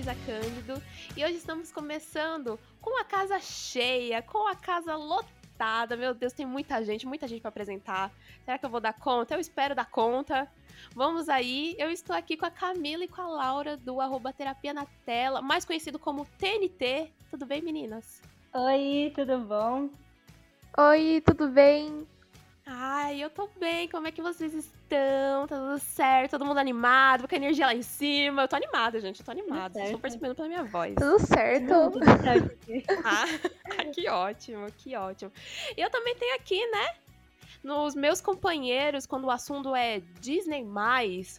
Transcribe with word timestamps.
Isa 0.00 0.14
Cândido 0.24 0.82
e 1.14 1.22
hoje 1.22 1.34
estamos 1.34 1.70
começando 1.70 2.58
com 2.80 2.98
a 2.98 3.04
casa 3.04 3.38
cheia, 3.38 4.22
com 4.22 4.48
a 4.48 4.56
casa 4.56 4.96
lotada. 4.96 5.94
Meu 5.94 6.14
Deus, 6.14 6.32
tem 6.32 6.46
muita 6.46 6.82
gente, 6.82 7.06
muita 7.06 7.28
gente 7.28 7.42
para 7.42 7.50
apresentar. 7.50 8.10
Será 8.42 8.56
que 8.56 8.64
eu 8.64 8.70
vou 8.70 8.80
dar 8.80 8.94
conta? 8.94 9.34
Eu 9.34 9.40
espero 9.40 9.74
dar 9.74 9.90
conta. 9.90 10.50
Vamos 10.94 11.28
aí, 11.28 11.76
eu 11.78 11.90
estou 11.90 12.16
aqui 12.16 12.34
com 12.34 12.46
a 12.46 12.50
Camila 12.50 13.04
e 13.04 13.08
com 13.08 13.20
a 13.20 13.26
Laura 13.26 13.76
do 13.76 14.00
arroba 14.00 14.32
Terapia 14.32 14.72
na 14.72 14.86
Tela, 15.04 15.42
mais 15.42 15.66
conhecido 15.66 15.98
como 15.98 16.26
TNT. 16.38 17.12
Tudo 17.28 17.44
bem, 17.44 17.60
meninas? 17.60 18.22
Oi, 18.54 19.12
tudo 19.14 19.38
bom? 19.40 19.90
Oi, 20.78 21.22
tudo 21.26 21.46
bem? 21.48 22.06
Ai, 22.72 23.20
eu 23.20 23.28
tô 23.28 23.48
bem. 23.58 23.88
Como 23.88 24.06
é 24.06 24.12
que 24.12 24.22
vocês 24.22 24.54
estão? 24.54 25.44
Tá 25.48 25.56
tudo 25.56 25.78
certo? 25.80 26.30
Todo 26.30 26.44
mundo 26.44 26.58
animado? 26.58 27.26
Com 27.26 27.34
a 27.34 27.36
energia 27.36 27.66
lá 27.66 27.74
em 27.74 27.82
cima? 27.82 28.42
Eu 28.42 28.48
tô 28.48 28.54
animada, 28.54 29.00
gente. 29.00 29.18
Eu 29.18 29.24
tô 29.26 29.32
animada. 29.32 29.72
Vocês 29.72 29.86
estão 29.86 30.00
percebendo 30.00 30.36
pela 30.36 30.46
minha 30.46 30.62
voz. 30.62 30.94
Tudo 30.94 31.18
certo. 31.18 31.90
Tudo 31.90 32.04
certo. 32.22 32.60
Ah, 33.04 33.84
que 33.92 34.08
ótimo, 34.08 34.70
que 34.78 34.94
ótimo. 34.94 35.32
E 35.76 35.80
eu 35.80 35.90
também 35.90 36.14
tenho 36.14 36.36
aqui, 36.36 36.64
né? 36.70 36.94
Nos 37.64 37.96
meus 37.96 38.20
companheiros, 38.20 39.04
quando 39.04 39.24
o 39.24 39.30
assunto 39.30 39.74
é 39.74 40.00
Disney, 40.20 40.64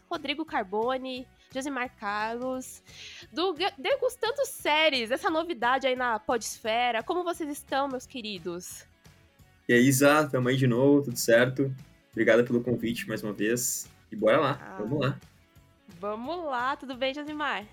Rodrigo 0.09 0.43
Carbone, 0.43 1.25
Josimar 1.53 1.95
Carlos, 1.97 2.83
do 3.31 3.55
Degustando 3.77 4.45
Séries, 4.45 5.11
essa 5.11 5.29
novidade 5.29 5.87
aí 5.87 5.95
na 5.95 6.19
Podesfera. 6.19 7.01
Como 7.01 7.23
vocês 7.23 7.49
estão, 7.49 7.87
meus 7.87 8.05
queridos? 8.05 8.85
E 9.67 9.73
aí, 9.73 9.87
Isa, 9.87 10.27
tamo 10.27 10.49
aí 10.49 10.57
de 10.57 10.67
novo, 10.67 11.03
tudo 11.03 11.17
certo? 11.17 11.73
Obrigada 12.11 12.43
pelo 12.43 12.61
convite 12.61 13.07
mais 13.07 13.23
uma 13.23 13.33
vez. 13.33 13.87
E 14.11 14.15
bora 14.15 14.39
lá, 14.39 14.59
ah, 14.61 14.77
vamos 14.79 14.99
lá. 14.99 15.19
Vamos 15.99 16.45
lá, 16.45 16.75
tudo 16.75 16.95
bem, 16.95 17.13
Josimar? 17.13 17.65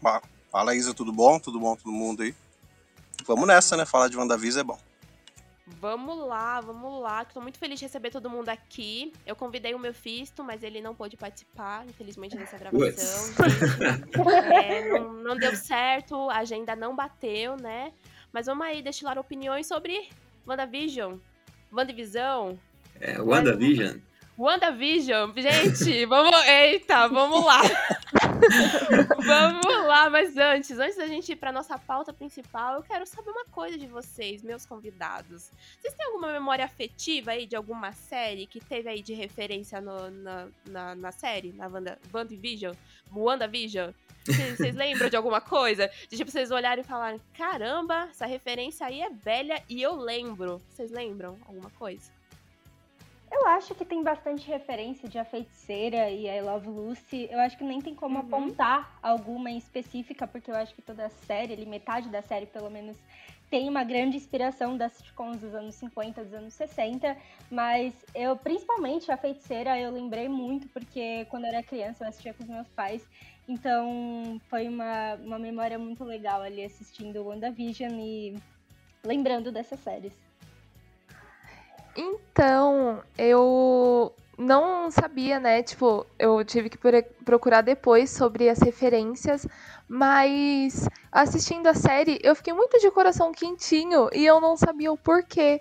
Fala, 0.50 0.74
Isa, 0.74 0.94
tudo 0.94 1.12
bom? 1.12 1.38
Tudo 1.38 1.58
bom, 1.58 1.74
todo 1.76 1.90
mundo 1.90 2.22
aí? 2.22 2.34
Vamos 3.26 3.46
nessa, 3.46 3.76
né? 3.76 3.84
Falar 3.84 4.08
de 4.08 4.16
WandaVision 4.16 4.60
é 4.60 4.64
bom. 4.64 4.78
Vamos 5.80 6.18
lá, 6.26 6.60
vamos 6.60 7.00
lá. 7.00 7.22
Estou 7.22 7.42
muito 7.42 7.58
feliz 7.58 7.78
de 7.78 7.84
receber 7.84 8.10
todo 8.10 8.30
mundo 8.30 8.48
aqui. 8.48 9.12
Eu 9.26 9.36
convidei 9.36 9.74
o 9.74 9.78
meu 9.78 9.92
Fisto, 9.92 10.42
mas 10.42 10.62
ele 10.62 10.80
não 10.80 10.94
pôde 10.94 11.16
participar, 11.16 11.86
infelizmente, 11.86 12.36
dessa 12.36 12.56
gravação. 12.58 13.34
é, 14.52 14.88
não, 14.88 15.12
não, 15.12 15.36
deu 15.36 15.54
certo, 15.54 16.30
a 16.30 16.38
agenda 16.38 16.74
não 16.74 16.96
bateu, 16.96 17.56
né? 17.56 17.92
Mas 18.32 18.46
vamos 18.46 18.66
aí 18.66 18.80
destilar 18.80 19.18
opiniões 19.18 19.66
sobre 19.66 20.08
WandaVision. 20.46 21.18
WandaVision. 21.72 22.56
É, 23.00 23.20
WandaVision. 23.20 23.98
WandaVision, 24.38 25.32
gente, 25.36 26.06
vamos. 26.06 26.32
Eita, 26.46 27.08
vamos 27.08 27.44
lá. 27.44 27.60
vamos 29.26 29.86
lá, 29.86 30.08
mas 30.08 30.36
antes, 30.36 30.78
antes 30.78 30.96
da 30.96 31.08
gente 31.08 31.32
ir 31.32 31.36
para 31.36 31.50
nossa 31.50 31.76
pauta 31.76 32.12
principal, 32.12 32.76
eu 32.76 32.82
quero 32.84 33.04
saber 33.04 33.30
uma 33.30 33.44
coisa 33.46 33.76
de 33.76 33.88
vocês, 33.88 34.44
meus 34.44 34.64
convidados. 34.64 35.50
Vocês 35.80 35.92
têm 35.92 36.06
alguma 36.06 36.30
memória 36.30 36.64
afetiva 36.64 37.32
aí 37.32 37.46
de 37.46 37.56
alguma 37.56 37.90
série 37.90 38.46
que 38.46 38.60
teve 38.60 38.88
aí 38.88 39.02
de 39.02 39.12
referência 39.12 39.80
no, 39.80 40.08
na, 40.08 40.46
na, 40.68 40.94
na, 40.94 41.10
série, 41.10 41.52
na 41.52 41.66
Wanda, 41.66 41.98
WandaVision? 42.14 42.74
WandaVision? 43.12 43.90
Vocês 44.24 44.74
lembram 44.76 45.10
de 45.10 45.16
alguma 45.16 45.40
coisa? 45.40 45.90
De 46.08 46.16
tipo, 46.16 46.30
vocês 46.30 46.52
olharem 46.52 46.84
e 46.84 46.86
falarem: 46.86 47.20
caramba, 47.34 48.06
essa 48.08 48.24
referência 48.24 48.86
aí 48.86 49.00
é 49.00 49.10
velha 49.10 49.60
e 49.68 49.82
eu 49.82 49.96
lembro. 49.96 50.62
Vocês 50.68 50.92
lembram 50.92 51.36
alguma 51.44 51.70
coisa? 51.70 52.17
Eu 53.30 53.46
acho 53.48 53.74
que 53.74 53.84
tem 53.84 54.02
bastante 54.02 54.48
referência 54.48 55.08
de 55.08 55.18
A 55.18 55.24
Feiticeira 55.24 56.10
e 56.10 56.26
I 56.26 56.40
Love 56.40 56.68
Lucy. 56.68 57.28
Eu 57.30 57.38
acho 57.40 57.56
que 57.58 57.64
nem 57.64 57.80
tem 57.80 57.94
como 57.94 58.18
uhum. 58.18 58.26
apontar 58.26 58.98
alguma 59.02 59.50
em 59.50 59.58
específica, 59.58 60.26
porque 60.26 60.50
eu 60.50 60.56
acho 60.56 60.74
que 60.74 60.82
toda 60.82 61.06
a 61.06 61.10
série, 61.10 61.52
ali, 61.52 61.66
metade 61.66 62.08
da 62.08 62.22
série 62.22 62.46
pelo 62.46 62.70
menos, 62.70 62.96
tem 63.50 63.68
uma 63.68 63.84
grande 63.84 64.16
inspiração 64.16 64.76
das 64.76 64.92
sitcoms 64.92 65.40
dos 65.40 65.54
anos 65.54 65.74
50, 65.74 66.24
dos 66.24 66.34
anos 66.34 66.54
60, 66.54 67.16
mas 67.50 67.94
eu, 68.14 68.36
principalmente 68.36 69.10
A 69.10 69.16
Feiticeira, 69.16 69.78
eu 69.78 69.90
lembrei 69.90 70.28
muito, 70.28 70.68
porque 70.68 71.26
quando 71.30 71.44
eu 71.44 71.50
era 71.50 71.62
criança 71.62 72.04
eu 72.04 72.08
assistia 72.08 72.34
com 72.34 72.42
os 72.42 72.48
meus 72.48 72.68
pais, 72.68 73.06
então 73.46 74.38
foi 74.48 74.68
uma, 74.68 75.14
uma 75.14 75.38
memória 75.38 75.78
muito 75.78 76.04
legal 76.04 76.42
ali 76.42 76.62
assistindo 76.62 77.24
WandaVision 77.24 77.92
e 77.98 78.36
lembrando 79.02 79.50
dessas 79.50 79.80
séries. 79.80 80.27
Então, 81.98 83.02
eu 83.18 84.14
não 84.38 84.88
sabia, 84.88 85.40
né? 85.40 85.64
Tipo, 85.64 86.06
eu 86.16 86.44
tive 86.44 86.70
que 86.70 86.78
procurar 87.24 87.60
depois 87.60 88.08
sobre 88.08 88.48
as 88.48 88.60
referências, 88.60 89.44
mas 89.88 90.88
assistindo 91.10 91.66
a 91.66 91.74
série, 91.74 92.20
eu 92.22 92.36
fiquei 92.36 92.52
muito 92.52 92.78
de 92.78 92.88
coração 92.92 93.32
quentinho 93.32 94.08
e 94.12 94.24
eu 94.24 94.40
não 94.40 94.56
sabia 94.56 94.92
o 94.92 94.96
porquê. 94.96 95.60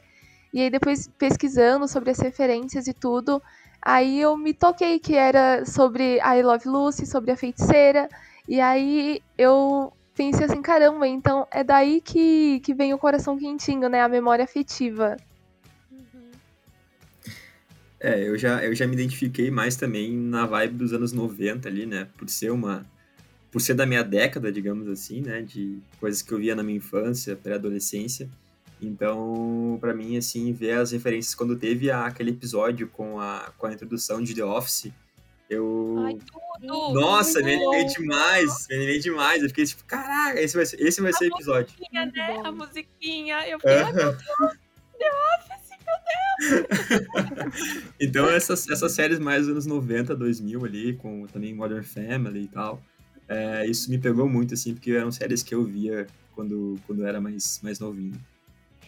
E 0.54 0.62
aí 0.62 0.70
depois 0.70 1.08
pesquisando 1.18 1.88
sobre 1.88 2.12
as 2.12 2.20
referências 2.20 2.88
e 2.88 2.94
tudo, 2.94 3.42
aí 3.82 4.22
eu 4.22 4.38
me 4.38 4.54
toquei 4.54 5.00
que 5.00 5.16
era 5.16 5.66
sobre 5.66 6.20
I 6.20 6.44
Love 6.44 6.70
Lucy, 6.70 7.08
sobre 7.08 7.32
a 7.32 7.38
feiticeira, 7.38 8.08
e 8.48 8.62
aí 8.62 9.24
eu 9.36 9.92
pensei 10.16 10.46
assim, 10.46 10.62
caramba, 10.62 11.08
então 11.08 11.48
é 11.52 11.64
daí 11.64 12.00
que, 12.00 12.60
que 12.60 12.76
vem 12.76 12.94
o 12.94 13.00
coração 13.00 13.40
quentinho, 13.40 13.90
né? 13.90 14.02
A 14.02 14.08
memória 14.08 14.46
afetiva. 14.46 15.18
É, 18.00 18.28
eu 18.28 18.38
já, 18.38 18.64
eu 18.64 18.76
já 18.76 18.86
me 18.86 18.94
identifiquei 18.94 19.50
mais 19.50 19.76
também 19.76 20.16
na 20.16 20.46
vibe 20.46 20.76
dos 20.76 20.94
anos 20.94 21.12
90 21.12 21.68
ali, 21.68 21.86
né? 21.86 22.08
Por 22.18 22.30
ser 22.30 22.52
uma. 22.52 22.86
Por 23.52 23.62
ser 23.62 23.74
da 23.74 23.86
minha 23.86 24.04
década, 24.04 24.52
digamos 24.52 24.88
assim, 24.88 25.22
né? 25.22 25.42
De 25.42 25.80
coisas 26.00 26.22
que 26.22 26.32
eu 26.32 26.38
via 26.38 26.56
na 26.56 26.64
minha 26.64 26.78
infância, 26.78 27.36
pré-adolescência. 27.36 28.30
Então, 28.80 29.78
para 29.82 29.94
mim, 29.94 30.18
assim, 30.18 30.54
ver 30.54 30.74
as 30.74 30.92
referências 30.92 31.34
quando 31.34 31.56
teve 31.56 31.90
aquele 31.90 32.30
episódio 32.32 32.88
com 32.88 33.20
a, 33.20 33.52
com 33.58 33.66
a 33.66 33.74
introdução 33.74 34.22
de 34.22 34.36
The 34.36 34.46
Office, 34.46 34.92
eu. 35.50 35.96
Ai, 36.06 36.18
tudo! 36.60 36.94
Nossa, 36.94 37.42
me 37.42 37.56
animei 37.56 37.86
demais! 37.86 38.68
Me 38.70 38.76
animei 38.76 39.00
demais. 39.00 39.42
Eu 39.42 39.50
fiquei 39.50 39.66
tipo, 39.66 39.84
caraca, 39.86 40.40
esse 40.40 40.56
vai 40.56 40.66
ser, 40.66 40.82
esse 40.82 41.02
vai 41.02 41.14
ser 41.14 41.26
o 41.26 41.36
episódio. 41.36 41.74
A 41.74 42.06
musiquinha, 42.06 42.06
né? 42.06 42.42
A 42.44 42.52
musiquinha. 42.52 43.48
Eu 43.48 43.60
fiquei, 43.60 43.82
uh 43.82 43.88
-huh. 43.88 44.58
The 45.00 45.10
Office! 45.36 45.57
então 48.00 48.30
essas, 48.30 48.70
essas 48.70 48.92
séries 48.92 49.20
mais 49.20 49.48
anos 49.48 49.66
90, 49.66 50.16
2000 50.16 50.66
ali, 50.66 50.94
com 50.94 51.26
também 51.28 51.54
Modern 51.54 51.84
Family 51.84 52.44
e 52.44 52.48
tal, 52.48 52.82
é, 53.28 53.66
isso 53.66 53.90
me 53.90 53.98
pegou 53.98 54.30
muito, 54.30 54.54
assim, 54.54 54.74
porque 54.74 54.92
eram 54.92 55.12
séries 55.12 55.44
que 55.44 55.54
eu 55.54 55.64
via 55.64 56.08
quando, 56.34 56.80
quando 56.86 57.02
eu 57.02 57.08
era 57.08 57.20
mais, 57.20 57.60
mais 57.62 57.80
novinho. 57.80 58.20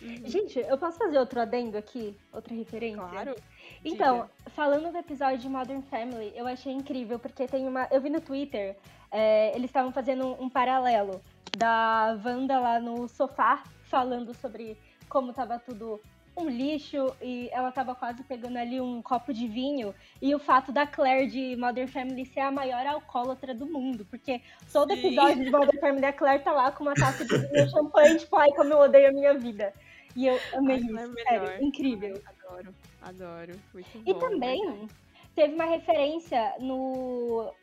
Uhum. 0.01 0.21
Gente, 0.25 0.59
eu 0.59 0.77
posso 0.77 0.97
fazer 0.97 1.17
outro 1.17 1.41
adendo 1.41 1.77
aqui? 1.77 2.15
Outra 2.31 2.53
referência? 2.53 3.01
Claro. 3.01 3.35
Então, 3.83 4.21
Diga. 4.21 4.29
falando 4.55 4.91
do 4.91 4.97
episódio 4.97 5.39
de 5.39 5.49
Modern 5.49 5.81
Family, 5.81 6.31
eu 6.35 6.47
achei 6.47 6.71
incrível, 6.71 7.19
porque 7.19 7.47
tem 7.47 7.67
uma. 7.67 7.87
Eu 7.91 7.99
vi 7.99 8.09
no 8.09 8.21
Twitter, 8.21 8.77
é, 9.11 9.53
eles 9.55 9.69
estavam 9.69 9.91
fazendo 9.91 10.25
um, 10.25 10.43
um, 10.43 10.49
paralelo 10.49 11.21
da 11.57 12.17
Wanda 12.23 12.59
lá 12.59 12.79
no 12.79 13.09
sofá, 13.09 13.63
falando 13.83 14.33
sobre 14.33 14.77
como 15.09 15.33
tava 15.33 15.59
tudo 15.59 15.99
um 16.39 16.49
lixo 16.49 17.13
e 17.21 17.49
ela 17.51 17.71
tava 17.71 17.93
quase 17.93 18.23
pegando 18.23 18.57
ali 18.57 18.79
um 18.79 19.01
copo 19.01 19.33
de 19.33 19.47
vinho. 19.47 19.93
E 20.21 20.33
o 20.33 20.39
fato 20.39 20.71
da 20.71 20.87
Claire 20.87 21.27
de 21.27 21.55
Modern 21.55 21.87
Family 21.87 22.25
ser 22.25 22.41
a 22.41 22.51
maior 22.51 22.85
alcoólatra 22.85 23.53
do 23.53 23.65
mundo. 23.65 24.05
Porque 24.09 24.41
todo 24.71 24.93
Sim. 24.93 24.99
episódio 24.99 25.43
de 25.43 25.51
Modern 25.51 25.79
Family 25.79 26.05
a 26.05 26.13
Claire 26.13 26.43
tá 26.43 26.51
lá 26.51 26.71
com 26.71 26.83
uma 26.83 26.95
taça 26.95 27.25
de 27.25 27.37
vinho 27.37 27.69
champanhe, 27.69 28.17
tipo, 28.17 28.35
ai, 28.35 28.49
como 28.51 28.73
eu 28.73 28.79
odeio 28.79 29.09
a 29.09 29.11
minha 29.11 29.33
vida. 29.37 29.73
E 30.15 30.27
eu 30.27 30.39
amei 30.53 30.77
ai, 30.77 30.81
isso, 30.81 31.19
é 31.19 31.23
sério, 31.23 31.63
incrível. 31.63 32.21
Adoro, 32.25 32.75
adoro. 33.01 33.59
Muito 33.73 33.89
e 34.05 34.13
também 34.15 34.87
teve 35.35 35.53
uma 35.53 35.65
referência 35.65 36.55
no. 36.59 37.53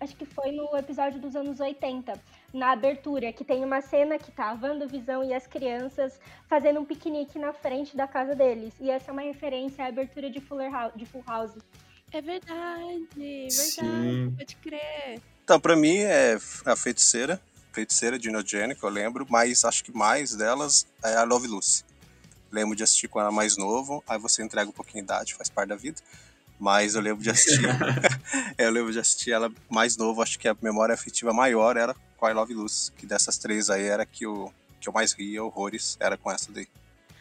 Acho 0.00 0.14
que 0.16 0.26
foi 0.26 0.52
no 0.52 0.76
episódio 0.76 1.20
dos 1.20 1.34
anos 1.34 1.58
80 1.58 2.12
na 2.52 2.72
abertura, 2.72 3.32
que 3.32 3.44
tem 3.44 3.64
uma 3.64 3.80
cena 3.80 4.18
que 4.18 4.30
tá 4.30 4.50
a 4.50 4.54
WandaVisão 4.54 5.24
e 5.24 5.34
as 5.34 5.46
crianças 5.46 6.18
fazendo 6.48 6.80
um 6.80 6.84
piquenique 6.84 7.38
na 7.38 7.52
frente 7.52 7.96
da 7.96 8.06
casa 8.06 8.34
deles. 8.34 8.74
E 8.80 8.90
essa 8.90 9.10
é 9.10 9.12
uma 9.12 9.22
referência 9.22 9.84
à 9.84 9.88
abertura 9.88 10.30
de, 10.30 10.40
Fuller 10.40 10.70
House, 10.70 10.92
de 10.96 11.04
Full 11.06 11.24
House. 11.26 11.52
É 12.12 12.20
verdade, 12.20 13.06
verdade, 13.12 13.50
Sim. 13.50 14.34
pode 14.38 14.56
crer. 14.56 15.20
Então, 15.44 15.60
pra 15.60 15.76
mim 15.76 15.98
é 15.98 16.38
a 16.64 16.76
feiticeira, 16.76 17.40
feiticeira 17.72 18.18
de 18.18 18.28
Inogenic, 18.28 18.82
eu 18.82 18.88
lembro, 18.88 19.26
mas 19.28 19.64
acho 19.64 19.84
que 19.84 19.96
mais 19.96 20.34
delas 20.34 20.86
é 21.04 21.14
a 21.14 21.24
Love 21.24 21.46
Lucy. 21.46 21.84
Lembro 22.50 22.76
de 22.76 22.82
assistir 22.82 23.08
com 23.08 23.20
ela 23.20 23.30
mais 23.30 23.56
novo, 23.56 24.02
aí 24.08 24.18
você 24.18 24.42
entrega 24.42 24.70
um 24.70 24.72
pouquinho 24.72 25.04
de 25.04 25.12
idade, 25.12 25.34
faz 25.34 25.48
parte 25.48 25.68
da 25.68 25.76
vida. 25.76 26.00
Mas 26.58 26.94
eu 26.94 27.02
lembro 27.02 27.22
de 27.22 27.28
assistir. 27.28 27.60
eu 28.56 28.70
lembro 28.70 28.92
de 28.92 28.98
assistir 28.98 29.32
ela 29.32 29.52
mais 29.68 29.96
novo, 29.96 30.22
acho 30.22 30.38
que 30.38 30.48
a 30.48 30.56
memória 30.62 30.94
afetiva 30.94 31.32
maior 31.32 31.76
era 31.76 31.94
com 32.16 32.28
I 32.28 32.32
Love 32.32 32.54
Lucy, 32.54 32.92
que 32.92 33.06
dessas 33.06 33.38
três 33.38 33.70
aí 33.70 33.84
era 33.84 34.06
que, 34.06 34.26
o, 34.26 34.52
que 34.80 34.88
eu 34.88 34.92
mais 34.92 35.12
ria 35.12 35.42
horrores, 35.42 35.96
era 36.00 36.16
com 36.16 36.30
essa 36.30 36.50
daí. 36.52 36.68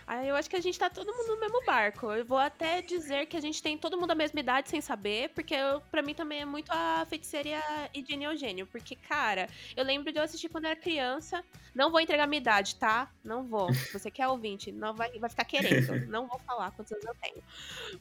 Aí 0.07 0.27
eu 0.27 0.35
acho 0.35 0.47
que 0.49 0.55
a 0.55 0.61
gente 0.61 0.77
tá 0.77 0.87
todo 0.87 1.11
mundo 1.11 1.29
no 1.29 1.39
mesmo 1.39 1.63
barco. 1.65 2.11
Eu 2.11 2.23
vou 2.23 2.37
até 2.37 2.81
dizer 2.81 3.25
que 3.25 3.35
a 3.35 3.41
gente 3.41 3.61
tem 3.61 3.75
todo 3.75 3.97
mundo 3.97 4.11
a 4.11 4.15
mesma 4.15 4.39
idade 4.39 4.69
sem 4.69 4.79
saber, 4.79 5.29
porque 5.29 5.55
eu, 5.55 5.81
pra 5.89 6.03
mim 6.03 6.13
também 6.13 6.41
é 6.41 6.45
muito 6.45 6.71
a 6.71 7.05
feiticeira 7.09 7.59
e 7.93 8.03
de 8.03 8.13
Eugênio. 8.13 8.67
Porque, 8.67 8.95
cara, 8.95 9.49
eu 9.75 9.83
lembro 9.83 10.11
de 10.11 10.19
eu 10.19 10.23
assistir 10.23 10.47
quando 10.47 10.65
era 10.65 10.75
criança. 10.75 11.43
Não 11.73 11.89
vou 11.89 11.99
entregar 11.99 12.27
minha 12.27 12.39
idade, 12.39 12.75
tá? 12.75 13.11
Não 13.23 13.43
vou. 13.43 13.73
Você 13.91 14.11
quer 14.11 14.27
ouvinte, 14.27 14.71
não 14.71 14.93
vai, 14.93 15.11
vai 15.17 15.29
ficar 15.29 15.43
querendo. 15.43 16.05
Não 16.07 16.27
vou 16.27 16.39
falar 16.39 16.71
quantos 16.71 16.91
anos 16.93 17.05
eu 17.05 17.15
tenho. 17.15 17.43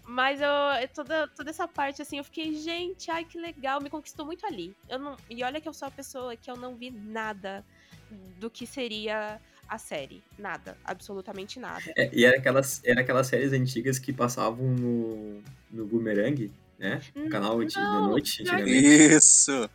Mas 0.05 0.41
eu, 0.41 0.49
toda, 0.95 1.27
toda 1.29 1.51
essa 1.51 1.67
parte, 1.67 2.03
assim, 2.03 2.19
eu 2.19 2.25
fiquei, 2.25 2.55
gente, 2.55 3.11
ai 3.11 3.25
que 3.25 3.39
legal, 3.39 3.81
me 3.81 3.91
conquistou 3.91 4.25
muito 4.25 4.47
ali. 4.47 4.77
Eu 4.89 4.99
não, 4.99 5.17
e 5.29 5.43
olha 5.43 5.61
que 5.61 5.69
eu 5.69 5.73
sou 5.73 5.89
a 5.89 5.91
pessoa 5.91 6.37
que 6.37 6.51
eu 6.51 6.56
não 6.56 6.77
vi 6.77 6.91
nada 6.91 7.65
do 8.39 8.51
que 8.51 8.67
seria 8.67 9.41
a 9.69 9.78
série. 9.78 10.22
Nada. 10.38 10.76
Absolutamente 10.84 11.58
nada. 11.58 11.84
É, 11.96 12.11
e 12.12 12.25
era 12.25 12.37
aquelas, 12.37 12.82
era 12.84 13.00
aquelas 13.00 13.26
séries 13.26 13.52
antigas 13.52 13.99
que 13.99 14.12
passavam 14.12 14.66
no, 14.66 15.43
no 15.70 15.87
Boomerang, 15.87 16.50
né? 16.78 17.00
No 17.14 17.28
canal 17.28 17.62
de, 17.64 17.76
Não, 17.76 18.02
da 18.02 18.08
noite. 18.08 18.43
pior. 18.43 18.66
Isso! 18.66 19.70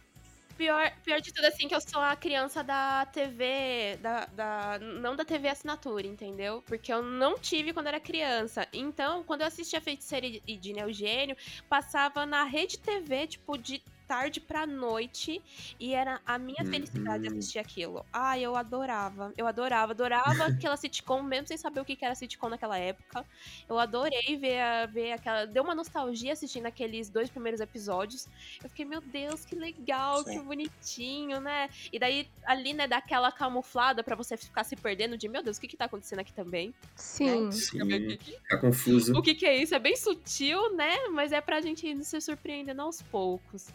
Pior, 0.57 0.91
pior 1.05 1.21
de 1.21 1.31
tudo, 1.31 1.45
assim, 1.45 1.69
que 1.69 1.73
eu 1.73 1.79
sou 1.79 2.01
a 2.01 2.17
criança 2.17 2.61
da 2.61 3.05
TV, 3.05 3.97
da, 4.01 4.25
da, 4.25 4.77
não 4.79 5.15
da 5.15 5.23
TV 5.23 5.47
assinatura, 5.47 6.05
entendeu? 6.05 6.61
Porque 6.67 6.91
eu 6.91 7.01
não 7.01 7.39
tive 7.39 7.71
quando 7.71 7.87
era 7.87 7.97
criança. 7.97 8.67
Então, 8.73 9.23
quando 9.23 9.39
eu 9.39 9.47
assistia 9.47 9.79
Feiticeira 9.79 10.27
e 10.27 10.57
de 10.57 10.73
Neogênio, 10.73 11.37
passava 11.69 12.25
na 12.25 12.43
rede 12.43 12.77
TV, 12.77 13.27
tipo, 13.27 13.57
de 13.57 13.81
tarde 14.09 14.39
pra 14.41 14.65
noite. 14.65 15.39
E 15.79 15.93
era 15.93 16.19
a 16.25 16.39
minha 16.39 16.65
felicidade 16.65 17.27
Uhum. 17.27 17.31
assistir 17.37 17.59
aquilo. 17.59 18.03
Ai, 18.11 18.41
eu 18.41 18.55
adorava. 18.55 19.31
Eu 19.37 19.45
adorava, 19.45 19.91
adorava 19.91 20.23
aquela 20.67 20.75
sitcom, 20.75 21.21
mesmo 21.21 21.47
sem 21.47 21.57
saber 21.57 21.79
o 21.79 21.85
que 21.85 21.95
que 21.95 22.03
era 22.03 22.15
sitcom 22.15 22.49
naquela 22.49 22.77
época. 22.79 23.23
Eu 23.69 23.77
adorei 23.77 24.35
ver, 24.35 24.59
a- 24.59 24.85
ver 24.87 25.11
aquela. 25.11 25.45
Deu 25.45 25.61
uma 25.63 25.75
nostalgia 25.75 26.33
assistindo 26.33 26.65
aqueles 26.65 27.07
dois 27.09 27.29
primeiros 27.29 27.61
episódios. 27.61 28.27
Eu 28.63 28.69
fiquei, 28.69 28.83
meu 28.83 28.99
Deus, 28.99 29.45
que 29.45 29.53
legal, 29.53 30.23
Sim. 30.23 30.39
que 30.39 30.45
bonitinho, 30.45 31.39
né? 31.39 31.69
E 31.93 31.99
daí, 31.99 32.27
ali, 32.45 32.73
né, 32.73 32.87
dá 32.87 32.97
aquela 32.97 33.31
camuflada 33.31 34.03
pra 34.03 34.15
você 34.15 34.35
ficar 34.35 34.63
se 34.63 34.75
perdendo 34.75 35.15
de, 35.17 35.27
meu 35.29 35.43
Deus, 35.43 35.57
o 35.57 35.61
que 35.61 35.67
que 35.67 35.77
tá 35.77 35.85
acontecendo 35.85 36.19
aqui 36.19 36.33
também? 36.33 36.73
Sim. 36.95 37.51
Sim, 37.51 38.17
fica 38.17 38.57
confuso. 38.59 39.13
O 39.15 39.21
que 39.21 39.35
que 39.35 39.45
é 39.45 39.55
isso? 39.55 39.75
É 39.75 39.79
bem 39.79 39.95
sutil, 39.95 40.75
né? 40.75 41.07
Mas 41.11 41.31
é 41.31 41.39
pra 41.41 41.61
gente 41.61 41.85
ir 41.87 42.03
se 42.03 42.19
surpreendendo 42.19 42.81
aos 42.81 43.01
poucos. 43.03 43.67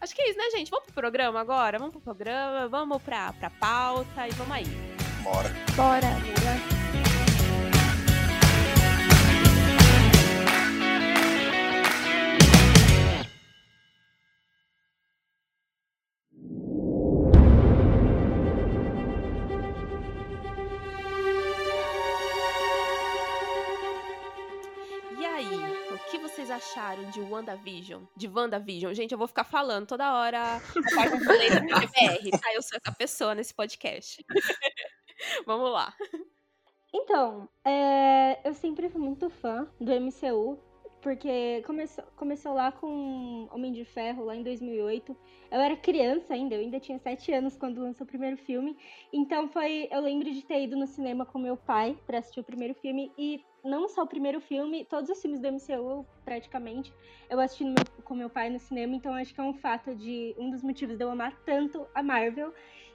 Acho 0.00 0.14
que 0.14 0.22
é 0.22 0.30
isso, 0.30 0.38
né, 0.38 0.50
gente? 0.50 0.70
Vamos 0.70 0.86
pro 0.86 0.94
programa 0.94 1.40
agora? 1.40 1.78
Vamos 1.78 1.92
pro 1.92 2.00
programa, 2.00 2.68
vamos 2.68 3.02
pra, 3.02 3.32
pra 3.32 3.50
pauta 3.50 4.28
e 4.28 4.30
vamos 4.32 4.54
aí. 4.54 4.66
Bora. 5.22 5.50
Bora. 5.76 6.08
E 6.26 6.81
acharam 26.62 27.10
de 27.10 27.20
WandaVision? 27.20 28.04
De 28.16 28.28
WandaVision? 28.28 28.94
Gente, 28.94 29.12
eu 29.12 29.18
vou 29.18 29.26
ficar 29.26 29.44
falando 29.44 29.86
toda 29.86 30.14
hora 30.14 30.56
a 30.56 30.94
parte 30.94 31.18
do 31.18 31.24
da 31.24 31.80
PTBR, 31.80 32.30
tá? 32.30 32.54
Eu 32.54 32.62
sou 32.62 32.78
essa 32.78 32.96
pessoa 32.96 33.34
nesse 33.34 33.52
podcast. 33.52 34.24
Vamos 35.46 35.70
lá. 35.72 35.92
Então, 36.94 37.48
é, 37.64 38.48
eu 38.48 38.54
sempre 38.54 38.88
fui 38.88 39.00
muito 39.00 39.28
fã 39.28 39.66
do 39.80 39.92
MCU, 39.92 40.58
porque 41.02 41.62
começou, 41.66 42.04
começou 42.16 42.54
lá 42.54 42.70
com 42.70 43.48
Homem 43.52 43.72
de 43.72 43.84
Ferro, 43.84 44.24
lá 44.24 44.36
em 44.36 44.42
2008. 44.42 45.14
Eu 45.50 45.60
era 45.60 45.76
criança 45.76 46.32
ainda, 46.32 46.54
eu 46.54 46.60
ainda 46.60 46.78
tinha 46.78 46.98
7 46.98 47.32
anos 47.32 47.56
quando 47.56 47.82
lançou 47.82 48.04
o 48.04 48.08
primeiro 48.08 48.36
filme. 48.36 48.76
Então 49.12 49.48
foi, 49.48 49.88
eu 49.90 50.00
lembro 50.00 50.30
de 50.32 50.42
ter 50.42 50.62
ido 50.62 50.76
no 50.76 50.86
cinema 50.86 51.26
com 51.26 51.38
meu 51.38 51.56
pai 51.56 51.98
pra 52.06 52.18
assistir 52.18 52.40
o 52.40 52.44
primeiro 52.44 52.72
filme 52.74 53.12
e 53.18 53.44
não 53.64 53.88
só 53.88 54.02
o 54.02 54.06
primeiro 54.06 54.40
filme, 54.40 54.84
todos 54.84 55.10
os 55.10 55.20
filmes 55.20 55.40
do 55.40 55.46
MCU 55.46 56.06
praticamente, 56.24 56.92
eu 57.30 57.38
assisti 57.38 57.64
meu- 57.64 57.84
com 58.04 58.14
meu 58.14 58.28
pai 58.30 58.50
no 58.50 58.58
cinema, 58.58 58.94
então 58.94 59.12
acho 59.14 59.32
que 59.34 59.40
é 59.40 59.44
um 59.44 59.54
fato 59.54 59.94
de 59.94 60.34
um 60.38 60.50
dos 60.50 60.62
motivos 60.62 60.96
de 60.96 61.04
eu 61.04 61.10
amar 61.10 61.36
tanto 61.44 61.86
a 61.94 62.02
Marvel. 62.02 62.52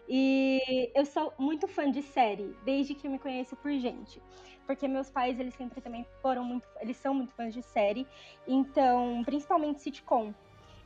E 0.07 0.91
eu 0.95 1.05
sou 1.05 1.33
muito 1.37 1.67
fã 1.67 1.91
de 1.91 2.01
série, 2.01 2.55
desde 2.63 2.95
que 2.95 3.07
eu 3.07 3.11
me 3.11 3.19
conheço 3.19 3.55
por 3.57 3.71
gente. 3.73 4.21
Porque 4.65 4.87
meus 4.87 5.09
pais, 5.09 5.39
eles 5.39 5.53
sempre 5.53 5.81
também 5.81 6.05
foram 6.21 6.43
muito, 6.43 6.67
eles 6.81 6.97
são 6.97 7.13
muito 7.13 7.33
fãs 7.33 7.53
de 7.53 7.61
série, 7.61 8.07
então, 8.47 9.23
principalmente 9.25 9.81
sitcom. 9.81 10.33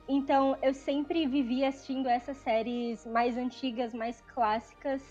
Então, 0.08 0.58
eu 0.62 0.74
sempre 0.74 1.26
vivi 1.28 1.64
assistindo 1.64 2.08
essas 2.08 2.38
séries 2.38 3.06
mais 3.06 3.38
antigas, 3.38 3.94
mais 3.94 4.22
clássicas 4.22 5.02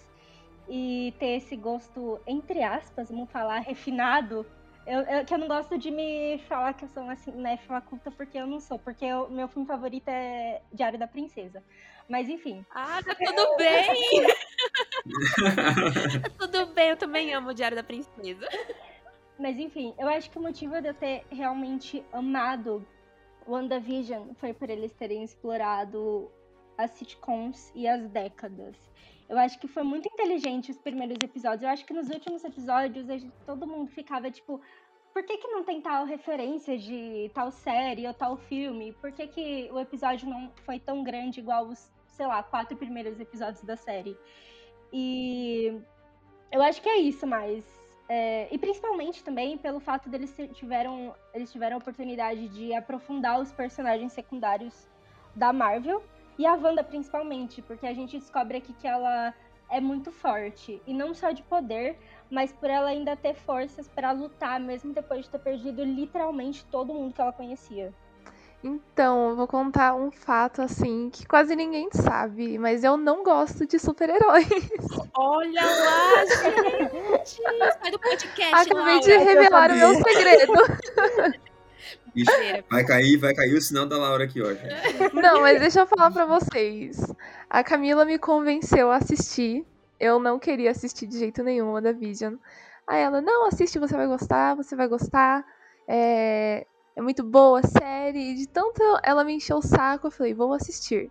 e 0.68 1.14
ter 1.18 1.36
esse 1.38 1.56
gosto 1.56 2.20
entre 2.26 2.62
aspas, 2.62 3.10
vamos 3.10 3.30
falar 3.30 3.60
refinado. 3.60 4.46
Eu, 4.92 5.00
eu- 5.02 5.24
que 5.24 5.32
eu 5.32 5.38
não 5.38 5.46
gosto 5.46 5.78
de 5.78 5.88
me 5.90 6.38
falar 6.48 6.72
que 6.74 6.84
eu 6.84 6.88
sou 6.88 7.08
assim, 7.08 7.30
né, 7.30 7.56
culta 7.88 8.10
porque 8.10 8.36
eu 8.36 8.46
não 8.46 8.58
sou, 8.58 8.76
porque 8.78 9.06
o 9.12 9.28
meu 9.30 9.46
filme 9.46 9.64
favorito 9.66 10.08
é 10.08 10.60
Diário 10.72 10.98
da 10.98 11.06
Princesa. 11.06 11.62
Mas 12.08 12.28
enfim, 12.28 12.66
Ah, 12.72 12.98
tá 13.04 13.14
tudo 13.14 13.56
bem! 13.56 14.26
tá 16.22 16.30
tudo 16.38 16.66
bem, 16.66 16.90
eu 16.90 16.96
também 16.96 17.32
amo 17.32 17.54
Diário 17.54 17.76
da 17.76 17.84
Princesa. 17.84 18.48
Mas 19.38 19.58
enfim, 19.58 19.94
eu 19.98 20.08
acho 20.08 20.28
que 20.30 20.38
o 20.38 20.42
motivo 20.42 20.80
de 20.82 20.88
eu 20.88 20.94
ter 20.94 21.24
realmente 21.30 22.04
amado 22.12 22.84
WandaVision 23.46 24.34
foi 24.34 24.52
por 24.52 24.68
eles 24.68 24.92
terem 24.92 25.22
explorado 25.22 26.30
as 26.76 26.90
sitcoms 26.92 27.70
e 27.74 27.86
as 27.86 28.08
décadas. 28.08 28.76
Eu 29.28 29.38
acho 29.38 29.58
que 29.60 29.68
foi 29.68 29.84
muito 29.84 30.08
inteligente 30.12 30.72
os 30.72 30.78
primeiros 30.78 31.16
episódios. 31.22 31.62
Eu 31.62 31.68
acho 31.68 31.84
que 31.86 31.92
nos 31.94 32.10
últimos 32.10 32.42
episódios 32.42 33.06
todo 33.46 33.66
mundo 33.66 33.88
ficava 33.88 34.28
tipo, 34.30 34.60
por 35.12 35.22
que, 35.22 35.36
que 35.38 35.48
não 35.48 35.64
tem 35.64 35.80
tal 35.80 36.04
referência 36.04 36.78
de 36.78 37.30
tal 37.34 37.50
série 37.50 38.06
ou 38.06 38.14
tal 38.14 38.36
filme? 38.36 38.92
Por 38.92 39.12
que, 39.12 39.26
que 39.26 39.68
o 39.72 39.78
episódio 39.78 40.28
não 40.28 40.50
foi 40.64 40.78
tão 40.78 41.02
grande 41.02 41.40
igual 41.40 41.66
os, 41.66 41.90
sei 42.06 42.26
lá, 42.26 42.42
quatro 42.42 42.76
primeiros 42.76 43.18
episódios 43.20 43.62
da 43.62 43.76
série? 43.76 44.16
E 44.92 45.80
eu 46.50 46.62
acho 46.62 46.80
que 46.82 46.88
é 46.88 46.98
isso, 46.98 47.26
mas 47.26 47.64
é, 48.08 48.48
e 48.50 48.58
principalmente 48.58 49.22
também 49.22 49.56
pelo 49.56 49.78
fato 49.78 50.08
deles 50.08 50.34
tiveram, 50.54 51.14
eles 51.32 51.52
tiveram 51.52 51.76
a 51.76 51.78
oportunidade 51.78 52.48
de 52.48 52.74
aprofundar 52.74 53.40
os 53.40 53.52
personagens 53.52 54.12
secundários 54.12 54.88
da 55.34 55.52
Marvel 55.52 56.02
e 56.36 56.44
a 56.44 56.54
Wanda 56.54 56.82
principalmente, 56.82 57.62
porque 57.62 57.86
a 57.86 57.94
gente 57.94 58.18
descobre 58.18 58.58
aqui 58.58 58.72
que 58.72 58.86
ela 58.86 59.32
é 59.68 59.80
muito 59.80 60.10
forte 60.10 60.82
e 60.86 60.92
não 60.92 61.14
só 61.14 61.30
de 61.30 61.42
poder, 61.44 61.96
mas 62.30 62.52
por 62.52 62.70
ela 62.70 62.88
ainda 62.88 63.16
ter 63.16 63.34
forças 63.34 63.88
para 63.88 64.12
lutar 64.12 64.60
mesmo 64.60 64.92
depois 64.92 65.24
de 65.24 65.30
ter 65.30 65.38
perdido 65.38 65.82
literalmente 65.84 66.64
todo 66.70 66.94
mundo 66.94 67.12
que 67.12 67.20
ela 67.20 67.32
conhecia. 67.32 67.92
Então, 68.62 69.30
eu 69.30 69.36
vou 69.36 69.46
contar 69.46 69.94
um 69.94 70.10
fato 70.10 70.60
assim 70.60 71.08
que 71.10 71.26
quase 71.26 71.56
ninguém 71.56 71.88
sabe, 71.92 72.58
mas 72.58 72.84
eu 72.84 72.96
não 72.98 73.24
gosto 73.24 73.66
de 73.66 73.78
super-heróis. 73.78 74.46
Olha 75.16 75.62
lá, 75.64 76.24
gente! 76.26 77.42
Sai 77.80 77.90
do 77.90 77.98
podcast, 77.98 78.54
Acabei 78.54 79.00
de 79.00 79.10
Laura. 79.16 79.24
revelar 79.24 79.70
o 79.70 79.76
meu 79.76 79.94
segredo. 79.94 80.52
Ixi, 82.14 82.64
vai 82.68 82.84
cair, 82.84 83.16
vai 83.16 83.34
cair 83.34 83.54
o 83.54 83.60
sinal 83.62 83.86
da 83.86 83.96
Laura 83.96 84.24
aqui 84.24 84.42
hoje. 84.42 84.60
Não, 85.14 85.40
mas 85.40 85.60
deixa 85.60 85.80
eu 85.80 85.86
falar 85.86 86.10
pra 86.10 86.26
vocês. 86.26 87.00
A 87.48 87.62
Camila 87.62 88.04
me 88.04 88.18
convenceu 88.18 88.90
a 88.90 88.96
assistir. 88.96 89.64
Eu 90.00 90.18
não 90.18 90.38
queria 90.38 90.70
assistir 90.70 91.06
de 91.06 91.18
jeito 91.18 91.42
nenhum 91.44 91.74
Vision. 91.94 92.36
Aí 92.86 93.02
ela, 93.02 93.20
não, 93.20 93.46
assiste, 93.46 93.78
você 93.78 93.94
vai 93.94 94.06
gostar, 94.06 94.56
você 94.56 94.74
vai 94.74 94.88
gostar. 94.88 95.44
É, 95.86 96.66
é 96.96 97.02
muito 97.02 97.22
boa 97.22 97.60
a 97.60 97.66
série. 97.66 98.32
E 98.32 98.34
de 98.34 98.48
tanto 98.48 98.82
ela 99.02 99.22
me 99.22 99.34
encheu 99.34 99.58
o 99.58 99.62
saco, 99.62 100.06
eu 100.06 100.10
falei, 100.10 100.32
vou 100.34 100.52
assistir. 100.54 101.10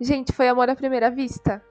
Gente, 0.00 0.32
foi 0.32 0.48
amor 0.48 0.70
à 0.70 0.74
primeira 0.74 1.10
vista. 1.10 1.62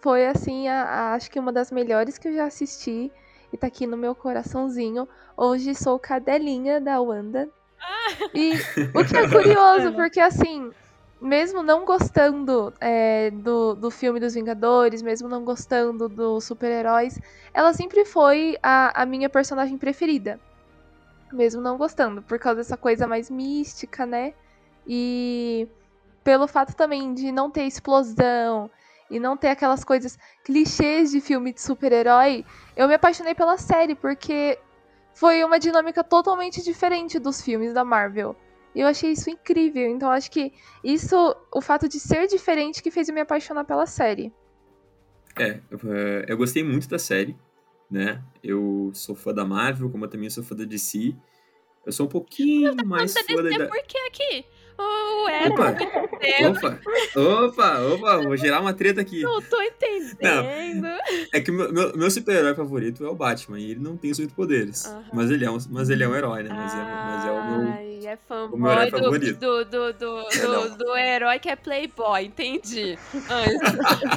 Foi 0.00 0.26
assim, 0.26 0.66
a- 0.68 0.84
a- 0.84 1.14
acho 1.14 1.30
que 1.30 1.38
uma 1.38 1.52
das 1.52 1.70
melhores 1.70 2.16
que 2.16 2.28
eu 2.28 2.32
já 2.32 2.46
assisti. 2.46 3.12
E 3.52 3.56
tá 3.58 3.66
aqui 3.66 3.86
no 3.86 3.96
meu 3.96 4.14
coraçãozinho. 4.14 5.06
Hoje 5.36 5.74
sou 5.74 5.98
cadelinha 5.98 6.80
da 6.80 7.00
Wanda. 7.00 7.48
E 8.34 8.54
o 8.94 9.04
que 9.04 9.16
é 9.16 9.28
curioso, 9.28 9.92
porque 9.94 10.20
assim, 10.20 10.70
mesmo 11.20 11.62
não 11.62 11.84
gostando 11.84 12.72
é, 12.80 13.30
do, 13.30 13.74
do 13.74 13.90
filme 13.90 14.18
dos 14.18 14.34
Vingadores, 14.34 15.02
mesmo 15.02 15.28
não 15.28 15.44
gostando 15.44 16.08
dos 16.08 16.44
super-heróis, 16.44 17.20
ela 17.52 17.72
sempre 17.74 18.04
foi 18.04 18.56
a, 18.62 19.02
a 19.02 19.04
minha 19.04 19.28
personagem 19.28 19.76
preferida. 19.76 20.40
Mesmo 21.32 21.60
não 21.60 21.76
gostando, 21.76 22.22
por 22.22 22.38
causa 22.38 22.56
dessa 22.56 22.76
coisa 22.76 23.06
mais 23.06 23.30
mística, 23.30 24.06
né? 24.06 24.32
E 24.86 25.68
pelo 26.24 26.48
fato 26.48 26.74
também 26.74 27.12
de 27.12 27.30
não 27.30 27.50
ter 27.50 27.64
explosão 27.64 28.70
e 29.10 29.20
não 29.20 29.36
ter 29.36 29.48
aquelas 29.48 29.84
coisas 29.84 30.18
clichês 30.42 31.10
de 31.10 31.20
filme 31.20 31.52
de 31.52 31.60
super-herói, 31.60 32.44
eu 32.76 32.88
me 32.88 32.94
apaixonei 32.94 33.34
pela 33.34 33.58
série, 33.58 33.94
porque 33.94 34.58
foi 35.14 35.44
uma 35.44 35.58
dinâmica 35.58 36.02
totalmente 36.02 36.62
diferente 36.62 37.18
dos 37.18 37.42
filmes 37.42 37.74
da 37.74 37.84
Marvel. 37.84 38.34
E 38.74 38.80
eu 38.80 38.86
achei 38.86 39.12
isso 39.12 39.30
incrível. 39.30 39.86
Então 39.90 40.10
acho 40.10 40.30
que 40.30 40.52
isso, 40.82 41.16
o 41.52 41.60
fato 41.60 41.88
de 41.88 41.98
ser 41.98 42.26
diferente, 42.26 42.82
que 42.82 42.90
fez 42.90 43.08
eu 43.08 43.14
me 43.14 43.20
apaixonar 43.20 43.64
pela 43.64 43.86
série. 43.86 44.32
É, 45.38 45.60
eu 46.28 46.36
gostei 46.36 46.62
muito 46.62 46.88
da 46.88 46.98
série, 46.98 47.36
né? 47.90 48.22
Eu 48.42 48.90
sou 48.94 49.14
fã 49.14 49.32
da 49.32 49.44
Marvel, 49.44 49.90
como 49.90 50.04
eu 50.04 50.08
também 50.08 50.28
sou 50.30 50.42
fã 50.42 50.54
da 50.54 50.64
DC. 50.64 51.14
Eu 51.86 51.92
sou 51.92 52.06
um 52.06 52.08
pouquinho 52.08 52.74
mais 52.84 53.12
fã 53.14 53.36
da... 53.36 53.42
DC 53.42 53.66
por 53.66 53.82
que 53.84 53.98
aqui? 53.98 54.44
Oh, 54.82 55.28
é, 55.28 55.46
opa, 55.48 55.76
opa, 56.48 56.80
opa, 57.14 57.80
opa, 57.80 58.16
vou 58.22 58.34
gerar 58.34 58.62
uma 58.62 58.72
treta 58.72 59.02
aqui. 59.02 59.20
Não 59.20 59.42
tô 59.42 59.60
entendendo. 59.60 60.80
Não, 60.80 60.98
é 61.34 61.40
que 61.40 61.52
meu, 61.52 61.70
meu, 61.70 61.94
meu 61.94 62.10
super-herói 62.10 62.54
favorito 62.54 63.04
é 63.04 63.08
o 63.08 63.14
Batman, 63.14 63.60
e 63.60 63.72
ele 63.72 63.80
não 63.80 63.98
tem 63.98 64.14
superpoderes. 64.14 64.86
Uh 64.86 64.88
-huh. 64.88 65.04
Mas, 65.12 65.30
ele 65.30 65.44
é 65.44 65.50
um, 65.50 65.58
mas 65.68 65.90
ele 65.90 66.02
é 66.02 66.08
um 66.08 66.16
herói, 66.16 66.42
né? 66.44 66.48
Mas, 66.48 66.72
é, 66.72 66.76
mas 66.78 67.26
é 67.26 67.30
o 67.30 67.50
meu. 67.50 67.89
É 68.10 68.18
fanboy. 68.26 68.90
Do, 68.90 69.64
do, 69.64 69.92
do, 69.92 69.92
do, 69.94 70.76
do 70.78 70.96
herói 70.96 71.38
que 71.38 71.48
é 71.48 71.54
playboy, 71.54 72.24
entendi. 72.24 72.98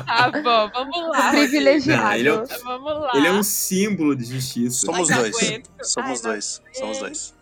tá 0.08 0.32
bom, 0.32 0.72
vamos 0.74 1.10
lá. 1.10 1.30
Privilegiado. 1.30 2.02
Não, 2.02 2.14
ele 2.14 2.28
é, 2.28 2.34
um, 2.34 2.46
vamos 2.64 3.02
lá. 3.02 3.12
ele 3.14 3.28
é 3.28 3.32
um 3.32 3.44
símbolo 3.44 4.16
de 4.16 4.26
justiça. 4.26 4.88
Somos 4.88 5.12
Ai, 5.12 5.20
dois. 5.20 5.36
Somos 5.84 6.26
Ai, 6.26 6.32
dois. 6.32 6.62
Somos 6.74 6.98
dois. 6.98 7.36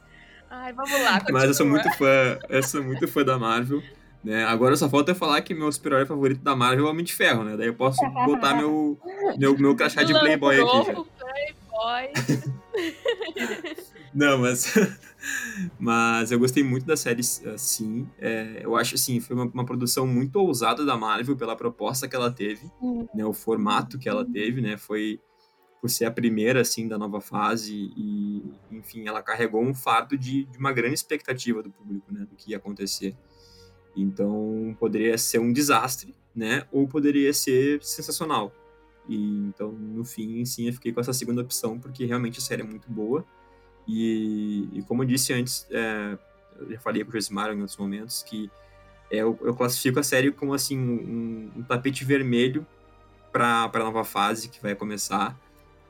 Ai, 0.49 0.73
vamos 0.73 0.91
lá. 0.91 1.21
Continua. 1.21 1.39
Mas 1.39 1.43
eu 1.45 1.53
sou 1.53 1.65
muito 1.65 1.89
fã, 1.97 2.39
eu 2.49 2.63
sou 2.63 2.83
muito 2.83 3.07
fã 3.07 3.23
da 3.23 3.39
Marvel. 3.39 3.81
Né? 4.21 4.43
Agora 4.43 4.75
só 4.75 4.89
falta 4.89 5.11
eu 5.11 5.15
falar 5.15 5.41
que 5.43 5.53
meu 5.53 5.71
super-herói 5.71 6.05
favorito 6.05 6.43
da 6.43 6.53
Marvel 6.53 6.83
é 6.83 6.87
o 6.89 6.91
Homem 6.91 7.05
de 7.05 7.13
Ferro, 7.13 7.45
né? 7.45 7.55
Daí 7.55 7.67
eu 7.67 7.75
posso 7.75 7.97
botar 8.25 8.55
meu, 8.55 8.99
meu, 9.37 9.57
meu 9.57 9.73
crachá 9.73 10.03
de 10.03 10.11
Playboy 10.11 10.59
aqui. 10.59 10.83
Já. 10.85 10.93
Playboy. 10.93 12.11
Não, 14.13 14.39
mas, 14.39 14.73
mas 15.79 16.31
eu 16.31 16.39
gostei 16.39 16.63
muito 16.63 16.85
da 16.85 16.97
série, 16.97 17.23
sim. 17.23 18.07
É, 18.17 18.61
eu 18.63 18.75
acho, 18.75 18.95
assim, 18.95 19.19
foi 19.19 19.35
uma, 19.35 19.45
uma, 19.45 19.65
produção 19.65 20.07
muito 20.07 20.37
ousada 20.37 20.85
da 20.85 20.97
Marvel 20.97 21.35
pela 21.35 21.55
proposta 21.55 22.07
que 22.07 22.15
ela 22.15 22.31
teve, 22.31 22.69
uhum. 22.81 23.07
né? 23.13 23.25
O 23.25 23.33
formato 23.33 23.97
que 23.97 24.09
ela 24.09 24.25
teve, 24.25 24.61
né? 24.61 24.77
Foi 24.77 25.19
por 25.81 25.89
ser 25.89 26.05
a 26.05 26.11
primeira 26.11 26.61
assim 26.61 26.87
da 26.87 26.97
nova 26.97 27.19
fase 27.19 27.91
e 27.97 28.43
enfim 28.71 29.07
ela 29.07 29.23
carregou 29.23 29.63
um 29.63 29.73
fardo 29.73 30.15
de, 30.15 30.45
de, 30.45 30.57
uma 30.59 30.71
grande 30.71 30.93
expectativa 30.93 31.63
do 31.63 31.71
público 31.71 32.13
né 32.13 32.23
do 32.29 32.35
que 32.35 32.51
ia 32.51 32.57
acontecer 32.57 33.17
então 33.97 34.77
poderia 34.79 35.17
ser 35.17 35.39
um 35.39 35.51
desastre 35.51 36.15
né 36.35 36.67
ou 36.71 36.87
poderia 36.87 37.33
ser 37.33 37.83
sensacional 37.83 38.53
e 39.09 39.15
então 39.47 39.71
no 39.71 40.05
fim 40.05 40.45
sim 40.45 40.67
eu 40.67 40.73
fiquei 40.73 40.93
com 40.93 41.01
essa 41.01 41.13
segunda 41.13 41.41
opção 41.41 41.79
porque 41.79 42.05
realmente 42.05 42.37
a 42.37 42.41
série 42.41 42.61
é 42.61 42.65
muito 42.65 42.89
boa 42.89 43.25
e, 43.87 44.69
e 44.73 44.83
como 44.83 45.03
eu 45.03 45.07
disse 45.07 45.33
antes 45.33 45.67
é, 45.69 46.17
eu 46.59 46.71
já 46.71 46.79
falei 46.79 47.03
com 47.03 47.09
o 47.09 47.13
Josimar 47.13 47.51
em 47.51 47.59
outros 47.59 47.77
momentos 47.77 48.23
que 48.23 48.49
é, 49.09 49.17
eu, 49.17 49.37
eu, 49.41 49.53
classifico 49.53 49.99
a 49.99 50.03
série 50.03 50.31
como 50.31 50.53
assim 50.53 50.77
um, 50.77 51.51
um 51.57 51.63
tapete 51.63 52.05
vermelho 52.05 52.65
para 53.31 53.69
a 53.73 53.79
nova 53.79 54.03
fase 54.03 54.49
que 54.49 54.61
vai 54.61 54.75
começar 54.75 55.37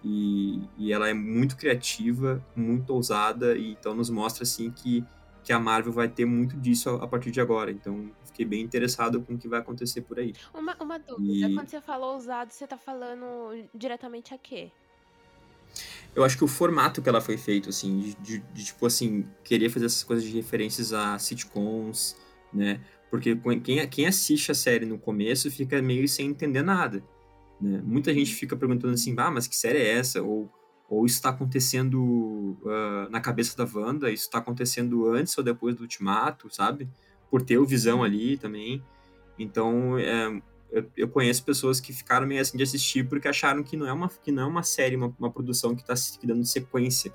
e, 0.04 0.68
e, 0.78 0.92
ela 0.92 1.10
é 1.10 1.14
muito 1.14 1.56
criativa, 1.56 2.44
muito 2.56 2.92
ousada, 2.92 3.56
e 3.56 3.72
então 3.74 3.94
nos 3.94 4.10
mostra 4.10 4.44
assim 4.44 4.72
que, 4.72 5.06
que 5.44 5.54
a 5.54 5.60
Marvel 5.60 5.94
vai 5.94 6.10
ter 6.10 6.26
muito 6.26 6.58
disso 6.58 6.90
a, 6.90 7.04
a 7.04 7.08
partir 7.08 7.32
de 7.32 7.40
agora. 7.40 7.72
Então 7.72 8.10
fiquei 8.26 8.46
bem 8.46 8.62
interessado 8.62 9.22
com 9.22 9.36
o 9.36 9.38
que 9.38 9.48
vai 9.48 9.60
acontecer 9.60 10.02
por 10.02 10.18
aí. 10.18 10.34
Uma, 10.54 10.76
uma 10.82 10.98
dúvida, 10.98 11.48
e... 11.48 11.54
quando 11.54 11.68
você 11.68 11.82
falou 11.82 12.14
ousado, 12.14 12.52
você 12.52 12.66
tá 12.66 12.78
falando 12.78 13.68
diretamente 13.76 14.34
a 14.34 14.38
quê? 14.38 14.72
Eu 16.16 16.24
acho 16.24 16.38
que 16.38 16.44
o 16.44 16.48
formato 16.48 17.02
que 17.02 17.08
ela 17.08 17.22
foi 17.22 17.38
feito, 17.38 17.70
assim, 17.70 18.00
de, 18.00 18.16
de, 18.16 18.40
de 18.54 18.66
tipo 18.66 18.86
assim, 18.86 19.26
querer 19.44 19.70
fazer 19.70 19.86
essas 19.86 20.04
coisas 20.04 20.26
de 20.26 20.32
referências 20.32 20.92
a 20.92 21.18
sitcoms, 21.18 22.18
né? 22.54 22.82
Porque 23.10 23.36
quem, 23.64 23.88
quem 23.88 24.08
assiste 24.08 24.52
a 24.52 24.56
série 24.56 24.86
no 24.86 24.98
começo 24.98 25.52
fica 25.52 25.82
meio 25.82 26.08
sem 26.08 26.30
entender 26.30 26.62
nada. 26.62 27.04
Né? 27.60 27.82
Muita 27.84 28.14
gente 28.14 28.34
fica 28.34 28.56
perguntando 28.56 28.94
assim, 28.94 29.14
ah, 29.18 29.30
mas 29.30 29.48
que 29.48 29.56
série 29.56 29.80
é 29.80 29.98
essa? 29.98 30.22
Ou, 30.22 30.50
ou 30.90 31.06
isso 31.06 31.16
está 31.16 31.30
acontecendo 31.30 32.58
uh, 32.64 33.10
na 33.10 33.20
cabeça 33.20 33.56
da 33.56 33.70
Wanda, 33.72 34.10
isso 34.10 34.24
está 34.24 34.40
acontecendo 34.40 35.10
antes 35.10 35.38
ou 35.38 35.44
depois 35.44 35.76
do 35.76 35.82
Ultimato, 35.82 36.50
sabe? 36.50 36.90
Por 37.30 37.42
ter 37.42 37.58
o 37.58 37.66
Visão 37.66 38.02
ali 38.02 38.38
também. 38.38 38.84
Então, 39.38 39.98
é, 39.98 40.42
eu, 40.72 40.86
eu, 40.96 41.08
conheço 41.08 41.44
pessoas 41.44 41.80
que 41.80 41.92
ficaram 41.92 42.26
meio 42.26 42.42
assim 42.42 42.58
de 42.58 42.64
assistir 42.64 43.08
porque 43.08 43.28
acharam 43.28 43.62
que 43.64 43.76
não 43.76 43.88
é 43.88 43.94
uma, 43.94 44.08
que 44.08 44.32
não 44.32 44.44
é 44.44 44.46
uma 44.46 44.64
série, 44.64 44.96
uma, 44.96 45.14
uma 45.20 45.32
produção 45.32 45.76
que 45.76 45.82
está 45.82 45.94
dando 46.24 46.46
sequência 46.46 47.14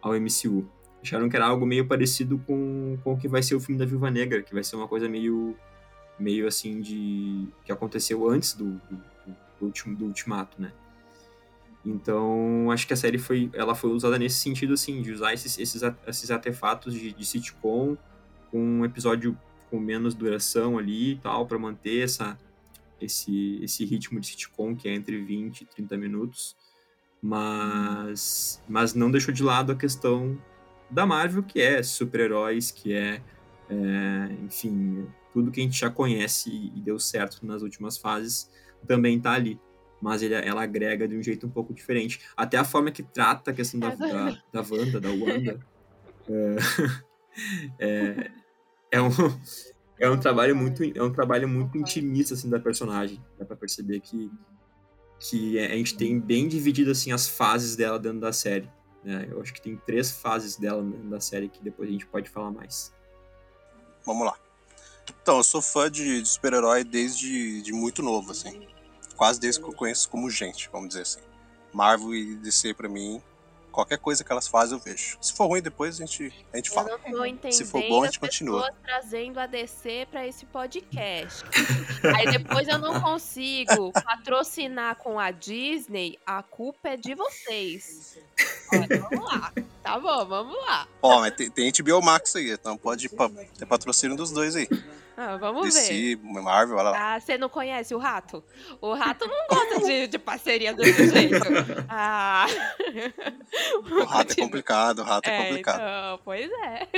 ao 0.00 0.12
MCU. 0.14 0.68
Acharam 1.02 1.28
que 1.28 1.36
era 1.36 1.46
algo 1.46 1.66
meio 1.66 1.86
parecido 1.86 2.38
com, 2.46 2.96
com 3.02 3.12
o 3.12 3.18
que 3.18 3.28
vai 3.28 3.42
ser 3.42 3.54
o 3.54 3.60
filme 3.60 3.78
da 3.78 3.84
Viúva 3.84 4.10
Negra, 4.10 4.42
que 4.42 4.54
vai 4.54 4.64
ser 4.64 4.76
uma 4.76 4.88
coisa 4.88 5.08
meio 5.08 5.56
meio 6.18 6.46
assim 6.46 6.80
de 6.80 7.48
que 7.64 7.72
aconteceu 7.72 8.28
antes 8.28 8.54
do, 8.54 8.74
do 8.88 8.96
do, 9.60 9.66
ultim, 9.66 9.94
do 9.94 10.04
Ultimato, 10.06 10.60
né? 10.60 10.72
Então, 11.84 12.70
acho 12.70 12.86
que 12.86 12.94
a 12.94 12.96
série 12.96 13.18
foi, 13.18 13.50
ela 13.52 13.74
foi 13.74 13.90
usada 13.90 14.18
nesse 14.18 14.36
sentido, 14.36 14.72
assim, 14.72 15.02
de 15.02 15.12
usar 15.12 15.34
esses, 15.34 15.58
esses, 15.58 15.82
esses 16.06 16.30
artefatos 16.30 16.94
de, 16.94 17.12
de 17.12 17.26
sitcom 17.26 17.96
com 18.50 18.58
um 18.58 18.84
episódio 18.84 19.36
com 19.70 19.78
menos 19.78 20.14
duração 20.14 20.78
ali 20.78 21.12
e 21.12 21.16
tal, 21.16 21.46
para 21.46 21.58
manter 21.58 22.04
essa, 22.04 22.38
esse, 23.04 23.58
esse 23.62 23.84
ritmo 23.84 24.20
de 24.20 24.28
sitcom 24.28 24.74
que 24.74 24.88
é 24.88 24.94
entre 24.94 25.22
20 25.22 25.62
e 25.62 25.66
30 25.66 25.96
minutos, 25.96 26.56
mas, 27.22 28.62
mas 28.68 28.94
não 28.94 29.10
deixou 29.10 29.32
de 29.32 29.42
lado 29.42 29.72
a 29.72 29.76
questão 29.76 30.38
da 30.90 31.06
Marvel, 31.06 31.42
que 31.42 31.60
é 31.60 31.82
super-heróis, 31.82 32.70
que 32.70 32.92
é, 32.92 33.22
é, 33.70 34.32
enfim, 34.44 35.06
tudo 35.32 35.50
que 35.50 35.60
a 35.60 35.62
gente 35.62 35.78
já 35.78 35.90
conhece 35.90 36.50
e 36.74 36.80
deu 36.80 36.98
certo 36.98 37.44
nas 37.44 37.62
últimas 37.62 37.96
fases, 37.96 38.50
também 38.86 39.18
tá 39.18 39.32
ali. 39.32 39.58
Mas 40.00 40.22
ele, 40.22 40.34
ela 40.34 40.62
agrega 40.62 41.08
de 41.08 41.16
um 41.16 41.22
jeito 41.22 41.46
um 41.46 41.50
pouco 41.50 41.72
diferente. 41.72 42.20
Até 42.36 42.58
a 42.58 42.64
forma 42.64 42.90
que 42.90 43.02
trata 43.02 43.50
a 43.50 43.54
questão 43.54 43.80
da, 43.80 43.94
da, 43.94 44.38
da 44.52 44.60
Wanda, 44.60 45.00
da 45.00 45.10
Wanda. 45.10 45.60
É, 46.26 46.56
é, 47.78 48.30
é, 48.92 49.02
um, 49.02 49.10
é 49.98 50.10
um 50.10 50.18
trabalho 50.18 50.56
muito 50.56 50.82
é 50.82 51.02
um 51.02 51.12
trabalho 51.12 51.48
muito 51.48 51.78
intimista 51.78 52.34
assim 52.34 52.48
da 52.48 52.58
personagem. 52.58 53.22
Dá 53.38 53.44
para 53.44 53.56
perceber 53.56 54.00
que 54.00 54.30
que 55.20 55.58
a 55.58 55.68
gente 55.76 55.96
tem 55.96 56.20
bem 56.20 56.48
dividido 56.48 56.90
assim 56.90 57.12
as 57.12 57.26
fases 57.26 57.76
dela 57.76 57.98
dentro 57.98 58.20
da 58.20 58.32
série 58.32 58.68
né? 59.04 59.28
eu 59.30 59.40
acho 59.40 59.52
que 59.52 59.60
tem 59.60 59.76
três 59.76 60.10
fases 60.10 60.56
dela 60.56 60.82
dentro 60.82 61.08
da 61.10 61.20
série 61.20 61.48
que 61.48 61.62
depois 61.62 61.88
a 61.88 61.92
gente 61.92 62.06
pode 62.06 62.28
falar 62.30 62.50
mais. 62.50 62.92
Vamos 64.04 64.26
lá. 64.26 64.36
Então 65.22 65.36
eu 65.36 65.44
sou 65.44 65.60
fã 65.60 65.90
de, 65.90 66.22
de 66.22 66.28
super-herói 66.28 66.82
desde 66.82 67.60
de 67.60 67.72
muito 67.72 68.02
novo 68.02 68.32
assim. 68.32 68.66
Quase 69.16 69.38
desde 69.38 69.60
que 69.60 69.68
eu 69.68 69.74
conheço 69.74 70.08
como 70.08 70.30
gente, 70.30 70.68
vamos 70.72 70.88
dizer 70.88 71.02
assim. 71.02 71.20
Marvel 71.72 72.14
e 72.14 72.36
DC 72.36 72.72
para 72.72 72.88
mim, 72.88 73.22
qualquer 73.74 73.98
coisa 73.98 74.24
que 74.24 74.30
elas 74.30 74.46
fazem 74.46 74.78
eu 74.78 74.82
vejo. 74.82 75.18
Se 75.20 75.32
for 75.32 75.46
ruim 75.46 75.60
depois 75.60 75.96
a 75.96 76.06
gente 76.06 76.32
a 76.52 76.56
gente 76.56 76.70
fala. 76.70 76.98
Se 77.50 77.64
for 77.64 77.82
bom 77.88 78.02
a 78.02 78.06
gente 78.06 78.20
continua. 78.20 78.72
trazendo 78.82 79.38
a 79.38 79.46
DC 79.46 80.06
para 80.10 80.26
esse 80.26 80.46
podcast. 80.46 81.44
Aí 82.16 82.38
depois 82.38 82.68
eu 82.68 82.78
não 82.78 83.00
consigo 83.00 83.92
patrocinar 83.92 84.96
com 84.96 85.18
a 85.18 85.30
Disney, 85.30 86.18
a 86.24 86.42
culpa 86.42 86.90
é 86.90 86.96
de 86.96 87.14
vocês. 87.14 88.18
Olha, 88.80 89.08
vamos 89.10 89.24
lá. 89.24 89.52
Tá 89.82 89.98
bom, 89.98 90.24
vamos 90.26 90.56
lá. 90.66 90.88
Ó, 91.02 91.20
mas 91.20 91.34
tem, 91.34 91.50
tem 91.50 91.72
HBO 91.72 92.02
Max 92.02 92.34
aí, 92.36 92.52
então 92.52 92.76
pode 92.76 93.08
ter 93.58 93.66
patrocínio 93.66 94.16
dos 94.16 94.30
dois 94.30 94.56
aí. 94.56 94.68
Ah, 95.16 95.36
vamos 95.36 95.72
DC, 95.72 96.16
ver. 96.16 96.42
Marvel, 96.42 96.76
olha 96.76 96.90
lá. 96.90 97.14
Ah, 97.14 97.20
você 97.20 97.38
não 97.38 97.48
conhece 97.48 97.94
o 97.94 97.98
Rato? 97.98 98.42
O 98.80 98.94
Rato 98.94 99.26
não 99.26 99.46
gosta 99.48 99.86
de, 99.86 100.08
de 100.08 100.18
parceria 100.18 100.74
desse 100.74 101.08
jeito. 101.08 101.36
Ah. 101.88 102.46
O 104.00 104.04
Rato 104.04 104.32
é 104.32 104.36
complicado, 104.42 104.98
o 105.00 105.04
Rato 105.04 105.28
é, 105.28 105.38
é 105.38 105.44
complicado. 105.44 105.76
Então, 105.76 106.20
pois 106.24 106.50
é. 106.50 106.88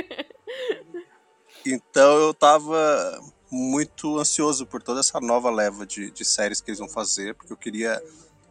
Então 1.65 2.17
eu 2.17 2.33
tava 2.33 3.21
muito 3.51 4.17
ansioso 4.17 4.65
por 4.65 4.81
toda 4.81 4.99
essa 4.99 5.19
nova 5.19 5.49
leva 5.49 5.85
de, 5.85 6.11
de 6.11 6.25
séries 6.25 6.59
que 6.59 6.71
eles 6.71 6.79
vão 6.79 6.89
fazer, 6.89 7.35
porque 7.35 7.53
eu 7.53 7.57
queria 7.57 8.01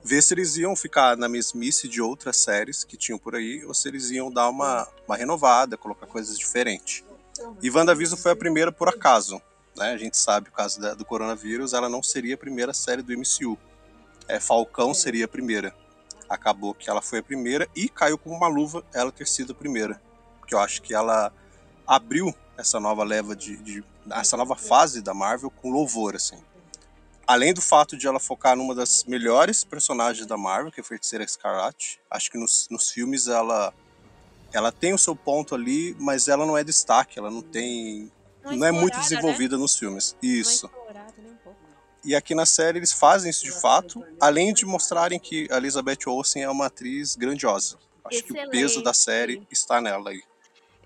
ver 0.07 0.23
se 0.23 0.33
eles 0.33 0.57
iam 0.57 0.75
ficar 0.77 1.17
na 1.17 1.29
mesmice 1.29 1.89
de 1.89 2.01
outras 2.01 2.37
séries 2.37 2.85
que 2.85 2.97
tinham 2.97 3.19
por 3.19 3.35
aí, 3.35 3.65
ou 3.65 3.75
se 3.75 3.89
eles 3.89 4.11
iam 4.11 4.31
dar 4.31 4.49
uma, 4.49 4.89
uma 5.07 5.17
renovada, 5.17 5.77
colocar 5.77 6.07
coisas 6.07 6.39
diferentes. 6.39 7.05
E 7.61 7.71
WandaVision 7.71 8.19
foi 8.19 8.33
a 8.33 8.37
primeira 8.37 8.73
por 8.73 8.89
acaso 8.89 9.41
né? 9.77 9.93
A 9.93 9.97
gente 9.97 10.17
sabe, 10.17 10.51
por 10.51 10.57
causa 10.57 10.81
da, 10.81 10.95
do 10.95 11.05
coronavírus, 11.05 11.73
ela 11.73 11.89
não 11.89 12.03
seria 12.03 12.35
a 12.35 12.39
primeira 12.39 12.73
série 12.73 13.03
do 13.03 13.13
MCU. 13.13 13.59
É, 14.27 14.41
Falcão 14.41 14.95
seria 14.95 15.27
a 15.27 15.29
primeira. 15.29 15.75
Acabou 16.29 16.75
que 16.75 16.91
ela 16.91 17.03
foi 17.03 17.21
a 17.21 17.23
primeira 17.23 17.69
e 17.77 17.89
caiu 17.89 18.19
como 18.19 18.35
uma 18.35 18.49
luva 18.49 18.85
ela 18.93 19.13
ter 19.13 19.27
sido 19.27 19.53
a 19.53 19.55
primeira. 19.55 20.01
Porque 20.41 20.55
eu 20.55 20.59
acho 20.59 20.83
que 20.83 20.95
ela 20.95 21.33
abriu 21.87 22.35
essa 22.57 22.81
nova 22.81 23.05
leva 23.05 23.37
de, 23.37 23.57
de 23.59 23.85
essa 24.11 24.37
nova 24.37 24.57
fase 24.57 25.03
da 25.03 25.13
Marvel 25.13 25.51
com 25.51 25.71
louvor, 25.71 26.17
assim. 26.17 26.39
Além 27.27 27.53
do 27.53 27.61
fato 27.61 27.97
de 27.97 28.07
ela 28.07 28.21
focar 28.21 28.57
numa 28.57 28.75
das 28.75 29.05
melhores 29.05 29.65
personagens 29.65 30.27
da 30.27 30.37
Marvel, 30.37 30.71
que 30.71 30.81
é 30.81 30.83
a 30.83 30.85
Feiticeira 30.85 31.25
Escarlate, 31.25 32.01
acho 32.11 32.31
que 32.31 32.39
nos, 32.39 32.69
nos 32.71 32.91
filmes 32.91 33.27
ela 33.27 33.73
ela 34.53 34.71
tem 34.71 34.95
o 34.95 34.99
seu 34.99 35.15
ponto 35.15 35.55
ali, 35.55 35.97
mas 35.99 36.29
ela 36.29 36.47
não 36.47 36.57
é 36.57 36.63
destaque, 36.63 37.19
ela 37.19 37.31
não 37.31 37.43
tem 37.43 38.11
não, 38.45 38.57
não 38.57 38.67
é 38.67 38.73
muito 38.73 38.97
né? 38.97 39.03
desenvolvida 39.03 39.57
né? 39.57 39.63
nos 39.63 39.77
filmes. 39.77 40.17
Isso. 40.23 40.67
Um 40.67 40.87
e 42.07 42.15
aqui 42.15 42.37
na 42.37 42.47
série 42.47 42.79
eles 42.79 42.93
fazem 42.93 43.29
isso 43.29 43.43
de 43.43 43.51
fato, 43.51 44.05
além 44.21 44.55
de 44.55 44.65
mostrarem 44.65 45.19
que 45.19 45.49
a 45.51 45.57
Elizabeth 45.57 46.07
Olsen 46.07 46.45
é 46.45 46.49
uma 46.49 46.67
atriz 46.67 47.17
grandiosa. 47.17 47.79
Acho 48.05 48.19
Excelente. 48.19 48.43
que 48.43 48.47
o 48.47 48.51
peso 48.51 48.81
da 48.81 48.95
série 48.95 49.45
está 49.51 49.81
nela 49.81 50.11
aí. 50.11 50.23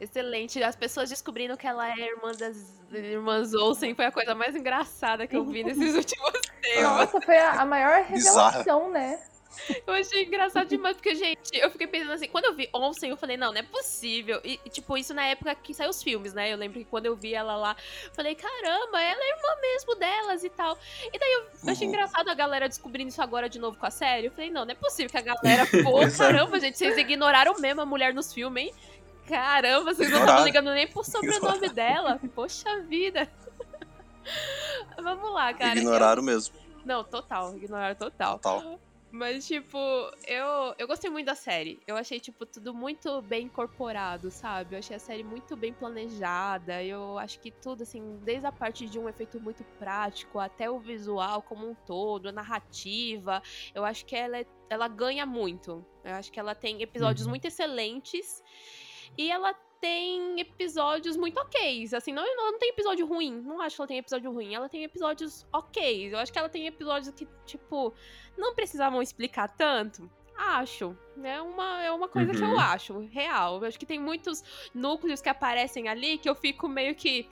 Excelente. 0.01 0.63
As 0.63 0.75
pessoas 0.75 1.11
descobrindo 1.11 1.57
que 1.57 1.67
ela 1.67 1.91
é 1.91 2.09
irmã 2.09 2.33
das 2.33 2.57
irmãs 2.91 3.53
Olsen 3.53 3.95
foi 3.95 4.07
a 4.07 4.13
coisa 4.13 4.35
mais 4.35 4.57
engraçada 4.57 5.27
que 5.27 5.37
eu 5.37 5.45
vi 5.45 5.63
nesses 5.63 5.95
últimos 5.95 6.41
tempos. 6.63 6.83
Nossa, 6.83 7.21
foi 7.21 7.37
a, 7.37 7.67
maior 7.67 8.03
revelação, 8.09 8.87
Bizarra. 8.87 8.89
né? 8.89 9.23
Eu 9.87 9.95
achei 9.95 10.25
engraçado 10.25 10.69
demais, 10.69 10.97
porque, 10.97 11.15
gente, 11.15 11.51
eu 11.53 11.71
fiquei 11.71 11.87
pensando 11.87 12.13
assim, 12.13 12.29
quando 12.29 12.47
eu 12.47 12.55
vi 12.55 12.69
Olsen, 12.73 13.11
eu 13.11 13.17
falei, 13.17 13.37
não, 13.37 13.53
não 13.53 13.59
é 13.59 13.63
possível. 13.63 14.41
E, 14.45 14.57
tipo, 14.71 14.97
isso 14.97 15.13
na 15.13 15.25
época 15.27 15.55
que 15.57 15.75
saiu 15.75 15.91
os 15.91 16.03
filmes, 16.03 16.33
né? 16.33 16.53
Eu 16.53 16.57
lembro 16.57 16.79
que 16.79 16.85
quando 16.85 17.07
eu 17.07 17.17
vi 17.17 17.35
ela 17.35 17.57
lá, 17.57 17.77
eu 18.05 18.15
falei, 18.15 18.35
caramba, 18.35 19.03
ela 19.03 19.23
é 19.23 19.29
irmã 19.29 19.61
mesmo 19.61 19.95
delas 19.97 20.45
e 20.45 20.51
tal. 20.51 20.79
E 21.13 21.19
daí 21.19 21.33
eu, 21.33 21.41
eu 21.41 21.73
achei 21.73 21.87
uhum. 21.87 21.93
engraçado 21.93 22.29
a 22.29 22.35
galera 22.35 22.69
descobrindo 22.69 23.09
isso 23.09 23.21
agora 23.21 23.49
de 23.49 23.59
novo 23.59 23.77
com 23.77 23.87
a 23.87 23.91
série. 23.91 24.29
Eu 24.29 24.33
falei, 24.33 24.51
não, 24.51 24.65
não 24.65 24.73
é 24.73 24.77
possível 24.77 25.11
que 25.11 25.19
a 25.19 25.21
galera, 25.21 25.67
pô, 25.85 25.99
caramba, 26.17 26.59
gente, 26.59 26.79
vocês 26.79 26.97
ignoraram 26.97 27.59
mesmo 27.59 27.81
a 27.81 27.87
mulher 27.87 28.15
nos 28.15 28.33
filmes, 28.33 28.65
hein? 28.65 28.75
Caramba, 29.31 29.95
vocês 29.95 30.11
não 30.11 30.21
estavam 30.21 30.45
ligando 30.45 30.73
nem 30.73 30.89
pro 30.89 31.05
sobrenome 31.05 31.69
dela. 31.69 32.21
Poxa 32.35 32.81
vida. 32.83 33.31
Vamos 35.01 35.33
lá, 35.33 35.55
cara. 35.55 35.79
Ignoraram 35.79 36.21
eu... 36.21 36.27
mesmo. 36.27 36.55
Não, 36.85 37.05
total, 37.05 37.57
ignoraram 37.57 37.95
total. 37.95 38.39
Total. 38.39 38.81
Mas, 39.13 39.45
tipo, 39.47 39.77
eu, 40.27 40.75
eu 40.79 40.87
gostei 40.87 41.11
muito 41.11 41.27
da 41.27 41.35
série. 41.35 41.81
Eu 41.85 41.97
achei, 41.97 42.21
tipo, 42.21 42.47
tudo 42.47 42.73
muito 42.73 43.21
bem 43.23 43.47
incorporado, 43.47 44.31
sabe? 44.31 44.75
Eu 44.75 44.79
achei 44.79 44.95
a 44.95 45.01
série 45.01 45.25
muito 45.25 45.57
bem 45.57 45.73
planejada. 45.73 46.83
Eu 46.83 47.19
acho 47.19 47.41
que 47.41 47.51
tudo, 47.51 47.83
assim, 47.83 48.21
desde 48.23 48.47
a 48.47 48.53
parte 48.53 48.89
de 48.89 49.01
um 49.01 49.09
efeito 49.09 49.41
muito 49.41 49.65
prático 49.81 50.39
até 50.39 50.71
o 50.71 50.79
visual 50.79 51.43
como 51.43 51.69
um 51.69 51.75
todo, 51.75 52.29
a 52.29 52.33
narrativa, 52.33 53.43
eu 53.75 53.85
acho 53.85 54.07
que 54.07 54.15
ela, 54.15 54.39
é, 54.39 54.47
ela 54.69 54.87
ganha 54.87 55.27
muito. 55.27 55.85
Eu 56.05 56.15
acho 56.15 56.31
que 56.31 56.39
ela 56.39 56.55
tem 56.55 56.81
episódios 56.81 57.27
uhum. 57.27 57.31
muito 57.31 57.47
excelentes. 57.47 58.45
E 59.17 59.31
ela 59.31 59.55
tem 59.81 60.39
episódios 60.39 61.17
muito 61.17 61.41
ok. 61.41 61.89
Assim, 61.95 62.13
não, 62.13 62.23
ela 62.23 62.53
não 62.53 62.59
tem 62.59 62.69
episódio 62.69 63.07
ruim. 63.07 63.41
Não 63.41 63.61
acho 63.61 63.77
que 63.77 63.83
ela 63.83 63.89
tem 63.89 63.99
episódio 63.99 64.31
ruim. 64.31 64.55
Ela 64.55 64.69
tem 64.69 64.85
episódios 64.85 65.47
ok. 65.53 66.13
Eu 66.13 66.19
acho 66.19 66.33
que 66.33 66.39
ela 66.39 66.49
tem 66.49 66.67
episódios 66.67 67.13
que, 67.15 67.27
tipo, 67.47 67.95
não 68.37 68.55
precisavam 68.55 69.01
explicar 69.01 69.49
tanto. 69.49 70.11
Acho. 70.37 70.97
É 71.23 71.41
uma, 71.41 71.83
é 71.83 71.91
uma 71.91 72.09
coisa 72.09 72.33
uhum. 72.33 72.39
que 72.39 72.45
eu 72.45 72.51
uhum. 72.51 72.61
acho, 72.61 72.99
real. 73.07 73.61
Eu 73.61 73.69
acho 73.69 73.79
que 73.79 73.87
tem 73.87 73.99
muitos 73.99 74.45
núcleos 74.75 75.21
que 75.21 75.29
aparecem 75.29 75.89
ali 75.89 76.19
que 76.19 76.29
eu 76.29 76.35
fico 76.35 76.69
meio 76.69 76.95
que. 76.95 77.29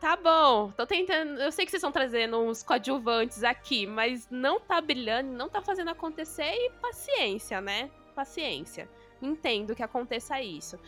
Tá 0.00 0.16
bom, 0.16 0.70
tô 0.70 0.86
tentando. 0.86 1.40
Eu 1.40 1.50
sei 1.50 1.64
que 1.64 1.70
vocês 1.70 1.80
estão 1.80 1.90
trazendo 1.90 2.38
uns 2.38 2.62
coadjuvantes 2.62 3.42
aqui, 3.42 3.84
mas 3.84 4.28
não 4.30 4.60
tá 4.60 4.80
brilhando, 4.80 5.32
não 5.32 5.48
tá 5.48 5.60
fazendo 5.60 5.88
acontecer 5.88 6.54
e 6.54 6.70
paciência, 6.80 7.60
né? 7.60 7.90
Paciência 8.14 8.88
entendo 9.20 9.74
que 9.74 9.82
aconteça 9.82 10.40
isso. 10.40 10.78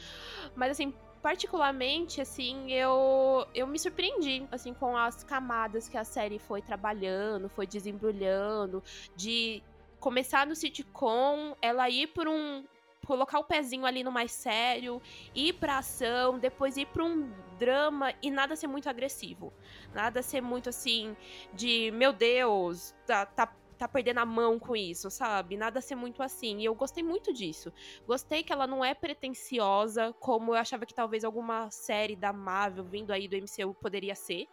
Mas 0.55 0.73
assim, 0.73 0.95
particularmente, 1.23 2.21
assim, 2.21 2.71
eu, 2.73 3.47
eu 3.55 3.67
me 3.67 3.79
surpreendi, 3.79 4.47
assim, 4.51 4.73
com 4.73 4.97
as 4.97 5.23
camadas 5.23 5.89
que 5.89 5.97
a 5.97 6.05
série 6.05 6.39
foi 6.39 6.63
trabalhando, 6.63 7.49
foi 7.49 7.67
desembrulhando, 7.67 8.83
de 9.15 9.63
começar 9.99 10.47
no 10.47 10.57
sitcom, 10.57 11.55
ela 11.61 11.91
ir 11.91 12.09
por 12.09 12.27
um 12.27 12.65
colocar 13.07 13.41
o 13.41 13.45
pezinho 13.45 13.85
ali 13.87 14.05
no 14.05 14.13
mais 14.13 14.31
sério, 14.31 15.03
ir 15.35 15.55
pra 15.55 15.79
ação, 15.79 16.39
depois 16.39 16.77
ir 16.77 16.87
pra 16.87 17.03
um 17.03 17.29
drama 17.59 18.15
e 18.23 18.31
nada 18.31 18.55
ser 18.55 18.69
muito 18.69 18.89
agressivo. 18.89 19.53
Nada 19.93 20.23
ser 20.23 20.41
muito 20.41 20.69
assim 20.69 21.17
de, 21.53 21.91
meu 21.91 22.13
Deus, 22.13 22.95
tá, 23.07 23.27
tá 23.27 23.53
tá 23.81 23.89
perdendo 23.89 24.19
a 24.19 24.27
mão 24.27 24.59
com 24.59 24.77
isso, 24.77 25.11
sabe? 25.11 25.57
Nada 25.57 25.81
ser 25.81 25.95
muito 25.95 26.23
assim. 26.23 26.61
E 26.61 26.67
eu 26.67 26.75
gostei 26.75 27.03
muito 27.03 27.33
disso. 27.33 27.73
Gostei 28.07 28.43
que 28.43 28.53
ela 28.53 28.67
não 28.67 28.85
é 28.85 28.93
pretensiosa, 28.95 30.15
como 30.21 30.53
eu 30.53 30.59
achava 30.59 30.85
que 30.85 30.93
talvez 30.93 31.25
alguma 31.25 31.71
série 31.71 32.15
da 32.15 32.31
Marvel 32.31 32.85
vindo 32.85 33.11
aí 33.11 33.27
do 33.27 33.37
MCU 33.37 33.75
poderia 33.75 34.15
ser. 34.15 34.47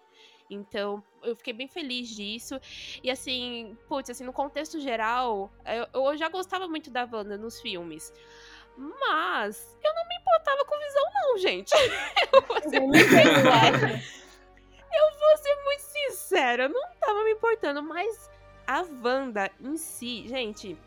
Então, 0.49 1.03
eu 1.21 1.35
fiquei 1.35 1.51
bem 1.51 1.67
feliz 1.67 2.07
disso. 2.07 2.57
E 3.03 3.11
assim, 3.11 3.77
putz, 3.89 4.09
assim, 4.09 4.23
no 4.23 4.31
contexto 4.31 4.79
geral, 4.79 5.51
eu, 5.65 6.05
eu 6.09 6.17
já 6.17 6.29
gostava 6.29 6.65
muito 6.65 6.89
da 6.89 7.03
Wanda 7.03 7.37
nos 7.37 7.59
filmes. 7.59 8.13
Mas 8.77 9.77
eu 9.83 9.93
não 9.93 10.07
me 10.07 10.15
importava 10.15 10.63
com 10.63 10.79
visão, 10.79 11.03
não, 11.15 11.37
gente. 11.37 11.73
Eu 12.31 12.41
vou 12.43 12.61
ser 12.61 12.79
muito 12.79 12.99
sincera. 12.99 14.01
Eu 14.93 15.19
vou 15.19 15.37
ser 15.37 15.55
muito 15.63 15.81
sincera, 15.81 16.63
eu 16.63 16.69
não 16.69 16.95
tava 16.99 17.23
me 17.23 17.31
importando, 17.31 17.83
mas 17.83 18.29
a 18.67 18.85
Wanda 19.03 19.49
em 19.59 19.77
si, 19.77 20.27
gente, 20.27 20.77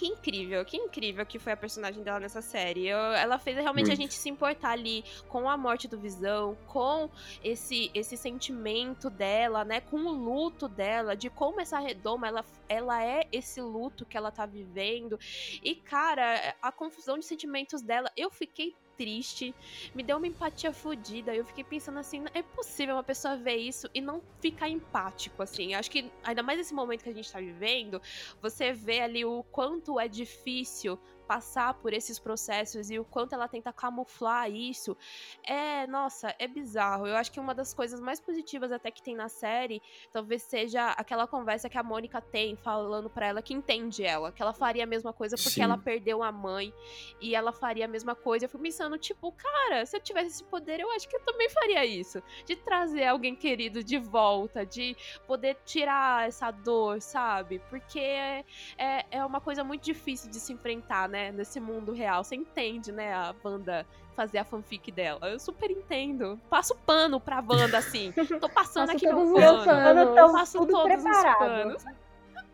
que 0.00 0.06
incrível, 0.06 0.64
que 0.64 0.78
incrível 0.78 1.26
que 1.26 1.38
foi 1.38 1.52
a 1.52 1.56
personagem 1.56 2.02
dela 2.02 2.18
nessa 2.18 2.40
série. 2.40 2.88
Eu, 2.88 2.96
ela 2.96 3.38
fez 3.38 3.58
realmente 3.58 3.88
Muito. 3.88 3.98
a 3.98 4.02
gente 4.02 4.14
se 4.14 4.30
importar 4.30 4.70
ali 4.70 5.04
com 5.28 5.46
a 5.46 5.58
morte 5.58 5.86
do 5.86 5.98
Visão, 5.98 6.56
com 6.66 7.10
esse 7.44 7.90
esse 7.92 8.16
sentimento 8.16 9.10
dela, 9.10 9.62
né, 9.62 9.82
com 9.82 9.98
o 9.98 10.10
luto 10.10 10.68
dela, 10.68 11.14
de 11.14 11.28
como 11.28 11.60
essa 11.60 11.78
redoma 11.78 12.26
ela, 12.26 12.44
ela 12.66 13.04
é 13.04 13.28
esse 13.30 13.60
luto 13.60 14.06
que 14.06 14.16
ela 14.16 14.30
tá 14.30 14.46
vivendo. 14.46 15.18
E 15.62 15.74
cara, 15.74 16.56
a 16.62 16.72
confusão 16.72 17.18
de 17.18 17.26
sentimentos 17.26 17.82
dela, 17.82 18.10
eu 18.16 18.30
fiquei 18.30 18.74
triste, 19.00 19.54
me 19.94 20.02
deu 20.02 20.18
uma 20.18 20.26
empatia 20.26 20.74
fodida. 20.74 21.34
Eu 21.34 21.42
fiquei 21.42 21.64
pensando 21.64 21.98
assim, 21.98 22.22
é 22.34 22.42
possível 22.42 22.96
uma 22.96 23.02
pessoa 23.02 23.34
ver 23.34 23.56
isso 23.56 23.88
e 23.94 24.00
não 24.02 24.20
ficar 24.42 24.68
empático, 24.68 25.42
assim. 25.42 25.72
Acho 25.72 25.90
que, 25.90 26.12
ainda 26.22 26.42
mais 26.42 26.58
nesse 26.58 26.74
momento 26.74 27.02
que 27.02 27.08
a 27.08 27.14
gente 27.14 27.32
tá 27.32 27.40
vivendo, 27.40 28.02
você 28.42 28.74
vê 28.74 29.00
ali 29.00 29.24
o 29.24 29.42
quanto 29.44 29.98
é 29.98 30.06
difícil 30.06 30.98
passar 31.30 31.74
por 31.74 31.92
esses 31.92 32.18
processos 32.18 32.90
e 32.90 32.98
o 32.98 33.04
quanto 33.04 33.36
ela 33.36 33.46
tenta 33.46 33.72
camuflar 33.72 34.50
isso, 34.50 34.96
é, 35.44 35.86
nossa, 35.86 36.34
é 36.40 36.48
bizarro. 36.48 37.06
Eu 37.06 37.14
acho 37.14 37.30
que 37.30 37.38
uma 37.38 37.54
das 37.54 37.72
coisas 37.72 38.00
mais 38.00 38.18
positivas 38.18 38.72
até 38.72 38.90
que 38.90 39.00
tem 39.00 39.14
na 39.14 39.28
série, 39.28 39.80
talvez 40.12 40.42
seja 40.42 40.88
aquela 40.88 41.28
conversa 41.28 41.68
que 41.68 41.78
a 41.78 41.84
Mônica 41.84 42.20
tem 42.20 42.56
falando 42.56 43.08
para 43.08 43.28
ela 43.28 43.40
que 43.40 43.54
entende 43.54 44.04
ela, 44.04 44.32
que 44.32 44.42
ela 44.42 44.52
faria 44.52 44.82
a 44.82 44.86
mesma 44.88 45.12
coisa 45.12 45.36
porque 45.36 45.50
Sim. 45.50 45.62
ela 45.62 45.78
perdeu 45.78 46.20
a 46.20 46.32
mãe 46.32 46.74
e 47.20 47.32
ela 47.32 47.52
faria 47.52 47.84
a 47.84 47.88
mesma 47.88 48.16
coisa. 48.16 48.46
Eu 48.46 48.48
fico 48.48 48.64
pensando, 48.64 48.98
tipo, 48.98 49.30
cara, 49.30 49.86
se 49.86 49.96
eu 49.96 50.00
tivesse 50.00 50.26
esse 50.26 50.42
poder, 50.42 50.80
eu 50.80 50.90
acho 50.90 51.08
que 51.08 51.14
eu 51.14 51.20
também 51.20 51.48
faria 51.48 51.86
isso, 51.86 52.20
de 52.44 52.56
trazer 52.56 53.06
alguém 53.06 53.36
querido 53.36 53.84
de 53.84 53.98
volta, 53.98 54.66
de 54.66 54.96
poder 55.28 55.58
tirar 55.64 56.26
essa 56.26 56.50
dor, 56.50 57.00
sabe? 57.00 57.60
Porque 57.70 58.00
é, 58.00 58.44
é, 58.76 59.06
é 59.12 59.24
uma 59.24 59.40
coisa 59.40 59.62
muito 59.62 59.84
difícil 59.84 60.28
de 60.28 60.40
se 60.40 60.52
enfrentar, 60.52 61.08
né? 61.08 61.19
Né, 61.20 61.32
nesse 61.32 61.60
mundo 61.60 61.92
real. 61.92 62.24
Você 62.24 62.34
entende, 62.34 62.90
né, 62.90 63.12
a 63.12 63.32
banda 63.32 63.86
fazer 64.16 64.38
a 64.38 64.44
fanfic 64.44 64.90
dela. 64.90 65.28
Eu 65.28 65.38
super 65.38 65.70
entendo. 65.70 66.40
Passo 66.48 66.74
pano 66.86 67.20
pra 67.20 67.42
banda, 67.42 67.78
assim. 67.78 68.12
Tô 68.40 68.48
passando 68.48 68.90
aqui 68.90 69.06
meu 69.06 69.64
pano. 69.64 70.14
pano. 70.14 70.32
Passo 70.32 70.66
todos 70.66 70.82
preparado. 70.82 71.76
os 71.76 71.82
panos 71.82 71.84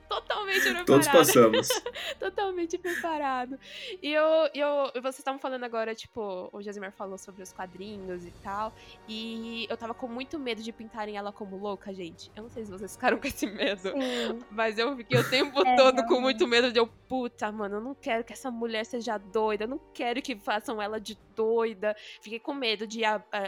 totalmente 0.08 0.60
preparado. 0.60 0.86
Todos 0.86 1.08
passamos. 1.08 1.68
totalmente 2.18 2.78
preparado. 2.78 3.58
E 4.02 4.12
eu, 4.12 4.50
eu 4.54 4.92
vocês 4.94 5.18
estavam 5.18 5.38
falando 5.38 5.64
agora, 5.64 5.94
tipo, 5.94 6.48
o 6.52 6.62
Josimar 6.62 6.92
falou 6.92 7.18
sobre 7.18 7.42
os 7.42 7.52
quadrinhos 7.52 8.24
e 8.24 8.30
tal. 8.42 8.72
E 9.08 9.66
eu 9.68 9.76
tava 9.76 9.94
com 9.94 10.08
muito 10.08 10.38
medo 10.38 10.62
de 10.62 10.72
pintarem 10.72 11.16
ela 11.16 11.32
como 11.32 11.56
louca, 11.56 11.92
gente. 11.92 12.30
Eu 12.34 12.44
não 12.44 12.50
sei 12.50 12.64
se 12.64 12.70
vocês 12.70 12.92
ficaram 12.94 13.18
com 13.20 13.26
esse 13.26 13.46
medo. 13.46 13.90
Sim. 13.90 14.38
Mas 14.50 14.78
eu 14.78 14.96
fiquei 14.96 15.18
o 15.18 15.28
tempo 15.28 15.66
é, 15.66 15.76
todo 15.76 16.04
com 16.06 16.20
muito 16.20 16.46
medo 16.46 16.72
de 16.72 16.78
eu, 16.78 16.86
puta, 16.86 17.50
mano, 17.52 17.76
eu 17.76 17.80
não 17.80 17.94
quero 17.94 18.24
que 18.24 18.32
essa 18.32 18.50
mulher 18.50 18.84
seja 18.84 19.18
doida. 19.18 19.64
Eu 19.64 19.68
não 19.68 19.80
quero 19.92 20.22
que 20.22 20.36
façam 20.36 20.80
ela 20.80 21.00
de 21.00 21.18
doida. 21.34 21.94
Fiquei 22.20 22.38
com 22.38 22.54
medo 22.54 22.86
de 22.86 23.02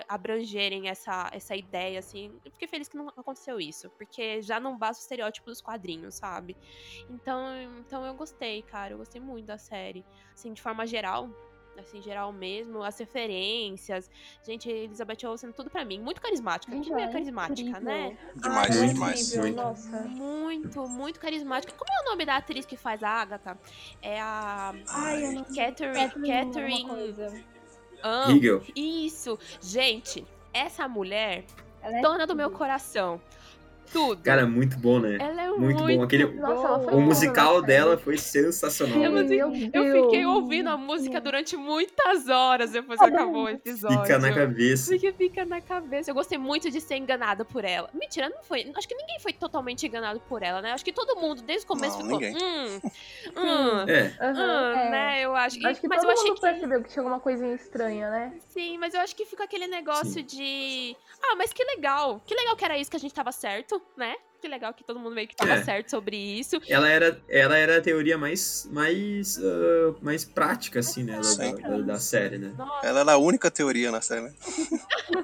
abrangerem 0.08 0.88
essa, 0.88 1.30
essa 1.32 1.56
ideia, 1.56 1.98
assim. 1.98 2.32
Eu 2.44 2.52
fiquei 2.52 2.68
feliz 2.68 2.88
que 2.88 2.96
não 2.96 3.08
aconteceu 3.08 3.60
isso. 3.60 3.90
Porque 3.90 4.42
já 4.42 4.60
não 4.60 4.76
basta 4.76 5.00
o 5.00 5.04
estereótipo 5.04 5.48
dos 5.48 5.60
quadrinhos, 5.60 6.14
sabe? 6.16 6.56
Então, 7.10 7.40
então 7.78 8.04
eu 8.04 8.14
gostei, 8.14 8.62
cara. 8.62 8.94
Eu 8.94 8.98
gostei 8.98 9.20
muito 9.20 9.46
da 9.46 9.58
série. 9.58 10.04
Assim, 10.34 10.52
de 10.52 10.60
forma 10.60 10.86
geral, 10.86 11.30
assim, 11.78 12.02
geral 12.02 12.32
mesmo, 12.32 12.82
as 12.82 12.98
referências. 12.98 14.10
Gente, 14.42 14.68
Elizabeth 14.68 15.26
Olsen, 15.26 15.52
tudo 15.52 15.70
pra 15.70 15.84
mim. 15.84 16.00
Muito 16.00 16.20
carismática. 16.20 16.72
Gente, 16.72 16.92
é 16.92 17.08
carismática, 17.08 17.80
né? 17.80 18.16
Demais, 18.34 18.80
Ai, 18.80 18.88
demais. 18.88 19.34
Incrível. 19.34 19.74
Muito, 20.08 20.88
muito 20.88 21.20
carismática. 21.20 21.72
Como 21.72 21.90
é 21.90 22.02
o 22.02 22.10
nome 22.10 22.24
da 22.24 22.36
atriz 22.36 22.66
que 22.66 22.76
faz 22.76 23.02
a 23.02 23.08
Agatha? 23.08 23.58
É 24.02 24.20
a. 24.20 24.74
Ai, 24.88 25.26
eu 25.26 25.32
não 25.32 25.44
Catherine. 25.44 26.10
Catherine. 26.28 27.44
Ah, 28.02 28.26
isso. 28.76 29.38
Gente, 29.60 30.24
essa 30.52 30.86
mulher, 30.86 31.44
é 31.82 32.00
dona 32.00 32.26
do 32.26 32.34
meu 32.34 32.50
coração 32.50 33.20
tudo. 33.92 34.22
Cara, 34.22 34.46
muito 34.46 34.78
bom, 34.78 34.98
né? 34.98 35.16
ela 35.20 35.42
é 35.42 35.48
muito 35.50 35.82
muito, 35.82 35.98
bom. 35.98 36.02
Aquele- 36.04 36.26
Nossa, 36.26 36.72
O 36.74 36.78
boa 36.90 37.00
musical 37.00 37.60
na 37.60 37.66
dela 37.66 37.90
série. 37.92 38.02
foi 38.02 38.18
sensacional. 38.18 38.98
Eu 39.02 39.12
né? 39.12 39.36
Eu 39.72 40.04
fiquei 40.04 40.24
ouvindo 40.26 40.68
a 40.68 40.76
música 40.76 41.20
durante 41.20 41.56
muitas 41.56 42.28
horas 42.28 42.70
depois 42.72 42.98
que 42.98 43.06
acabou 43.06 43.44
o 43.44 43.48
episódio. 43.48 44.00
Fica 44.02 44.18
na 44.18 44.32
cabeça. 44.34 44.90
Porque 44.90 45.12
fica 45.12 45.44
na 45.44 45.60
cabeça. 45.60 46.10
Eu 46.10 46.14
gostei 46.14 46.38
muito 46.38 46.70
de 46.70 46.80
ser 46.80 46.96
enganada 46.96 47.44
por 47.44 47.64
ela. 47.64 47.88
Mentira, 47.94 48.28
não 48.28 48.42
foi. 48.42 48.70
Acho 48.76 48.88
que 48.88 48.94
ninguém 48.94 49.18
foi 49.20 49.32
totalmente 49.32 49.86
enganado 49.86 50.20
por 50.28 50.42
ela, 50.42 50.60
né? 50.62 50.72
Acho 50.72 50.84
que 50.84 50.92
todo 50.92 51.16
mundo, 51.20 51.42
desde 51.42 51.64
o 51.64 51.68
começo, 51.68 51.98
Não, 51.98 52.04
ficou. 52.04 52.20
ninguém. 52.20 52.36
Hum, 52.36 52.80
hum, 53.36 53.88
É, 53.88 54.12
Aham. 54.20 54.34
hum, 54.74 54.78
É. 54.78 54.90
né? 54.90 55.20
Eu 55.22 55.34
acho. 55.34 55.66
Acho 55.66 55.80
que 55.80 55.88
mas 55.88 56.00
todo 56.00 56.10
eu 56.10 56.12
achei 56.14 56.28
mundo 56.28 56.34
que. 56.36 56.40
percebeu 56.40 56.82
que 56.82 56.88
tinha 56.90 57.02
alguma 57.02 57.20
coisinha 57.20 57.54
estranha, 57.54 58.10
né? 58.10 58.32
Sim, 58.50 58.78
mas 58.78 58.94
eu 58.94 59.00
acho 59.00 59.14
que 59.16 59.24
fica 59.24 59.44
aquele 59.44 59.66
negócio 59.66 60.06
Sim. 60.12 60.22
de. 60.24 60.96
Ah, 61.22 61.34
mas 61.36 61.52
que 61.52 61.62
legal. 61.64 62.20
Que 62.24 62.34
legal 62.34 62.56
que 62.56 62.64
era 62.64 62.78
isso 62.78 62.90
que 62.90 62.96
a 62.96 63.00
gente 63.00 63.12
tava 63.14 63.32
certo, 63.32 63.77
né? 63.96 64.14
Que 64.40 64.46
legal 64.46 64.72
que 64.72 64.84
todo 64.84 65.00
mundo 65.00 65.16
meio 65.16 65.26
que 65.26 65.34
tava 65.34 65.54
É. 65.54 65.64
certo 65.64 65.90
sobre 65.90 66.16
isso. 66.16 66.60
ela 66.68 66.88
era, 66.88 67.20
ela 67.28 67.56
era 67.56 67.78
a 67.78 67.80
teoria 67.80 68.16
mais, 68.16 68.68
mais, 68.70 69.36
ah, 69.38 69.94
mais 70.00 70.24
prática, 70.24 70.78
assim, 70.78 71.02
né? 71.02 71.20
Da, 71.20 71.68
da, 71.68 71.78
da 71.78 71.98
série, 71.98 72.38
né? 72.38 72.54
Nossa, 72.56 72.86
Ela 72.86 73.00
era 73.00 73.12
a 73.12 73.18
única 73.18 73.50
teoria 73.50 73.90
na 73.90 74.00
série, 74.00 74.20
né? 74.22 74.32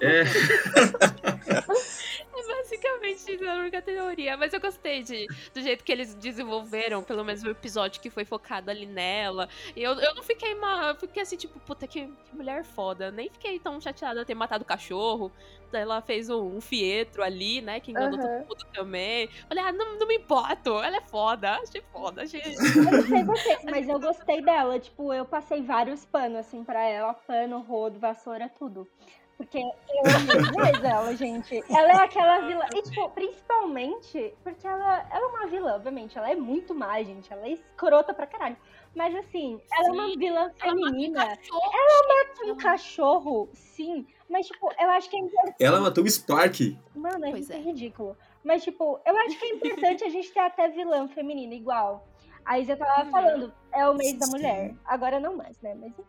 É, 0.01 0.25
basicamente 2.75 3.33
isso, 3.33 3.45
é 3.45 3.49
a 3.49 3.55
única 3.55 3.83
teoria. 3.83 4.37
Mas 4.37 4.53
eu 4.53 4.61
gostei 4.61 5.03
de, 5.03 5.27
do 5.53 5.61
jeito 5.61 5.85
que 5.85 5.93
eles 5.93 6.15
desenvolveram, 6.15 7.03
pelo 7.03 7.25
menos 7.25 7.43
o 7.43 7.51
episódio 7.51 8.01
que 8.01 8.11
foi 8.11 8.25
focado 8.25 8.71
ali 8.71 8.87
nela. 8.87 9.49
E 9.75 9.83
eu, 9.83 9.93
eu 9.95 10.15
não 10.15 10.23
fiquei 10.23 10.55
uma. 10.55 10.89
eu 10.89 10.95
Fiquei 10.97 11.23
assim, 11.23 11.37
tipo, 11.37 11.59
puta, 11.61 11.87
que, 11.87 12.07
que 12.07 12.37
mulher 12.37 12.65
foda. 12.65 13.11
Nem 13.11 13.29
fiquei 13.31 13.59
tão 13.59 13.81
chateada 13.81 14.21
de 14.21 14.27
ter 14.27 14.35
matado 14.35 14.63
o 14.63 14.67
cachorro. 14.67 15.31
Ela 15.73 16.01
fez 16.01 16.31
um, 16.31 16.57
um 16.57 16.61
fietro 16.61 17.23
ali, 17.23 17.61
né? 17.61 17.81
Que 17.81 17.91
enganou 17.91 18.19
Aham. 18.19 18.29
todo 18.29 18.49
mundo 18.49 18.67
também. 18.73 19.29
Falei, 19.49 19.65
ah, 19.65 19.73
não, 19.73 19.99
não 19.99 20.07
me 20.07 20.17
importo. 20.17 20.71
Ela 20.81 20.99
é 20.99 21.01
foda. 21.01 21.57
Achei 21.57 21.83
foda. 21.93 22.23
Achei. 22.23 22.41
Eu 22.41 22.85
não 22.93 23.03
sei 23.03 23.25
vocês, 23.25 23.65
mas 23.65 23.89
eu 23.89 23.99
gostei 23.99 24.41
dela. 24.41 24.79
Tipo, 24.79 25.13
eu 25.13 25.25
passei 25.25 25.63
vários 25.63 26.05
panos, 26.05 26.39
assim, 26.39 26.63
pra 26.63 26.85
ela. 26.85 27.13
Pano, 27.13 27.61
rodo, 27.61 27.99
vassoura, 27.99 28.49
tudo. 28.49 28.89
Porque 29.37 29.59
eu 29.59 30.15
amei 30.15 30.43
demais 30.51 30.85
ela, 30.85 31.17
gente. 31.17 31.65
Ela 31.69 31.93
é 31.93 32.05
aquela 32.05 32.41
vilã. 32.47 32.65
E, 32.75 32.83
tipo, 32.83 33.11
principalmente 33.11 34.35
porque 34.45 34.67
ela, 34.67 35.07
ela 35.11 35.25
é 35.25 35.29
uma 35.29 35.47
vilã, 35.47 35.75
obviamente. 35.75 36.17
Ela 36.17 36.31
é 36.31 36.37
muito 36.37 36.75
má, 36.75 37.03
gente. 37.03 37.33
Ela 37.33 37.47
é 37.47 37.51
escrota 37.51 38.15
pra 38.15 38.27
caralho. 38.27 38.57
Mas, 38.95 39.15
assim, 39.17 39.61
ela 39.73 39.89
é 39.89 39.91
uma 39.93 40.09
Sim. 40.09 40.19
vilã 40.19 40.41
Ela 40.41 40.49
mata 40.49 40.67
um 40.67 40.71
feminina. 40.87 41.27
cachorro. 41.37 42.53
Um 42.53 42.57
cachorro, 42.57 43.49
sim. 43.53 44.07
Mas, 44.29 44.47
tipo, 44.47 44.71
eu 44.79 44.91
acho 44.91 45.11
que 45.11 45.17
é 45.17 45.21
importante. 45.21 45.57
ela 45.61 45.81
matou 45.81 46.05
o 46.05 46.11
Spark. 46.11 46.61
Mano, 46.95 47.27
é 47.27 47.31
Pois 47.31 47.49
muito 47.49 47.53
é. 47.53 47.57
ridículo. 47.61 48.17
Mas, 48.45 48.63
tipo, 48.63 49.01
eu 49.05 49.17
acho 49.19 49.39
que 49.39 49.45
é 49.47 49.49
importante 49.55 50.05
a 50.05 50.09
gente 50.11 50.31
ter 50.33 50.41
até 50.41 50.69
vilã 50.69 51.09
feminina 51.09 51.55
igual. 51.55 52.07
A 52.45 52.59
Isa 52.59 52.77
tava 52.77 53.05
Uhum. 53.05 53.11
falando, 53.11 53.55
é 53.73 53.89
o 53.89 53.95
mês 53.95 54.19
da 54.19 54.27
Sim. 54.27 54.33
mulher. 54.33 54.75
Agora 54.85 55.19
não 55.19 55.35
mais, 55.37 55.59
né? 55.61 55.75
Mas 55.75 55.91
enfim. 55.99 56.05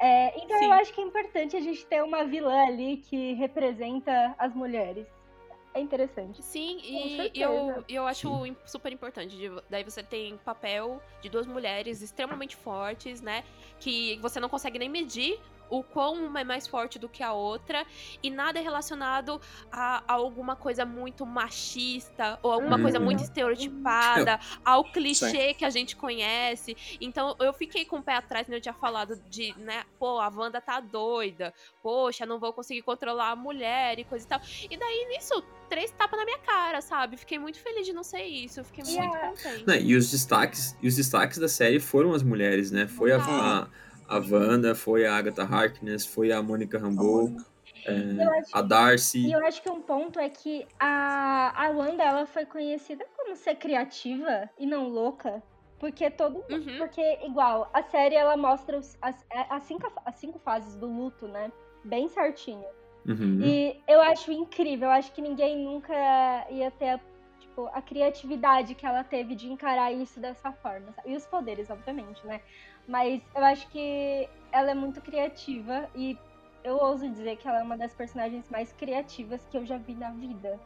É, 0.00 0.36
então 0.42 0.58
Sim. 0.58 0.64
eu 0.66 0.72
acho 0.72 0.92
que 0.92 1.00
é 1.00 1.04
importante 1.04 1.56
a 1.56 1.60
gente 1.60 1.84
ter 1.86 2.02
uma 2.02 2.24
vilã 2.24 2.66
ali 2.66 2.96
que 2.98 3.34
representa 3.34 4.34
as 4.38 4.54
mulheres. 4.54 5.06
É 5.74 5.80
interessante. 5.80 6.42
Sim, 6.42 6.78
e 6.82 7.30
eu, 7.34 7.82
eu 7.88 8.06
acho 8.06 8.28
super 8.66 8.92
importante. 8.92 9.34
de- 9.36 9.62
daí 9.70 9.82
você 9.82 10.02
tem 10.02 10.36
papel 10.44 11.00
de 11.22 11.30
duas 11.30 11.46
mulheres 11.46 12.02
extremamente 12.02 12.54
fortes, 12.56 13.22
né? 13.22 13.42
Que 13.80 14.18
você 14.20 14.38
não 14.38 14.50
consegue 14.50 14.78
nem 14.78 14.90
medir 14.90 15.40
o 15.72 15.82
quão 15.82 16.26
uma 16.26 16.40
é 16.42 16.44
mais 16.44 16.66
forte 16.66 16.98
do 16.98 17.08
que 17.08 17.22
a 17.22 17.32
outra. 17.32 17.86
E 18.22 18.28
nada 18.30 18.58
é 18.58 18.62
relacionado 18.62 19.40
a, 19.72 20.02
a 20.06 20.12
alguma 20.12 20.54
coisa 20.54 20.84
muito 20.84 21.24
machista 21.24 22.38
ou 22.42 22.52
alguma 22.52 22.78
coisa 22.78 22.98
Uhum. 22.98 23.04
muito 23.06 23.22
estereotipada, 23.22 24.38
ao 24.64 24.84
clichê 24.84 25.54
que 25.54 25.64
a 25.64 25.70
gente 25.70 25.96
conhece. 25.96 26.76
Então 27.00 27.34
eu 27.40 27.52
fiquei 27.54 27.84
com 27.86 27.96
o 27.98 28.02
pé 28.02 28.16
atrás, 28.16 28.46
né? 28.48 28.56
Eu 28.56 28.60
tinha 28.60 28.74
falado 28.74 29.16
de, 29.30 29.54
né? 29.58 29.84
Pô, 29.98 30.18
a 30.20 30.28
Wanda 30.28 30.60
tá 30.60 30.78
doida. 30.78 31.54
Poxa, 31.82 32.26
não 32.26 32.38
vou 32.38 32.52
conseguir 32.52 32.82
controlar 32.82 33.30
a 33.30 33.36
mulher 33.36 33.98
e 33.98 34.04
coisa 34.04 34.24
e 34.26 34.28
tal. 34.28 34.40
E 34.70 34.76
daí 34.76 35.06
nisso, 35.08 35.42
três 35.70 35.90
tapas 35.92 36.18
na 36.18 36.24
minha 36.26 36.38
cara, 36.38 36.82
sabe? 36.82 37.16
Fiquei 37.16 37.38
muito 37.38 37.58
feliz 37.58 37.86
de 37.86 37.94
não 37.94 38.02
ser 38.02 38.24
isso. 38.24 38.62
Fiquei 38.64 38.84
E 38.84 38.98
muito 38.98 39.16
contente. 39.18 39.66
Né, 39.66 39.80
e 39.80 39.96
os 39.96 40.10
destaques, 40.10 40.76
e 40.82 40.86
os 40.86 40.96
destaques 40.96 41.38
da 41.38 41.48
série 41.48 41.80
foram 41.80 42.12
as 42.12 42.22
mulheres, 42.22 42.70
né? 42.70 42.86
Foi 42.86 43.10
a, 43.12 43.16
a, 43.18 43.68
a 44.16 44.18
Wanda, 44.18 44.74
foi 44.74 45.06
a 45.06 45.16
Agatha 45.16 45.42
Harkness, 45.42 46.06
foi 46.06 46.30
a 46.32 46.42
Mônica 46.42 46.78
Rambeau, 46.78 47.28
é, 47.86 47.92
acho- 48.38 48.50
a 48.56 48.62
Darcy. 48.62 49.26
E 49.26 49.32
eu 49.32 49.44
acho 49.46 49.62
que 49.62 49.70
um 49.70 49.80
ponto 49.80 50.18
é 50.18 50.28
que 50.28 50.66
a, 50.78 51.52
a 51.66 51.70
Wanda, 51.70 52.02
ela 52.02 52.26
foi 52.26 52.44
conhecida 52.44 53.04
como 53.16 53.34
ser 53.36 53.56
criativa 53.56 54.48
e 54.58 54.66
não 54.66 54.88
louca. 54.88 55.42
Porque 55.78 56.08
todo 56.10 56.44
Uhum. 56.48 56.78
Porque, 56.78 57.18
igual, 57.24 57.68
a 57.74 57.82
série 57.82 58.14
ela 58.14 58.36
mostra 58.36 58.78
os- 58.78 58.96
as, 59.02 59.16
é, 59.32 59.46
as, 59.50 59.64
cinco, 59.64 59.90
as 60.04 60.14
cinco 60.14 60.38
fases 60.38 60.76
do 60.76 60.86
luto, 60.86 61.26
né? 61.26 61.50
Bem 61.84 62.06
certinho. 62.08 62.64
Uhum. 63.04 63.40
E 63.42 63.82
eu 63.88 64.00
acho 64.00 64.30
incrível, 64.30 64.86
eu 64.88 64.92
acho 64.92 65.10
que 65.12 65.20
ninguém 65.20 65.58
nunca 65.58 65.92
ia 66.50 66.70
ter 66.70 66.90
a, 66.90 67.00
tipo, 67.40 67.66
a 67.72 67.82
criatividade 67.82 68.76
que 68.76 68.86
ela 68.86 69.02
teve 69.02 69.34
de 69.34 69.50
encarar 69.50 69.90
isso 69.92 70.20
dessa 70.20 70.52
forma. 70.52 70.92
sabe? 70.92 71.10
E 71.10 71.16
os 71.16 71.26
poderes, 71.26 71.68
obviamente, 71.68 72.24
né? 72.24 72.40
Mas 72.86 73.22
eu 73.34 73.44
acho 73.44 73.68
que 73.68 74.28
ela 74.50 74.70
é 74.70 74.74
muito 74.74 75.00
criativa 75.00 75.88
e 75.94 76.18
eu 76.64 76.76
ouso 76.76 77.08
dizer 77.08 77.36
que 77.36 77.46
ela 77.48 77.60
é 77.60 77.62
uma 77.62 77.76
das 77.76 77.92
personagens 77.94 78.48
mais 78.50 78.72
criativas 78.72 79.40
que 79.50 79.56
eu 79.56 79.64
já 79.64 79.78
vi 79.78 79.94
na 79.94 80.10
vida. 80.10 80.58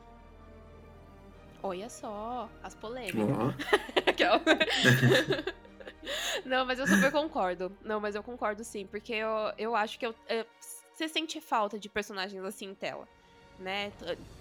Olha 1.62 1.88
só, 1.88 2.48
as 2.62 2.74
polêmicas. 2.74 3.20
Aquela- 4.07 4.40
Não, 6.44 6.64
mas 6.64 6.79
eu 6.79 6.87
super 6.87 7.11
concordo. 7.11 7.76
Não, 7.83 8.00
mas 8.00 8.14
eu 8.14 8.22
concordo 8.22 8.62
sim, 8.62 8.87
porque 8.87 9.12
eu, 9.12 9.29
eu 9.59 9.74
acho 9.74 9.98
que 9.98 10.07
eu, 10.07 10.14
é, 10.29 10.46
você 10.94 11.09
sente 11.09 11.40
falta 11.40 11.79
de 11.79 11.88
personagens 11.88 12.42
assim 12.44 12.66
em 12.66 12.74
tela. 12.74 13.09
Né? 13.59 13.90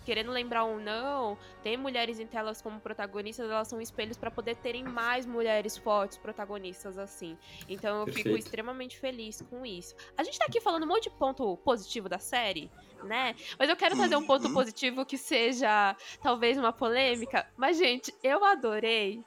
Querendo 0.04 0.30
lembrar 0.30 0.66
ou 0.66 0.78
não, 0.78 1.38
tem 1.64 1.78
mulheres 1.78 2.20
em 2.20 2.28
telas 2.28 2.62
como 2.62 2.82
protagonistas, 2.82 3.50
elas 3.50 3.68
são 3.68 3.80
espelhos 3.80 4.18
pra 4.18 4.30
poder 4.30 4.56
terem 4.58 4.84
mais 4.84 5.26
mulheres 5.26 5.78
fortes 5.78 6.18
protagonistas 6.18 6.98
assim. 6.98 7.38
Então 7.68 8.02
eu 8.02 8.06
fico 8.08 8.16
Perfeito. 8.16 8.38
extremamente 8.38 9.00
feliz 9.00 9.42
com 9.42 9.66
isso. 9.66 9.96
A 10.18 10.24
gente 10.24 10.38
tá 10.38 10.46
aqui 10.46 10.60
falando 10.60 10.84
um 10.84 10.88
monte 10.88 11.04
de 11.10 11.12
ponto 11.12 11.56
positivo 11.58 12.10
da 12.10 12.20
série, 12.20 12.70
né? 13.04 13.34
Mas 13.58 13.70
eu 13.70 13.76
quero 13.78 13.96
trazer 13.96 14.18
um 14.18 14.24
ponto 14.24 14.48
Uhum. 14.48 14.54
positivo 14.54 15.06
que 15.06 15.18
seja 15.18 15.96
talvez 16.22 16.58
uma 16.58 16.74
polêmica. 16.74 17.48
Mas, 17.56 17.78
gente, 17.78 18.14
eu 18.22 18.44
adorei 18.44 19.24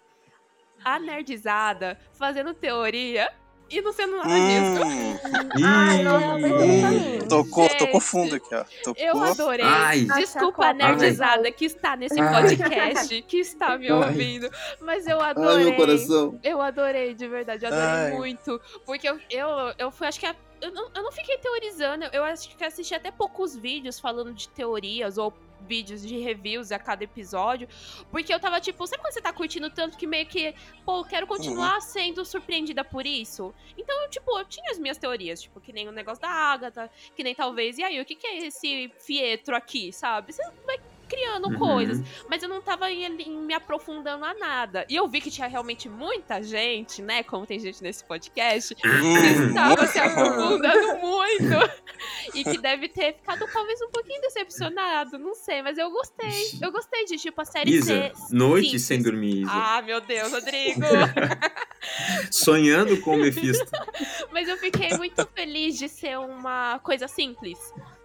a 0.85 0.99
nerdizada 0.99 1.99
fazendo 2.13 2.55
teoria 2.55 3.33
e 3.71 3.81
não 3.83 3.93
sendo 3.93 4.17
nada 4.17 4.29
disso. 4.29 5.19
Hum, 5.59 5.65
Ai, 5.65 6.03
pra 6.03 6.39
mim. 6.39 7.19
tocou, 7.29 7.65
Gente, 7.69 7.79
tocou 7.79 8.01
fundo 8.01 8.35
aqui, 8.37 8.55
ó. 8.55 8.65
Tocou. 8.85 9.03
Eu 9.05 9.23
adorei. 9.23 9.65
Ai. 9.65 10.01
Desculpa 10.17 10.65
a 10.65 10.69
Ai. 10.69 10.75
nerdizada 10.75 11.51
que 11.51 11.65
está 11.65 11.97
nesse 11.97 12.19
Ai. 12.21 12.43
podcast, 12.43 13.23
que 13.23 13.39
está 13.39 13.77
me 13.77 13.87
Ai. 13.87 13.93
ouvindo, 13.93 14.49
mas 14.81 15.07
eu 15.07 15.21
Ai, 15.21 15.31
adorei. 15.31 15.65
meu 15.65 15.75
coração. 15.77 16.39
Eu 16.43 16.61
adorei, 16.63 17.15
de 17.15 17.27
verdade, 17.29 17.65
eu 17.65 17.69
adorei 17.73 17.87
Ai. 17.89 18.11
muito. 18.13 18.61
Porque 18.87 19.09
eu, 19.09 19.19
eu, 19.31 19.49
eu 19.79 19.91
fui, 19.91 20.07
acho 20.07 20.21
que. 20.21 20.27
a- 20.27 20.37
eu, 20.61 20.73
não, 20.73 20.89
eu 20.95 21.03
não 21.05 21.13
fiquei 21.13 21.39
teorizando, 21.39 22.05
eu 22.13 22.25
acho 22.25 22.49
que 22.57 22.65
assisti 22.65 22.93
até 22.95 23.11
poucos 23.13 23.55
vídeos 23.57 24.01
falando 24.01 24.33
de 24.35 24.49
teorias 24.49 25.17
ou 25.19 25.33
vídeos 25.61 26.03
de 26.03 26.19
reviews 26.19 26.73
a 26.73 26.79
cada 26.79 27.05
episódio. 27.05 27.69
Porque 28.11 28.33
eu 28.33 28.41
tava 28.41 28.61
tipo, 28.61 28.87
sabe 28.87 29.03
quando 29.03 29.13
você 29.13 29.21
tá 29.21 29.33
curtindo 29.33 29.71
tanto 29.71 29.97
que 29.97 30.07
meio 30.07 30.27
que, 30.27 30.55
pô, 30.85 31.05
quero 31.05 31.27
continuar 31.27 31.81
sendo 31.81 32.25
surpreendida 32.25 32.85
por 32.85 33.07
isso? 33.07 33.55
Então, 33.77 34.03
eu, 34.03 34.11
tipo, 34.11 34.39
eu 34.39 34.45
tinha 34.45 34.71
as 34.71 34.79
minhas 34.79 34.99
teorias, 34.99 35.43
tipo, 35.43 35.61
que 35.61 35.73
nem 35.73 35.89
o 35.89 35.93
negócio 35.93 36.23
da 36.23 36.29
Agatha, 36.29 36.91
que 37.15 37.23
nem 37.23 37.35
talvez, 37.35 37.79
e 37.79 37.85
aí, 37.85 38.01
o 38.01 38.05
que, 38.05 38.15
que 38.15 38.27
é 38.27 38.47
esse 38.47 38.93
fietro 38.99 39.55
aqui, 39.55 39.93
sabe? 39.93 40.33
Você 40.33 40.43
vai 40.67 40.79
criando 41.09 41.49
Uhum. 41.49 41.59
coisas 41.59 42.01
mas 42.29 42.43
eu 42.43 42.49
não 42.49 42.61
tava 42.61 42.91
em- 42.91 43.05
em 43.23 43.37
me 43.39 43.55
aprofundando 43.55 44.25
a 44.25 44.35
nada. 44.35 44.85
E 44.89 44.95
eu 44.97 45.09
vi 45.09 45.21
que 45.21 45.31
tinha 45.31 45.47
realmente 45.49 45.89
muita 45.89 46.43
gente, 46.43 47.01
né? 47.03 47.23
Como 47.23 47.47
tem 47.47 47.59
gente 47.59 47.83
nesse 47.83 48.05
podcast, 48.05 48.75
que 48.75 48.87
Hum, 48.87 49.49
estava 49.49 49.87
se 49.87 49.99
aprofundando 49.99 50.99
muito. 50.99 51.39
E 52.35 52.45
que 52.45 52.59
deve 52.59 52.89
ter 52.89 53.15
ficado 53.15 53.45
talvez 53.53 53.81
um 53.83 53.91
pouquinho 53.91 54.21
decepcionado, 54.21 55.19
não 55.19 55.35
sei, 55.35 55.63
mas 55.63 55.79
eu 55.79 55.91
gostei. 55.91 56.29
Eu 56.63 56.71
gostei 56.71 57.05
de, 57.07 57.17
tipo, 57.17 57.41
a 57.41 57.45
série 57.45 57.71
Isa, 57.77 57.87
ser. 57.87 58.13
noite 58.31 58.65
simples. 58.67 58.83
sem 58.85 59.03
dormir, 59.03 59.41
Isa. 59.43 59.51
Ah, 59.53 59.83
meu 59.83 60.01
Deus, 60.01 60.31
Rodrigo! 60.31 60.81
Sonhando 62.31 63.01
com 63.01 63.15
o 63.15 63.19
Mephisto. 63.19 63.71
mas 64.33 64.49
eu 64.49 64.57
fiquei 64.59 64.91
muito 64.97 65.27
feliz 65.35 65.79
de 65.79 65.89
ser 65.89 66.19
uma 66.19 66.79
coisa 66.81 67.09
simples. 67.09 67.59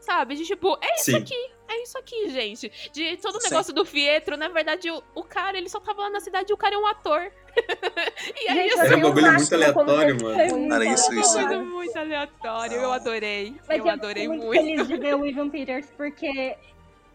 Sabe? 0.03 0.35
De 0.35 0.45
tipo, 0.45 0.77
é 0.81 0.95
isso 0.95 1.11
Sim. 1.11 1.15
aqui, 1.17 1.51
é 1.69 1.81
isso 1.81 1.97
aqui, 1.97 2.29
gente. 2.29 2.69
De 2.91 3.15
todo 3.17 3.37
o 3.37 3.41
Sim. 3.41 3.49
negócio 3.49 3.73
do 3.73 3.85
Fietro, 3.85 4.35
na 4.35 4.49
verdade, 4.49 4.91
o, 4.91 5.01
o 5.15 5.23
cara, 5.23 5.57
ele 5.57 5.69
só 5.69 5.79
tava 5.79 6.01
lá 6.01 6.09
na 6.09 6.19
cidade 6.19 6.51
e 6.51 6.53
o 6.53 6.57
cara 6.57 6.75
é 6.75 6.77
um 6.77 6.85
ator. 6.85 7.31
e 8.43 8.49
aí, 8.49 8.69
Gente, 8.69 8.73
assim, 8.73 8.81
eu 8.81 8.85
Era 8.85 8.97
um 8.97 9.01
bagulho 9.01 9.31
muito 9.31 9.49
como 9.73 9.89
aleatório, 9.91 10.17
mano. 10.21 10.57
muito 10.57 10.73
Era 10.73 10.85
isso, 10.85 11.13
isso. 11.13 11.13
coisa 11.13 11.39
aleatório. 11.39 11.65
muito 11.65 11.97
aleatória. 11.97 12.75
Eu 12.75 12.91
adorei. 12.91 13.55
Mas 13.67 13.79
eu 13.79 13.85
eu 13.85 13.91
adorei 13.91 14.27
muito, 14.27 14.45
muito. 14.45 14.59
feliz 14.61 14.87
de 14.87 14.97
ver 14.97 15.15
o 15.15 15.25
Ivan 15.25 15.49
Peters, 15.49 15.87
porque 15.95 16.57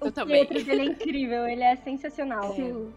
Eu 0.01 0.07
o 0.09 0.11
também. 0.12 0.46
Pietro 0.46 0.64
dele 0.64 0.81
é 0.81 0.85
incrível, 0.87 1.46
ele 1.46 1.62
é 1.62 1.77
sensacional. 1.77 2.55
Sim. 2.55 2.90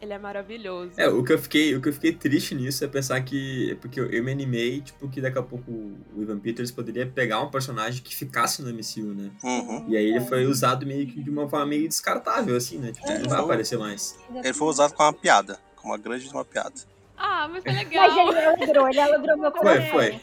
Ele 0.00 0.12
é 0.12 0.18
maravilhoso. 0.18 0.92
É, 0.96 1.08
o 1.08 1.24
que 1.24 1.32
eu 1.32 1.38
fiquei, 1.38 1.74
o 1.74 1.80
que 1.82 1.88
eu 1.88 1.92
fiquei 1.92 2.12
triste 2.12 2.54
nisso 2.54 2.84
é 2.84 2.88
pensar 2.88 3.20
que. 3.22 3.76
Porque 3.80 3.98
eu, 3.98 4.06
eu 4.10 4.22
me 4.22 4.30
animei, 4.30 4.80
tipo, 4.80 5.08
que 5.08 5.20
daqui 5.20 5.38
a 5.38 5.42
pouco 5.42 5.70
o 5.70 6.22
Ivan 6.22 6.38
Peters 6.38 6.70
poderia 6.70 7.04
pegar 7.04 7.40
um 7.40 7.50
personagem 7.50 8.00
que 8.02 8.14
ficasse 8.14 8.62
no 8.62 8.68
MCU, 8.72 9.12
né? 9.14 9.30
Uhum. 9.42 9.86
E 9.88 9.96
aí 9.96 10.06
ele 10.06 10.20
foi 10.20 10.46
usado 10.46 10.86
meio 10.86 11.04
que 11.06 11.20
de 11.20 11.28
uma 11.30 11.48
forma 11.48 11.66
meio 11.66 11.88
descartável, 11.88 12.56
assim, 12.56 12.78
né? 12.78 12.92
Tipo, 12.92 13.08
É, 13.08 13.18
não 13.18 13.28
vai 13.28 13.38
foi. 13.38 13.44
aparecer 13.46 13.76
mais. 13.78 14.16
Ele 14.32 14.54
foi 14.54 14.68
usado 14.68 14.94
com 14.94 15.02
uma 15.02 15.12
piada, 15.12 15.58
com 15.74 15.88
uma 15.88 15.98
grande 15.98 16.28
uma 16.28 16.44
piada. 16.44 16.74
Ah, 17.16 17.48
mas 17.48 17.64
foi 17.64 17.72
legal. 17.72 18.08
Mas 18.08 18.36
ele 18.36 18.46
alegrou, 18.46 18.88
ele 18.88 19.00
alegrou 19.00 19.36
meu 19.36 19.50
Foi, 19.50 19.60
coração. 19.60 19.90
foi. 19.90 20.20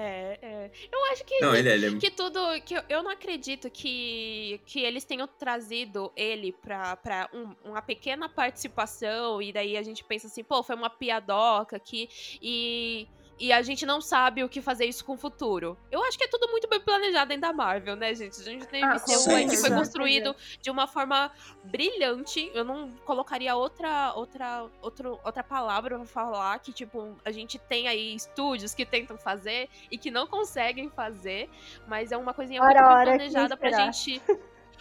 É, 0.00 0.38
é. 0.40 0.70
Eu 0.92 1.04
acho 1.12 1.24
que 1.24 1.40
Não, 1.40 1.52
ele, 1.56 1.68
ele 1.68 1.96
é. 1.96 1.98
que 1.98 2.08
tudo 2.10 2.38
que 2.64 2.74
eu, 2.74 2.82
eu 2.88 3.02
não 3.02 3.10
acredito 3.10 3.68
que, 3.68 4.60
que 4.64 4.80
eles 4.80 5.04
tenham 5.04 5.26
trazido 5.26 6.12
ele 6.14 6.52
pra, 6.52 6.94
pra 6.96 7.28
um- 7.34 7.54
uma 7.70 7.82
pequena 7.82 8.28
participação 8.28 9.42
e 9.42 9.52
daí 9.52 9.76
a 9.76 9.82
gente 9.82 10.04
pensa 10.04 10.28
assim, 10.28 10.44
pô, 10.44 10.62
foi 10.62 10.76
uma 10.76 10.88
piadoca 10.88 11.74
aqui 11.76 12.08
e 12.40 13.08
e 13.38 13.52
a 13.52 13.62
gente 13.62 13.86
não 13.86 14.00
sabe 14.00 14.42
o 14.42 14.48
que 14.48 14.60
fazer 14.60 14.84
isso 14.86 15.04
com 15.04 15.14
o 15.14 15.16
futuro. 15.16 15.76
Eu 15.90 16.02
acho 16.04 16.18
que 16.18 16.24
é 16.24 16.28
tudo 16.28 16.48
muito 16.50 16.68
bem 16.68 16.80
planejado 16.80 17.28
dentro 17.28 17.42
da 17.42 17.52
Marvel, 17.52 17.96
né, 17.96 18.14
gente? 18.14 18.40
A 18.40 18.44
gente 18.44 18.66
tem 18.66 18.82
Ah, 18.82 18.92
um 18.92 18.94
MCU 18.94 19.30
aí 19.34 19.48
que 19.48 19.56
foi 19.56 19.70
construído 19.70 20.34
de 20.60 20.70
uma 20.70 20.86
forma 20.86 21.30
brilhante. 21.64 22.50
Eu 22.54 22.64
não 22.64 22.90
colocaria 23.04 23.54
outra 23.54 24.12
outra 24.14 24.66
outro, 24.82 25.20
outra 25.24 25.44
palavra 25.44 25.96
pra 25.96 26.06
falar 26.06 26.58
que 26.58 26.72
tipo 26.72 27.16
a 27.24 27.30
gente 27.30 27.58
tem 27.58 27.88
aí 27.88 28.14
estúdios 28.14 28.74
que 28.74 28.84
tentam 28.84 29.16
fazer 29.16 29.68
e 29.90 29.96
que 29.96 30.10
não 30.10 30.26
conseguem 30.26 30.88
fazer, 30.90 31.48
mas 31.86 32.12
é 32.12 32.16
uma 32.16 32.34
coisinha 32.34 32.60
Ora, 32.62 32.68
muito 32.68 32.88
bem 32.88 32.96
ora, 32.96 33.04
planejada 33.04 33.56
pra 33.56 33.70
gente 33.70 34.20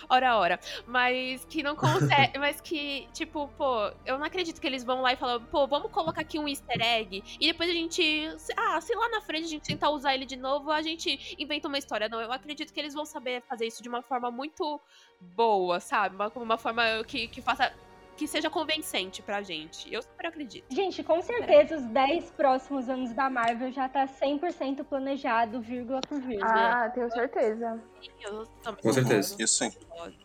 Ora, 0.09 0.37
ora. 0.37 0.59
Mas 0.85 1.45
que 1.45 1.63
não 1.63 1.75
consegue. 1.75 2.37
mas 2.39 2.61
que, 2.61 3.07
tipo, 3.13 3.47
pô, 3.57 3.91
eu 4.05 4.17
não 4.17 4.25
acredito 4.25 4.59
que 4.59 4.67
eles 4.67 4.83
vão 4.83 5.01
lá 5.01 5.13
e 5.13 5.15
falam, 5.15 5.43
pô, 5.45 5.67
vamos 5.67 5.91
colocar 5.91 6.21
aqui 6.21 6.39
um 6.39 6.47
easter 6.47 6.81
egg. 6.81 7.23
E 7.39 7.47
depois 7.47 7.69
a 7.69 7.73
gente. 7.73 8.29
Ah, 8.55 8.79
se 8.81 8.93
lá 8.95 9.09
na 9.09 9.21
frente 9.21 9.45
a 9.45 9.49
gente 9.49 9.67
tentar 9.67 9.89
usar 9.89 10.13
ele 10.13 10.25
de 10.25 10.35
novo, 10.35 10.71
a 10.71 10.81
gente 10.81 11.35
inventa 11.39 11.67
uma 11.67 11.77
história. 11.77 12.09
Não, 12.09 12.21
eu 12.21 12.31
acredito 12.31 12.73
que 12.73 12.79
eles 12.79 12.93
vão 12.93 13.05
saber 13.05 13.41
fazer 13.43 13.65
isso 13.65 13.81
de 13.81 13.89
uma 13.89 14.01
forma 14.01 14.31
muito 14.31 14.79
boa, 15.19 15.79
sabe? 15.79 16.15
Uma, 16.15 16.27
uma 16.35 16.57
forma 16.57 16.83
que, 17.05 17.27
que 17.27 17.41
faça. 17.41 17.73
Que 18.17 18.27
seja 18.27 18.49
convincente 18.49 19.21
pra 19.21 19.41
gente. 19.43 19.93
Eu 19.93 20.01
super 20.01 20.25
acredito. 20.25 20.65
Gente, 20.73 21.03
com 21.03 21.21
certeza 21.21 21.77
os 21.77 21.83
10 21.85 22.31
próximos 22.31 22.89
anos 22.89 23.13
da 23.13 23.29
Marvel 23.29 23.71
já 23.71 23.87
tá 23.87 24.07
100% 24.07 24.83
planejado, 24.83 25.61
vírgula 25.61 26.01
por 26.01 26.19
vírgula. 26.19 26.51
Ah, 26.51 26.89
tenho 26.89 27.11
certeza. 27.11 27.79
Eu 28.19 28.45
também 28.63 28.81
Com 28.81 28.91
certeza. 28.93 29.29
concordo, 29.29 29.43
Isso 29.43 29.55
sim. 29.55 29.71
Concordo. 29.71 30.17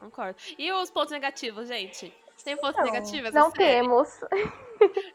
Concordo. 0.00 0.36
E 0.58 0.72
os 0.72 0.90
pontos 0.90 1.12
negativos, 1.12 1.68
gente? 1.68 2.12
Tem 2.42 2.56
pontos 2.56 2.76
Não, 2.76 2.84
negativos? 2.84 3.32
Não 3.32 3.50
temos. 3.50 4.08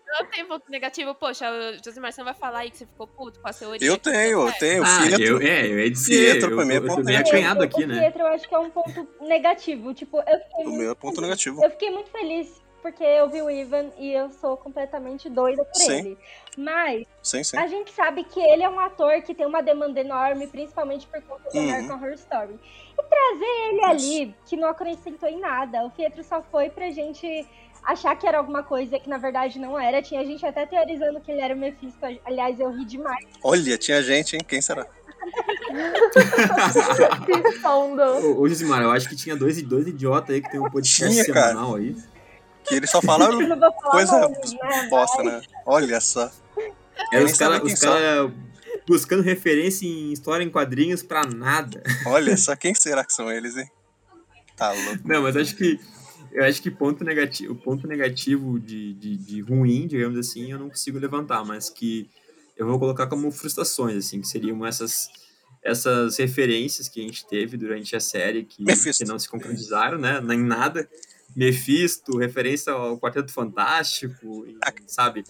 Não 0.08 0.26
tem 0.28 0.46
ponto 0.46 0.70
negativo. 0.70 1.14
Poxa, 1.16 1.46
o 1.50 1.84
Josimar, 1.84 2.12
você 2.12 2.20
não 2.22 2.26
vai 2.26 2.34
falar 2.34 2.60
aí 2.60 2.72
que 2.72 2.78
você 2.78 2.86
ficou 2.86 3.08
puto 3.08 3.40
com 3.40 3.48
a 3.48 3.54
teoria? 3.54 3.88
Eu 3.88 3.98
que 3.98 4.04
você 4.10 4.12
tenho, 4.12 4.48
eu 4.48 4.54
tenho. 4.54 4.84
Ah, 4.84 5.00
Pietro. 5.08 5.24
eu, 5.24 5.42
é, 5.42 5.68
eu 5.68 5.80
ia 5.80 5.92
dizer. 5.92 6.34
Pietro, 6.34 6.52
eu, 6.52 6.56
pra 6.58 6.66
mim, 6.66 6.74
é 6.74 6.78
eu, 6.78 6.82
eu 6.84 6.88
ponto 6.88 7.04
negativo. 7.04 7.38
acanhado 7.38 7.64
aqui, 7.64 7.84
o 7.84 7.88
né? 7.88 8.00
Pietro 8.00 8.22
eu 8.22 8.28
acho 8.28 8.48
que 8.50 8.56
é 8.56 8.60
um 8.60 8.70
ponto 8.70 9.08
negativo. 9.22 9.94
Tipo, 9.94 10.18
eu 10.20 10.40
fiquei, 10.40 10.64
O 10.66 10.70
muito, 10.70 10.78
meu 10.80 10.92
é 10.92 10.96
ponto 10.96 11.22
negativo. 11.22 11.64
eu 11.64 11.70
fiquei 11.72 11.90
muito 11.92 12.10
feliz 12.10 12.62
porque 12.82 13.04
eu 13.04 13.30
vi 13.30 13.44
o 13.44 13.50
Ivan 13.50 13.92
e 14.00 14.12
eu 14.12 14.32
sou 14.32 14.58
completamente 14.58 15.30
doida 15.30 15.64
por 15.64 15.76
Sim. 15.76 16.00
ele. 16.00 16.18
Mas 16.58 17.06
Sim, 17.22 17.44
sim. 17.44 17.56
a 17.56 17.68
gente 17.68 17.92
sabe 17.92 18.24
que 18.24 18.40
ele 18.40 18.64
é 18.64 18.70
um 18.70 18.80
ator 18.80 19.22
que 19.22 19.36
tem 19.36 19.46
uma 19.46 19.62
demanda 19.62 20.00
enorme, 20.00 20.48
principalmente 20.48 21.06
por 21.06 21.22
conta 21.22 21.48
do 21.52 21.58
Uhum. 21.60 21.70
American 21.70 21.98
Horror 21.98 22.14
Story. 22.14 22.60
E 22.98 23.04
trazer 23.04 23.46
ele 23.70 23.86
ali, 23.86 24.36
que 24.48 24.58
não 24.58 24.68
acrescentou 24.68 25.30
em 25.30 25.40
nada, 25.40 25.84
o 25.86 25.92
Pietro 25.92 26.24
só 26.24 26.42
foi 26.42 26.72
pra 26.72 26.90
gente 26.90 27.48
achar 27.84 28.16
que 28.16 28.28
era 28.28 28.38
alguma 28.38 28.64
coisa 28.64 29.00
que 29.00 29.10
na 29.10 29.18
verdade 29.18 29.60
não 29.60 29.80
era. 29.80 30.02
Tinha 30.02 30.26
gente 30.26 30.46
até 30.46 30.66
teorizando 30.66 31.20
que 31.22 31.32
ele 31.32 31.42
era 31.42 31.54
o 31.54 31.58
Mephisto. 31.58 32.00
Aliás, 32.26 32.60
eu 32.60 32.72
ri 32.72 32.86
demais. 32.86 33.26
Olha, 33.44 33.78
tinha 33.78 34.02
gente, 34.02 34.36
hein? 34.36 34.42
Quem 34.48 34.62
será? 34.62 34.86
Ô, 38.38 38.48
Josimar, 38.48 38.82
eu 38.82 38.92
acho 38.92 39.08
que 39.08 39.16
tinha 39.16 39.36
dois, 39.36 39.62
dois 39.62 39.88
idiotas 39.88 40.36
aí 40.36 40.42
que 40.42 40.50
tem 40.50 40.60
um 40.60 40.70
podcast 40.70 41.14
Tinha, 41.14 41.34
cara. 41.34 41.50
semanal 41.50 41.76
aí. 41.76 41.96
Que 42.64 42.76
ele 42.76 42.88
só 42.88 43.02
fala 43.02 43.26
Eu 43.26 43.42
não 43.48 43.60
vou 43.60 43.72
falar 43.74 43.92
coisa 43.92 44.20
nomes, 44.20 44.54
né? 44.54 44.88
bosta, 44.90 45.24
né? 45.24 45.42
Olha 45.66 46.00
só. 46.02 46.32
Era 47.12 47.24
nem 47.24 47.26
os 47.26 47.38
caras 47.38 47.80
cara 47.80 48.32
buscando 48.88 49.22
referência 49.24 49.86
em 49.86 50.12
história 50.12 50.44
em 50.44 50.50
quadrinhos 50.50 51.04
pra 51.04 51.24
nada. 51.24 51.82
Olha 52.06 52.36
só, 52.38 52.56
quem 52.56 52.74
será 52.74 53.04
que 53.04 53.14
são 53.14 53.32
eles, 53.32 53.58
hein? 53.58 53.70
Tá 54.56 54.72
louco. 54.72 55.00
Não, 55.06 55.24
mas 55.24 55.36
acho 55.38 55.56
que. 55.56 55.80
Eu 56.34 56.44
acho 56.46 56.62
que 56.62 56.72
ponto 56.72 57.04
negativo, 57.04 57.54
o 57.54 57.56
ponto 57.56 57.88
negativo 57.88 58.60
de, 58.60 58.94
de, 58.94 59.18
de 59.18 59.42
ruim, 59.42 59.88
digamos 59.88 60.18
assim, 60.18 60.52
eu 60.52 60.60
não 60.60 60.70
consigo 60.70 60.98
levantar, 60.98 61.44
mas 61.44 61.70
que 61.70 62.10
eu 62.58 62.66
vou 62.68 62.80
colocar 62.80 63.08
como 63.08 63.32
frustrações, 63.32 63.98
assim, 64.06 64.22
que 64.22 64.28
seriam 64.28 64.66
essas, 64.66 65.10
essas 65.64 66.18
referências 66.18 66.88
que 66.88 67.00
a 67.00 67.04
gente 67.04 67.26
teve 67.28 67.58
durante 67.58 67.96
a 67.96 68.00
série 68.00 68.44
que, 68.44 68.64
que 68.66 69.06
não 69.06 69.18
se 69.20 69.28
concretizaram, 69.28 69.98
né? 69.98 70.22
Nem 70.22 70.40
nada. 70.40 70.88
Mephisto, 71.36 72.18
referência 72.18 72.74
ao 72.74 73.00
Quarteto 73.00 73.32
Fantástico, 73.32 74.46
e, 74.46 74.58
sabe? 74.86 75.24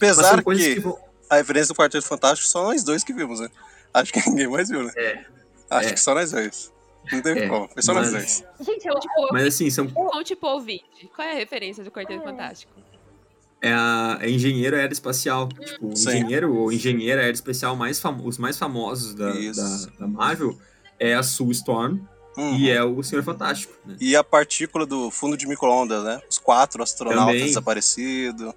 Mas 0.00 0.18
Apesar 0.18 0.42
são 0.42 0.54
que 0.54 0.74
que 0.74 0.80
vão. 0.80 0.98
a 1.30 1.36
referência 1.36 1.68
do 1.68 1.76
Quarteto 1.76 2.06
Fantástico 2.06 2.48
só 2.48 2.64
nós 2.64 2.84
dois 2.84 3.02
que 3.02 3.12
vimos, 3.12 3.40
né? 3.40 3.48
Acho 3.92 4.12
que 4.12 4.20
ninguém 4.28 4.48
mais 4.48 4.68
viu, 4.68 4.82
né? 4.82 4.92
É. 4.96 5.24
Acho 5.70 5.88
É. 5.88 5.92
que 5.92 6.00
só 6.00 6.14
nós 6.14 6.30
dois. 6.30 6.72
Não 7.12 7.20
teve 7.22 7.40
É, 7.40 7.48
como. 7.48 7.68
Foi 7.68 7.82
só 7.82 7.94
mas- 7.94 8.10
dois. 8.10 8.44
Gente, 8.60 8.86
eu, 8.86 8.98
tipo, 9.00 9.28
Mas 9.32 9.46
assim, 9.46 9.68
são, 9.70 9.88
como 9.88 10.22
tipo 10.24 10.46
ouvinte. 10.46 11.08
Qual 11.14 11.26
é 11.26 11.32
a 11.32 11.34
referência 11.36 11.82
do 11.84 11.90
Quarteto 11.90 12.22
É. 12.22 12.24
Fantástico? 12.24 12.72
é 13.62 13.72
a, 13.72 14.18
é 14.20 14.30
engenheiro 14.30 14.76
aeroespacial. 14.76 15.48
Tipo, 15.48 15.88
o 15.88 15.96
Sim. 15.96 16.08
engenheiro 16.10 16.54
ou 16.54 16.70
engenheira 16.72 17.22
aeroespacial 17.22 17.74
mais 17.74 18.00
os 18.24 18.38
mais 18.38 18.58
famosos 18.58 19.14
da, 19.14 19.32
da, 19.32 19.86
da 20.00 20.06
Marvel 20.06 20.56
é 21.00 21.14
a 21.14 21.22
Sue 21.22 21.50
Storm 21.52 21.98
Uhum. 22.36 22.54
e 22.58 22.70
é 22.70 22.84
o 22.84 23.02
Senhor 23.02 23.22
Fantástico. 23.24 23.72
Né? 23.86 23.96
E 23.98 24.14
a 24.14 24.22
partícula 24.22 24.84
do 24.84 25.10
fundo 25.10 25.38
de 25.38 25.46
micro-ondas, 25.48 26.04
né? 26.04 26.20
Os 26.28 26.36
quatro 26.38 26.82
astronautas 26.82 27.26
Também. 27.34 27.46
desaparecidos. 27.46 28.52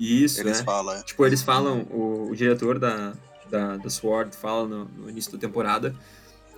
Isso, 0.00 0.40
Eles 0.40 0.58
né? 0.58 0.64
falam. 0.64 1.00
Tipo, 1.04 1.24
eles 1.24 1.40
falam, 1.40 1.82
o, 1.92 2.30
o 2.30 2.34
diretor 2.36 2.76
da, 2.80 3.12
da, 3.48 3.76
da 3.76 3.88
SWORD 3.88 4.34
fala 4.36 4.66
no, 4.66 4.84
no 4.86 5.08
início 5.08 5.30
da 5.30 5.38
temporada 5.38 5.94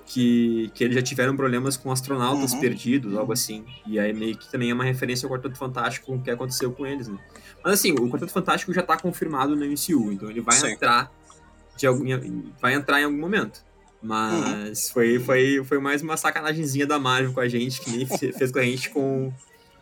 que, 0.07 0.71
que 0.75 0.85
eles 0.85 0.95
já 0.95 1.03
tiveram 1.03 1.37
problemas 1.37 1.77
com 1.77 1.91
astronautas 1.91 2.53
Uhum. 2.53 2.61
perdidos, 2.61 3.15
algo 3.17 3.33
assim. 3.33 3.65
E 3.87 3.99
aí 3.99 4.13
meio 4.13 4.37
que 4.39 4.51
também 4.51 4.71
é 4.71 4.75
uma 4.75 4.85
referência 4.85 5.27
ao 5.27 5.33
Quarteto 5.33 5.57
Fantástico, 5.59 6.15
o 6.15 6.21
que 6.23 6.31
aconteceu 6.31 6.71
com 6.73 6.87
eles, 6.87 7.09
né? 7.09 7.19
Mas 7.65 7.75
assim, 7.75 7.93
o 7.93 8.09
Quarteto 8.09 8.31
Fantástico 8.33 8.73
já 8.73 8.83
tá 8.83 8.97
confirmado 8.97 9.57
no 9.57 9.65
MCU, 9.67 10.13
então 10.13 10.31
ele 10.31 10.41
vai 10.41 10.55
Sim. 10.57 10.69
entrar 10.73 11.11
de 11.77 11.87
algum, 11.87 12.05
vai 12.63 12.75
entrar 12.75 13.01
em 13.01 13.05
algum 13.05 13.19
momento. 13.19 13.65
Mas 14.01 14.89
foi, 14.91 15.19
foi, 15.19 15.63
foi 15.65 15.79
mais 15.81 16.01
uma 16.03 16.17
sacanagemzinha 16.17 16.87
da 16.87 16.99
Marvel 16.99 17.33
com 17.33 17.41
a 17.41 17.49
gente, 17.49 17.81
que 17.81 17.91
nem 17.91 18.07
fe- 18.07 18.33
fez 18.39 18.53
com 18.53 18.59
a 18.61 18.63
gente 18.63 18.91
com, 18.91 19.33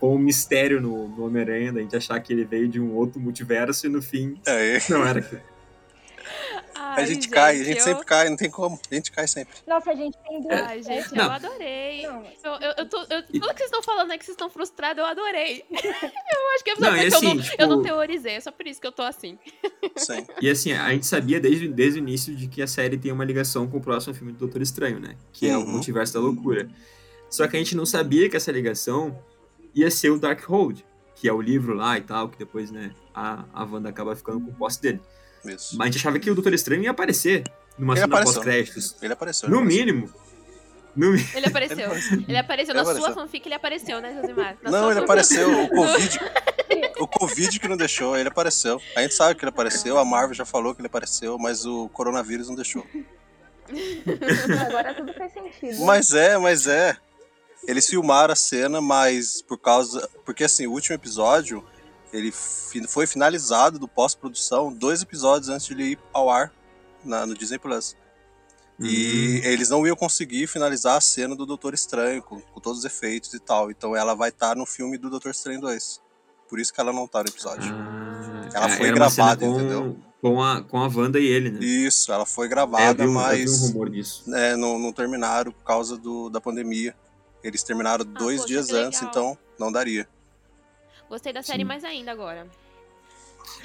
com 0.00 0.14
o 0.14 0.18
mistério 0.18 0.80
no, 0.80 1.08
no 1.08 1.26
Homem-Aranha, 1.26 1.72
da 1.72 1.80
gente 1.80 1.94
achar 1.94 2.18
que 2.20 2.32
ele 2.32 2.44
veio 2.44 2.66
de 2.66 2.80
um 2.80 2.94
outro 2.94 3.20
multiverso 3.20 3.86
e 3.86 3.90
no 3.90 4.00
fim 4.00 4.40
É, 4.46 4.78
não 4.88 5.04
era 5.04 5.20
aquilo. 6.74 6.86
a 6.86 6.94
Ai, 6.96 7.06
gente 7.06 7.28
cai, 7.28 7.60
a 7.60 7.64
gente 7.64 7.78
eu- 7.78 7.84
sempre 7.84 8.04
cai, 8.04 8.28
não 8.28 8.36
tem 8.36 8.50
como. 8.50 8.78
A 8.90 8.94
gente 8.94 9.10
cai 9.12 9.26
sempre. 9.28 9.54
nossa, 9.66 9.90
a 9.90 9.94
gente 9.94 10.16
tem 10.18 10.40
duas. 10.42 10.60
Ai, 10.60 10.82
gente, 10.82 11.14
Não. 11.14 11.24
eu 11.24 11.30
adorei. 11.30 12.02
Não. 12.02 12.22
Eu, 12.44 12.52
eu, 12.60 12.74
eu 12.78 12.88
tô, 12.88 12.98
eu- 13.02 13.22
tudo 13.22 13.30
que 13.30 13.38
vocês 13.58 13.60
estão 13.62 13.82
falando 13.82 14.12
é 14.12 14.18
que 14.18 14.24
vocês 14.24 14.34
estão 14.34 14.50
frustrados, 14.50 14.98
eu 14.98 15.06
adorei. 15.06 15.64
eu 15.70 16.54
acho 16.54 16.64
que 16.64 16.70
é 16.70 16.74
Não, 16.78 16.88
porque 16.88 17.02
e 17.04 17.10
eu, 17.10 17.16
assim, 17.16 17.34
não, 17.34 17.44
eu 17.58 17.66
não 17.68 17.76
tipo- 17.82 17.88
teorizei, 17.94 18.34
é 18.34 18.40
só 18.40 18.50
por 18.52 18.66
isso 18.66 18.80
que 18.80 18.86
eu 18.86 18.92
tô 18.92 19.02
assim. 19.02 19.38
Sim. 19.96 20.26
E 20.40 20.50
assim, 20.50 20.72
a 20.72 20.90
gente 20.90 21.06
sabia 21.06 21.40
desde, 21.40 21.68
desde 21.68 21.98
o 21.98 22.02
início 22.02 22.34
de 22.34 22.48
que 22.48 22.60
a 22.60 22.66
série 22.66 22.98
tem 22.98 23.10
uma 23.12 23.24
ligação 23.24 23.66
com 23.68 23.78
o 23.78 23.80
próximo 23.80 24.14
filme 24.14 24.32
do 24.32 24.38
Doutor 24.38 24.60
Estranho, 24.62 24.98
né? 25.00 25.16
Que 25.32 25.48
é 25.48 25.56
o 25.56 25.60
Uhum. 25.60 25.68
Multiverso 25.72 26.12
da 26.14 26.20
Loucura. 26.20 26.68
Só 27.30 27.46
que 27.48 27.56
a 27.56 27.58
gente 27.58 27.74
não 27.76 27.86
sabia 27.86 28.28
que 28.28 28.36
essa 28.36 28.52
ligação 28.52 29.18
ia 29.74 29.90
ser 29.90 30.10
o 30.10 30.18
Darkhold, 30.18 30.84
que 31.16 31.28
é 31.28 31.32
o 31.32 31.40
livro 31.40 31.74
lá 31.74 31.96
e 31.98 32.00
tal, 32.02 32.28
que 32.28 32.38
depois, 32.38 32.70
né, 32.70 32.92
a, 33.14 33.44
a 33.52 33.64
Wanda 33.64 33.88
acaba 33.88 34.14
ficando 34.14 34.40
com 34.40 34.52
posse 34.52 34.80
dele. 34.80 35.00
Isso. 35.44 35.76
Mas 35.76 35.88
a 35.88 35.90
gente 35.90 36.00
achava 36.00 36.18
que 36.18 36.30
o 36.30 36.34
Doutor 36.34 36.52
Estranho 36.54 36.82
ia 36.82 36.90
aparecer 36.90 37.44
numa 37.78 37.94
Ele 37.94 38.00
cena 38.00 38.22
pós-créditos. 38.22 38.96
Ele 39.02 39.12
apareceu. 39.12 39.48
No 39.48 39.58
apareceu. 39.58 39.78
mínimo. 39.86 40.12
No 40.96 41.14
Ele 41.14 41.46
apareceu. 41.46 41.90
Ele 42.28 42.36
apareceu 42.38 42.72
Ele 42.72 42.78
na 42.78 42.84
sua 42.84 42.92
apareceu. 42.92 43.14
fanfic, 43.14 43.46
ele 43.48 43.54
apareceu, 43.54 44.00
né, 44.00 44.14
Josimar? 44.20 44.56
Na 44.62 44.70
Não, 44.70 44.78
sua 44.78 44.90
ele 44.92 45.00
fanfic. 45.00 45.04
apareceu. 45.04 45.64
O 45.64 45.68
Covid. 45.74 46.20
O 47.00 47.08
Covid 47.08 47.60
que 47.60 47.68
não 47.68 47.76
deixou, 47.76 48.16
ele 48.16 48.28
apareceu. 48.28 48.80
A 48.96 49.02
gente 49.02 49.14
sabe 49.14 49.34
que 49.34 49.44
ele 49.44 49.50
apareceu, 49.50 49.98
a 49.98 50.04
Marvel 50.04 50.34
já 50.34 50.44
falou 50.44 50.72
que 50.74 50.80
ele 50.80 50.86
apareceu, 50.86 51.36
mas 51.38 51.66
o 51.66 51.88
coronavírus 51.88 52.48
não 52.48 52.54
deixou. 52.54 52.86
Agora 54.68 54.94
tudo 54.94 55.12
faz 55.14 55.32
sentido. 55.32 55.84
Mas 55.84 56.12
é, 56.12 56.36
mas 56.38 56.66
é. 56.66 56.96
Eles 57.66 57.86
filmaram 57.88 58.32
a 58.32 58.36
cena, 58.36 58.80
mas 58.80 59.40
por 59.42 59.58
causa. 59.58 60.08
Porque 60.24 60.44
assim, 60.44 60.66
o 60.66 60.72
último 60.72 60.94
episódio 60.94 61.64
ele 62.16 62.32
foi 62.88 63.06
finalizado 63.06 63.78
do 63.78 63.88
pós-produção 63.88 64.72
dois 64.72 65.02
episódios 65.02 65.48
antes 65.48 65.66
de 65.66 65.72
ele 65.74 65.84
ir 65.92 65.98
ao 66.12 66.30
ar 66.30 66.52
na- 67.04 67.26
no 67.26 67.34
Disney 67.34 67.58
Plus. 67.58 67.96
E 68.80 69.40
Hum. 69.44 69.48
eles 69.48 69.68
não 69.70 69.86
iam 69.86 69.94
conseguir 69.94 70.46
finalizar 70.48 70.96
a 70.96 71.00
cena 71.00 71.36
do 71.36 71.46
Doutor 71.46 71.74
Estranho, 71.74 72.20
com, 72.22 72.40
com 72.40 72.60
todos 72.60 72.80
os 72.80 72.84
efeitos 72.84 73.32
e 73.34 73.38
tal. 73.38 73.70
Então 73.70 73.94
ela 73.94 74.14
vai 74.14 74.30
estar 74.30 74.56
no 74.56 74.66
filme 74.66 74.98
do 74.98 75.08
Doutor 75.10 75.30
Estranho 75.30 75.60
2. 75.60 76.00
Por 76.48 76.58
isso 76.58 76.72
que 76.72 76.80
ela 76.80 76.92
não 76.92 77.06
tá 77.06 77.22
no 77.22 77.28
episódio. 77.28 77.72
Ah, 77.72 78.48
Ela 78.52 78.66
é, 78.66 78.68
foi 78.70 78.86
cena 78.86 78.92
gravada, 78.94 79.46
com, 79.46 79.54
entendeu? 79.60 79.96
Com 80.20 80.42
a, 80.42 80.62
com 80.62 80.78
a 80.78 80.88
Wanda 80.88 81.20
e 81.20 81.26
ele, 81.26 81.50
né? 81.50 81.58
Isso, 81.64 82.12
ela 82.12 82.26
foi 82.26 82.46
É, 82.46 82.46
eu, 82.46 82.50
gravada, 82.50 82.84
um, 82.84 82.90
eu 82.90 82.96
vi 82.96 83.06
um 83.06 83.12
mas 83.14 83.70
rumor 83.70 83.90
disso. 83.90 84.24
é, 84.34 84.56
não, 84.56 84.78
não 84.78 84.92
terminaram 84.92 85.52
por 85.52 85.62
causa 85.64 85.96
do, 85.96 86.28
da 86.28 86.40
pandemia. 86.40 86.94
Eles 87.42 87.62
terminaram 87.62 88.04
dois 88.04 88.40
poxa, 88.40 88.48
dias 88.52 88.70
antes, 88.70 89.02
então 89.02 89.36
não 89.58 89.70
daria. 89.70 90.08
Gostei 91.08 91.32
da 91.32 91.42
série 91.42 91.60
Sim. 91.60 91.64
mais 91.64 91.84
ainda 91.84 92.10
agora. 92.12 92.46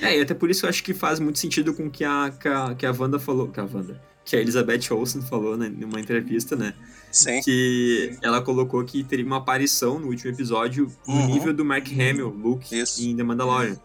É, 0.01 0.17
e 0.17 0.21
até 0.21 0.33
por 0.33 0.49
isso 0.49 0.65
eu 0.65 0.69
acho 0.69 0.83
que 0.83 0.93
faz 0.93 1.19
muito 1.19 1.39
sentido 1.39 1.73
com 1.73 1.87
o 1.87 1.91
que 1.91 2.03
a, 2.03 2.31
que 2.39 2.47
a, 2.47 2.75
que 2.75 2.85
a 2.85 2.91
Wanda 2.91 3.19
falou. 3.19 3.47
Que 3.49 3.59
a 3.59 3.63
Wanda. 3.63 4.01
Que 4.25 4.35
a 4.35 4.39
Elizabeth 4.41 4.91
Olsen 4.91 5.21
falou 5.21 5.57
né, 5.57 5.69
numa 5.69 5.99
entrevista, 5.99 6.55
né? 6.55 6.73
Sim. 7.11 7.41
Que 7.41 8.15
ela 8.21 8.41
colocou 8.41 8.83
que 8.83 9.03
teria 9.03 9.25
uma 9.25 9.37
aparição 9.37 9.97
no 9.97 10.07
último 10.07 10.31
episódio 10.31 10.91
no 11.07 11.13
Uhum. 11.15 11.27
nível 11.27 11.53
do 11.53 11.65
Mark 11.65 11.87
Hamill, 11.91 12.29
Luke, 12.29 12.77
Isso. 12.77 13.01
em 13.01 13.15
The 13.15 13.23
Mandalorian. 13.23 13.77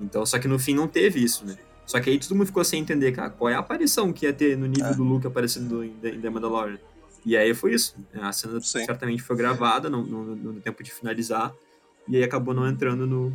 Então, 0.00 0.24
só 0.24 0.38
que 0.38 0.48
no 0.48 0.58
fim 0.58 0.74
não 0.74 0.88
teve 0.88 1.22
isso, 1.22 1.44
né? 1.44 1.58
Só 1.84 2.00
que 2.00 2.08
aí 2.08 2.18
todo 2.18 2.34
mundo 2.34 2.46
ficou 2.46 2.64
sem 2.64 2.80
entender, 2.80 3.12
cara, 3.12 3.28
qual 3.30 3.50
é 3.50 3.54
a 3.54 3.58
aparição 3.58 4.12
que 4.12 4.24
ia 4.24 4.32
ter 4.32 4.56
no 4.56 4.66
nível 4.66 4.86
É. 4.86 4.94
do 4.94 5.02
Luke 5.02 5.26
aparecendo 5.26 5.84
em 5.84 5.90
The, 5.94 6.08
em 6.10 6.20
The 6.20 6.30
Mandalorian. 6.30 6.78
E 7.26 7.36
aí 7.36 7.52
foi 7.52 7.74
isso. 7.74 7.94
A 8.14 8.32
cena 8.32 8.58
Sim. 8.60 8.84
certamente 8.86 9.20
foi 9.22 9.36
gravada 9.36 9.90
no, 9.90 10.02
no, 10.06 10.36
no 10.36 10.60
tempo 10.60 10.82
de 10.82 10.90
finalizar. 10.90 11.52
E 12.10 12.16
aí 12.16 12.24
acabou 12.24 12.52
não 12.52 12.68
entrando 12.68 13.06
no, 13.06 13.32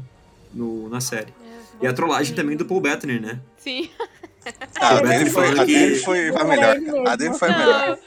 no, 0.54 0.90
na 0.90 1.00
série. 1.00 1.34
É, 1.82 1.86
E 1.86 1.88
a 1.88 1.94
trollagem 1.94 2.36
também 2.36 2.58
do 2.58 2.66
Paul 2.66 2.82
Bettany, 2.82 3.20
né? 3.20 3.40
Sim. 3.58 3.90
Ah, 4.80 4.98
a 4.98 5.02
dele 5.02 5.30
foi, 5.30 5.60
a 5.60 5.64
dele 5.64 5.96
foi 5.96 6.30
a 6.30 6.44
melhor. 6.44 6.78
A 7.08 7.16
dele 7.16 7.34
foi 7.34 7.50
a 7.50 7.58
melhor. 7.58 7.98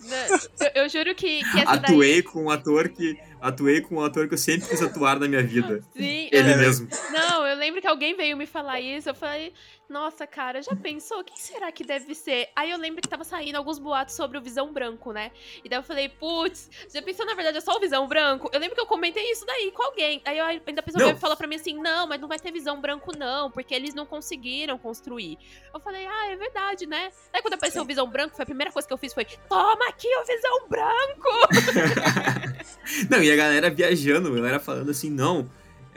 Não. 0.00 0.36
Eu, 0.60 0.82
eu 0.82 0.88
juro 0.88 1.14
que, 1.14 1.42
que 1.50 1.60
essa 1.60 1.70
Atuei 1.72 2.14
daí. 2.14 2.22
com 2.22 2.44
um 2.44 2.50
ator 2.50 2.88
que. 2.88 3.18
Atuei 3.40 3.80
com 3.80 3.96
um 3.96 4.04
ator 4.04 4.26
que 4.28 4.34
eu 4.34 4.38
sempre 4.38 4.68
quis 4.68 4.82
atuar 4.82 5.18
na 5.20 5.28
minha 5.28 5.42
vida. 5.42 5.82
Sim, 5.96 6.28
Ele 6.32 6.52
eu- 6.52 6.58
mesmo. 6.58 6.88
Não, 7.10 7.46
eu 7.46 7.56
lembro 7.56 7.80
que 7.80 7.86
alguém 7.86 8.16
veio 8.16 8.36
me 8.36 8.46
falar 8.46 8.80
isso. 8.80 9.08
Eu 9.08 9.14
falei, 9.14 9.52
nossa, 9.88 10.26
cara, 10.26 10.62
já 10.62 10.74
pensou? 10.74 11.22
Quem 11.22 11.36
será 11.36 11.70
que 11.70 11.84
deve 11.84 12.14
ser? 12.14 12.48
Aí 12.56 12.70
eu 12.70 12.78
lembro 12.78 13.00
que 13.00 13.08
tava 13.08 13.24
saindo 13.24 13.56
alguns 13.56 13.78
boatos 13.78 14.14
sobre 14.16 14.36
o 14.38 14.40
Visão 14.40 14.72
Branco, 14.72 15.12
né? 15.12 15.30
E 15.64 15.68
daí 15.68 15.78
eu 15.78 15.82
falei, 15.82 16.08
putz, 16.08 16.68
já 16.92 17.00
pensou 17.02 17.24
na 17.26 17.34
verdade 17.34 17.58
é 17.58 17.60
só 17.60 17.76
o 17.76 17.80
Visão 17.80 18.06
Branco? 18.08 18.50
Eu 18.52 18.58
lembro 18.58 18.74
que 18.74 18.80
eu 18.80 18.86
comentei 18.86 19.30
isso 19.30 19.44
daí 19.46 19.70
com 19.70 19.82
alguém. 19.82 20.20
Aí 20.24 20.38
eu, 20.38 20.44
ainda 20.44 20.80
a 20.80 20.82
pessoa 20.82 21.04
veio 21.04 21.16
falar 21.16 21.36
pra 21.36 21.46
mim 21.46 21.56
assim, 21.56 21.74
não, 21.74 22.06
mas 22.06 22.20
não 22.20 22.28
vai 22.28 22.38
ter 22.38 22.50
Visão 22.50 22.80
Branco 22.80 23.16
não, 23.16 23.50
porque 23.50 23.74
eles 23.74 23.94
não 23.94 24.06
conseguiram 24.06 24.76
construir. 24.78 25.38
Eu 25.72 25.78
falei, 25.80 26.06
ah, 26.06 26.32
é 26.32 26.36
verdade, 26.36 26.86
né? 26.86 27.10
Aí 27.32 27.40
quando 27.42 27.54
apareceu 27.54 27.80
Sim. 27.82 27.84
o 27.84 27.88
Visão 27.88 28.08
Branco, 28.08 28.34
foi 28.34 28.42
a 28.42 28.46
primeira 28.46 28.72
coisa 28.72 28.88
que 28.88 28.92
eu 28.94 28.98
fiz 28.98 29.12
foi, 29.14 29.24
toma 29.48 29.88
aqui 29.88 30.08
o 30.08 30.24
Visão 30.24 30.68
Branco! 30.68 32.56
Não, 33.10 33.22
e 33.26 33.32
a 33.32 33.36
galera 33.36 33.70
viajando, 33.70 34.28
a 34.28 34.36
galera 34.36 34.58
falando 34.60 34.90
assim, 34.90 35.10
não. 35.10 35.46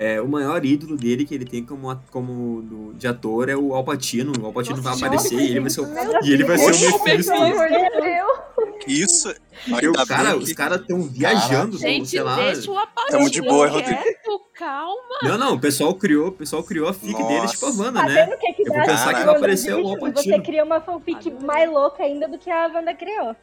É, 0.01 0.21
o 0.21 0.27
maior 0.29 0.63
ídolo 0.65 0.95
dele 0.95 1.25
que 1.25 1.35
ele 1.35 1.43
tem 1.43 1.61
como, 1.65 1.89
a- 1.89 1.99
como 2.09 2.61
no- 2.61 2.93
de 2.93 3.05
ator 3.05 3.49
é 3.49 3.55
o 3.57 3.73
Alpatino. 3.75 4.31
O 4.41 4.45
Alpatino 4.45 4.81
vai 4.81 4.93
aparecer 4.95 5.35
e 5.37 5.47
ele 5.49 5.59
vai 5.59 5.69
ser 5.69 5.81
o, 5.81 5.87
Meu 5.91 6.23
e 6.23 6.31
ele 6.31 6.43
vai 6.45 6.57
ser 6.57 6.87
o. 6.87 7.03
Mephisto. 7.03 7.33
Isso. 8.87 9.33
Porque 9.69 9.91
cara, 10.07 10.37
os 10.37 10.45
que- 10.47 10.55
caras 10.55 10.79
estão 10.81 11.01
viajando, 11.01 11.77
Gente, 11.77 12.07
sei 12.11 12.21
lá. 12.23 12.37
deixa 12.37 12.71
o 12.71 12.77
Alpatino 12.79 13.17
Tamo 13.17 13.29
de 13.29 13.41
boa, 13.41 13.67
Rodrigo? 13.67 14.01
quieto, 14.01 14.41
calma. 14.53 15.19
Não, 15.21 15.37
não, 15.37 15.53
o 15.55 15.59
pessoal 15.59 15.93
criou, 15.93 16.29
o 16.29 16.31
pessoal 16.31 16.63
criou 16.63 16.87
a 16.87 16.93
fic 16.93 17.11
Nossa. 17.11 17.27
deles, 17.27 17.51
tipo 17.51 17.65
a 17.65 17.69
Wanda, 17.71 17.99
Tá 17.99 18.05
né? 18.07 18.25
vendo 18.25 18.35
o 18.35 18.39
que, 18.39 18.53
que 18.53 18.61
Eu 18.69 18.73
vou 18.73 18.85
pensar 18.85 19.13
que 19.13 19.25
vai 19.25 19.35
aparecer 19.35 19.73
o? 19.75 19.85
Alpatino. 19.85 20.23
Você 20.37 20.41
cria 20.41 20.63
uma 20.63 20.79
fanfic 20.79 21.29
mais 21.43 21.69
louca 21.69 22.03
ainda 22.03 22.25
do 22.29 22.37
que 22.37 22.49
a 22.49 22.67
Wanda 22.73 22.93
criou. 22.93 23.35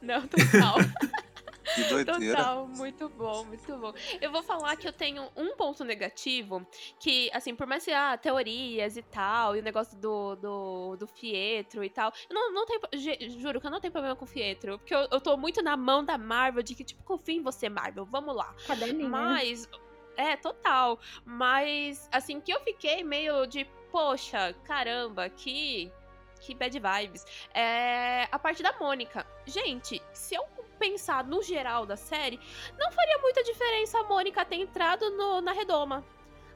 Não, 0.00 0.22
total. 0.28 0.76
Que 1.74 1.84
doideira. 1.84 2.36
Total, 2.36 2.66
muito 2.68 3.08
bom, 3.08 3.44
muito 3.44 3.76
bom. 3.76 3.92
Eu 4.20 4.30
vou 4.30 4.42
falar 4.42 4.76
que 4.76 4.86
eu 4.86 4.92
tenho 4.92 5.28
um 5.36 5.56
ponto 5.56 5.84
negativo, 5.84 6.66
que, 7.00 7.30
assim, 7.32 7.54
por 7.54 7.66
mais 7.66 7.84
que, 7.84 7.90
ah, 7.90 8.16
teorias 8.16 8.96
e 8.96 9.02
tal, 9.02 9.56
e 9.56 9.60
o 9.60 9.62
negócio 9.62 9.98
do, 9.98 10.36
do, 10.36 10.96
do 10.96 11.06
Fietro 11.06 11.82
e 11.82 11.90
tal, 11.90 12.12
eu 12.30 12.34
não, 12.34 12.52
não 12.52 12.66
tenho, 12.66 12.80
ju- 12.94 13.40
juro 13.40 13.60
que 13.60 13.66
eu 13.66 13.70
não 13.70 13.80
tenho 13.80 13.92
problema 13.92 14.14
com 14.16 14.24
o 14.24 14.28
Fietro, 14.28 14.78
porque 14.78 14.94
eu, 14.94 15.08
eu 15.10 15.20
tô 15.20 15.36
muito 15.36 15.62
na 15.62 15.76
mão 15.76 16.04
da 16.04 16.16
Marvel, 16.16 16.62
de 16.62 16.74
que, 16.74 16.84
tipo, 16.84 17.02
confio 17.02 17.36
em 17.36 17.42
você, 17.42 17.68
Marvel, 17.68 18.04
vamos 18.04 18.34
lá. 18.34 18.54
Caderninho. 18.66 19.08
Mas, 19.10 19.68
é, 20.16 20.36
total. 20.36 20.98
Mas, 21.24 22.08
assim, 22.12 22.40
que 22.40 22.52
eu 22.52 22.60
fiquei 22.60 23.02
meio 23.02 23.44
de, 23.46 23.64
poxa, 23.90 24.54
caramba, 24.64 25.28
que. 25.28 25.90
Que 26.38 26.54
bad 26.54 26.78
vibes. 26.78 27.24
É 27.54 28.28
a 28.30 28.38
parte 28.38 28.62
da 28.62 28.72
Mônica. 28.78 29.26
Gente, 29.46 30.02
se 30.12 30.34
eu 30.34 30.44
pensar 30.90 31.24
no 31.24 31.42
geral 31.42 31.84
da 31.86 31.96
série, 31.96 32.38
não 32.78 32.90
faria 32.92 33.18
muita 33.18 33.42
diferença 33.42 33.98
a 33.98 34.04
Mônica 34.04 34.44
ter 34.44 34.56
entrado 34.56 35.10
no- 35.10 35.40
na 35.40 35.52
redoma. 35.52 36.04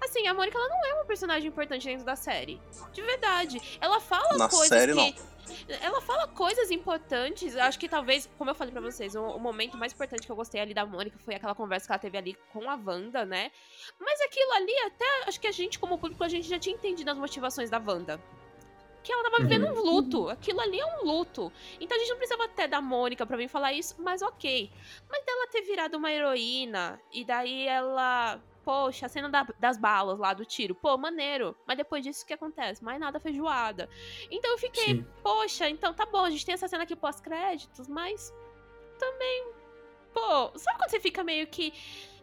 Assim, 0.02 0.26
a 0.26 0.32
Mônica 0.32 0.56
ela 0.56 0.68
não 0.68 0.86
é 0.86 0.94
uma 0.94 1.04
personagem 1.04 1.48
importante 1.48 1.86
dentro 1.86 2.06
da 2.06 2.16
série. 2.16 2.60
De 2.92 3.02
verdade. 3.02 3.60
Ela 3.80 4.00
fala 4.00 4.38
Na 4.38 4.48
coisas 4.48 4.68
série, 4.68 4.94
que. 4.94 5.30
Ela 5.82 6.00
fala 6.00 6.26
coisas 6.28 6.70
importantes. 6.70 7.54
Acho 7.56 7.78
que 7.78 7.88
talvez, 7.88 8.30
como 8.38 8.50
eu 8.50 8.54
falei 8.54 8.72
pra 8.72 8.80
vocês, 8.80 9.14
o, 9.14 9.20
o 9.22 9.38
momento 9.38 9.76
mais 9.76 9.92
importante 9.92 10.24
que 10.24 10.32
eu 10.32 10.36
gostei 10.36 10.60
ali 10.60 10.72
da 10.72 10.86
Mônica 10.86 11.18
foi 11.18 11.34
aquela 11.34 11.54
conversa 11.54 11.86
que 11.86 11.92
ela 11.92 11.98
teve 11.98 12.16
ali 12.16 12.34
com 12.52 12.70
a 12.70 12.76
Wanda, 12.76 13.26
né? 13.26 13.50
Mas 13.98 14.20
aquilo 14.22 14.52
ali, 14.52 14.78
até 14.86 15.04
acho 15.26 15.38
que 15.40 15.46
a 15.48 15.52
gente, 15.52 15.78
como 15.78 15.98
público, 15.98 16.22
a 16.24 16.28
gente 16.28 16.48
já 16.48 16.58
tinha 16.58 16.74
entendido 16.74 17.10
as 17.10 17.18
motivações 17.18 17.68
da 17.68 17.78
Wanda. 17.78 18.18
Que 19.02 19.12
ela 19.12 19.22
tava 19.24 19.38
vivendo 19.38 19.66
um 19.66 19.80
luto. 19.80 20.28
Aquilo 20.28 20.60
ali 20.60 20.78
é 20.78 20.84
um 20.84 21.04
luto. 21.06 21.50
Então 21.80 21.96
a 21.96 22.00
gente 22.00 22.10
não 22.10 22.16
precisava 22.18 22.44
até 22.44 22.68
da 22.68 22.80
Mônica 22.82 23.24
pra 23.24 23.36
vir 23.36 23.48
falar 23.48 23.72
isso, 23.72 23.94
mas 23.98 24.20
ok. 24.22 24.70
Mas 25.08 25.24
dela 25.24 25.46
ter 25.48 25.62
virado 25.62 25.96
uma 25.96 26.12
heroína, 26.12 27.00
e 27.12 27.24
daí 27.24 27.66
ela. 27.66 28.40
Poxa, 28.62 29.06
a 29.06 29.08
cena 29.08 29.28
da- 29.30 29.48
das 29.58 29.78
balas 29.78 30.18
lá 30.18 30.34
do 30.34 30.44
tiro. 30.44 30.74
Pô, 30.74 30.98
maneiro. 30.98 31.56
Mas 31.66 31.78
depois 31.78 32.04
disso 32.04 32.22
o 32.24 32.26
que 32.26 32.34
acontece? 32.34 32.84
Mais 32.84 33.00
nada 33.00 33.18
feijoada. 33.18 33.88
Então 34.30 34.50
eu 34.50 34.58
fiquei, 34.58 34.96
Sim. 34.96 35.06
poxa, 35.22 35.66
então 35.68 35.94
tá 35.94 36.04
bom, 36.04 36.26
a 36.26 36.30
gente 36.30 36.44
tem 36.44 36.52
essa 36.52 36.68
cena 36.68 36.82
aqui 36.82 36.94
pós-créditos, 36.94 37.88
mas 37.88 38.32
também. 38.98 39.46
Pô, 40.12 40.52
sabe 40.58 40.76
quando 40.78 40.90
você 40.90 41.00
fica 41.00 41.24
meio 41.24 41.46
que. 41.46 41.70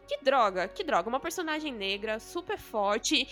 Que 0.08 0.24
droga, 0.24 0.68
que 0.70 0.84
droga. 0.84 1.10
Uma 1.10 1.20
personagem 1.20 1.74
negra, 1.74 2.20
super 2.20 2.58
forte. 2.58 3.28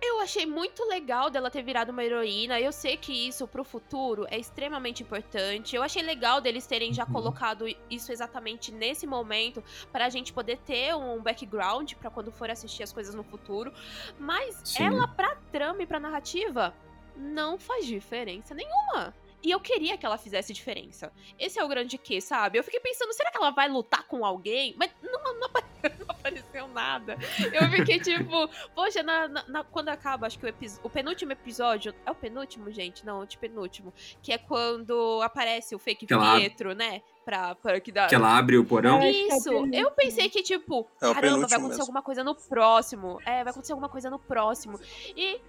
Eu 0.00 0.20
achei 0.20 0.46
muito 0.46 0.84
legal 0.84 1.28
dela 1.28 1.50
ter 1.50 1.62
virado 1.62 1.90
uma 1.90 2.04
heroína. 2.04 2.60
Eu 2.60 2.70
sei 2.72 2.96
que 2.96 3.12
isso 3.28 3.48
pro 3.48 3.64
futuro 3.64 4.26
é 4.30 4.38
extremamente 4.38 5.02
importante. 5.02 5.74
Eu 5.74 5.82
achei 5.82 6.02
legal 6.02 6.40
deles 6.40 6.66
terem 6.66 6.92
já 6.94 7.04
Uhum. 7.04 7.12
colocado 7.12 7.66
isso 7.90 8.12
exatamente 8.12 8.70
nesse 8.70 9.06
momento 9.06 9.62
pra 9.90 10.08
gente 10.08 10.32
poder 10.32 10.58
ter 10.58 10.94
um 10.94 11.20
background 11.20 11.94
pra 11.94 12.10
quando 12.10 12.30
for 12.30 12.48
assistir 12.48 12.84
as 12.84 12.92
coisas 12.92 13.12
no 13.14 13.24
futuro. 13.24 13.72
Mas 14.18 14.60
Sim. 14.64 14.84
ela 14.84 15.08
pra 15.08 15.36
trama 15.50 15.82
e 15.82 15.86
pra 15.86 15.98
narrativa 15.98 16.72
não 17.16 17.58
faz 17.58 17.84
diferença 17.84 18.54
nenhuma. 18.54 19.12
E 19.42 19.50
eu 19.52 19.60
queria 19.60 19.96
que 19.96 20.04
ela 20.04 20.18
fizesse 20.18 20.52
diferença. 20.52 21.12
Esse 21.38 21.60
é 21.60 21.64
o 21.64 21.68
grande 21.68 21.96
que, 21.96 22.20
sabe? 22.20 22.58
Eu 22.58 22.64
fiquei 22.64 22.80
pensando, 22.80 23.12
será 23.12 23.30
que 23.30 23.36
ela 23.36 23.50
vai 23.50 23.68
lutar 23.68 24.02
com 24.08 24.24
alguém? 24.24 24.74
Mas 24.76 24.90
não, 25.02 25.12
não 25.38 25.48
não 26.00 26.06
apareceu 26.08 26.66
nada. 26.68 27.16
Eu 27.52 27.70
fiquei 27.70 28.00
tipo, 28.00 28.48
poxa, 28.74 29.00
na, 29.02 29.28
na- 29.28 29.44
na- 29.46 29.64
quando 29.64 29.90
acaba, 29.90 30.26
acho 30.26 30.38
que 30.40 30.46
o, 30.46 30.54
o 30.82 30.90
penúltimo 30.90 31.30
episódio. 31.32 31.94
É 32.04 32.10
o 32.10 32.14
penúltimo, 32.16 32.70
gente? 32.72 33.06
Não, 33.06 33.22
o 33.22 33.38
penúltimo. 33.38 33.94
Que 34.20 34.32
é 34.32 34.38
quando 34.38 35.20
aparece 35.22 35.72
o 35.74 35.78
fake 35.78 36.04
Que 36.06 36.14
ela- 36.14 36.36
Pietro, 36.36 36.74
né? 36.74 37.00
Pra, 37.24 37.54
pra 37.54 37.78
que 37.80 37.92
dá. 37.92 38.08
Que 38.08 38.14
ela 38.16 38.36
abre 38.36 38.56
o 38.58 38.64
porão. 38.64 39.00
É. 39.00 39.06
é 39.08 39.10
Isso, 39.12 39.44
penúltimo. 39.50 39.74
eu 39.76 39.90
pensei 39.92 40.28
que, 40.28 40.42
tipo, 40.42 40.88
É 41.00 41.14
caramba, 41.14 41.20
vai 41.20 41.58
acontecer 41.58 41.58
mesmo. 41.68 41.82
alguma 41.82 42.02
coisa 42.02 42.24
no 42.24 42.34
próximo. 42.34 43.20
É, 43.24 43.44
vai 43.44 43.50
acontecer 43.52 43.72
alguma 43.72 43.88
coisa 43.88 44.10
no 44.10 44.18
próximo. 44.18 44.80
E. 45.16 45.40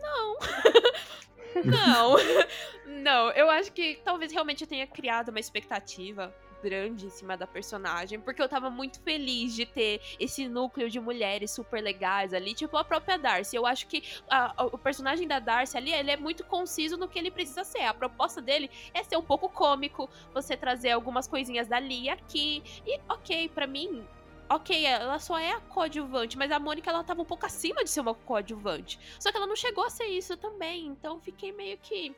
Não. 0.00 0.38
não. 1.64 2.16
não, 2.86 3.30
eu 3.32 3.48
acho 3.50 3.72
que 3.72 4.00
talvez 4.04 4.32
realmente 4.32 4.62
eu 4.62 4.68
tenha 4.68 4.86
criado 4.86 5.28
uma 5.30 5.40
expectativa 5.40 6.34
grande 6.60 7.06
em 7.06 7.10
cima 7.10 7.36
da 7.36 7.46
personagem, 7.46 8.18
porque 8.18 8.42
eu 8.42 8.48
tava 8.48 8.68
muito 8.68 9.00
feliz 9.02 9.54
de 9.54 9.64
ter 9.64 10.00
esse 10.18 10.48
núcleo 10.48 10.90
de 10.90 10.98
mulheres 10.98 11.52
super 11.52 11.80
legais 11.80 12.34
ali, 12.34 12.52
tipo 12.52 12.76
a 12.76 12.82
própria 12.82 13.16
Darcy. 13.16 13.54
Eu 13.54 13.64
acho 13.64 13.86
que 13.86 14.02
a- 14.28 14.52
a- 14.56 14.66
o 14.66 14.76
personagem 14.76 15.28
da 15.28 15.38
Darcy 15.38 15.76
ali, 15.76 15.92
ele 15.92 16.10
é 16.10 16.16
muito 16.16 16.44
conciso 16.44 16.96
no 16.96 17.06
que 17.06 17.16
ele 17.16 17.30
precisa 17.30 17.62
ser. 17.62 17.82
A 17.82 17.94
proposta 17.94 18.42
dele 18.42 18.68
é 18.92 19.04
ser 19.04 19.16
um 19.16 19.22
pouco 19.22 19.48
cômico, 19.48 20.10
você 20.34 20.56
trazer 20.56 20.90
algumas 20.90 21.28
coisinhas 21.28 21.68
dali 21.68 22.02
e 22.04 22.08
aqui. 22.08 22.62
E 22.84 22.98
ok, 23.08 23.48
pra 23.50 23.66
mim, 23.66 24.04
ok, 24.50 24.84
ela 24.84 25.18
só 25.18 25.38
é 25.38 25.52
a 25.52 25.60
coadjuvante, 25.60 26.36
mas 26.38 26.50
a 26.50 26.58
Mônica 26.58 26.90
ela 26.90 27.04
tava 27.04 27.22
um 27.22 27.24
pouco 27.24 27.46
acima 27.46 27.82
de 27.84 27.90
ser 27.90 28.00
uma 28.00 28.14
coadjuvante. 28.14 28.98
Só 29.20 29.30
que 29.30 29.36
ela 29.36 29.46
não 29.46 29.56
chegou 29.56 29.84
a 29.84 29.90
ser 29.90 30.06
isso 30.06 30.36
também, 30.36 30.86
então 30.86 31.20
fiquei 31.20 31.52
meio 31.52 31.78
que. 31.78 32.14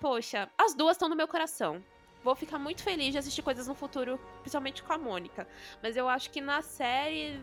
Poxa, 0.00 0.50
as 0.56 0.74
duas 0.74 0.96
estão 0.96 1.08
no 1.08 1.16
meu 1.16 1.28
coração. 1.28 1.84
Vou 2.22 2.34
ficar 2.34 2.58
muito 2.58 2.82
feliz 2.82 3.12
de 3.12 3.18
assistir 3.18 3.42
coisas 3.42 3.66
no 3.66 3.74
futuro, 3.74 4.18
principalmente 4.40 4.82
com 4.82 4.92
a 4.92 4.98
Mônica. 4.98 5.46
Mas 5.82 5.96
eu 5.96 6.08
acho 6.08 6.30
que 6.30 6.40
na 6.40 6.62
série. 6.62 7.40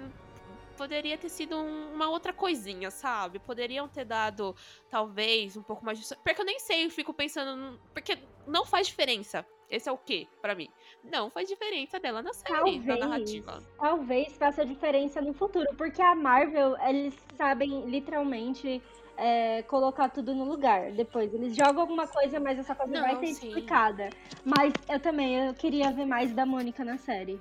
poderia 0.78 1.18
ter 1.18 1.30
sido 1.30 1.58
um- 1.58 1.92
uma 1.96 2.08
outra 2.08 2.32
coisinha, 2.32 2.92
sabe? 2.92 3.40
Poderiam 3.40 3.88
ter 3.88 4.06
dado, 4.06 4.56
talvez, 4.92 5.58
um 5.58 5.64
pouco 5.64 5.84
mais 5.84 6.00
de. 6.00 6.16
Porque 6.18 6.40
eu 6.40 6.46
nem 6.46 6.60
sei, 6.60 6.86
eu 6.86 6.92
fico 6.92 7.12
pensando. 7.12 7.80
Porque 7.96 8.20
não 8.46 8.64
faz 8.64 8.86
diferença. 8.86 9.44
Esse 9.70 9.90
é 9.90 9.92
o 9.92 9.98
quê 9.98 10.28
pra 10.42 10.56
mim? 10.56 10.70
Não 11.04 11.30
faz 11.30 11.48
diferença 11.48 12.00
dela 12.00 12.22
na 12.22 12.34
série, 12.34 12.54
na 12.54 12.62
Talvez. 12.64 13.00
narrativa. 13.00 13.64
Talvez 13.78 14.34
faça 14.38 14.66
diferença 14.66 15.22
no 15.22 15.34
futuro, 15.34 15.68
porque 15.78 16.02
a 16.02 16.16
Marvel, 16.16 16.76
eles 16.88 17.14
sabem 17.36 17.86
literalmente 17.90 18.82
é, 19.18 19.62
colocar 19.64 20.10
tudo 20.10 20.34
no 20.34 20.46
lugar. 20.46 20.92
Depois, 20.92 21.34
eles 21.34 21.56
jogam 21.56 21.82
alguma 21.82 22.08
coisa, 22.08 22.40
mas 22.40 22.58
essa 22.58 22.74
coisa 22.74 23.00
vai 23.02 23.14
Não, 23.14 23.20
ser 23.20 23.28
sim. 23.28 23.48
explicada. 23.48 24.10
Mas 24.46 24.74
eu 24.90 25.00
também, 25.00 25.48
eu 25.48 25.54
queria 25.54 25.92
ver 25.92 26.06
mais 26.06 26.32
da 26.32 26.46
Mônica 26.46 26.86
na 26.86 26.98
série. 26.98 27.40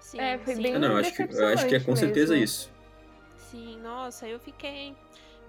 Sim, 0.00 0.20
É, 0.20 0.38
foi 0.38 0.56
sim. 0.56 0.62
bem- 0.62 0.74
Ah, 0.74 0.78
não, 0.80 0.88
eu 0.92 0.96
acho 0.96 1.14
que, 1.14 1.22
acho 1.22 1.32
que 1.32 1.40
é 1.40 1.44
com 1.44 1.54
decepcionante 1.68 1.98
certeza 1.98 2.32
mesmo. 2.34 2.44
isso. 2.44 2.72
Sim, 3.36 3.78
nossa, 3.80 4.26
eu 4.26 4.40
fiquei 4.40 4.94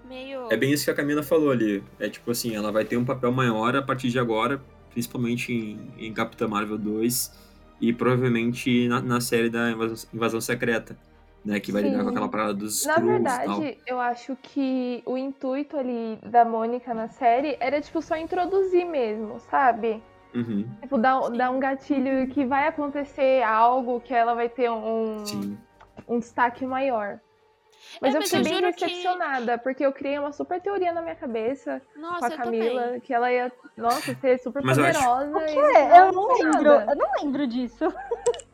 meio. 0.04 0.50
É 0.52 0.56
bem 0.56 0.72
isso 0.72 0.84
que 0.84 0.90
a 0.90 0.94
Camila 0.94 1.22
falou 1.22 1.50
ali. 1.50 1.82
É 1.98 2.08
tipo 2.08 2.30
assim, 2.30 2.54
ela 2.54 2.70
vai 2.70 2.84
ter 2.84 2.96
um 2.96 3.04
papel 3.04 3.32
maior 3.32 3.74
a 3.76 3.82
partir 3.82 4.08
de 4.08 4.18
agora, 4.18 4.60
principalmente 4.90 5.52
em, 5.52 6.06
em 6.06 6.12
Capitã 6.12 6.46
Marvel 6.48 6.78
2 6.78 7.32
e 7.80 7.92
provavelmente 7.92 8.88
na, 8.88 9.00
na 9.00 9.20
série 9.20 9.48
da 9.48 9.70
Invasão, 9.70 10.08
Invasão 10.12 10.40
Secreta, 10.40 10.96
né? 11.44 11.58
Que 11.58 11.72
vai 11.72 11.82
lidar 11.82 11.98
Sim. 11.98 12.04
com 12.04 12.10
aquela 12.10 12.28
parada 12.28 12.54
dos 12.54 12.84
Na 12.84 12.94
Skrulls 12.94 13.12
verdade, 13.12 13.78
eu 13.86 14.00
acho 14.00 14.36
que 14.42 15.02
o 15.06 15.16
intuito 15.16 15.76
ali 15.76 16.18
da 16.22 16.44
Mônica 16.44 16.92
na 16.92 17.08
série 17.08 17.56
era, 17.60 17.80
tipo, 17.80 18.02
só 18.02 18.16
introduzir 18.16 18.84
mesmo, 18.84 19.40
sabe? 19.40 20.02
Uhum, 20.34 20.64
Tipo, 20.80 20.96
dar, 20.96 21.28
dar 21.30 21.50
um 21.50 21.58
gatilho 21.58 22.28
que 22.28 22.44
vai 22.44 22.68
acontecer 22.68 23.42
algo, 23.42 24.00
que 24.00 24.14
ela 24.14 24.34
vai 24.34 24.48
ter 24.48 24.70
um, 24.70 25.26
sim. 25.26 25.58
um 26.06 26.20
destaque 26.20 26.64
maior. 26.64 27.18
Mas 28.00 28.14
É, 28.14 28.16
eu 28.16 28.20
mas 28.20 28.30
fiquei 28.30 28.40
eu 28.40 28.44
bem 28.44 28.54
juro 28.60 28.74
que- 28.74 28.84
decepcionada, 28.84 29.58
porque 29.58 29.84
eu 29.86 29.92
criei 29.92 30.18
uma 30.18 30.32
super 30.32 30.60
teoria 30.60 30.92
na 30.92 31.00
minha 31.02 31.14
cabeça 31.14 31.80
Nossa, 31.96 32.18
com 32.28 32.34
a 32.34 32.36
Camila, 32.44 32.82
também. 32.82 33.00
que 33.00 33.12
ela 33.14 33.32
ia, 33.32 33.50
nossa, 33.76 34.14
ser 34.14 34.38
super 34.38 34.62
Mas 34.62 34.76
eu 34.78 34.84
acho- 34.84 34.98
poderosa. 35.02 35.50
e 35.50 35.58
É, 35.76 35.98
eu 36.00 36.12
não 36.12 36.28
lembro, 36.34 36.70
eu 36.70 36.96
não 36.96 37.08
lembro 37.20 37.46
disso. 37.46 37.84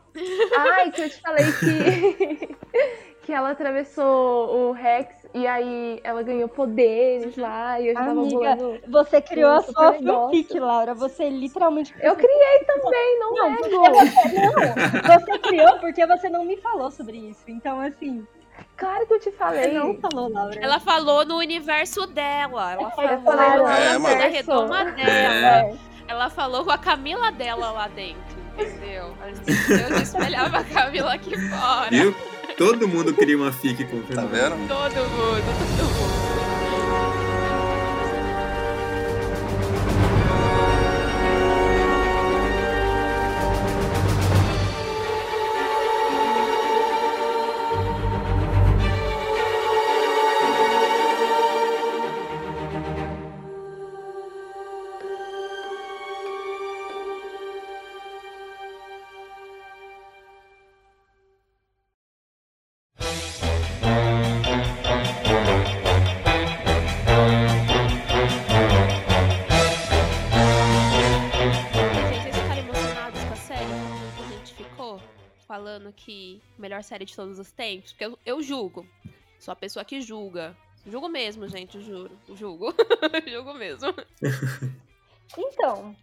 Ai, 0.59 0.91
que 0.91 1.03
eu 1.03 1.11
te 1.11 1.21
falei 1.21 1.45
que, 1.53 2.57
que 3.23 3.33
ela 3.33 3.51
atravessou 3.51 4.49
o 4.71 4.73
Rex 4.73 5.27
e 5.35 5.47
aí 5.47 6.01
ela 6.03 6.23
ganhou 6.23 6.49
poderes 6.49 7.37
lá 7.37 7.79
e 7.81 7.89
eu 7.89 7.95
já 7.95 8.01
tava 8.01 8.21
Amiga. 8.21 8.57
Você 8.89 9.21
criou 9.21 9.51
a 9.51 9.61
sua 9.63 9.93
fanfic, 9.93 10.59
Laura. 10.59 10.95
Você 10.95 11.29
literalmente. 11.29 11.95
Eu 12.01 12.17
criei 12.17 12.65
também, 12.67 13.19
não, 13.19 13.35
Não, 13.35 13.51
nego. 13.51 13.63
porque 13.63 13.91
você, 13.91 14.39
não, 14.41 15.19
você 15.19 15.39
criou 15.41 15.79
porque 15.81 16.07
você 16.07 16.29
não 16.31 16.45
me 16.47 16.57
falou 16.59 16.91
sobre 16.91 17.19
isso. 17.19 17.45
Então, 17.49 17.79
assim, 17.81 18.27
Claro 18.77 19.07
que 19.07 19.15
eu 19.15 19.21
te 19.21 19.31
falei. 19.33 19.73
não 19.73 19.95
falou, 19.99 20.29
Laura. 20.31 20.59
Ela 20.61 20.79
falou 20.81 21.25
no 21.25 21.37
universo 21.39 22.07
dela. 22.07 22.73
Ela 22.73 22.91
falou 22.91 23.23
falei 23.23 23.49
no 23.59 23.67
É, 23.69 23.93
roda 23.93 23.99
mano. 23.99 24.21
redoma 24.33 24.81
É. 24.81 24.93
dela. 24.93 25.79
Ela 26.09 26.31
falou 26.31 26.65
com 26.65 26.71
a 26.71 26.79
Camila 26.79 27.33
dela 27.33 27.71
lá 27.73 27.89
dentro, 27.89 28.21
entendeu? 28.55 29.15
Eu 29.91 29.99
espelhava 30.03 30.59
a 30.59 30.65
Camila 30.65 31.15
aqui 31.15 31.37
fora. 31.49 31.91
Viu? 31.91 32.15
Todo 32.57 32.87
mundo 32.87 33.13
cria 33.15 33.37
uma 33.37 33.51
fic 33.53 33.85
com 33.87 33.97
o 33.97 34.01
Tá 34.03 34.07
Fernando. 34.09 34.31
vendo? 34.31 34.69
Todo 34.69 34.95
mundo, 34.95 35.43
todo 35.43 35.85
mundo. 35.85 36.36
Que 75.97 76.41
melhor 76.59 76.83
série 76.83 77.05
de 77.05 77.17
todos 77.17 77.39
os 77.39 77.51
tempos? 77.51 77.93
Porque 77.93 78.05
eu, 78.05 78.19
eu 78.25 78.43
julgo. 78.43 78.87
Sou 79.39 79.53
a 79.53 79.57
pessoa 79.57 79.85
que 79.85 80.01
julga. 80.01 80.57
Julgo 80.87 81.09
mesmo, 81.09 81.49
gente, 81.49 81.81
juro. 81.81 82.17
Julgo. 82.35 82.73
julgo 83.27 83.55
mesmo. 83.55 83.93
Então, 85.37 85.95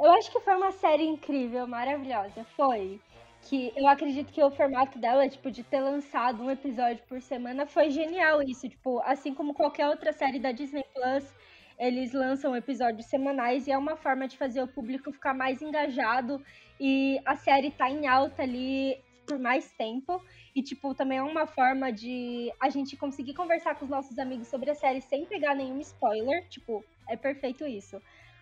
eu 0.00 0.10
acho 0.12 0.32
que 0.32 0.40
foi 0.40 0.56
uma 0.56 0.72
série 0.72 1.04
incrível, 1.04 1.64
maravilhosa. 1.66 2.44
Foi. 2.56 3.00
Que 3.42 3.72
eu 3.76 3.86
acredito 3.86 4.32
que 4.32 4.42
o 4.42 4.50
formato 4.50 4.98
dela, 4.98 5.28
tipo, 5.28 5.48
de 5.48 5.62
ter 5.62 5.80
lançado 5.80 6.42
um 6.42 6.50
episódio 6.50 7.02
por 7.08 7.20
semana, 7.22 7.66
foi 7.66 7.88
genial 7.90 8.42
isso. 8.42 8.68
Tipo, 8.68 9.00
assim 9.04 9.32
como 9.32 9.54
qualquer 9.54 9.86
outra 9.86 10.12
série 10.12 10.40
da 10.40 10.50
Disney 10.50 10.84
Plus, 10.92 11.24
eles 11.78 12.12
lançam 12.12 12.56
episódios 12.56 13.06
semanais 13.06 13.66
e 13.66 13.70
é 13.70 13.78
uma 13.78 13.96
forma 13.96 14.26
de 14.26 14.36
fazer 14.36 14.60
o 14.60 14.68
público 14.68 15.12
ficar 15.12 15.32
mais 15.34 15.62
engajado 15.62 16.44
e 16.80 17.20
a 17.24 17.36
série 17.36 17.70
tá 17.70 17.88
em 17.88 18.06
alta 18.06 18.42
ali 18.42 19.00
por 19.28 19.38
mais 19.38 19.70
tempo. 19.72 20.20
E, 20.54 20.62
tipo, 20.62 20.94
também 20.94 21.18
é 21.18 21.22
uma 21.22 21.46
forma 21.46 21.92
de 21.92 22.50
a 22.58 22.70
gente 22.70 22.96
conseguir 22.96 23.34
conversar 23.34 23.74
com 23.74 23.84
os 23.84 23.90
nossos 23.90 24.18
amigos 24.18 24.48
sobre 24.48 24.70
a 24.70 24.74
série 24.74 25.02
sem 25.02 25.26
pegar 25.26 25.54
nenhum 25.54 25.78
spoiler. 25.80 26.48
Tipo, 26.48 26.82
é 27.06 27.16
perfeito 27.16 27.66
isso. 27.66 28.00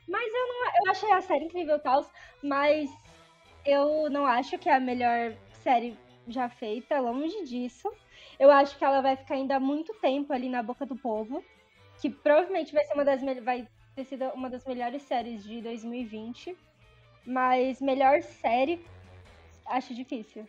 Mas 0.08 0.26
eu 0.32 0.46
não 0.48 0.66
eu 0.86 0.90
achei 0.92 1.12
a 1.12 1.20
série 1.20 1.46
incrível 1.46 1.80
tal, 1.80 2.08
mas 2.42 2.88
eu 3.64 4.08
não 4.08 4.24
acho 4.24 4.56
que 4.56 4.68
é 4.68 4.74
a 4.76 4.80
melhor 4.80 5.36
série 5.64 5.98
já 6.28 6.48
feita, 6.48 7.00
longe 7.00 7.44
disso. 7.44 7.92
Eu 8.38 8.50
acho 8.50 8.78
que 8.78 8.84
ela 8.84 9.00
vai 9.00 9.16
ficar 9.16 9.34
ainda 9.34 9.58
muito 9.58 9.92
tempo 9.94 10.32
ali 10.32 10.48
na 10.48 10.62
boca 10.62 10.86
do 10.86 10.94
povo, 10.96 11.42
que 12.00 12.08
provavelmente 12.08 12.72
vai 12.72 12.84
ser 12.84 12.94
uma 12.94 13.04
das 13.04 13.20
vai 13.42 13.66
ter 13.96 14.04
sido 14.04 14.24
uma 14.28 14.48
das 14.48 14.64
melhores 14.64 15.02
séries 15.02 15.42
de 15.42 15.60
2020. 15.60 16.56
Mas 17.26 17.80
melhor 17.80 18.22
série 18.22 18.80
acho 19.66 19.92
difícil. 19.92 20.46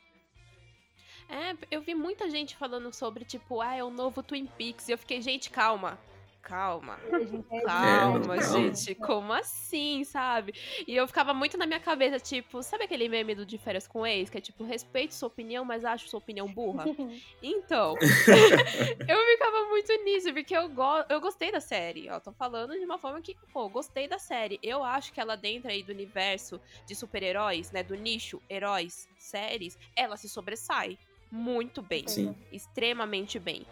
É, 1.30 1.55
eu 1.69 1.82
vi 1.82 1.93
muita 1.93 2.30
gente 2.30 2.55
falando 2.55 2.93
sobre, 2.93 3.25
tipo, 3.25 3.61
ah, 3.61 3.75
é 3.75 3.84
o 3.84 3.89
novo 3.89 4.23
Twin 4.23 4.45
Peaks. 4.45 4.88
E 4.88 4.91
eu 4.93 4.97
fiquei, 4.97 5.21
gente, 5.21 5.49
calma. 5.49 5.99
Calma. 6.47 6.97
Gente 7.11 7.45
é 7.51 7.61
Calma, 7.61 8.38
calma. 8.38 8.41
gente. 8.41 8.95
Como 8.95 9.34
assim, 9.34 10.05
sabe? 10.05 10.53
E 10.88 10.95
eu 10.95 11.05
ficava 11.05 11.34
muito 11.34 11.57
na 11.57 11.65
minha 11.65 11.80
cabeça, 11.80 12.21
tipo, 12.21 12.63
sabe 12.63 12.86
aquele 12.86 13.09
meme 13.09 13.36
do 13.36 13.45
De 13.45 13.57
Férias 13.57 13.86
com 13.86 14.07
Ex? 14.07 14.30
Que 14.30 14.38
é 14.38 14.41
tipo, 14.41 14.63
respeito 14.63 15.13
sua 15.13 15.28
opinião, 15.28 15.65
mas 15.65 15.84
acho 15.84 16.07
sua 16.07 16.19
opinião 16.19 16.47
burra? 16.47 16.86
Então, 17.43 17.95
eu 17.99 19.25
ficava 19.25 19.65
muito 19.69 19.91
nisso, 20.03 20.34
porque 20.34 20.55
eu, 20.55 20.69
go 20.69 21.03
eu 21.09 21.19
gostei 21.19 21.51
da 21.51 21.59
série. 21.59 22.09
Ó, 22.09 22.19
tô 22.19 22.32
falando 22.32 22.73
de 22.80 22.86
uma 22.86 22.97
forma 22.97 23.21
que, 23.21 23.36
pô, 23.51 23.63
eu 23.63 23.69
gostei 23.69 24.07
da 24.07 24.17
série. 24.17 24.57
Eu 24.63 24.84
acho 24.84 25.11
que 25.11 25.19
ela 25.19 25.36
dentro 25.36 25.69
aí 25.69 25.84
do 25.84 25.91
universo 25.91 26.61
de 26.86 26.95
super-heróis, 26.95 27.71
né? 27.71 27.84
Do 27.84 27.95
nicho, 27.95 28.41
heróis, 28.49 29.09
séries, 29.17 29.78
ela 29.95 30.15
se 30.15 30.30
sobressai 30.30 30.97
muito 31.32 31.82
bem. 31.82 32.07
Sim. 32.07 32.36
Extremamente 32.51 33.39
bem. 33.39 33.65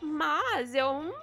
Mas 0.00 0.74
eu. 0.74 1.14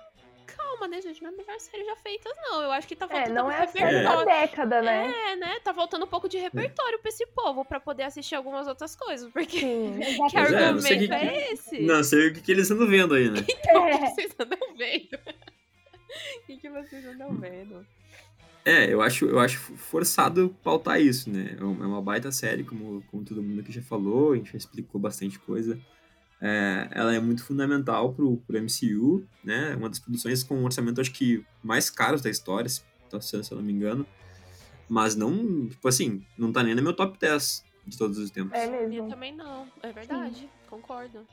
Calma, 0.45 0.87
né, 0.87 0.99
gente? 1.01 1.21
Não 1.21 1.29
é 1.29 1.33
a 1.33 1.37
melhor 1.37 1.59
série 1.59 1.85
já 1.85 1.95
feita, 1.97 2.29
não. 2.37 2.61
Eu 2.63 2.71
acho 2.71 2.87
que 2.87 2.95
tá 2.95 3.05
É, 3.05 3.09
faltando 3.09 3.33
não 3.35 3.51
é 3.51 3.63
a 3.63 3.67
série 3.67 3.85
da 4.03 4.09
repertório. 4.11 4.25
década, 4.25 4.81
né? 4.81 5.13
É, 5.31 5.35
né? 5.35 5.59
Tá 5.63 5.73
faltando 5.73 6.05
um 6.05 6.07
pouco 6.07 6.27
de 6.27 6.37
repertório 6.39 6.99
pra 6.99 7.09
esse 7.09 7.25
povo 7.27 7.63
pra 7.63 7.79
poder 7.79 8.03
assistir 8.03 8.33
algumas 8.35 8.67
outras 8.67 8.95
coisas. 8.95 9.31
Porque 9.31 9.59
Sim. 9.59 9.99
que 10.29 10.37
é, 10.37 10.49
não 10.49 10.57
argumento 10.57 10.81
sei 10.81 10.95
é, 10.95 10.99
que- 10.99 11.07
que- 11.47 11.53
esse? 11.53 11.79
Não 11.81 12.03
sei 12.03 12.27
o 12.27 12.33
que, 12.33 12.41
que 12.41 12.51
eles 12.51 12.69
andam 12.71 12.87
vendo 12.87 13.13
aí, 13.13 13.29
né? 13.29 13.45
Então, 13.47 13.83
o 13.85 13.87
É. 13.87 13.97
que 13.99 14.07
vocês 14.09 14.35
andam 14.39 14.59
vendo? 14.75 15.19
O 16.41 16.45
que, 16.47 16.57
que 16.57 16.69
vocês 16.71 17.05
andam 17.05 17.35
vendo? 17.35 17.85
É, 18.65 18.93
eu 18.93 19.01
acho, 19.01 19.25
eu 19.25 19.39
acho 19.39 19.57
forçado 19.57 20.55
pautar 20.63 21.01
isso, 21.01 21.29
né? 21.29 21.55
É 21.57 21.63
uma 21.63 21.83
é 21.85 21.87
uma 21.87 22.01
baita 22.01 22.31
série, 22.31 22.63
como, 22.63 23.01
como 23.09 23.23
todo 23.23 23.41
mundo 23.41 23.61
aqui 23.61 23.71
já 23.71 23.81
falou, 23.81 24.33
a 24.33 24.35
gente 24.35 24.51
já 24.51 24.57
explicou 24.57 24.99
bastante 24.99 25.39
coisa. 25.39 25.79
É, 26.41 26.87
ela 26.91 27.13
é 27.13 27.19
muito 27.19 27.43
fundamental 27.43 28.13
pro, 28.13 28.37
pro 28.37 28.61
MCU, 28.61 29.25
né? 29.43 29.75
Uma 29.75 29.89
das 29.89 29.99
produções 29.99 30.43
com 30.43 30.55
um 30.55 30.65
orçamento, 30.65 31.01
acho 31.01 31.11
que, 31.11 31.43
mais 31.63 31.89
caros 31.89 32.21
da 32.21 32.29
história, 32.29 32.69
se, 32.69 32.83
se 33.21 33.51
eu 33.51 33.57
não 33.57 33.63
me 33.63 33.73
engano. 33.73 34.05
Mas 34.87 35.15
não, 35.15 35.67
tipo 35.67 35.87
assim, 35.87 36.25
não 36.37 36.51
tá 36.51 36.63
nem 36.63 36.73
no 36.73 36.81
meu 36.81 36.93
top 36.93 37.17
10 37.19 37.63
de 37.85 37.97
todos 37.97 38.17
os 38.17 38.31
tempos. 38.31 38.53
É 38.53 38.65
Eu 38.65 38.89
mesmo. 38.89 39.09
também 39.09 39.35
não, 39.35 39.67
é 39.83 39.91
verdade, 39.91 40.49
concordo. 40.69 41.25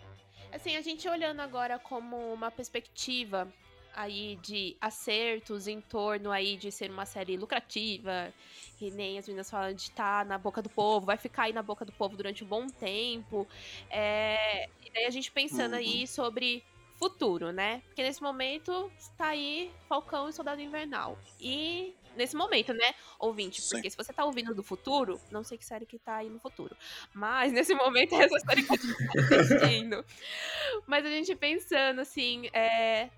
Assim, 0.52 0.76
a 0.76 0.80
gente 0.80 1.08
olhando 1.08 1.40
agora 1.40 1.78
como 1.78 2.16
uma 2.32 2.50
perspectiva 2.50 3.48
aí 3.96 4.36
de 4.42 4.76
acertos 4.80 5.66
em 5.66 5.80
torno 5.80 6.30
aí 6.30 6.56
de 6.56 6.70
ser 6.70 6.90
uma 6.90 7.06
série 7.06 7.36
lucrativa, 7.36 8.32
que 8.78 8.90
nem 8.90 9.18
as 9.18 9.26
meninas 9.26 9.50
falam 9.50 9.72
de 9.72 9.82
estar 9.82 10.22
tá 10.22 10.24
na 10.24 10.38
boca 10.38 10.60
do 10.62 10.68
povo, 10.68 11.06
vai 11.06 11.16
ficar 11.16 11.44
aí 11.44 11.52
na 11.52 11.62
boca 11.62 11.84
do 11.84 11.92
povo 11.92 12.16
durante 12.16 12.44
um 12.44 12.46
bom 12.46 12.66
tempo. 12.68 13.48
É, 13.90 14.68
e 14.84 14.90
daí 14.92 15.06
a 15.06 15.10
gente 15.10 15.32
pensando 15.32 15.72
Uhum. 15.72 15.78
aí 15.78 16.06
sobre 16.06 16.62
futuro, 16.98 17.52
né? 17.52 17.82
Porque 17.86 18.02
nesse 18.02 18.22
momento 18.22 18.90
está 18.98 19.28
aí 19.28 19.70
Falcão 19.88 20.28
e 20.28 20.32
Soldado 20.32 20.60
Invernal. 20.60 21.18
E 21.40 21.94
nesse 22.16 22.34
momento, 22.34 22.72
né, 22.72 22.94
ouvinte, 23.18 23.60
Sim. 23.60 23.68
porque 23.76 23.90
se 23.90 23.96
você 23.96 24.12
tá 24.12 24.24
ouvindo 24.24 24.54
do 24.54 24.62
futuro, 24.62 25.20
não 25.30 25.44
sei 25.44 25.58
que 25.58 25.64
série 25.64 25.84
que 25.84 25.98
tá 25.98 26.16
aí 26.16 26.30
no 26.30 26.40
futuro, 26.40 26.74
mas 27.14 27.52
nesse 27.52 27.74
momento 27.74 28.14
é 28.14 28.24
essa 28.24 28.38
série 28.40 28.62
que 28.62 28.72
a 28.72 28.76
gente 28.76 29.28
tá 29.28 29.40
assistindo. 29.40 30.04
Mas 30.86 31.04
a 31.04 31.08
gente 31.10 31.34
pensando 31.34 32.00
assim, 32.00 32.48
é, 32.52 33.10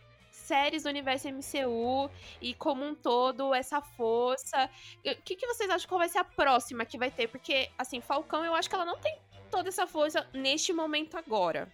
séries 0.48 0.82
do 0.82 0.88
universo 0.88 1.28
MCU 1.28 2.10
e 2.40 2.54
como 2.54 2.84
um 2.84 2.94
todo, 2.94 3.54
essa 3.54 3.80
força. 3.80 4.68
O 5.06 5.22
que, 5.22 5.36
que 5.36 5.46
vocês 5.46 5.68
acham 5.70 5.88
que 5.88 5.94
vai 5.96 6.08
ser 6.08 6.18
a 6.18 6.24
próxima 6.24 6.84
que 6.84 6.96
vai 6.98 7.10
ter? 7.10 7.28
Porque, 7.28 7.70
assim, 7.78 8.00
Falcão, 8.00 8.44
eu 8.44 8.54
acho 8.54 8.68
que 8.68 8.74
ela 8.74 8.84
não 8.84 8.98
tem 8.98 9.16
toda 9.50 9.68
essa 9.68 9.86
força 9.86 10.26
neste 10.32 10.72
momento 10.72 11.16
agora, 11.16 11.70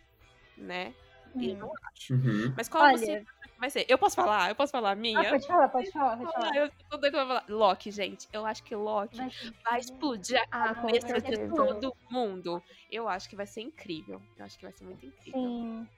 né? 0.57 0.93
Eu 1.37 1.57
não 1.57 1.73
acho. 1.93 2.15
Uhum. 2.15 2.55
Mas 2.57 2.69
qual 2.69 2.85
Olha- 2.85 2.97
você 2.99 3.25
vai 3.59 3.69
ser? 3.71 3.85
Eu 3.89 3.99
posso 3.99 4.15
falar? 4.15 4.49
Eu 4.51 4.55
posso 4.55 4.71
falar 4.71 4.93
a 4.93 4.95
minha? 4.95 5.21
Ah, 5.21 5.31
pode 5.31 5.47
falar, 5.47 5.69
pode 5.69 5.91
falar, 5.91 6.17
pode 6.17 6.33
falar. 6.33 6.57
eu 6.57 6.71
tô 6.89 6.97
doida 6.97 7.11
pra 7.19 7.27
falar. 7.27 7.45
Loki, 7.49 7.91
gente. 7.91 8.29
Eu 8.33 8.47
acho 8.47 8.63
que 8.63 8.75
Loki 8.77 9.17
Vai 9.17 9.31
vai 9.65 9.81
explodir 9.81 10.41
a 10.53 10.71
Ah, 10.71 10.75
cabeça 10.77 11.21
de 11.21 11.49
todo 11.49 11.97
mundo. 12.09 12.63
Eu 12.91 13.09
acho 13.09 13.29
que 13.29 13.35
vai 13.35 13.47
ser 13.47 13.63
incrível. 13.63 14.23
Eu 14.39 14.45
acho 14.45 14.57
que 14.59 14.65
vai 14.65 14.73
ser 14.73 14.85
muito 14.85 15.05
incrível. 15.07 15.41
Sim. 15.41 15.89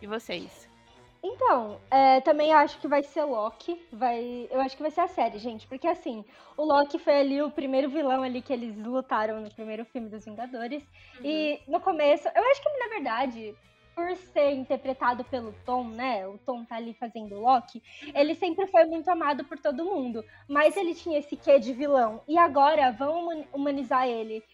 E 0.00 0.06
vocês? 0.06 0.68
Então, 1.22 1.80
é, 1.90 2.20
também 2.20 2.52
acho 2.52 2.78
que 2.80 2.86
vai 2.86 3.02
ser 3.02 3.24
Loki. 3.24 3.80
Vai, 3.92 4.48
eu 4.50 4.60
acho 4.60 4.76
que 4.76 4.82
vai 4.82 4.90
ser 4.90 5.00
a 5.00 5.08
série, 5.08 5.38
gente. 5.38 5.66
Porque 5.66 5.86
assim, 5.86 6.24
o 6.56 6.64
Loki 6.64 6.98
foi 6.98 7.20
ali 7.20 7.42
o 7.42 7.50
primeiro 7.50 7.88
vilão 7.90 8.22
ali 8.22 8.40
que 8.40 8.52
eles 8.52 8.76
lutaram 8.76 9.40
no 9.40 9.50
primeiro 9.52 9.84
filme 9.84 10.08
dos 10.08 10.24
Vingadores. 10.24 10.82
E 11.22 11.60
no 11.66 11.80
começo, 11.80 12.28
eu 12.28 12.44
acho 12.50 12.62
que 12.62 12.78
na 12.78 12.88
verdade, 12.88 13.54
por 13.96 14.14
ser 14.16 14.52
interpretado 14.52 15.24
pelo 15.24 15.52
Tom, 15.66 15.88
né? 15.88 16.26
O 16.28 16.38
Tom 16.38 16.64
tá 16.64 16.76
ali 16.76 16.94
fazendo 16.94 17.34
o 17.34 17.40
Loki, 17.40 17.82
ele 18.14 18.34
sempre 18.36 18.66
foi 18.68 18.84
muito 18.84 19.08
amado 19.10 19.44
por 19.44 19.58
todo 19.58 19.84
mundo. 19.84 20.24
Mas 20.48 20.76
ele 20.76 20.94
tinha 20.94 21.18
esse 21.18 21.36
quê 21.36 21.58
de 21.58 21.72
vilão. 21.72 22.22
E 22.28 22.38
agora 22.38 22.92
vão 22.92 23.24
human- 23.24 23.46
humanizar 23.52 24.06
ele. 24.06 24.44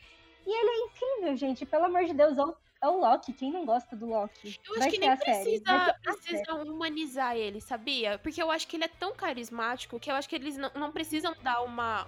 E 0.46 0.50
ele 0.50 0.70
é 0.70 0.86
incrível, 0.86 1.36
gente. 1.36 1.66
Pelo 1.66 1.84
amor 1.84 2.04
de 2.04 2.14
Deus, 2.14 2.36
é 2.84 2.88
o, 2.88 2.94
o 2.96 3.00
Loki. 3.00 3.32
Quem 3.32 3.52
não 3.52 3.64
gosta 3.64 3.96
do 3.96 4.06
Loki? 4.06 4.56
Eu 4.66 4.74
acho 4.76 4.88
que 4.88 4.98
nem 4.98 5.14
precisa, 5.16 5.94
precisa 6.02 6.54
humanizar 6.54 7.36
ele, 7.36 7.60
sabia? 7.60 8.18
Porque 8.18 8.42
eu 8.42 8.50
acho 8.50 8.66
que 8.68 8.76
ele 8.76 8.84
é 8.84 8.88
tão 8.88 9.14
carismático 9.14 9.98
que 10.00 10.10
eu 10.10 10.14
acho 10.14 10.28
que 10.28 10.34
eles 10.36 10.56
não, 10.56 10.70
não 10.74 10.92
precisam 10.92 11.34
dar 11.42 11.62
uma, 11.62 12.06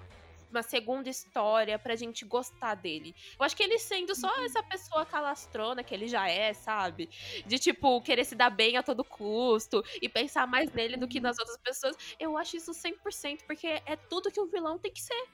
uma 0.51 0.63
segunda 0.63 1.09
história 1.09 1.79
pra 1.79 1.97
gente 1.97 2.25
gostar 2.25 2.75
dele. 2.75 3.15
Eu 3.39 3.45
acho 3.45 3.57
que 3.57 3.63
ele 3.63 3.79
sendo 3.79 4.15
só 4.15 4.29
Uhum. 4.29 4.45
essa 4.45 4.63
pessoa 4.63 5.05
calastrona 5.07 5.85
que 5.85 5.95
ele 5.95 6.09
já 6.09 6.29
é, 6.29 6.53
sabe? 6.55 7.09
De, 7.47 7.59
tipo, 7.59 8.01
querer 8.03 8.25
se 8.25 8.35
dar 8.35 8.51
bem 8.51 8.77
a 8.77 8.83
todo 8.83 9.05
custo 9.05 9.83
e 10.01 10.09
pensar 10.09 10.47
mais 10.47 10.71
nele 10.73 10.97
do 10.97 11.09
que 11.09 11.19
Uhum. 11.19 11.23
nas 11.23 11.39
outras 11.39 11.59
pessoas. 11.63 11.97
Eu 12.19 12.37
acho 12.39 12.57
isso 12.57 12.73
100%, 12.75 13.45
porque 13.47 13.67
é 13.87 13.97
tudo 14.09 14.31
que 14.31 14.41
um 14.41 14.49
vilão 14.49 14.79
tem 14.79 14.93
que 14.93 15.01
ser. 15.03 15.27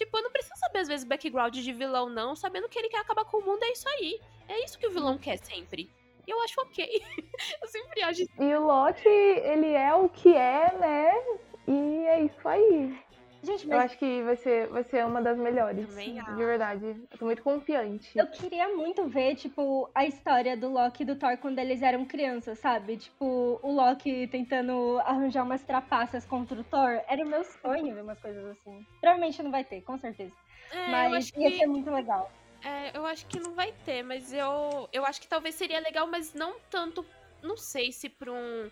Tipo, 0.00 0.16
eu 0.16 0.22
não 0.22 0.30
preciso 0.30 0.56
saber, 0.56 0.78
às 0.78 0.88
vezes, 0.88 1.06
background 1.06 1.54
de 1.54 1.72
vilão, 1.74 2.08
não. 2.08 2.34
Sabendo 2.34 2.70
que 2.70 2.78
ele 2.78 2.88
quer 2.88 3.00
acabar 3.00 3.22
com 3.26 3.36
o 3.36 3.44
mundo, 3.44 3.62
é 3.62 3.72
isso 3.72 3.86
aí. 3.86 4.18
É 4.48 4.64
isso 4.64 4.78
que 4.78 4.86
o 4.86 4.90
vilão 4.90 5.18
quer 5.18 5.36
sempre. 5.36 5.90
E 6.26 6.30
eu 6.30 6.40
acho 6.40 6.58
ok. 6.58 7.02
eu 7.62 7.68
sempre 7.68 8.02
acho 8.04 8.22
E 8.22 8.54
o 8.54 8.64
Loki, 8.64 9.06
ele 9.06 9.74
é 9.74 9.92
o 9.92 10.08
que 10.08 10.34
é, 10.34 10.74
né? 10.78 11.12
E 11.68 12.06
é 12.06 12.22
isso 12.22 12.48
aí. 12.48 12.98
Gente, 13.42 13.64
Eu 13.64 13.70
mas 13.70 13.86
acho 13.86 13.98
que 13.98 14.22
vai 14.22 14.36
ser, 14.36 14.66
vai 14.68 14.82
ser 14.84 15.04
uma 15.06 15.22
das 15.22 15.38
melhores. 15.38 15.86
Também 15.88 16.12
De 16.14 16.20
acho. 16.20 16.34
verdade. 16.36 16.84
Eu 17.10 17.18
tô 17.18 17.24
muito 17.24 17.42
confiante. 17.42 18.18
eu 18.18 18.26
queria 18.26 18.68
muito 18.76 19.06
ver, 19.08 19.34
tipo, 19.36 19.90
a 19.94 20.04
história 20.04 20.56
do 20.56 20.68
Loki 20.70 21.02
e 21.02 21.06
do 21.06 21.16
Thor 21.16 21.36
quando 21.38 21.58
eles 21.58 21.80
eram 21.82 22.04
crianças, 22.04 22.58
sabe? 22.58 22.98
Tipo, 22.98 23.58
o 23.62 23.72
Loki 23.72 24.26
tentando 24.28 24.98
arranjar 25.04 25.42
umas 25.42 25.62
trapaças 25.62 26.24
contra 26.26 26.60
o 26.60 26.64
Thor. 26.64 27.00
Era 27.08 27.24
o 27.24 27.28
meu 27.28 27.42
sonho 27.44 27.94
ver 27.94 28.02
umas 28.02 28.18
coisas 28.20 28.44
assim. 28.44 28.84
Provavelmente 29.00 29.42
não 29.42 29.50
vai 29.50 29.64
ter, 29.64 29.80
com 29.82 29.96
certeza. 29.96 30.34
É, 30.70 30.86
eu 30.86 30.90
Mas 30.90 31.14
acho 31.14 31.40
ia 31.40 31.50
que, 31.50 31.58
ser 31.58 31.66
muito 31.66 31.90
legal. 31.90 32.30
é, 32.62 32.96
eu 32.96 33.06
acho 33.06 33.24
que 33.26 33.40
não 33.40 33.54
vai 33.54 33.72
ter, 33.86 34.02
mas 34.02 34.32
eu, 34.32 34.88
eu 34.92 35.04
acho 35.06 35.20
que 35.20 35.26
talvez 35.26 35.54
seria 35.54 35.80
legal, 35.80 36.06
mas 36.06 36.34
não 36.34 36.56
tanto. 36.70 37.04
Não 37.42 37.56
sei 37.56 37.90
se 37.90 38.10
pra 38.10 38.30
um. 38.30 38.70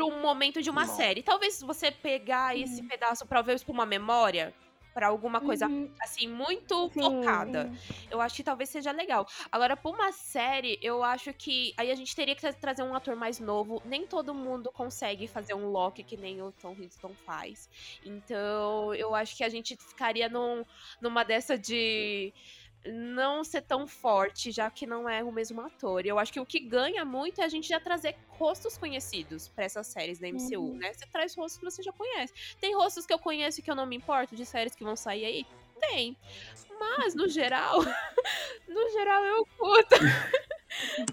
Um 0.00 0.20
momento 0.20 0.62
de 0.62 0.70
uma 0.70 0.86
Não. 0.86 0.96
série. 0.96 1.22
Talvez 1.22 1.60
você 1.60 1.90
pegar 1.90 2.56
esse 2.56 2.82
pedaço 2.82 3.26
pra 3.26 3.42
ver 3.42 3.60
uma 3.68 3.84
memória, 3.84 4.54
pra 4.94 5.06
alguma 5.06 5.40
coisa 5.40 5.66
Uhum. 5.66 5.90
assim, 6.02 6.28
muito 6.28 6.90
Sim. 6.92 7.00
focada. 7.00 7.72
Eu 8.10 8.20
acho 8.20 8.36
que 8.36 8.42
talvez 8.44 8.68
seja 8.68 8.90
legal. 8.92 9.26
Agora, 9.50 9.74
pra 9.74 9.90
uma 9.90 10.12
série, 10.12 10.78
eu 10.82 11.02
acho 11.02 11.32
que 11.32 11.72
aí 11.78 11.90
a 11.90 11.94
gente 11.94 12.14
teria 12.14 12.34
que 12.34 12.42
tra- 12.42 12.52
trazer 12.52 12.82
um 12.82 12.94
ator 12.94 13.16
mais 13.16 13.38
novo. 13.40 13.80
Nem 13.86 14.06
todo 14.06 14.34
mundo 14.34 14.70
consegue 14.70 15.26
fazer 15.26 15.54
um 15.54 15.70
Loki 15.70 16.02
que 16.02 16.16
nem 16.16 16.42
o 16.42 16.52
Tom 16.52 16.72
Hiddleston 16.72 17.14
faz. 17.24 17.70
Então, 18.04 18.94
eu 18.94 19.14
acho 19.14 19.34
que 19.36 19.44
a 19.44 19.48
gente 19.48 19.76
ficaria 19.76 20.28
num, 20.28 20.62
numa 21.00 21.22
dessa 21.24 21.56
de 21.56 22.32
não 22.84 23.44
ser 23.44 23.62
tão 23.62 23.86
forte, 23.86 24.50
já 24.50 24.70
que 24.70 24.86
não 24.86 25.08
é 25.08 25.22
o 25.22 25.30
mesmo 25.30 25.60
ator. 25.60 26.04
Eu 26.04 26.18
acho 26.18 26.32
que 26.32 26.40
o 26.40 26.46
que 26.46 26.58
ganha 26.60 27.04
muito 27.04 27.40
é 27.40 27.44
a 27.44 27.48
gente 27.48 27.68
já 27.68 27.78
trazer 27.78 28.16
rostos 28.28 28.76
conhecidos 28.76 29.48
pra 29.48 29.64
essas 29.64 29.86
séries 29.86 30.18
da 30.18 30.26
MCU, 30.28 30.60
Uhum. 30.60 30.74
né? 30.78 30.92
Você 30.92 31.06
traz 31.06 31.34
rostos 31.36 31.58
que 31.58 31.64
você 31.64 31.82
já 31.82 31.92
conhece. 31.92 32.32
Tem 32.60 32.74
rostos 32.74 33.06
que 33.06 33.12
eu 33.12 33.18
conheço 33.18 33.60
e 33.60 33.62
que 33.62 33.70
eu 33.70 33.76
não 33.76 33.86
me 33.86 33.96
importo 33.96 34.34
de 34.34 34.44
séries 34.44 34.74
que 34.74 34.82
vão 34.84 34.96
sair 34.96 35.24
aí? 35.24 35.46
Tem. 35.80 36.16
Mas, 36.78 37.14
no 37.14 37.28
geral, 37.28 37.78
no 38.68 38.90
geral 38.90 39.24
eu 39.24 39.46
curto. 39.56 39.94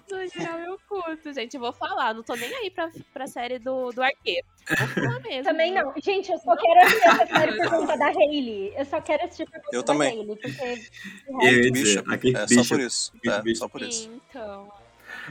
no 0.09 0.27
geral 0.27 0.59
eu 0.59 0.79
curto, 0.87 1.33
gente. 1.33 1.55
Eu 1.55 1.61
vou 1.61 1.73
falar, 1.73 2.13
não 2.13 2.23
tô 2.23 2.35
nem 2.35 2.53
aí 2.55 2.71
pra, 2.71 2.91
pra 3.13 3.27
série 3.27 3.59
do, 3.59 3.91
do 3.91 4.01
arqueiro. 4.01 4.47
Vou 4.67 4.87
falar 4.87 5.19
mesmo. 5.19 5.43
Também 5.43 5.73
não. 5.73 5.93
Gente, 5.97 6.31
eu 6.31 6.37
só 6.37 6.55
quero 6.55 6.79
assistir 6.81 7.07
essa 7.07 7.27
série 7.27 7.57
por 7.57 7.69
conta 7.69 7.97
da 7.97 8.07
Hailey. 8.07 8.73
Eu 8.75 8.85
só 8.85 9.01
quero 9.01 9.23
assistir 9.25 9.45
por 9.45 9.61
conta 9.61 9.75
Eu 9.75 9.81
da 9.81 9.93
também. 9.93 10.19
Hailey, 10.19 10.35
porque... 10.35 10.89
Eu 11.27 11.63
ia 11.63 11.71
dizer, 11.71 12.03
É 12.35 12.47
só 12.47 12.63
por 12.67 12.79
isso. 12.79 13.13
É, 13.25 13.55
só 13.55 13.67
por 13.67 13.81
isso. 13.81 14.11
Então. 14.29 14.71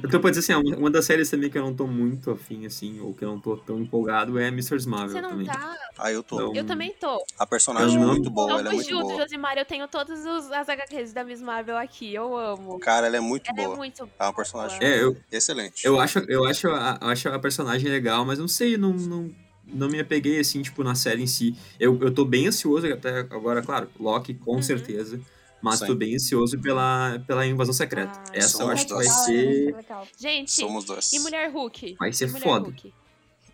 Eu 0.03 0.09
tô 0.09 0.20
pra 0.20 0.30
dizer 0.30 0.40
assim, 0.40 0.53
ó, 0.53 0.76
uma 0.78 0.90
das 0.90 1.05
séries 1.05 1.28
também 1.30 1.51
que 1.51 1.59
eu 1.59 1.62
não 1.62 1.74
tô 1.74 1.86
muito 1.86 2.30
afim, 2.30 2.66
assim, 2.66 3.01
ou 3.01 3.12
que 3.14 3.24
eu 3.24 3.28
não 3.28 3.40
tô 3.40 3.57
tão 3.57 3.80
empolgado 3.80 4.38
é 4.38 4.49
Mrs. 4.49 4.88
Marvel 4.88 5.09
Você 5.11 5.20
não 5.20 5.30
também. 5.30 5.46
tá? 5.46 5.76
Aí 5.99 6.14
eu 6.14 6.22
tô. 6.22 6.36
Não. 6.36 6.55
Eu 6.55 6.64
também 6.64 6.92
tô. 7.01 7.24
A 7.38 7.46
personagem 7.46 7.96
é 7.96 8.01
não- 8.01 8.09
muito 8.09 8.30
boa, 8.30 8.61
ela 8.61 8.68
é 8.70 8.72
muito 8.72 8.88
junto, 8.88 9.07
boa. 9.09 9.22
Josimar. 9.22 9.57
Eu 9.59 9.64
tenho 9.64 9.88
todas 9.88 10.24
os- 10.24 10.53
as 10.53 10.68
HQs 10.68 11.12
da 11.12 11.24
Miss 11.24 11.42
Marvel 11.42 11.76
aqui. 11.76 12.14
Eu 12.14 12.36
amo. 12.36 12.78
Cara, 12.78 13.07
ela 13.07 13.16
é 13.16 13.20
muito 13.20 13.49
Ela 13.51 13.61
é 13.61 13.64
boa. 13.64 13.76
muito 13.76 14.09
É 14.18 14.24
uma 14.24 14.32
personagem 14.32 14.78
É, 14.82 15.03
eu, 15.03 15.16
excelente. 15.32 15.84
eu 15.84 15.99
acho, 15.99 16.18
eu 16.20 16.44
acho, 16.44 16.68
a, 16.68 16.99
eu 17.03 17.09
acho 17.09 17.28
a 17.28 17.38
personagem 17.38 17.90
legal, 17.90 18.24
mas 18.24 18.38
não 18.38 18.49
sei, 18.49 18.76
não, 18.76 18.92
não, 18.92 19.30
não 19.66 19.88
me 19.88 19.99
apeguei, 20.01 20.38
assim, 20.38 20.62
tipo, 20.62 20.82
na 20.84 20.94
série 20.94 21.22
em 21.22 21.26
si. 21.26 21.57
Eu, 21.78 21.99
eu 22.01 22.12
tô 22.12 22.24
bem 22.24 22.46
ansioso 22.46 22.86
até 22.92 23.18
agora, 23.20 23.62
claro, 23.62 23.88
Loki, 23.99 24.34
com 24.34 24.57
Uhum. 24.57 24.62
certeza. 24.62 25.20
Mas 25.61 25.80
Sim. 25.80 25.86
tô 25.86 25.94
bem 25.94 26.14
ansioso 26.14 26.59
pela, 26.61 27.22
pela 27.26 27.44
invasão 27.46 27.74
secreta. 27.74 28.12
Ah, 28.16 28.30
Essa 28.32 28.62
eu 28.62 28.70
acho 28.70 28.86
que 28.86 28.94
vai 28.94 29.04
ser. 29.06 29.74
Gente, 30.18 30.52
Somos 30.52 30.84
dois. 30.84 31.12
e 31.12 31.18
Mulher 31.18 31.50
Hulk? 31.50 31.96
Vai 31.98 32.12
ser 32.12 32.26
Mulher 32.28 32.42
foda. 32.42 32.64
Hulk? 32.66 32.94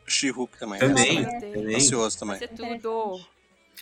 She-Hulk 0.07 0.59
também. 0.59 0.79
Também, 0.81 1.25
também. 1.41 1.77
Ansioso 1.77 2.19
Vai 2.27 2.39
também. 2.39 2.39
ser 2.39 2.79
tudo. 2.81 3.21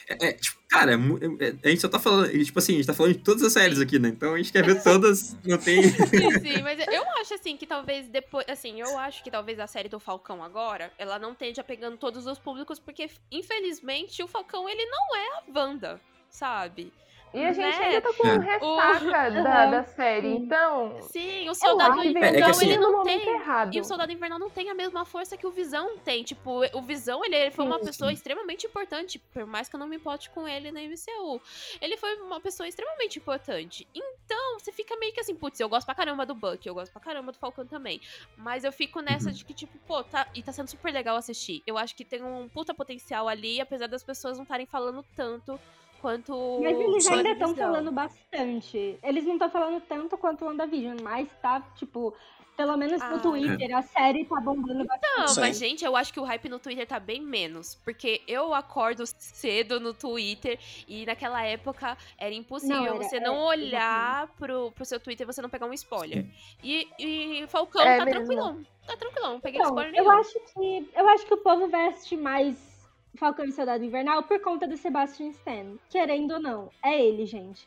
É, 0.09 0.29
é, 0.29 0.33
tipo, 0.33 0.59
cara, 0.69 0.93
é 0.93 0.97
mu- 0.97 1.19
é- 1.19 1.55
a 1.65 1.69
gente 1.69 1.81
só 1.81 1.89
tá 1.89 1.99
falando. 1.99 2.31
Tipo 2.45 2.59
assim, 2.59 2.75
a 2.75 2.77
gente 2.77 2.87
tá 2.87 2.95
falando 2.95 3.13
de 3.15 3.19
todas 3.21 3.43
as 3.43 3.53
séries 3.53 3.81
aqui, 3.81 3.99
né? 3.99 4.09
Então 4.09 4.35
a 4.35 4.37
gente 4.39 4.53
quer 4.53 4.65
ver 4.65 4.83
todas. 4.83 5.37
Não 5.45 5.59
tem. 5.59 5.83
Sim, 5.83 5.91
sim, 6.41 6.63
mas 6.63 6.79
eu 6.93 7.03
acho 7.21 7.35
assim 7.35 7.57
que 7.57 7.67
talvez 7.67 8.09
depois. 8.09 8.47
Assim, 8.49 8.81
eu 8.81 8.97
acho 8.99 9.23
que 9.23 9.31
talvez 9.31 9.59
a 9.59 9.67
série 9.67 9.89
do 9.89 9.99
Falcão 10.01 10.43
agora, 10.43 10.93
ela 10.97 11.19
não 11.19 11.33
esteja 11.33 11.63
pegando 11.63 11.97
todos 11.97 12.27
os 12.27 12.39
públicos, 12.39 12.79
porque, 12.79 13.11
infelizmente, 13.31 14.23
o 14.23 14.29
Falcão, 14.29 14.69
ele 14.69 14.85
não 14.87 15.17
é 15.17 15.27
a 15.29 15.43
Wanda, 15.61 16.01
sabe? 16.31 16.93
E 17.35 17.45
a 17.45 17.53
gente 17.53 17.79
Né? 17.79 17.85
ainda 17.87 18.01
tá 18.03 18.13
com 18.13 18.27
É. 18.27 18.39
ressaca 18.39 19.31
da, 19.43 19.65
Uhum. 19.65 19.71
da 19.71 19.85
série. 19.85 20.29
Então, 20.29 21.01
Sim, 21.01 21.45
o 21.45 21.51
eu 21.51 21.55
Soldado 21.55 22.01
que 22.01 22.09
Invernal, 22.09 22.29
É 22.31 22.43
que 22.45 22.51
assim- 22.51 22.67
ele 22.67 22.77
no 22.77 22.83
não 22.83 22.99
momento 22.99 23.25
tem. 23.25 23.35
errado. 23.35 23.75
E 23.75 23.81
o 23.81 23.85
Soldado 23.85 24.13
Invernal 24.13 24.39
não 24.39 24.51
tem 24.51 24.69
a 24.71 24.75
mesma 24.75 25.05
força 25.05 25.37
que 25.37 25.47
o 25.47 25.51
Visão 25.51 25.97
tem. 25.99 26.23
Tipo, 26.23 26.61
o 26.77 26.83
Visão, 26.83 27.25
ele 27.25 27.51
foi 27.51 27.65
uma 27.65 27.79
Sim. 27.79 27.85
pessoa 27.87 28.13
extremamente 28.13 28.67
importante, 28.67 29.19
por 29.19 29.47
mais 29.47 29.69
que 29.69 29.77
eu 29.77 29.81
não 29.81 29.87
me 29.87 29.97
importe 29.97 30.29
com 30.31 30.47
ele 30.47 30.71
na 30.71 30.83
MCU. 30.83 31.41
Ele 31.81 31.97
foi 31.97 32.15
uma 32.17 32.41
pessoa 32.41 32.69
extremamente 32.69 33.19
importante. 33.19 33.89
Então, 33.95 34.59
você 34.59 34.71
fica 34.73 34.95
meio 34.97 35.13
que 35.13 35.21
assim, 35.21 35.35
putz, 35.35 35.59
eu 35.59 35.69
gosto 35.69 35.87
pra 35.87 35.95
caramba 35.95 36.27
do 36.27 36.35
Buck, 36.35 36.67
eu 36.67 36.75
gosto 36.75 36.93
pra 36.93 37.01
caramba 37.01 37.33
do 37.33 37.39
Falcão 37.39 37.67
também. 37.67 38.01
Mas 38.37 38.63
eu 38.65 38.73
fico 38.73 39.01
nessa 39.01 39.29
Uhum. 39.29 39.35
de 39.35 39.45
que, 39.45 39.55
tipo, 39.55 39.79
pô, 39.87 40.05
tá, 40.05 40.27
e 40.35 40.43
tá 40.43 40.53
sendo 40.53 40.69
super 40.69 40.93
legal 40.93 41.17
assistir. 41.17 41.63
Eu 41.67 41.79
acho 41.79 41.95
que 41.97 42.05
tem 42.05 42.23
um 42.23 42.49
puta 42.49 42.75
potencial 42.75 43.27
ali, 43.29 43.61
apesar 43.61 43.87
das 43.87 44.03
pessoas 44.03 44.37
não 44.37 44.43
estarem 44.43 44.67
falando 44.67 45.03
tanto 45.17 45.59
quanto. 46.03 46.59
Mas 46.61 46.79
eles 46.79 47.07
ainda 47.07 47.31
estão 47.31 47.55
falando 47.55 47.91
bastante. 47.93 48.99
Eles 49.03 49.25
não 49.25 49.35
estão 49.35 49.49
falando 49.51 49.81
tanto 49.89 50.19
quanto 50.19 50.45
o 50.45 50.49
WandaVision, 50.49 50.99
mas 51.03 51.29
tá, 51.41 51.61
tipo, 51.77 52.13
Pelo 52.55 52.77
menos 52.77 53.01
Ah. 53.01 53.09
no 53.09 53.19
Twitter, 53.19 53.75
a 53.75 53.81
série 53.81 54.27
tá 54.27 54.39
bombando 54.39 54.85
bastante. 54.85 55.17
Não, 55.19 55.27
Sim. 55.29 55.41
mas, 55.41 55.59
gente, 55.59 55.87
eu 55.87 55.97
acho 55.97 56.13
que 56.13 56.21
o 56.21 56.23
hype 56.23 56.51
no 56.51 56.59
Twitter 56.59 56.87
tá 56.87 57.01
bem 57.01 57.19
menos. 57.19 57.77
Porque 57.77 58.21
eu 58.29 58.53
acordo 58.53 59.05
cedo 59.07 59.81
no 59.81 59.95
Twitter 59.95 60.59
e 60.87 61.07
naquela 61.07 61.43
época 61.43 61.97
era 62.19 62.35
impossível 62.35 62.77
Não, 62.77 62.85
era- 62.85 62.95
você 62.97 63.17
é, 63.17 63.21
não 63.21 63.39
olhar 63.43 64.29
pro, 64.39 64.71
pro 64.73 64.85
seu 64.85 65.01
Twitter 65.01 65.27
e 65.27 65.33
você 65.33 65.41
não 65.41 65.49
pegar 65.49 65.65
um 65.67 65.73
spoiler. 65.73 66.27
E, 66.63 66.87
e 66.99 67.47
Falcão 67.49 67.81
É 67.81 67.97
tá 67.97 68.05
mesmo. 68.05 68.19
tranquilão. 68.21 68.63
Tá 68.87 68.97
tranquilão, 68.99 69.33
não 69.33 69.41
peguei 69.41 69.59
Então, 69.59 69.71
spoiler 69.71 69.95
eu 69.99 70.05
nenhum. 70.05 70.19
acho 70.21 70.41
que 70.53 70.91
eu 70.95 71.09
acho 71.09 71.27
que 71.27 71.35
o 71.35 71.39
povo 71.39 71.69
vai 71.69 71.87
assistir 71.89 72.19
mais 72.19 72.72
Falcão 73.17 73.45
e 73.45 73.53
Soldado 73.53 73.85
Invernal 73.85 74.23
por 74.25 74.41
conta 74.41 74.67
do 74.67 74.77
Sebastian 74.77 75.29
Stan. 75.29 75.77
Querendo 75.91 76.33
ou 76.35 76.41
não, 76.41 76.71
é 76.83 77.01
ele, 77.05 77.27
gente. 77.27 77.67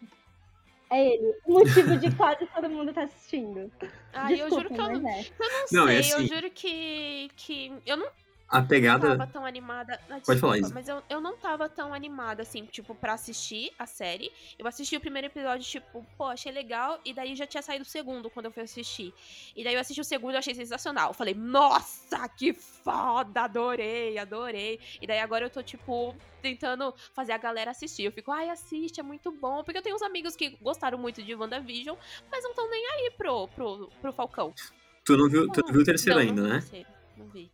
É 0.90 1.14
ele. 1.14 1.36
O 1.46 1.54
motivo 1.54 1.98
de 1.98 2.10
quase 2.16 2.46
todo 2.48 2.70
mundo 2.70 2.94
tá 2.94 3.04
assistindo. 3.04 3.72
Ai, 4.14 4.42
eu 4.42 4.50
juro 4.50 4.68
que 4.70 4.80
eu 4.80 5.00
não, 5.00 5.10
é. 5.10 5.22
eu 5.22 5.50
não, 5.50 5.60
Não, 5.72 5.88
sei, 5.88 5.96
é 5.96 5.98
eu 5.98 6.00
assim- 6.00 6.28
juro 6.28 6.52
que, 6.52 7.30
que 7.36 7.74
eu 7.86 7.98
não 7.98 8.08
A 8.48 8.62
pegada. 8.62 9.18
tava 9.18 9.28
tão 9.28 9.46
animada. 9.46 10.00
Ah, 10.10 10.20
Pode 10.24 10.40
falar, 10.40 10.60
Isa. 10.60 10.74
Mas 10.74 10.88
eu, 10.88 11.02
eu 11.10 11.20
não 11.20 11.36
tava 11.36 11.68
tão 11.68 11.94
animada, 11.94 12.44
assim, 12.44 12.66
tipo, 12.66 12.94
pra 12.94 13.14
assistir 13.14 13.72
a 13.78 13.86
série. 13.86 14.32
Eu 14.58 14.68
assisti 14.68 14.96
o 14.96 15.00
primeiro 15.02 15.28
episódio, 15.28 15.66
tipo, 15.66 16.06
pô, 16.18 16.26
achei 16.26 16.52
legal. 16.52 17.00
E 17.04 17.14
daí 17.14 17.36
já 17.36 17.48
tinha 17.48 17.64
saído 17.64 17.84
o 17.84 17.88
segundo 17.88 18.30
quando 18.30 18.46
eu 18.46 18.52
fui 18.52 18.64
assistir. 18.64 19.14
E 19.56 19.64
daí 19.64 19.74
eu 19.74 19.80
assisti 19.80 20.00
o 20.00 20.04
segundo 20.06 20.36
e 20.36 20.38
achei 20.38 20.54
sensacional. 20.54 21.10
Eu 21.10 21.14
falei, 21.14 21.34
nossa, 21.34 22.30
que 22.30 22.54
foda! 22.54 23.42
Adorei, 23.42 24.18
adorei. 24.18 24.80
E 25.02 25.08
daí 25.08 25.20
agora 25.20 25.46
eu 25.46 25.50
tô, 25.50 25.64
tipo, 25.64 26.16
tentando 26.42 26.94
fazer 27.14 27.32
a 27.32 27.38
galera 27.38 27.72
assistir. 27.72 28.04
Eu 28.04 28.12
fico, 28.12 28.32
ai, 28.32 28.50
assiste, 28.50 29.00
é 29.00 29.04
muito 29.04 29.32
bom. 29.32 29.64
Porque 29.64 29.80
eu 29.80 29.82
tenho 29.82 29.96
uns 29.96 30.04
amigos 30.04 30.36
que 30.36 30.52
gostaram 30.62 31.00
muito 31.00 31.24
de 31.24 31.34
WandaVision, 31.34 31.98
mas 32.32 32.44
não 32.44 32.52
estão 32.52 32.70
nem 32.70 32.86
aí 32.92 33.12
pro, 33.18 33.48
pro, 33.48 33.90
pro 34.02 34.14
Falcão. 34.14 34.54
Tu 35.04 35.18
não 35.18 35.28
viu, 35.28 35.48
tu 35.52 35.62
não 35.66 35.74
viu 35.74 35.82
o 35.82 35.86
terceiro 35.86 36.20
Não, 36.20 36.28
ainda, 36.28 36.42
não 36.42 36.50
né? 36.50 36.86
Não 37.18 37.28
vi. 37.28 37.52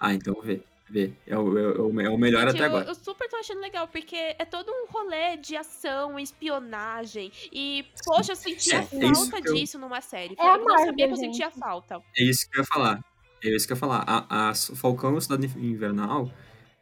Ah, 0.00 0.12
então 0.14 0.34
vê. 0.42 0.60
Vê. 0.90 1.12
É 1.26 1.36
o, 1.38 1.58
é 1.58 1.80
o, 1.80 2.00
é 2.02 2.08
o 2.10 2.18
melhor 2.18 2.42
Gente, 2.46 2.56
até 2.56 2.60
eu, 2.64 2.66
agora. 2.66 2.84
eu 2.86 2.94
super 2.94 3.26
tô 3.28 3.36
achando 3.36 3.60
legal, 3.60 3.88
porque 3.88 4.14
é 4.16 4.44
todo 4.44 4.70
um 4.70 4.86
rolê 4.92 5.36
de 5.38 5.56
ação, 5.56 6.18
espionagem. 6.18 7.32
E, 7.50 7.84
poxa, 8.04 8.32
eu 8.32 8.36
sentia 8.36 8.74
É, 8.74 8.78
é 9.06 9.14
falta 9.14 9.40
que 9.42 9.48
eu- 9.48 9.54
disso 9.54 9.78
numa 9.78 10.00
série. 10.00 10.36
É 10.38 10.42
eu 10.54 10.58
não 10.58 10.78
sabia 10.78 10.84
Marvel, 10.86 10.96
que 10.96 11.02
eu 11.12 11.16
sentia 11.16 11.50
falta. 11.50 12.00
É 12.16 12.22
isso 12.22 12.48
que 12.50 12.58
eu 12.58 12.62
ia 12.62 12.66
falar. 12.66 13.04
É 13.42 13.48
isso 13.48 13.66
que 13.66 13.72
eu 13.72 13.76
ia 13.76 13.80
falar. 13.80 14.04
A, 14.06 14.50
a 14.50 14.54
Falcão 14.54 15.14
e 15.14 15.16
o 15.16 15.20
Cidade 15.20 15.46
Invernal 15.58 16.30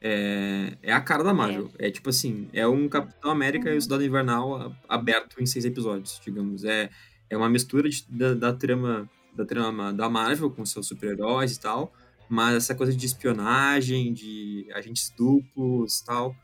é, 0.01 0.77
é 0.83 0.93
a 0.93 1.01
cara 1.01 1.23
da 1.23 1.33
Marvel. 1.33 1.71
É. 1.79 1.91
tipo 1.91 2.11
assim, 2.11 2.49
é 2.53 2.67
um 2.67 2.89
Capitão 2.89 3.31
América 3.31 3.71
e 3.71 3.77
o 3.77 3.83
Cidade 3.83 4.05
Invernal 4.05 4.75
aberto 4.89 5.41
em 5.41 5.47
seis 5.47 5.65
episódios, 5.65 6.21
digamos. 6.25 6.65
É, 6.65 6.91
é 7.31 7.37
uma 7.37 7.49
mistura 7.49 7.89
de- 7.89 8.05
da, 8.09 8.35
da 8.35 8.53
trama 8.53 9.09
da 9.35 9.47
trama 9.47 9.93
da 9.95 10.11
Marvel 10.11 10.51
com 10.51 10.67
seus 10.67 10.87
super-heróis 10.87 11.57
e 11.57 11.61
tal, 11.61 11.91
mas 12.33 12.55
essa 12.55 12.75
coisa 12.75 12.97
de 12.97 13.05
espionagem, 13.05 14.11
de 14.11 14.67
agentes 14.73 15.11
duplos 15.15 15.99
e 15.99 16.05
tal, 16.07 16.35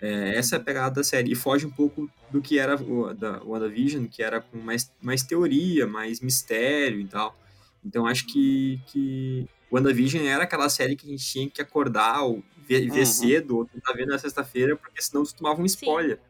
é, 0.00 0.36
essa 0.36 0.54
é 0.54 0.58
a 0.58 0.62
pegada 0.62 0.94
da 0.94 1.02
série. 1.02 1.32
E 1.32 1.34
foge 1.34 1.66
um 1.66 1.70
pouco 1.70 2.08
do 2.30 2.40
que 2.40 2.60
era 2.60 2.80
o, 2.80 3.12
da 3.12 3.42
WandaVision, 3.42 4.06
que 4.06 4.22
era 4.22 4.40
com 4.40 4.58
mais, 4.58 4.92
mais 5.02 5.24
teoria, 5.24 5.84
mais 5.84 6.20
mistério 6.20 7.00
e 7.00 7.08
tal. 7.08 7.36
Então 7.84 8.06
acho 8.06 8.24
que, 8.28 8.78
que 8.86 9.44
WandaVision 9.72 10.24
era 10.24 10.44
aquela 10.44 10.68
série 10.68 10.94
que 10.94 11.08
a 11.08 11.10
gente 11.10 11.26
tinha 11.26 11.50
que 11.50 11.60
acordar 11.60 12.22
ou 12.22 12.44
ver, 12.64 12.88
ver 12.88 13.00
Uhum. 13.00 13.06
cedo 13.06 13.56
ou 13.56 13.64
tentar 13.64 13.94
ver 13.94 14.06
na 14.06 14.18
sexta-feira, 14.20 14.76
porque 14.76 15.02
senão 15.02 15.24
tu 15.24 15.34
tomava 15.34 15.60
um 15.60 15.66
spoiler. 15.66 16.20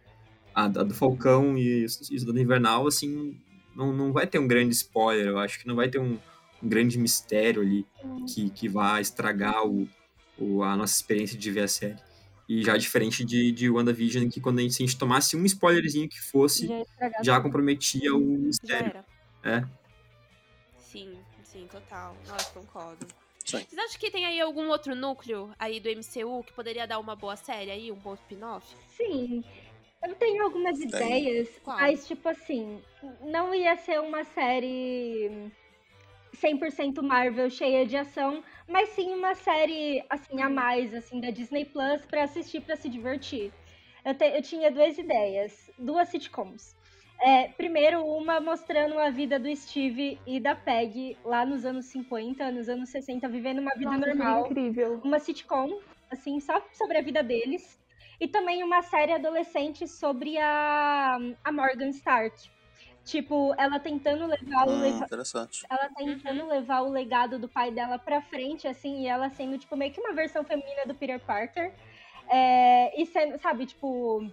A, 0.54 0.64
a 0.64 0.68
do 0.68 0.94
Falcão 0.94 1.58
e 1.58 1.84
isso 1.84 2.24
do 2.24 2.40
Invernal, 2.40 2.86
assim, 2.86 3.38
não, 3.76 3.92
não 3.92 4.10
vai 4.10 4.26
ter 4.26 4.38
um 4.38 4.48
grande 4.48 4.72
spoiler. 4.72 5.26
Eu 5.26 5.38
acho 5.38 5.60
que 5.60 5.68
não 5.68 5.76
vai 5.76 5.90
ter 5.90 5.98
um, 5.98 6.18
um 6.62 6.68
grande 6.68 6.98
mistério 6.98 7.62
ali 7.62 7.86
que, 8.32 8.50
que 8.50 8.68
vai 8.68 9.00
estragar 9.00 9.66
o, 9.66 9.88
o, 10.38 10.62
a 10.62 10.76
nossa 10.76 10.94
experiência 10.94 11.38
de 11.38 11.50
ver 11.50 11.62
a 11.64 11.68
série. 11.68 11.98
E 12.48 12.62
já 12.62 12.76
diferente 12.76 13.24
de, 13.24 13.50
de 13.52 13.70
WandaVision, 13.70 14.28
que 14.28 14.40
quando 14.40 14.58
a 14.58 14.62
gente, 14.62 14.74
se 14.74 14.82
a 14.82 14.86
gente 14.86 14.98
tomasse 14.98 15.36
um 15.36 15.44
spoilerzinho 15.44 16.08
que 16.08 16.20
fosse, 16.20 16.66
Já 16.66 17.22
já 17.22 17.40
comprometia 17.40 18.14
o 18.14 18.20
Já 18.20 18.46
mistério. 18.46 18.86
era. 18.88 19.04
É. 19.44 19.64
Sim, 20.78 21.18
sim, 21.42 21.66
total. 21.70 22.16
Nossa, 22.28 22.50
concordo. 22.52 23.06
Sim. 23.44 23.58
Vocês 23.58 23.78
acham 23.78 23.98
que 23.98 24.10
tem 24.10 24.24
aí 24.26 24.40
algum 24.40 24.68
outro 24.68 24.94
núcleo 24.94 25.52
aí 25.58 25.80
do 25.80 25.88
MCU 25.88 26.44
que 26.44 26.52
poderia 26.52 26.86
dar 26.86 26.98
uma 26.98 27.16
boa 27.16 27.36
série 27.36 27.70
aí, 27.70 27.90
um 27.90 27.96
bom 27.96 28.14
spin-off? 28.14 28.66
Sim. 28.96 29.42
Eu 30.04 30.14
tenho 30.16 30.42
algumas 30.42 30.78
Tem. 30.78 30.88
ideias, 30.88 31.48
Qual? 31.62 31.76
mas 31.76 32.06
tipo 32.06 32.28
assim, 32.28 32.80
não 33.22 33.54
ia 33.54 33.76
ser 33.76 34.00
uma 34.00 34.24
série 34.24 35.50
100% 36.32 37.02
Marvel 37.02 37.50
cheia 37.50 37.84
de 37.86 37.96
ação, 37.96 38.42
mas 38.68 38.88
sim 38.90 39.12
uma 39.14 39.34
série 39.34 40.04
assim 40.08 40.40
a 40.42 40.48
mais 40.48 40.94
assim 40.94 41.20
da 41.20 41.30
Disney 41.30 41.64
Plus 41.64 42.04
pra 42.06 42.24
assistir 42.24 42.60
pra 42.62 42.76
se 42.76 42.88
divertir. 42.88 43.52
Eu, 44.04 44.14
te- 44.14 44.36
eu 44.36 44.42
tinha 44.42 44.70
duas 44.70 44.98
ideias, 44.98 45.70
duas 45.78 46.08
sitcoms. 46.08 46.74
É, 47.20 47.48
primeiro, 47.48 48.04
uma 48.04 48.40
mostrando 48.40 48.98
a 48.98 49.08
vida 49.10 49.38
do 49.38 49.54
Steve 49.54 50.18
e 50.26 50.40
da 50.40 50.56
Peg 50.56 51.16
lá 51.24 51.46
nos 51.46 51.64
anos 51.64 51.86
50, 51.86 52.50
nos 52.50 52.68
anos 52.68 52.88
60, 52.90 53.28
vivendo 53.28 53.60
uma 53.60 53.70
vida 53.76 53.96
Nossa, 53.96 54.06
normal 54.06 54.46
incrível. 54.46 55.00
uma 55.04 55.20
sitcom, 55.20 55.78
assim, 56.10 56.40
só 56.40 56.60
sobre 56.72 56.98
a 56.98 57.02
vida 57.02 57.22
deles. 57.22 57.78
E 58.20 58.26
também 58.26 58.64
uma 58.64 58.82
série 58.82 59.12
adolescente 59.12 59.86
sobre 59.86 60.36
a, 60.38 61.16
a 61.44 61.52
Morgan 61.52 61.90
Stark. 61.90 62.50
Tipo, 63.04 63.52
ela 63.58 63.80
tentando 63.80 64.26
levar 64.26 64.66
o 64.68 64.78
lega- 64.80 65.04
interessante. 65.04 65.66
ela 65.68 65.88
tentando 65.96 66.46
levar 66.46 66.82
o 66.82 66.88
legado 66.90 67.38
do 67.38 67.48
pai 67.48 67.70
dela 67.72 67.98
pra 67.98 68.22
frente, 68.22 68.68
assim, 68.68 69.02
e 69.02 69.06
ela 69.08 69.28
sendo, 69.30 69.58
tipo, 69.58 69.76
meio 69.76 69.92
que 69.92 70.00
uma 70.00 70.12
versão 70.12 70.44
feminina 70.44 70.86
do 70.86 70.94
Peter 70.94 71.18
Parker. 71.20 71.72
É, 72.30 73.00
e 73.00 73.04
sendo, 73.06 73.36
sabe, 73.40 73.66
tipo, 73.66 74.30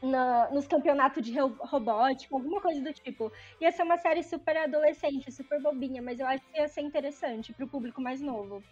na- 0.00 0.48
nos 0.50 0.66
campeonatos 0.66 1.24
de 1.24 1.36
ro- 1.38 1.58
robótica, 1.60 2.34
alguma 2.34 2.60
coisa 2.60 2.80
do 2.80 2.92
tipo. 2.92 3.32
Ia 3.60 3.72
ser 3.72 3.82
uma 3.82 3.98
série 3.98 4.22
super 4.22 4.56
adolescente, 4.56 5.32
super 5.32 5.60
bobinha, 5.60 6.00
mas 6.00 6.20
eu 6.20 6.26
acho 6.26 6.42
que 6.52 6.58
ia 6.58 6.68
ser 6.68 6.82
interessante 6.82 7.52
pro 7.52 7.66
público 7.66 8.00
mais 8.00 8.20
novo. 8.20 8.62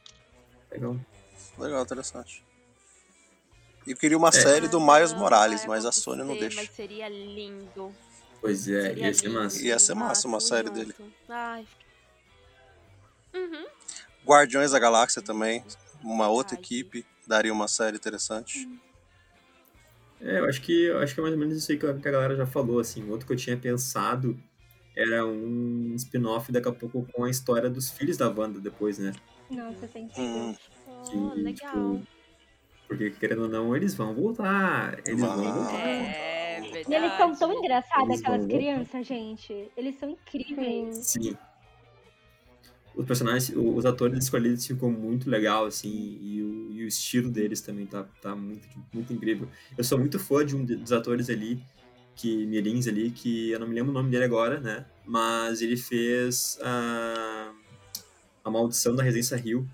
Legal. 0.71 0.97
Legal, 1.59 1.83
interessante. 1.83 2.45
Eu 3.87 3.97
queria 3.97 4.17
uma 4.17 4.31
série 4.31 4.69
do 4.69 4.79
Ah, 4.79 4.95
Miles 4.95 5.13
Morales, 5.13 5.63
ai, 5.63 5.67
mas 5.69 5.85
a 5.85 5.91
Sony 5.91 6.23
não 6.23 6.35
ver, 6.35 6.41
deixa. 6.41 6.61
Mas 6.61 6.71
seria 6.71 7.09
lindo. 7.09 7.93
Pois 8.43 8.69
é, 8.69 8.83
Seria 8.83 9.07
ia 9.07 9.15
ser 9.15 9.29
massa. 9.31 9.63
Ia 9.65 9.79
ser 9.79 9.95
massa 9.95 10.29
uma 10.29 10.39
tamo 10.39 10.49
série 10.49 10.67
junto. 10.69 10.79
dele. 10.79 10.95
Ai. 11.29 11.67
Uhum. 13.35 13.65
Guardiões 14.27 14.73
da 14.73 14.79
Galáxia 14.79 15.23
também, 15.23 15.65
uma 16.03 16.29
outra 16.29 16.57
Ai, 16.57 16.61
equipe, 16.61 17.07
daria 17.27 17.53
uma 17.53 17.69
série 17.69 17.97
interessante. 17.97 18.69
É, 20.21 20.39
eu 20.41 20.45
acho 20.47 20.61
que 20.61 20.85
eu 20.85 20.99
acho 20.99 21.15
que 21.15 21.21
é 21.21 21.23
mais 21.23 21.35
ou 21.35 21.41
menos 21.41 21.57
isso 21.57 21.73
aí 21.73 21.79
que 21.79 21.87
a 21.87 21.93
galera 21.93 22.37
já 22.37 22.47
falou, 22.47 22.79
assim. 22.79 23.09
Outro 23.09 23.27
que 23.27 23.33
eu 23.33 23.37
tinha 23.37 23.57
pensado 23.57 24.39
era 24.95 25.25
um 25.25 25.95
spin-off 25.97 26.53
daqui 26.53 26.69
a 26.69 26.73
pouco 26.73 27.07
com 27.13 27.25
a 27.25 27.31
história 27.31 27.71
dos 27.71 27.91
filhos 27.91 28.17
da 28.17 28.29
Wanda 28.29 28.61
depois, 28.61 28.99
né? 28.99 29.13
Nossa, 29.51 29.89
Hum, 30.19 30.55
Que, 31.05 31.17
Oh, 31.17 31.33
legal. 31.35 31.71
tipo, 31.99 32.07
porque 32.87 33.11
querendo 33.11 33.43
ou 33.43 33.49
não, 33.49 33.75
eles 33.75 33.95
vão 33.95 34.15
voltar. 34.15 34.99
Eles 35.07 35.21
vão 35.21 35.37
Vão. 35.37 35.53
voltar. 35.55 35.75
É, 35.79 36.32
verdade. 36.89 36.93
E 36.93 36.95
eles 36.95 37.17
são 37.17 37.49
tão 37.49 37.59
engraçados, 37.59 38.09
Eles 38.09 38.21
aquelas 38.21 38.47
crianças, 38.47 39.07
gente. 39.07 39.71
Eles 39.77 39.99
são 39.99 40.11
incríveis. 40.11 40.97
Sim. 41.07 41.37
Os 42.95 43.07
personagens, 43.07 43.51
os 43.57 43.87
atores 43.87 44.23
escolhidos 44.23 44.67
ficou 44.67 44.91
muito 44.91 45.31
legal, 45.31 45.65
assim, 45.65 46.19
e 46.21 46.43
o, 46.43 46.73
e 46.73 46.85
o 46.85 46.89
estilo 46.89 47.31
deles 47.31 47.63
também 47.63 47.87
tá, 47.87 48.05
tá 48.21 48.37
muito, 48.37 48.69
muito 48.93 49.13
incrível. 49.15 49.49
Eu 49.79 49.83
sou 49.83 49.99
muito 49.99 50.19
fã 50.19 50.45
de 50.45 50.55
um 50.55 50.63
dos 50.63 50.93
atores 50.93 51.31
ali, 51.31 51.59
que 52.15 52.45
mirins 52.47 52.87
ali, 52.87 53.11
que 53.11 53.51
eu 53.51 53.59
não 53.59 53.67
me 53.67 53.75
lembro 53.75 53.91
o 53.91 53.95
nome 53.95 54.11
dele 54.11 54.25
agora, 54.25 54.61
né? 54.61 54.85
Mas 55.07 55.63
ele 55.63 55.79
fez 55.79 56.59
a, 56.63 57.51
a 58.45 58.51
Maldição 58.51 58.95
da 58.95 59.03
Residência 59.03 59.39
Rio. 59.39 59.67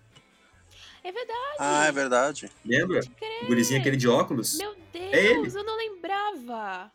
É 1.02 1.11
verdade. 1.11 1.56
Ah, 1.59 1.86
é 1.86 1.92
verdade. 1.92 2.48
Lembra? 2.64 3.00
O 3.42 3.46
gurizinho 3.46 3.80
aquele 3.80 3.96
de 3.96 4.06
óculos. 4.06 4.59
Meu 4.59 4.76
Deus, 4.92 5.12
É 5.12 5.26
ele. 5.26 5.48
eu 5.48 5.64
não 5.64 5.76
lembrava. 6.03 6.92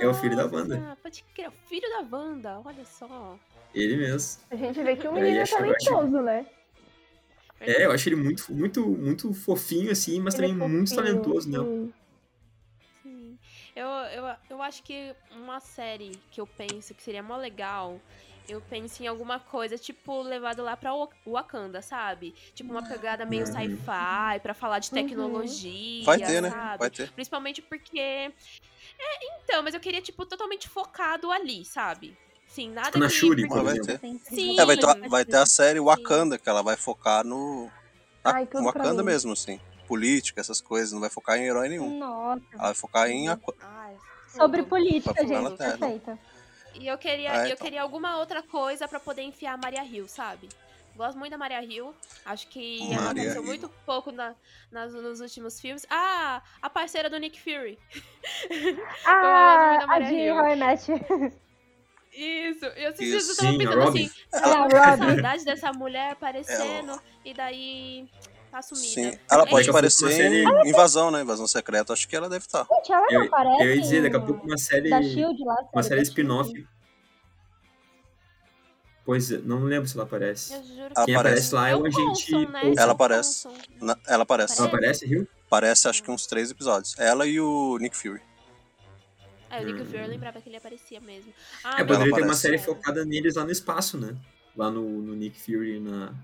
É 0.00 0.08
o 0.08 0.14
filho 0.14 0.36
da 0.36 0.44
Nossa, 0.44 0.56
Wanda. 0.56 0.98
Pode 1.02 1.24
crer, 1.34 1.48
o 1.48 1.52
filho 1.68 1.88
da 1.88 2.16
Wanda, 2.16 2.60
olha 2.64 2.84
só. 2.84 3.38
Ele 3.74 3.96
mesmo. 3.96 4.42
A 4.50 4.56
gente 4.56 4.82
vê 4.82 4.96
que 4.96 5.06
o 5.06 5.10
Aí 5.12 5.22
menino 5.22 5.38
é 5.38 5.42
acho- 5.42 5.54
talentoso, 5.54 6.20
né? 6.22 6.46
É, 7.60 7.86
eu 7.86 7.92
acho 7.92 8.08
ele 8.08 8.16
muito, 8.16 8.52
muito, 8.52 8.84
muito 8.86 9.32
fofinho, 9.32 9.92
assim, 9.92 10.20
mas 10.20 10.34
Ele 10.34 10.46
é 10.46 10.48
também 10.48 10.68
muito 10.68 10.88
fofinho, 10.94 11.04
talentoso, 11.12 11.48
né? 11.50 11.58
sim. 11.58 11.92
Sim. 13.02 13.38
Eu, 13.74 13.86
eu, 13.88 14.36
eu 14.50 14.62
acho 14.62 14.82
que 14.82 15.14
uma 15.32 15.60
série 15.60 16.12
que 16.30 16.40
eu 16.40 16.46
penso 16.46 16.94
que 16.94 17.02
seria 17.02 17.22
mó 17.22 17.36
legal, 17.36 18.00
eu 18.48 18.60
penso 18.60 19.02
em 19.02 19.06
alguma 19.06 19.38
coisa, 19.38 19.78
tipo, 19.78 20.22
levado 20.22 20.62
lá 20.62 20.76
pra 20.76 20.94
Wa- 20.94 21.08
Wakanda, 21.26 21.80
sabe? 21.82 22.34
Tipo, 22.54 22.72
uma 22.72 22.86
pegada 22.86 23.24
meio 23.24 23.46
Uhum. 23.46 23.52
sci-fi, 23.52 24.40
pra 24.42 24.54
falar 24.54 24.78
de 24.78 24.88
Uhum. 24.88 24.94
tecnologia, 24.94 26.04
Vai 26.04 26.18
ter, 26.18 26.42
né? 26.42 26.50
sabe? 26.50 26.78
Vai 26.78 26.90
ter. 26.90 27.10
Principalmente 27.12 27.62
porque... 27.62 27.98
É, 27.98 28.32
então, 29.42 29.62
mas 29.62 29.74
eu 29.74 29.80
queria, 29.80 30.00
tipo, 30.02 30.24
totalmente 30.26 30.68
focado 30.68 31.30
ali, 31.30 31.64
sabe? 31.64 32.16
Sim, 32.46 32.70
nada 32.70 32.88
Tipo 32.88 32.98
na 32.98 33.08
que... 33.08 33.14
Shuri, 33.14 33.42
Mas 33.42 33.50
por 33.50 33.64
vai 33.64 33.78
ter. 33.78 34.00
Sim. 34.28 34.58
É, 34.60 34.64
vai 34.66 34.76
ter, 34.76 35.08
vai 35.08 35.24
ter 35.24 35.36
a 35.36 35.46
série 35.46 35.80
Wakanda, 35.80 36.38
que 36.38 36.48
ela 36.48 36.62
vai 36.62 36.76
focar 36.76 37.24
no. 37.24 37.70
na- 38.22 38.34
Ai, 38.34 38.48
Wakanda 38.62 39.02
mesmo, 39.02 39.32
assim. 39.32 39.58
Política, 39.88 40.40
essas 40.40 40.60
coisas. 40.60 40.92
Não 40.92 41.00
vai 41.00 41.08
focar 41.08 41.38
em 41.38 41.44
herói 41.44 41.68
nenhum. 41.70 41.98
Nossa. 41.98 42.42
Ela 42.52 42.62
vai 42.64 42.74
focar 42.74 43.08
em. 43.10 43.28
Ai, 43.28 43.96
Sobre 44.28 44.62
política, 44.62 45.26
gente. 45.26 45.56
Perfeita. 45.56 46.18
E 46.74 46.86
eu 46.86 46.96
queria, 46.98 47.32
Ah, 47.32 47.36
eu 47.48 47.52
então. 47.54 47.64
queria 47.64 47.82
alguma 47.82 48.18
outra 48.18 48.42
coisa 48.42 48.88
pra 48.88 48.98
poder 49.00 49.22
enfiar 49.22 49.54
a 49.54 49.56
Maria 49.56 49.84
Hill, 49.84 50.08
sabe? 50.08 50.48
Gosto 50.94 51.18
muito 51.18 51.30
da 51.30 51.38
Maria 51.38 51.62
Hill. 51.64 51.94
Acho 52.24 52.46
que 52.48 52.82
ela 52.92 53.02
Maria 53.02 53.10
apareceu 53.22 53.40
Hill. 53.42 53.46
muito 53.48 53.68
pouco 53.86 54.12
na, 54.12 54.34
nas- 54.70 54.92
nos 54.92 55.20
últimos 55.20 55.58
filmes. 55.60 55.86
Ah, 55.88 56.42
a 56.60 56.68
parceira 56.68 57.08
do 57.08 57.18
Nick 57.18 57.40
Fury. 57.40 57.78
Ah, 59.06 59.78
a 59.88 59.98
I 60.52 60.56
Met. 60.56 60.90
Isso, 62.14 62.66
eu 62.66 62.92
dias 62.92 63.26
eu 63.28 63.36
tava 63.36 63.56
pensando 63.58 63.82
assim, 63.88 64.10
É, 64.34 64.96
saudade 64.98 65.44
dessa 65.46 65.72
mulher 65.72 66.12
aparecendo 66.12 67.00
e 67.24 67.32
daí 67.32 68.06
tá 68.52 68.62
sumida. 68.62 68.86
Sim. 68.86 69.18
Ela 69.30 69.42
É 69.42 69.46
pode 69.50 69.68
aparecer 69.70 70.04
Uma 70.04 70.12
em 70.12 70.16
série- 70.16 70.68
Invasão, 70.70 71.10
né? 71.10 71.22
Invasão 71.22 71.46
Secreta. 71.46 71.92
Acho 71.92 72.06
que 72.08 72.14
ela 72.14 72.28
deve 72.28 72.44
estar. 72.46 72.66
Gente, 72.70 72.92
ela 72.92 73.06
não 73.10 73.10
Eu, 73.22 73.24
aparece. 73.26 73.62
eu 73.64 73.74
ia 73.74 73.80
dizer, 73.80 74.02
daqui 74.02 74.16
a 74.16 74.20
pouco 74.20 74.46
uma 74.46 74.58
série. 74.58 74.90
Da 74.90 75.02
Shield 75.02 75.44
lá. 75.44 75.56
Uma 75.72 75.82
série 75.82 76.02
spin-off. 76.02 76.52
Pois 79.04 79.32
é, 79.32 79.38
não 79.38 79.64
lembro 79.64 79.88
se 79.88 79.96
ela 79.96 80.04
aparece. 80.04 80.54
Eu 80.54 80.62
juro 80.62 80.92
Ela 80.96 81.04
Quem 81.06 81.16
aparece. 81.16 81.54
aparece 81.54 81.54
lá 81.56 81.68
é 81.68 81.76
o 81.76 81.84
agente. 81.86 82.32
Né? 82.46 82.72
Ela 82.76 82.90
É 82.92 82.94
aparece. 82.94 83.42
Coulson. 83.48 83.62
Na- 83.80 83.98
Ela 84.06 84.22
aparece. 84.22 84.58
Ela 84.60 84.68
aparece, 84.68 85.06
Rio? 85.06 85.28
Aparece 85.46 85.88
acho 85.88 86.02
que 86.02 86.10
uns 86.10 86.26
três 86.26 86.50
episódios. 86.50 86.94
Ela 86.98 87.26
e 87.26 87.40
o 87.40 87.78
Nick 87.78 87.96
Fury. 87.96 88.20
É, 89.50 89.60
o 89.60 89.64
Nick 89.66 89.82
Hum. 89.82 89.84
Fury 89.86 89.98
eu 89.98 90.06
lembrava 90.08 90.40
que 90.40 90.48
ele 90.48 90.56
aparecia 90.56 91.00
mesmo. 91.00 91.30
É, 91.30 91.34
Ah, 91.64 91.84
poderia 91.84 92.14
ter 92.14 92.22
uma 92.22 92.34
série 92.34 92.58
focada 92.58 93.04
neles 93.04 93.34
lá 93.34 93.44
no 93.44 93.50
espaço, 93.50 93.98
né? 93.98 94.16
Lá 94.56 94.70
no, 94.70 94.82
no 95.02 95.14
Nick 95.16 95.38
Fury 95.40 95.76
e 95.78 95.80
na, 95.80 96.14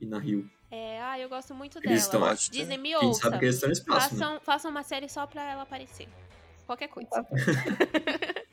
e 0.00 0.06
na 0.06 0.18
Rio. 0.18 0.48
É, 0.70 1.00
ah, 1.00 1.18
eu 1.18 1.28
gosto 1.28 1.54
muito 1.54 1.78
Eles 1.82 2.02
estão- 2.02 2.20
dela. 2.20 2.34
Ter. 2.36 2.50
Disney 2.50 2.76
me 2.78 2.88
Quem 2.90 2.96
ouça. 2.96 3.22
sabe 3.22 3.38
que 3.38 3.44
eles 3.44 3.54
estão 3.54 3.68
no 3.68 3.72
espaço, 3.72 4.14
né? 4.14 4.20
Façam, 4.20 4.40
façam 4.40 4.70
uma 4.70 4.82
série 4.82 5.08
só 5.08 5.26
pra 5.26 5.42
ela 5.50 5.62
aparecer. 5.62 6.08
Qualquer 6.66 6.88
coisa. 6.88 7.08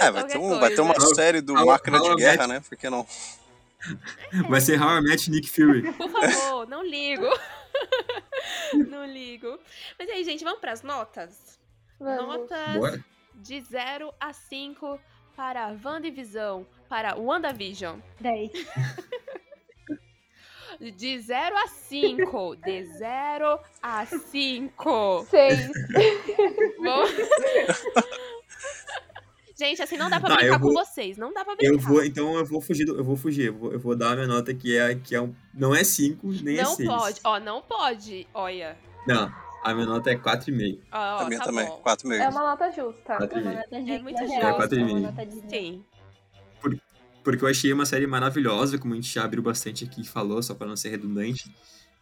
É, 0.00 0.10
vai 0.10 0.26
ter, 0.26 0.36
um, 0.36 0.58
vai 0.60 0.74
ter 0.74 0.80
uma 0.82 0.92
coisa. 0.94 1.14
série 1.14 1.40
do 1.40 1.54
How- 1.54 1.64
Máquina 1.66 1.98
de 1.98 2.14
Guerra, 2.16 2.46
né? 2.46 2.60
Por 2.60 2.76
que 2.76 2.90
não? 2.90 3.06
Vai 4.50 4.60
ser 4.60 4.78
How 4.80 4.98
I 4.98 5.00
Met 5.00 5.30
Nick 5.30 5.48
Fury. 5.48 5.90
Por 5.94 6.10
favor, 6.10 6.68
não 6.68 6.84
ligo. 6.84 7.24
não 8.90 9.06
ligo. 9.06 9.58
Mas 9.98 10.10
aí, 10.10 10.22
gente, 10.24 10.44
vamos 10.44 10.60
pras 10.60 10.82
notas? 10.82 11.58
Vamos. 11.98 12.26
Notas 12.50 12.76
Bora. 12.76 13.04
de 13.36 13.60
0 13.62 14.12
a 14.20 14.32
5 14.34 15.00
para 15.34 15.74
WandaVision, 15.82 16.64
para 16.86 17.16
WandaVision. 17.16 17.98
10. 18.20 18.50
De 20.80 21.18
0 21.20 21.56
a 21.56 21.66
5. 21.66 22.56
De 22.56 22.84
0 22.84 23.58
a 23.82 24.06
5. 24.06 25.26
Seis. 25.30 25.70
Bom... 26.78 27.04
Gente, 29.58 29.80
assim 29.80 29.96
não 29.96 30.10
dá 30.10 30.20
pra 30.20 30.28
Tá, 30.28 30.36
brincar 30.36 30.54
eu 30.56 30.60
com 30.60 30.72
vou- 30.72 30.84
vocês. 30.84 31.16
Não 31.16 31.32
dá 31.32 31.42
pra 31.42 31.56
brincar. 31.56 31.72
Eu 31.72 31.78
vou, 31.78 32.04
então 32.04 32.36
eu 32.36 32.44
vou 32.44 32.60
fugir, 32.60 32.84
do- 32.84 32.96
eu 32.98 33.02
vou 33.04 33.16
fugir, 33.16 33.46
eu 33.46 33.54
vou, 33.54 33.72
eu 33.72 33.78
vou 33.80 33.96
dar 33.96 34.10
a 34.12 34.14
minha 34.14 34.26
nota 34.26 34.52
que 34.52 34.76
é, 34.76 34.94
que 34.96 35.14
é 35.14 35.20
um, 35.20 35.34
não 35.54 35.74
é 35.74 35.82
5, 35.82 36.26
nem 36.42 36.58
é 36.58 36.62
Não 36.62 36.74
6. 36.76 36.86
pode. 36.86 37.20
Ó, 37.24 37.40
não 37.40 37.62
pode. 37.62 38.28
Olha. 38.34 38.76
Não, 39.06 39.32
a 39.64 39.72
minha 39.72 39.86
nota 39.86 40.10
é 40.10 40.14
4,5. 40.14 40.78
Ó, 40.92 40.98
ó, 40.98 41.18
a 41.20 41.24
minha 41.24 41.38
tá 41.38 41.46
também. 41.46 41.64
bom. 41.66 41.76
Quatro 41.78 42.06
meio. 42.06 42.20
É 42.22 42.28
uma 42.28 42.42
nota 42.42 42.70
justa. 42.70 43.16
4,5. 43.16 43.62
É 43.70 43.98
muito 43.98 44.18
É, 44.22 44.52
quatro 44.52 44.78
e 44.78 44.82
uma 44.82 44.86
meio. 44.94 45.00
nota 45.06 45.24
de- 45.24 45.40
Sim. 45.48 45.82
Porque 47.26 47.42
eu 47.42 47.48
achei 47.48 47.72
uma 47.72 47.84
série 47.84 48.06
maravilhosa, 48.06 48.78
como 48.78 48.94
a 48.94 48.96
gente 48.96 49.12
já 49.12 49.24
abriu 49.24 49.42
bastante 49.42 49.82
aqui 49.82 50.02
e 50.02 50.06
falou, 50.06 50.40
só 50.40 50.54
para 50.54 50.68
não 50.68 50.76
ser 50.76 50.90
redundante, 50.90 51.52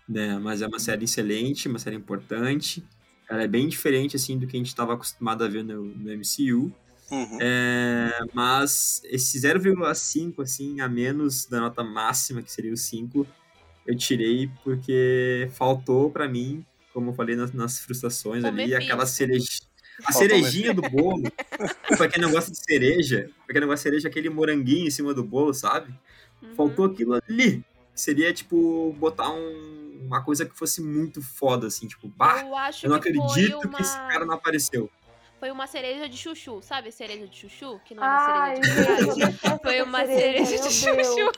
né? 0.07 0.39
Mas 0.39 0.61
é 0.61 0.67
uma 0.67 0.79
série 0.79 1.07
excelente, 1.07 1.67
uma 1.67 1.79
série 1.79 1.97
importante. 1.97 2.85
Ela 3.27 3.45
é 3.45 3.49
bem 3.49 3.67
diferente, 3.67 4.17
assim, 4.17 4.39
do 4.39 4.47
que 4.47 4.55
a 4.55 4.59
gente 4.59 4.67
estava 4.67 4.93
acostumado 4.93 5.43
a 5.43 5.49
ver 5.49 5.65
no, 5.65 5.83
no 5.83 6.13
MCU. 6.13 6.71
Uhum. 7.11 7.39
É, 7.41 8.19
mas 8.35 9.01
esse 9.07 9.41
0,5 9.41 10.43
assim 10.43 10.81
a 10.81 10.89
menos 10.91 11.47
da 11.47 11.59
nota 11.59 11.83
máxima 11.83 12.43
que 12.43 12.53
seria 12.53 12.73
o 12.73 12.77
5 12.77 13.27
eu 13.87 13.95
tirei 13.95 14.51
porque 14.65 15.47
faltou 15.53 16.11
pra 16.11 16.27
mim 16.27 16.65
como 16.95 17.11
eu 17.11 17.15
falei 17.15 17.37
nas, 17.37 17.53
nas 17.53 17.79
frustrações 17.79 18.43
O 18.43 18.47
ali 18.47 18.75
aquela 18.75 19.05
cereja 19.05 19.47
a 20.05 20.13
cerejinha 20.13 20.73
do 20.75 20.83
bolo 20.83 21.23
pra 21.97 22.09
quem 22.09 22.21
não 22.23 22.31
gosta 22.31 22.51
de 22.51 22.59
cereja 22.59 23.31
pra 23.47 23.53
quem 23.53 23.61
não 23.61 23.69
gosta 23.69 23.81
de 23.81 23.83
cereja 23.91 24.09
aquele 24.09 24.29
moranguinho 24.31 24.87
em 24.87 24.91
cima 24.91 25.13
do 25.15 25.23
bolo 25.23 25.53
sabe 25.55 25.93
Uhum. 26.43 26.55
faltou 26.57 26.85
aquilo 26.87 27.15
ali 27.15 27.65
seria 27.95 28.33
tipo 28.33 28.93
botar 28.99 29.31
um- 29.31 30.01
uma 30.07 30.23
coisa 30.23 30.45
que 30.45 30.57
fosse 30.59 30.83
muito 30.83 31.23
foda 31.23 31.69
assim 31.69 31.87
tipo 31.87 32.09
bah 32.09 32.43
Eu 32.45 32.57
acho 32.57 32.85
eu 32.87 32.91
não 32.91 32.99
que 33.01 33.09
acredito 33.09 33.57
uma... 33.67 33.77
que 33.77 33.83
esse 33.83 33.97
cara 33.97 34.25
não 34.27 34.35
apareceu 34.35 34.91
Foi 35.41 35.51
uma 35.51 35.67
cereja 35.67 36.09
de 36.09 36.17
chuchu, 36.17 36.61
sabe? 36.63 36.91
Cereja 36.93 37.27
de 37.27 37.37
chuchu? 37.37 37.81
Que 37.85 37.95
não 37.95 38.03
é 38.03 38.07
Ai, 38.07 38.57
uma 38.57 38.65
cereja 38.65 38.85
de 38.85 38.99
chocolate. 39.05 39.33
detesto 39.33 39.59
Foi 39.63 39.83
uma 39.83 40.07
cereja 40.07 40.57
de 40.69 40.85
meu 40.97 41.05
chuchu. 41.05 41.33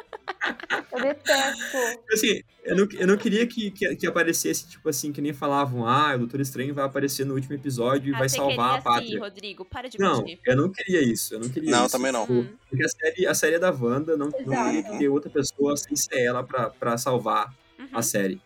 Eu 0.92 1.00
detesto. 1.02 1.76
Assim, 2.12 2.42
eu 2.64 2.76
não, 2.76 2.88
eu 2.92 3.06
não 3.06 3.16
queria 3.16 3.46
que, 3.46 3.70
que, 3.70 3.94
que 3.96 4.06
aparecesse, 4.06 4.66
tipo 4.68 4.88
assim, 4.88 5.12
que 5.12 5.20
nem 5.20 5.32
falavam, 5.32 5.86
ah, 5.86 6.14
o 6.16 6.18
Doutor 6.18 6.40
Estranho 6.40 6.74
vai 6.74 6.84
aparecer 6.84 7.24
no 7.24 7.34
último 7.34 7.54
episódio 7.54 8.10
e 8.10 8.14
Ah, 8.14 8.18
vai 8.18 8.28
salvar 8.28 8.70
a 8.78 8.78
queria 8.78 8.78
sim, 8.78 8.84
pátria. 8.84 9.20
Rodrigo. 9.20 9.64
Para 9.64 9.88
de 9.88 9.98
não, 9.98 10.18
mentir. 10.22 10.40
eu 10.44 10.56
não 10.56 10.68
queria 10.70 11.00
isso, 11.02 11.34
eu 11.34 11.40
não 11.40 11.48
queria 11.48 11.70
Não, 11.70 11.86
isso. 11.86 11.96
também 11.96 12.10
não. 12.12 12.24
Hum. 12.24 12.46
Porque 12.68 12.84
a 12.84 12.88
série, 12.88 13.26
a 13.26 13.34
série 13.34 13.54
é 13.56 13.58
da 13.58 13.70
Wanda, 13.70 14.16
não, 14.16 14.26
não 14.30 14.32
teria 14.66 14.82
que 14.82 14.98
ter 14.98 15.08
outra 15.08 15.30
pessoa 15.30 15.76
sem 15.76 15.94
ser 15.94 16.20
ela 16.20 16.42
pra, 16.42 16.70
pra 16.70 16.98
salvar 16.98 17.54
Uhum. 17.78 17.86
a 17.92 18.02
série. 18.02 18.40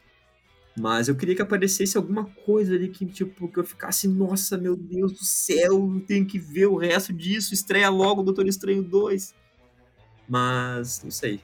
Mas 0.79 1.09
eu 1.09 1.15
queria 1.17 1.35
que 1.35 1.43
aparecesse 1.43 1.97
alguma 1.97 2.25
coisa 2.45 2.75
ali 2.75 2.89
que, 2.89 3.07
tipo, 3.07 3.49
que 3.49 3.59
eu 3.59 3.65
ficasse, 3.65 4.07
nossa, 4.09 4.57
meu 4.59 4.77
Deus 4.77 5.13
do 5.13 5.25
céu, 5.25 5.73
eu 5.95 6.05
tenho 6.07 6.27
que 6.27 6.39
ver 6.39 6.67
o 6.67 6.77
resto 6.77 7.13
disso, 7.13 7.55
estreia 7.55 7.89
logo 7.89 8.21
o 8.21 8.25
Doutor 8.25 8.47
Estranho 8.47 8.83
2. 8.83 9.35
Mas, 10.29 11.03
não 11.03 11.11
sei. 11.11 11.41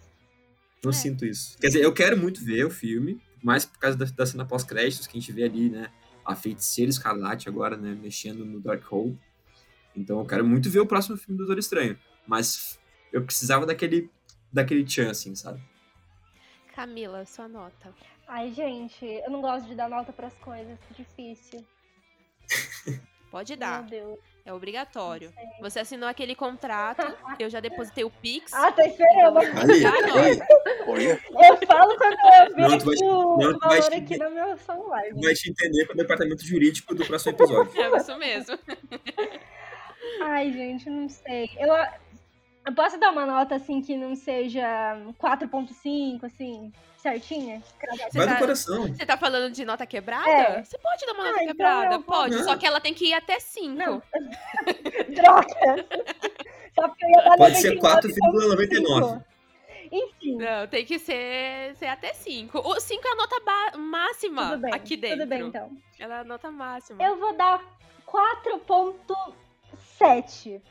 Não 0.83 0.91
É. 0.91 0.95
sinto 0.95 1.25
isso. 1.27 1.59
Quer 1.59 1.69
dizer, 1.69 1.83
eu 1.85 1.93
quero 1.93 2.17
muito 2.17 2.43
ver 2.45 2.65
o 2.65 2.71
filme, 2.71 3.21
mais 3.43 3.65
por 3.67 3.79
causa 3.79 3.97
da, 3.97 4.05
da 4.07 4.27
cena 4.27 4.45
pós-créditos 4.45 5.07
que 5.07 5.17
a 5.17 5.21
gente 5.21 5.33
vê 5.33 5.45
ali, 5.45 5.69
né? 5.69 5.91
A 6.25 6.35
feiticeira 6.35 6.91
escarlate 6.91 7.49
agora, 7.49 7.77
né? 7.77 7.95
Mexendo 8.01 8.45
no 8.45 8.61
Darkhold. 8.61 9.19
Então 9.97 10.19
eu 10.21 10.27
quero 10.27 10.47
muito 10.47 10.71
ver 10.71 10.81
o 10.81 10.87
próximo 10.87 11.17
filme 11.17 11.37
do 11.37 11.45
Doutor 11.45 11.59
Estranho. 11.59 11.99
Mas 12.27 12.79
eu 13.13 13.23
precisava 13.25 13.67
daquele, 13.67 14.11
daquele 14.53 14.85
tchan, 14.85 15.11
assim, 15.11 15.35
sabe? 15.35 15.61
Camila, 16.75 17.27
sua 17.27 17.49
nota. 17.49 17.93
Ai, 18.29 18.53
gente, 18.53 19.05
eu 19.05 19.31
não 19.31 19.41
gosto 19.41 19.67
de 19.69 19.75
dar 19.75 19.89
nota 19.91 20.13
pras 20.13 20.33
coisas. 20.35 20.79
que 20.89 21.03
Difícil. 21.03 21.67
Pode 23.31 23.53
Meu 23.53 23.59
dar. 23.61 23.83
Deus. 23.83 24.19
É 24.45 24.53
obrigatório. 24.53 25.33
Você 25.61 25.81
assinou 25.81 26.09
aquele 26.09 26.35
contrato, 26.35 27.03
eu 27.39 27.49
já 27.51 27.61
depositei 27.61 28.05
o 28.05 28.11
Pix. 28.11 28.53
Ah, 28.55 28.73
tá 28.73 28.85
esperando. 28.87 29.39
Ali, 29.39 29.85
Olha, 30.87 31.21
Eu 31.31 31.57
falo 31.67 31.97
quando 31.97 32.17
eu 32.19 32.57
Não, 32.57 32.69
vejo 32.71 32.79
tu 32.79 32.85
vai- 32.87 32.97
não, 33.09 33.53
tu 33.53 33.59
vai 33.61 33.81
valor 33.81 33.91
te- 33.91 33.97
aqui 33.99 34.17
no 34.19 34.31
meu 34.31 34.57
celular. 34.59 35.03
vai 35.23 35.35
te 35.35 35.51
entender 35.51 35.87
com 35.87 35.93
o 35.93 35.97
departamento 35.97 36.45
jurídico 36.45 36.95
do 36.95 37.05
próximo 37.07 37.33
episódio. 37.33 37.81
É 37.81 37.97
isso 37.97 38.17
mesmo. 38.19 38.59
Ai, 40.23 40.51
gente, 40.53 40.89
não 40.89 41.09
sei. 41.09 41.51
Eu, 41.59 41.69
eu 42.71 42.75
posso 42.75 42.99
dar 42.99 43.11
uma 43.11 43.27
nota 43.27 43.57
assim 43.57 43.83
que 43.83 43.97
não 43.97 44.15
seja 44.15 44.63
4.5, 45.21 46.25
assim, 46.25 46.73
certinha? 46.97 47.61
Você 48.11 48.19
Vai 48.19 48.27
tá- 48.27 48.35
do 48.35 48.39
coração. 48.39 48.87
Você 48.89 49.05
tá 49.07 49.17
falando 49.17 49.53
de 49.53 49.65
nota 49.65 49.85
quebrada? 49.87 50.29
É. 50.31 50.63
Você 50.65 50.79
pode 50.79 51.05
dar 51.07 51.13
uma 51.13 51.25
nota 51.25 51.39
Ah, 51.39 51.43
então 51.43 51.55
quebrada? 51.57 51.99
vou- 51.99 52.03
Pode, 52.05 52.37
Não. 52.37 52.45
só 52.45 52.57
que 52.57 52.67
ela 52.67 52.81
tem 52.81 52.95
que 52.95 53.07
ir 53.07 53.15
até 53.15 53.39
5. 53.41 53.75
Não. 53.75 54.03
Droga! 55.15 55.87
Só 56.75 56.89
porque 56.89 57.05
eu 57.05 57.11
ia 57.11 57.23
dar 57.25 57.37
Pode 57.37 57.57
ser 57.57 57.75
99,5. 57.77 57.81
4,99. 57.81 59.25
Enfim, 59.93 60.37
Não, 60.37 60.69
tem 60.69 60.85
que 60.87 61.01
ser, 61.01 61.75
ser 61.75 61.87
até 61.87 62.13
5. 62.13 62.61
O 62.61 62.79
5 62.79 63.03
é 63.09 63.11
a 63.11 63.15
nota 63.17 63.77
máxima 63.79 64.51
tudo 64.51 64.61
bem. 64.63 64.73
aqui 64.73 64.97
dentro. 64.97 65.19
Tudo 65.19 65.29
bem, 65.29 65.41
então. 65.43 65.69
Ela 65.99 66.15
é 66.15 66.21
a 66.21 66.25
nota 66.25 66.49
máxima. 66.53 67.03
Eu 67.03 67.17
vou 67.19 67.35
dar 67.37 67.61
4.7. 68.07 70.63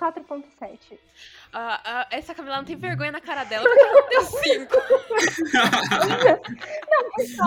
4.7. 0.00 0.98
Ah, 1.52 1.80
ah, 1.84 2.06
essa 2.10 2.34
Camila 2.34 2.56
não 2.56 2.64
tem 2.64 2.76
vergonha 2.76 3.12
na 3.12 3.20
cara 3.20 3.44
dela 3.44 3.64
porque 3.64 3.80
ela 3.80 4.08
deu 4.08 4.22
5. 4.22 4.74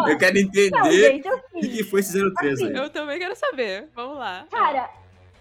Eu 0.08 0.18
quero 0.18 0.34
Não, 0.36 0.42
entender 0.42 1.16
o 1.16 1.22
que 1.22 1.28
assim, 1.28 1.60
que 1.72 1.84
foi 1.84 2.02
esse 2.02 2.20
03 2.36 2.62
aí. 2.62 2.76
Eu 2.76 2.90
também 2.90 3.18
quero 3.18 3.36
saber. 3.36 3.90
Vamos 3.96 4.18
lá. 4.18 4.46
cara, 4.52 4.90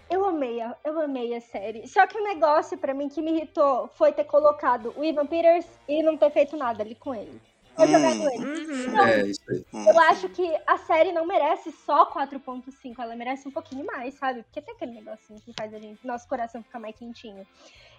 eu 0.09 0.25
amei, 0.25 0.61
a, 0.61 0.75
eu 0.83 0.99
amei 0.99 1.35
a 1.35 1.41
série. 1.41 1.87
Só 1.87 2.05
que 2.07 2.17
o 2.17 2.23
negócio 2.23 2.77
pra 2.77 2.93
mim 2.93 3.09
que 3.09 3.21
me 3.21 3.31
irritou 3.31 3.89
foi 3.95 4.11
ter 4.11 4.23
colocado 4.23 4.93
o 4.95 5.03
Ivan 5.03 5.25
Peters 5.25 5.65
e 5.87 6.01
não 6.01 6.17
ter 6.17 6.31
feito 6.31 6.57
nada 6.57 6.83
ali 6.83 6.95
com 6.95 7.13
ele. 7.13 7.39
Jogado 7.77 8.05
Hum. 8.05 8.29
ele. 8.31 8.87
Uhum. 8.87 8.99
É, 9.03 9.21
isso 9.27 9.41
aí. 9.49 9.65
Eu 9.87 9.99
acho 10.01 10.29
que 10.29 10.55
a 10.67 10.77
série 10.77 11.11
não 11.11 11.25
merece 11.25 11.71
só 11.71 12.05
4.5, 12.05 12.99
ela 12.99 13.15
merece 13.15 13.47
um 13.47 13.51
pouquinho 13.51 13.85
mais, 13.85 14.13
sabe? 14.15 14.43
Porque 14.43 14.61
tem 14.61 14.75
aquele 14.75 14.91
negocinho 14.93 15.39
que 15.41 15.53
faz 15.57 15.73
a 15.73 15.79
gente, 15.79 16.05
nosso 16.05 16.27
coração 16.27 16.61
ficar 16.63 16.79
mais 16.79 16.95
quentinho. 16.95 17.45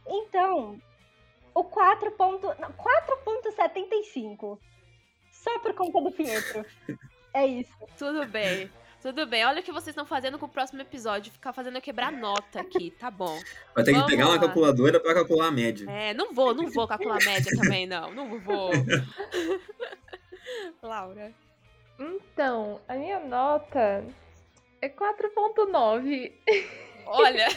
Então, 0.06 0.80
o 1.54 1.64
4. 1.64 2.10
ponto- 2.12 2.54
não, 2.60 2.70
4.75. 2.72 4.58
Só 5.32 5.58
por 5.58 5.74
conta 5.74 6.00
do 6.00 6.10
Pietro. 6.12 6.64
É 7.32 7.44
isso. 7.46 7.72
Tudo 7.98 8.26
bem. 8.26 8.70
Tudo 9.04 9.26
bem. 9.26 9.44
Olha 9.44 9.60
o 9.60 9.62
que 9.62 9.70
vocês 9.70 9.88
estão 9.88 10.06
fazendo 10.06 10.38
com 10.38 10.46
o 10.46 10.48
próximo 10.48 10.80
episódio. 10.80 11.30
Ficar 11.30 11.52
fazendo 11.52 11.76
eu 11.76 11.82
quebrar 11.82 12.10
nota 12.10 12.62
aqui. 12.62 12.90
Tá 12.90 13.10
bom. 13.10 13.38
Vai 13.74 13.84
ter 13.84 13.90
que 13.90 13.98
Vamos 13.98 14.10
pegar 14.10 14.24
uma 14.24 14.36
lá. 14.36 14.40
calculadora 14.40 14.98
pra 14.98 15.12
calcular 15.12 15.48
a 15.48 15.50
média. 15.50 15.86
É, 15.90 16.14
não 16.14 16.32
vou, 16.32 16.54
não 16.54 16.70
vou 16.70 16.88
calcular 16.88 17.18
a 17.20 17.24
média 17.26 17.52
também, 17.54 17.86
não. 17.86 18.14
Não 18.14 18.40
vou. 18.40 18.70
Laura. 20.82 21.34
Então, 22.00 22.80
a 22.88 22.94
minha 22.94 23.20
nota 23.20 24.02
é 24.80 24.88
4.9. 24.88 26.32
Olha, 27.04 27.48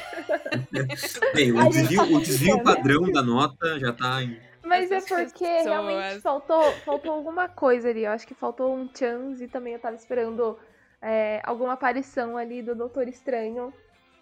Bem, 1.34 1.54
o 1.54 1.70
desvio, 1.70 1.98
tá 1.98 2.04
o 2.04 2.20
desvio 2.20 2.62
padrão 2.62 3.10
da 3.10 3.24
nota 3.24 3.80
já 3.80 3.94
tá 3.94 4.22
em. 4.22 4.38
Mas 4.66 4.92
é 4.92 5.00
porque 5.00 5.46
pessoas. 5.46 5.66
realmente 5.66 6.20
faltou, 6.20 6.74
faltou 6.84 7.14
alguma 7.14 7.48
coisa 7.48 7.90
ali. 7.90 8.04
Eu 8.04 8.12
acho 8.12 8.28
que 8.28 8.34
faltou 8.34 8.76
um 8.76 8.90
chance 8.94 9.42
e 9.42 9.48
também 9.48 9.72
eu 9.72 9.80
tava 9.80 9.96
esperando 9.96 10.60
é, 11.02 11.42
alguma 11.44 11.74
aparição 11.74 12.38
ali 12.38 12.62
do 12.62 12.76
Doutor 12.76 13.08
Estranho. 13.08 13.74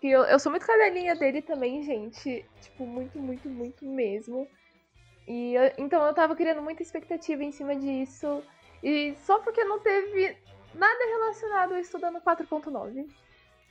Que 0.02 0.10
eu, 0.10 0.24
eu 0.24 0.38
sou 0.40 0.52
muito 0.52 0.66
cadelinha 0.66 1.16
dele 1.16 1.42
também, 1.42 1.84
gente. 1.84 2.46
Tipo, 2.62 2.86
muito, 2.86 3.18
muito, 3.18 3.48
muito 3.50 3.86
mesmo. 3.86 4.48
E 5.28 5.54
eu- 5.56 5.72
então 5.78 6.06
eu 6.06 6.14
tava 6.14 6.36
criando 6.36 6.62
muita 6.62 6.84
expectativa 6.84 7.44
em 7.44 7.52
cima 7.52 7.76
disso. 7.76 8.44
E 8.84 9.16
só 9.26 9.40
porque 9.40 9.64
não 9.64 9.80
teve 9.80 10.38
nada 10.74 11.06
relacionado 11.06 11.74
a 11.74 11.80
isso 11.80 11.98
dando 11.98 12.20
4.9. 12.22 13.08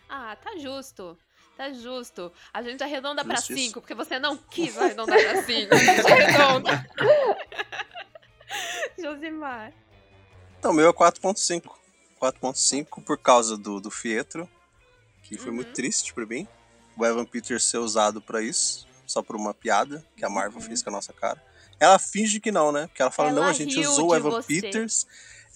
ah, 0.09 0.37
tá 0.43 0.57
justo. 0.57 1.17
Tá 1.57 1.71
justo. 1.71 2.33
A 2.53 2.63
gente 2.63 2.83
arredonda 2.83 3.25
pra 3.25 3.37
Justiça. 3.37 3.61
5, 3.61 3.81
porque 3.81 3.95
você 3.95 4.19
não 4.19 4.37
quis 4.37 4.77
arredondar 4.77 5.17
pra 5.23 5.43
5. 5.43 5.73
A 5.73 5.77
gente 5.77 6.01
arredonda. 6.11 6.87
Josimar. 8.99 9.73
Então, 10.59 10.73
o 10.73 10.75
meu 10.75 10.89
é 10.89 10.93
4.5. 10.93 11.71
4.5 12.33 13.03
por 13.05 13.19
causa 13.19 13.57
do, 13.57 13.81
do 13.81 13.91
Fietro, 13.91 14.49
que 15.23 15.37
foi 15.37 15.51
muito 15.53 15.69
Uhum. 15.69 15.75
triste 15.75 16.15
pra 16.15 16.25
mim. 16.27 16.47
O 16.97 17.05
Evan 17.05 17.25
Peters 17.25 17.65
ser 17.65 17.79
usado 17.79 18.21
pra 18.21 18.41
isso, 18.41 18.87
só 19.07 19.23
por 19.23 19.37
uma 19.37 19.53
piada 19.53 20.05
que 20.17 20.25
a 20.25 20.29
Marvel 20.31 20.61
fez 20.61 20.83
com 20.83 20.91
a 20.91 20.93
nossa 20.93 21.13
cara. 21.13 21.43
Ela 21.81 21.99
finge 21.99 22.39
que 22.41 22.53
não, 22.53 22.71
né? 22.71 22.87
Porque 22.87 23.03
ela 23.03 23.11
fala, 23.11 23.31
Ela 23.31 23.41
não, 23.41 23.49
a 23.49 23.53
gente 23.53 23.79
usou 23.81 24.11
o 24.11 24.15
Evan 24.15 24.31
você. 24.31 24.61
Peters. 24.61 25.07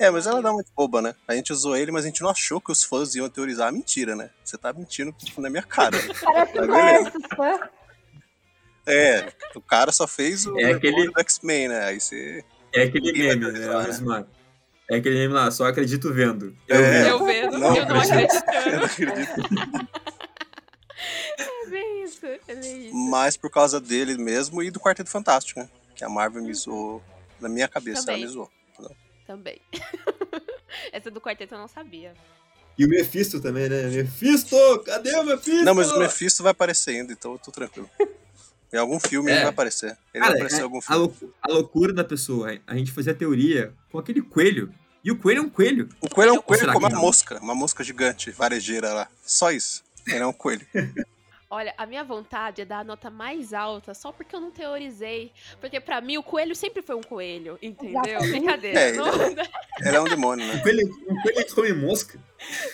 É, 0.01 0.11
mas 0.11 0.27
ela 0.27 0.41
dá 0.43 0.53
uma 0.53 0.63
boba, 0.77 1.01
né? 1.03 1.15
A 1.27 1.35
gente 1.35 1.53
usou 1.53 1.77
ele, 1.77 1.91
mas 1.91 2.05
a 2.05 2.09
gente 2.09 2.23
não 2.23 2.31
achou 2.31 2.61
que 2.61 2.71
os 2.71 2.85
fãs 2.85 3.15
iam 3.15 3.29
teorizar. 3.29 3.73
Mentira, 3.73 4.15
né? 4.15 4.31
Você 4.45 4.57
tá 4.59 4.73
mentindo 4.73 5.15
na 5.39 5.51
minha 5.51 5.63
cara. 5.63 5.97
né? 5.97 6.15
Parece 6.55 7.11
Tá 7.21 7.37
fã. 7.37 7.69
É, 8.87 9.33
o 9.55 9.61
cara 9.61 9.93
só 9.93 10.07
fez 10.07 10.47
o 10.47 10.59
É 10.59 10.73
aquele- 10.73 11.11
do 11.11 11.21
X-Men, 11.21 11.69
né? 11.69 11.85
Aí 11.85 12.01
você. 12.01 12.45
É 12.73 12.83
aquele 12.85 13.13
meme, 13.13 13.47
né, 13.53 13.53
teorizar, 13.69 14.21
né? 14.21 14.27
É 14.91 14.97
aquele 14.97 15.17
meme 15.17 15.35
lá, 15.35 15.51
só 15.51 15.67
acredito 15.67 16.13
vendo. 16.13 16.57
Eu 16.67 16.77
É. 16.77 16.91
vendo. 16.91 17.09
Eu 17.09 17.25
vendo, 17.25 17.59
Não, 17.59 17.77
eu 17.77 17.87
não 17.87 18.01
acredito. 18.01 18.45
Eu 18.67 18.79
não 18.79 18.85
acredito. 18.87 19.41
É 21.39 21.71
bem 21.71 22.05
isso. 22.05 22.27
É 22.27 22.55
bem 22.55 22.87
isso. 22.87 22.97
Mas 22.97 23.37
por 23.37 23.51
causa 23.51 23.81
dele 23.81 24.17
mesmo 24.17 24.63
e 24.63 24.71
do 24.71 24.81
Quarteto 24.81 25.11
Fantástico, 25.11 25.61
né? 25.61 25.69
Que 25.95 26.05
a 26.05 26.09
Marvel 26.09 26.43
me 26.43 26.55
zoou. 26.55 27.03
Na 27.41 27.49
minha 27.49 27.69
cabeça, 27.69 28.01
Também. 28.07 28.23
ela 28.23 28.27
me 28.27 28.33
zoou. 28.33 28.51
Também. 29.27 29.61
Essa 30.93 31.11
do 31.11 31.21
quarteto 31.21 31.55
eu 31.55 31.59
não 31.59 31.69
sabia. 31.69 32.15
E 32.79 32.85
o 32.85 32.89
Mephisto 32.89 33.41
também, 33.41 33.69
né? 33.69 33.83
Mephisto! 33.85 34.57
Cadê 34.87 35.15
o 35.17 35.25
Mephisto? 35.25 35.65
Não, 35.65 35.75
mas 35.75 35.91
o 35.91 35.99
Mephisto 35.99 36.43
vai 36.43 36.53
aparecer 36.53 36.93
ainda, 36.93 37.13
então 37.13 37.33
eu 37.33 37.39
tô 37.39 37.51
tranquilo. 37.51 37.91
Em 38.73 38.77
algum 38.77 39.01
filme 39.01 39.31
É. 39.31 39.35
ele 39.35 39.41
vai 39.43 39.51
aparecer. 39.51 39.97
Ele 40.13 40.23
Cara, 40.25 40.27
vai 40.27 40.33
aparecer 40.35 40.57
em 40.57 40.61
é- 40.61 40.63
algum 40.65 40.79
a, 40.79 40.83
filme. 40.83 41.01
lou- 41.01 41.35
a 41.43 41.49
loucura 41.53 41.93
da 41.93 42.05
pessoa. 42.05 42.59
A 42.67 42.77
gente 42.77 42.93
fazia 42.93 43.15
teoria 43.15 43.73
com 43.91 43.99
aquele 43.99 44.21
coelho. 44.23 44.73
E 45.05 45.11
o 45.11 45.17
coelho 45.17 45.39
é 45.39 45.43
um 45.43 45.49
coelho. 45.49 45.89
O 46.01 46.09
coelho 46.11 46.31
é 46.31 46.33
um 46.33 46.43
coelho 46.43 46.73
como 46.73 46.87
uma 46.87 46.99
mosca, 47.01 47.39
uma 47.41 47.55
mosca 47.55 47.83
gigante, 47.83 48.31
varejeira 48.31 48.93
lá. 48.93 49.09
Só 49.25 49.51
isso. 49.51 49.83
Ele 50.07 50.19
é 50.19 50.27
um 50.27 50.33
coelho. 50.33 50.67
Olha, 51.51 51.73
a 51.79 51.87
minha 51.87 52.05
vontade 52.05 52.61
é 52.61 52.65
dar 52.67 52.81
a 52.81 52.85
nota 52.85 53.09
mais 53.11 53.55
alta 53.55 53.95
só 53.95 54.13
porque 54.13 54.37
eu 54.37 54.41
não 54.41 54.51
teorizei. 54.51 55.33
Porque 55.61 55.81
pra 55.81 55.99
mim 56.01 56.19
o 56.19 56.23
coelho 56.23 56.55
sempre 56.55 56.83
foi 56.83 56.95
um 56.95 57.03
coelho, 57.03 57.59
entendeu? 57.63 58.03
Exatamente. 58.05 58.31
Brincadeira. 58.31 58.81
É, 58.81 58.93
não, 58.93 59.07
Ele 59.07 59.97
é 59.97 60.01
um 60.01 60.05
demônio, 60.05 60.45
Um 60.45 60.53
né? 60.55 60.61
coelho, 60.63 60.87
um 61.09 61.23
coelho 61.23 61.47
que 61.47 61.55
come 61.55 61.73
mosca. 61.73 62.19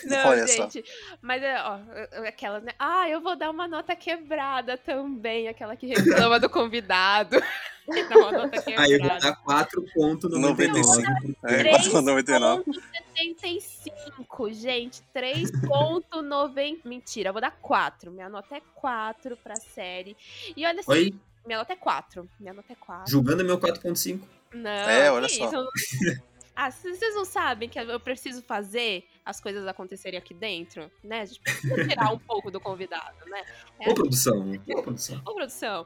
não, 0.03 0.27
Olha 0.27 0.45
só. 0.47 0.63
gente. 0.69 0.83
Mas 1.21 1.41
é, 1.41 1.55
ó, 1.61 1.79
aquelas, 2.27 2.63
né? 2.63 2.73
Ah, 2.77 3.07
eu 3.09 3.21
vou 3.21 3.37
dar 3.37 3.49
uma 3.49 3.65
nota 3.67 3.95
quebrada 3.95 4.77
também. 4.77 5.47
Aquela 5.47 5.77
que 5.77 5.87
reclama 5.87 6.37
do 6.39 6.49
convidado. 6.49 7.37
Uma 7.87 8.31
nota 8.31 8.63
Aí 8.77 8.91
eu 8.93 8.99
vou 8.99 9.09
dar 9.19 9.43
4.99. 9.43 11.35
É, 11.43 11.57
Três 11.59 11.87
4,99. 11.87 12.63
3.75, 13.15 14.53
gente. 14.53 15.01
3.90. 15.15 16.79
Mentira, 16.85 17.29
eu 17.29 17.33
vou 17.33 17.41
dar 17.41 17.51
4. 17.51 18.11
Minha 18.11 18.29
nota 18.29 18.55
é 18.55 18.61
4 18.75 19.37
pra 19.37 19.55
série. 19.55 20.15
E 20.55 20.65
olha 20.65 20.79
assim, 20.79 20.91
Oi? 20.91 21.13
minha 21.45 21.59
nota 21.59 21.73
é 21.73 21.75
4. 21.75 22.29
Minha 22.39 22.53
nota 22.53 22.73
é 22.73 22.75
4. 22.75 23.11
Julgando 23.11 23.43
meu 23.45 23.59
4.5. 23.59 24.19
Não, 24.53 24.69
É, 24.69 25.11
olha 25.11 25.29
só. 25.29 25.45
isso? 25.47 25.69
Ah, 26.55 26.71
vocês 26.71 27.13
não 27.13 27.25
sabem 27.25 27.67
que 27.67 27.77
eu 27.77 27.99
preciso 27.99 28.41
fazer 28.41 29.03
as 29.25 29.41
coisas 29.41 29.65
acontecerem 29.65 30.19
aqui 30.19 30.33
dentro, 30.33 30.89
né? 31.03 31.21
A 31.21 31.25
gente 31.25 31.39
precisa 31.39 31.87
tirar 31.87 32.13
um 32.13 32.19
pouco 32.19 32.51
do 32.51 32.59
convidado, 32.59 33.25
né? 33.25 33.43
É 33.79 33.93
produção. 33.93 34.51
Ô, 34.69 34.81
produção. 34.83 35.21
Ô, 35.25 35.33
produção. 35.33 35.85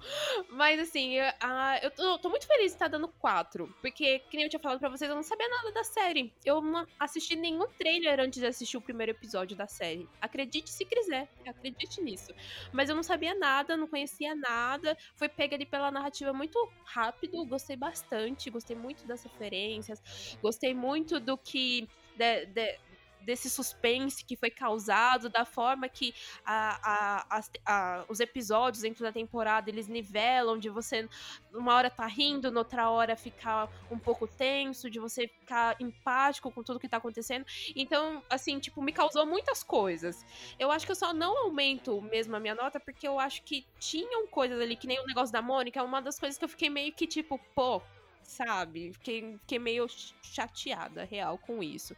Mas 0.50 0.80
assim, 0.80 1.14
eu, 1.14 1.26
ah, 1.40 1.80
eu 1.82 1.90
tô, 1.90 2.18
tô 2.20 2.30
muito 2.30 2.46
feliz 2.46 2.68
de 2.72 2.74
estar 2.74 2.90
dando 2.90 3.08
4. 3.08 3.74
Porque, 3.82 4.20
que 4.30 4.36
nem 4.36 4.44
eu 4.46 4.50
tinha 4.50 4.60
falado 4.60 4.80
pra 4.80 4.90
vocês, 4.90 5.10
eu 5.10 5.16
não 5.16 5.24
sabia 5.24 5.48
nada 5.48 5.72
da 5.72 5.84
série. 5.86 6.34
Eu 6.44 6.62
não 6.62 6.86
assisti 7.00 7.36
nenhum 7.36 7.66
trailer 7.78 8.20
antes 8.20 8.40
de 8.42 8.46
assistir 8.46 8.76
o 8.76 8.82
primeiro 8.82 9.12
episódio 9.14 9.56
da 9.56 9.68
série. 9.68 10.08
Acredite 10.22 10.70
se 10.70 10.84
quiser, 10.84 11.30
acredite 11.48 12.02
nisso. 12.02 12.34
Mas 12.74 12.90
eu 12.90 12.96
não 12.96 13.04
sabia 13.04 13.34
nada, 13.36 13.78
não 13.78 13.88
conhecia 13.88 14.36
nada. 14.36 14.98
Foi 15.16 15.30
pega 15.30 15.56
ali 15.56 15.66
pela 15.66 15.90
narrativa 15.92 16.34
muito 16.34 16.58
rápido. 16.84 17.46
Gostei 17.46 17.78
bastante, 17.78 18.50
gostei 18.50 18.76
muito 18.76 19.08
das 19.08 19.24
referências. 19.24 20.38
Gostei 20.42 20.74
muito 20.74 21.20
do 21.22 21.38
que. 21.38 21.88
de- 22.18 22.46
de- 22.48 22.89
desse 23.30 23.48
suspense 23.50 24.26
que 24.26 24.36
foi 24.36 24.50
causado, 24.50 25.30
da 25.30 25.46
forma 25.46 25.88
que 25.88 26.14
a- 26.44 27.26
a- 27.30 27.42
a- 27.66 28.06
os 28.10 28.20
episódios 28.20 28.82
dentro 28.82 29.04
da 29.04 29.12
temporada 29.12 29.70
eles 29.70 29.88
nivelam 29.88 30.58
de 30.58 30.68
você 30.68 31.08
uma 31.54 31.76
hora 31.76 31.90
tá 31.92 32.08
rindo, 32.08 32.52
noutra 32.52 32.90
hora 32.90 33.16
ficar 33.16 33.70
um 33.92 34.00
pouco 34.00 34.28
tenso, 34.28 34.90
de 34.90 35.00
você 35.00 35.28
ficar 35.28 35.76
empático 35.80 36.52
com 36.52 36.64
tudo 36.64 36.80
que 36.80 36.90
tá 36.90 36.98
acontecendo. 36.98 37.46
Então, 37.76 38.24
assim, 38.30 38.60
tipo, 38.60 38.82
me 38.82 38.92
causou 38.92 39.26
muitas 39.28 39.64
coisas. 39.64 40.26
Eu 40.58 40.72
acho 40.72 40.86
que 40.86 40.92
eu 40.92 40.96
só 40.96 41.14
não 41.14 41.38
aumento 41.46 42.02
mesmo 42.02 42.36
a 42.36 42.40
minha 42.40 42.56
nota 42.56 42.80
porque 42.80 43.08
eu 43.08 43.20
acho 43.20 43.44
que 43.44 43.66
tinham 43.80 44.26
coisas 44.28 44.60
ali, 44.60 44.76
que 44.76 44.88
nem 44.88 45.00
o 45.00 45.06
negócio 45.06 45.32
da 45.32 45.42
Mônica, 45.42 45.80
é 45.80 45.84
uma 45.84 46.02
das 46.02 46.20
coisas 46.20 46.38
que 46.38 46.46
eu 46.46 46.50
fiquei 46.50 46.70
meio 46.70 46.92
que 46.94 47.06
tipo, 47.06 47.40
pô, 47.54 47.82
sabe? 48.24 48.94
Fiquei, 48.94 49.38
fiquei 49.40 49.60
meio 49.60 49.88
chateada, 50.22 51.04
real, 51.04 51.38
com 51.38 51.62
isso. 51.64 51.96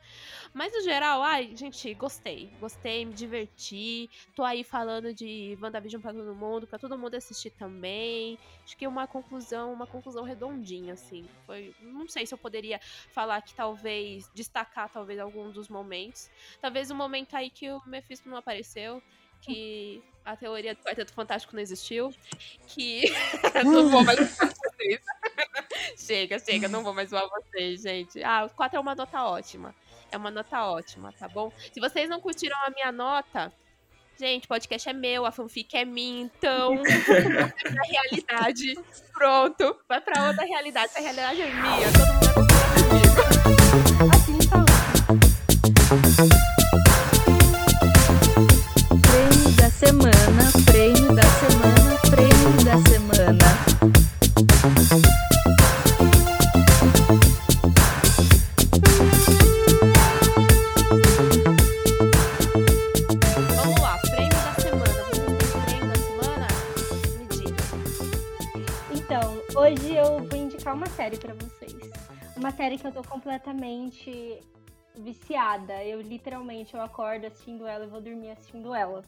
Mas 0.53 0.73
no 0.73 0.81
geral, 0.81 1.21
ai, 1.21 1.55
gente, 1.55 1.93
gostei. 1.93 2.51
Gostei, 2.59 3.05
me 3.05 3.13
diverti. 3.13 4.09
Tô 4.35 4.43
aí 4.43 4.63
falando 4.63 5.13
de 5.13 5.57
WandaVision 5.61 6.01
pra 6.01 6.13
todo 6.13 6.33
mundo, 6.35 6.67
pra 6.67 6.79
todo 6.79 6.97
mundo 6.97 7.15
assistir 7.15 7.51
também. 7.51 8.37
Acho 8.63 8.77
que 8.77 8.87
uma 8.87 9.07
conclusão, 9.07 9.73
uma 9.73 9.87
conclusão 9.87 10.23
redondinha, 10.23 10.93
assim. 10.93 11.27
Foi. 11.45 11.75
Não 11.81 12.07
sei 12.07 12.25
se 12.25 12.33
eu 12.33 12.37
poderia 12.37 12.79
falar 13.09 13.41
que 13.41 13.53
talvez. 13.53 14.29
destacar 14.33 14.89
talvez 14.89 15.19
algum 15.19 15.51
dos 15.51 15.67
momentos. 15.67 16.29
Talvez 16.61 16.89
o 16.89 16.95
momento 16.95 17.35
aí 17.35 17.49
que 17.49 17.69
o 17.69 17.81
Mephisto 17.85 18.29
não 18.29 18.37
apareceu. 18.37 19.01
Que 19.41 20.03
a 20.23 20.37
teoria 20.37 20.75
do 20.75 20.81
Quarteto 20.83 21.13
Fantástico 21.13 21.55
não 21.55 21.61
existiu. 21.61 22.13
Que. 22.67 23.11
não 23.65 23.89
vou 23.89 24.03
mais 24.03 24.37
vocês. 24.81 25.01
chega, 25.97 26.39
chega, 26.39 26.67
não 26.67 26.83
vou 26.83 26.93
mais 26.93 27.09
zoar 27.09 27.27
vocês, 27.29 27.81
gente. 27.81 28.23
Ah, 28.23 28.45
o 28.45 28.49
4 28.49 28.77
é 28.77 28.79
uma 28.79 28.95
nota 28.95 29.23
ótima. 29.23 29.75
É 30.11 30.17
uma 30.17 30.31
nota 30.31 30.65
ótima, 30.65 31.13
tá 31.17 31.27
bom? 31.27 31.51
Se 31.71 31.79
vocês 31.79 32.09
não 32.09 32.19
curtiram 32.19 32.57
a 32.65 32.69
minha 32.69 32.91
nota, 32.91 33.51
gente, 34.19 34.47
podcast 34.47 34.89
é 34.89 34.93
meu, 34.93 35.25
a 35.25 35.31
fanfic 35.31 35.75
é 35.77 35.85
minha, 35.85 36.23
então. 36.23 36.77
pra 37.63 37.83
realidade. 37.83 38.75
Pronto. 39.13 39.79
Vai 39.87 40.01
pra 40.01 40.27
outra 40.27 40.45
realidade. 40.45 40.91
A 40.95 40.99
realidade 40.99 41.41
é 41.41 41.49
minha, 41.49 41.87
todo 41.93 42.13
mundo 42.13 42.33
concordar 42.33 42.73
comigo. 42.73 44.11
Assim 44.13 44.49
falando. 44.49 44.70
Tô 73.01 73.09
completamente 73.09 74.39
viciada. 74.95 75.83
Eu 75.83 76.01
literalmente 76.01 76.75
eu 76.75 76.81
acordo 76.81 77.25
assistindo 77.25 77.65
ela 77.65 77.85
e 77.85 77.87
vou 77.87 77.99
dormir 77.99 78.29
assistindo 78.29 78.75
ela. 78.75 79.03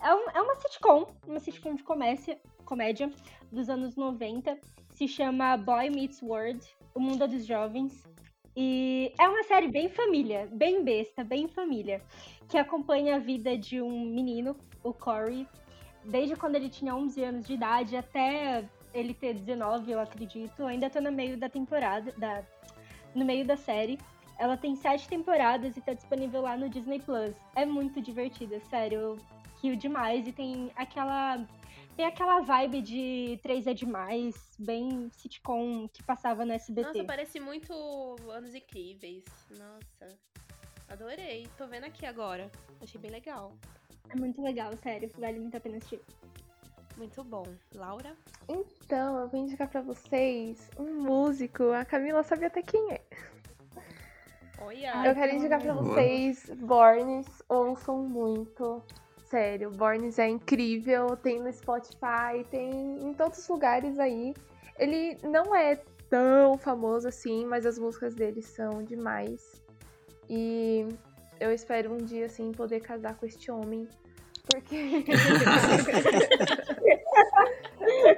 É, 0.00 0.14
um- 0.14 0.30
é 0.30 0.40
uma 0.40 0.54
sitcom, 0.56 1.06
uma 1.26 1.40
sitcom 1.40 1.74
de 1.74 1.82
comédia, 1.82 2.38
comédia 2.64 3.10
dos 3.50 3.68
anos 3.68 3.96
90. 3.96 4.56
Se 4.90 5.08
chama 5.08 5.56
Boy 5.56 5.90
Meets 5.90 6.22
World, 6.22 6.64
O 6.94 7.00
Mundo 7.00 7.26
dos 7.26 7.44
Jovens. 7.44 8.06
E 8.54 9.12
é 9.18 9.26
uma 9.26 9.42
série 9.44 9.68
bem 9.68 9.88
família, 9.88 10.48
bem 10.52 10.84
besta, 10.84 11.24
bem 11.24 11.48
família, 11.48 12.00
que 12.48 12.58
acompanha 12.58 13.16
a 13.16 13.18
vida 13.18 13.56
de 13.56 13.80
um 13.80 14.04
menino, 14.04 14.54
o 14.84 14.92
Corey, 14.92 15.48
desde 16.04 16.36
quando 16.36 16.56
ele 16.56 16.68
tinha 16.68 16.94
11 16.94 17.24
anos 17.24 17.46
de 17.46 17.54
idade 17.54 17.96
até 17.96 18.68
ele 18.92 19.14
ter 19.14 19.32
19, 19.32 19.90
eu 19.90 19.98
acredito. 19.98 20.66
Ainda 20.66 20.90
tô 20.90 21.00
no 21.00 21.10
meio 21.10 21.38
da 21.38 21.48
temporada, 21.48 22.12
da, 22.18 22.44
no 23.14 23.24
meio 23.24 23.44
da 23.44 23.56
série. 23.56 23.98
Ela 24.38 24.56
tem 24.56 24.74
sete 24.74 25.08
temporadas 25.08 25.76
e 25.76 25.80
tá 25.80 25.92
disponível 25.92 26.42
lá 26.42 26.56
no 26.56 26.68
Disney 26.68 27.00
Plus. 27.00 27.36
É 27.54 27.64
muito 27.64 28.00
divertida, 28.00 28.60
sério. 28.60 28.98
Eu 28.98 29.18
rio 29.62 29.76
demais 29.76 30.26
e 30.26 30.32
tem 30.32 30.70
aquela. 30.76 31.46
Tem 31.94 32.06
aquela 32.06 32.40
vibe 32.40 32.80
de 32.80 33.38
3 33.42 33.66
é 33.66 33.74
demais, 33.74 34.34
bem 34.58 35.10
sitcom 35.10 35.86
que 35.88 36.02
passava 36.02 36.42
no 36.42 36.52
SBT. 36.52 36.88
Nossa, 36.88 37.04
parece 37.04 37.38
muito 37.38 37.72
Anos 38.30 38.54
Incríveis. 38.54 39.24
Nossa. 39.50 40.18
Adorei. 40.88 41.46
Tô 41.58 41.66
vendo 41.66 41.84
aqui 41.84 42.06
agora. 42.06 42.50
Achei 42.80 42.98
bem 42.98 43.10
legal. 43.10 43.52
É 44.08 44.16
muito 44.16 44.42
legal, 44.42 44.72
sério. 44.82 45.10
Vale 45.18 45.38
muito 45.38 45.56
a 45.56 45.60
pena 45.60 45.76
assistir. 45.76 46.00
Muito 46.96 47.24
bom. 47.24 47.46
Laura? 47.74 48.16
Então, 48.48 49.18
eu 49.20 49.28
vou 49.28 49.40
indicar 49.40 49.68
pra 49.68 49.80
vocês 49.80 50.68
um 50.78 51.02
músico. 51.02 51.70
A 51.72 51.84
Camila 51.84 52.22
sabe 52.22 52.46
até 52.46 52.62
quem 52.62 52.92
é. 52.92 53.00
Olha. 54.60 54.92
Ai, 54.94 55.10
eu 55.10 55.14
quero 55.14 55.34
indicar 55.34 55.60
pra 55.60 55.74
Boa. 55.74 55.84
vocês 55.84 56.50
Bornes. 56.56 57.26
Ouçam 57.48 57.98
muito. 57.98 58.82
Sério, 59.24 59.70
Bornes 59.70 60.18
é 60.18 60.28
incrível. 60.28 61.16
Tem 61.16 61.40
no 61.40 61.52
Spotify, 61.52 62.44
tem 62.50 62.70
em 63.02 63.14
todos 63.14 63.38
os 63.38 63.48
lugares 63.48 63.98
aí. 63.98 64.34
Ele 64.78 65.18
não 65.22 65.54
é 65.54 65.76
tão 66.08 66.58
famoso 66.58 67.08
assim, 67.08 67.46
mas 67.46 67.64
as 67.64 67.78
músicas 67.78 68.14
dele 68.14 68.42
são 68.42 68.82
demais. 68.82 69.62
E 70.28 70.86
eu 71.40 71.50
espero 71.52 71.92
um 71.92 71.98
dia, 71.98 72.26
assim, 72.26 72.52
poder 72.52 72.80
casar 72.80 73.16
com 73.16 73.26
este 73.26 73.50
homem. 73.50 73.88
Porque. 74.46 75.04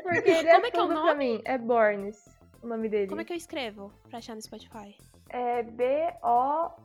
Porque 0.02 0.30
ele 0.30 0.48
é 0.48 0.54
Como 0.54 0.66
é 0.66 0.70
que 0.70 0.76
é 0.76 0.82
o 0.82 0.88
tudo 0.88 1.02
pra 1.02 1.14
mim. 1.14 1.40
É 1.44 1.58
Bornes, 1.58 2.28
o 2.62 2.66
nome 2.66 2.88
dele. 2.88 3.08
Como 3.08 3.20
é 3.20 3.24
que 3.24 3.32
eu 3.32 3.36
escrevo 3.36 3.92
pra 4.08 4.18
achar 4.18 4.34
no 4.34 4.42
Spotify? 4.42 4.96
É 5.30 5.62
B-O-R-N-S. 5.62 6.80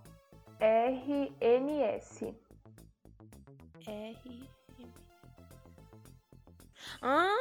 R. 3.88 4.50
Ah! 7.02 7.36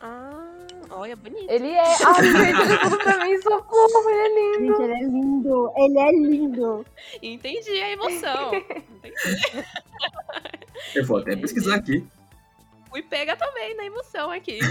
Ah! 0.00 0.54
Olha, 0.90 1.16
bonito. 1.16 1.50
Ele 1.50 1.70
é. 1.70 1.82
Ai, 1.82 2.24
gente, 2.24 2.62
ele 2.62 2.78
tudo 2.78 2.98
pra 2.98 3.24
mim, 3.24 3.36
socorro, 3.42 4.10
ele 4.10 4.20
é 4.20 4.58
lindo. 4.58 4.76
Gente, 4.76 4.82
ele 4.82 4.92
é 4.92 5.02
lindo. 5.02 5.72
Ele 5.76 5.98
é 5.98 6.10
lindo. 6.12 6.86
Entendi 7.22 7.80
a 7.80 7.90
emoção. 7.90 8.54
Entendi. 8.54 9.66
Eu 10.94 11.04
vou 11.04 11.18
até 11.18 11.36
pesquisar 11.36 11.76
aqui. 11.76 12.06
Fui 12.90 13.02
pega 13.02 13.36
também 13.36 13.76
na 13.76 13.84
emoção 13.84 14.30
aqui. 14.30 14.58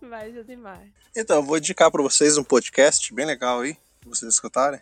Vai, 0.00 0.32
Josimar. 0.32 0.80
Então, 1.16 1.36
eu 1.36 1.42
vou 1.42 1.58
indicar 1.58 1.90
pra 1.90 2.02
vocês 2.02 2.36
um 2.36 2.44
podcast 2.44 3.12
bem 3.12 3.26
legal 3.26 3.60
aí, 3.60 3.74
pra 4.00 4.10
vocês 4.10 4.32
escutarem. 4.32 4.80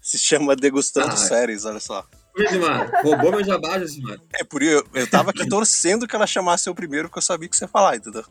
Se 0.00 0.18
chama 0.18 0.56
Degustando 0.56 1.12
Ah. 1.12 1.16
Séries, 1.16 1.64
olha 1.64 1.80
só. 1.80 2.06
Josimar, 2.36 2.90
roubou 3.02 3.30
meu 3.32 3.44
jabá, 3.44 3.78
Josimar. 3.78 4.18
É 4.32 4.44
por 4.44 4.62
isso, 4.62 4.72
eu, 4.72 4.86
eu 4.94 5.10
tava 5.10 5.30
aqui 5.30 5.48
torcendo 5.48 6.06
que 6.06 6.14
ela 6.14 6.26
chamasse 6.26 6.68
eu 6.68 6.74
primeiro, 6.74 7.08
porque 7.08 7.18
eu 7.18 7.22
sabia 7.22 7.48
que 7.48 7.56
você 7.56 7.64
ia 7.64 7.68
falar, 7.68 7.96
entendeu? 7.96 8.24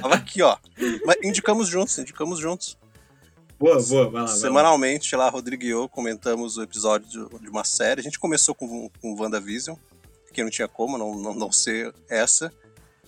Tava 0.00 0.14
aqui, 0.14 0.42
ó. 0.42 0.56
Mas 1.04 1.16
indicamos 1.22 1.68
juntos, 1.68 1.98
indicamos 1.98 2.38
juntos. 2.38 2.78
Boa, 3.58 3.82
boa, 3.82 4.04
vai 4.04 4.04
lá. 4.04 4.10
Vai 4.10 4.22
lá. 4.22 4.28
Semanalmente, 4.28 5.16
lá, 5.16 5.28
Rodrigo 5.28 5.64
e 5.64 5.70
eu 5.70 5.88
comentamos 5.88 6.56
o 6.58 6.62
episódio 6.62 7.08
de, 7.08 7.40
de 7.40 7.48
uma 7.48 7.64
série. 7.64 8.00
A 8.00 8.04
gente 8.04 8.18
começou 8.18 8.54
com, 8.54 8.90
com 9.00 9.16
WandaVision, 9.18 9.76
que 10.36 10.42
não 10.44 10.50
tinha 10.50 10.68
como 10.68 10.98
não, 10.98 11.14
não, 11.14 11.34
não 11.34 11.50
ser 11.52 11.94
essa. 12.08 12.52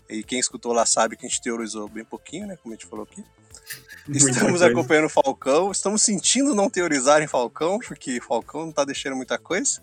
E 0.09 0.23
quem 0.23 0.39
escutou 0.39 0.73
lá 0.73 0.87
sabe 0.87 1.17
que 1.17 1.27
a 1.27 1.29
gente 1.29 1.43
teorizou 1.43 1.87
bem 1.89 2.05
pouquinho, 2.05 2.47
né? 2.47 2.57
Como 2.57 2.73
a 2.75 2.77
gente 2.77 2.87
falou 2.87 3.05
aqui. 3.11 3.23
Estamos 4.09 4.63
acompanhando 4.63 5.09
Falcão. 5.11 5.71
Estamos 5.71 6.01
sentindo 6.03 6.55
não 6.55 6.71
teorizar 6.71 7.23
em 7.23 7.27
Falcão, 7.27 7.79
porque 7.79 8.19
Falcão 8.21 8.65
não 8.67 8.73
tá 8.73 8.85
deixando 8.85 9.15
muita 9.17 9.39
coisa 9.39 9.83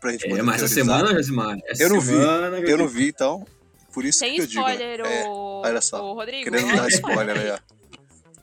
pra 0.00 0.12
gente 0.12 0.26
poder 0.28 0.40
É, 0.40 0.42
mas 0.42 0.62
essa 0.62 0.74
teorizar. 0.74 0.98
semana, 1.00 1.18
Josimar. 1.18 1.58
Essa 1.66 1.82
Eu 1.82 1.88
não 1.90 2.00
vi, 2.00 2.06
semana, 2.06 2.58
Eu 2.60 2.78
não 2.78 2.88
vi, 2.88 3.08
então. 3.08 3.46
Por 3.92 4.04
isso 4.04 4.20
Tem 4.20 4.34
que 4.36 4.40
eu 4.42 4.46
digo. 4.46 4.62
né? 4.64 4.72
spoiler, 4.74 5.00
É, 5.00 5.28
o... 5.28 5.62
olha 5.64 5.80
só, 5.82 6.02
o 6.02 6.14
Rodrigo. 6.14 6.44
querendo 6.50 6.74
dar 6.76 6.88
spoiler 6.88 7.36
aí, 7.38 7.50
ó. 7.52 7.58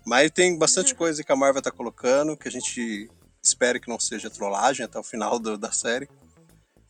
Mas 0.05 0.29
tem 0.29 0.55
bastante 0.57 0.93
coisa 0.93 1.23
que 1.23 1.31
a 1.31 1.35
Marvel 1.35 1.61
tá 1.63 1.71
colocando, 1.71 2.37
que 2.37 2.47
a 2.47 2.51
gente 2.51 3.09
espera 3.41 3.79
que 3.79 3.87
não 3.89 3.99
seja 3.99 4.29
trollagem 4.29 4.85
até 4.85 4.99
o 4.99 5.03
final 5.03 5.39
do- 5.39 5.57
da 5.57 5.71
série. 5.71 6.07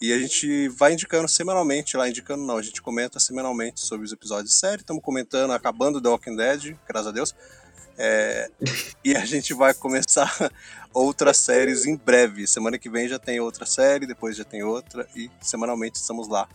E 0.01 0.11
a 0.11 0.19
gente 0.19 0.67
vai 0.69 0.93
indicando 0.93 1.27
semanalmente 1.27 1.95
lá, 1.95 2.07
indicando 2.09 2.43
não, 2.45 2.57
a 2.57 2.61
gente 2.61 2.81
comenta 2.81 3.19
semanalmente 3.19 3.79
sobre 3.79 4.05
os 4.05 4.11
episódios 4.11 4.51
de 4.51 4.57
série. 4.57 4.81
Estamos 4.81 5.01
comentando, 5.01 5.51
acabando 5.51 6.01
The 6.01 6.09
Walking 6.09 6.35
Dead, 6.35 6.75
graças 6.87 7.07
a 7.07 7.11
Deus. 7.11 7.33
É, 7.97 8.51
e 9.03 9.15
a 9.15 9.23
gente 9.25 9.53
vai 9.53 9.73
começar 9.73 10.29
outras 10.93 11.37
séries 11.37 11.85
em 11.85 11.95
breve. 11.95 12.45
Semana 12.45 12.77
que 12.77 12.89
vem 12.89 13.07
já 13.07 13.17
tem 13.17 13.39
outra 13.39 13.65
série, 13.65 14.05
depois 14.05 14.35
já 14.35 14.43
tem 14.43 14.63
outra, 14.63 15.07
e 15.15 15.31
semanalmente 15.41 15.97
estamos 15.97 16.27
lá 16.27 16.47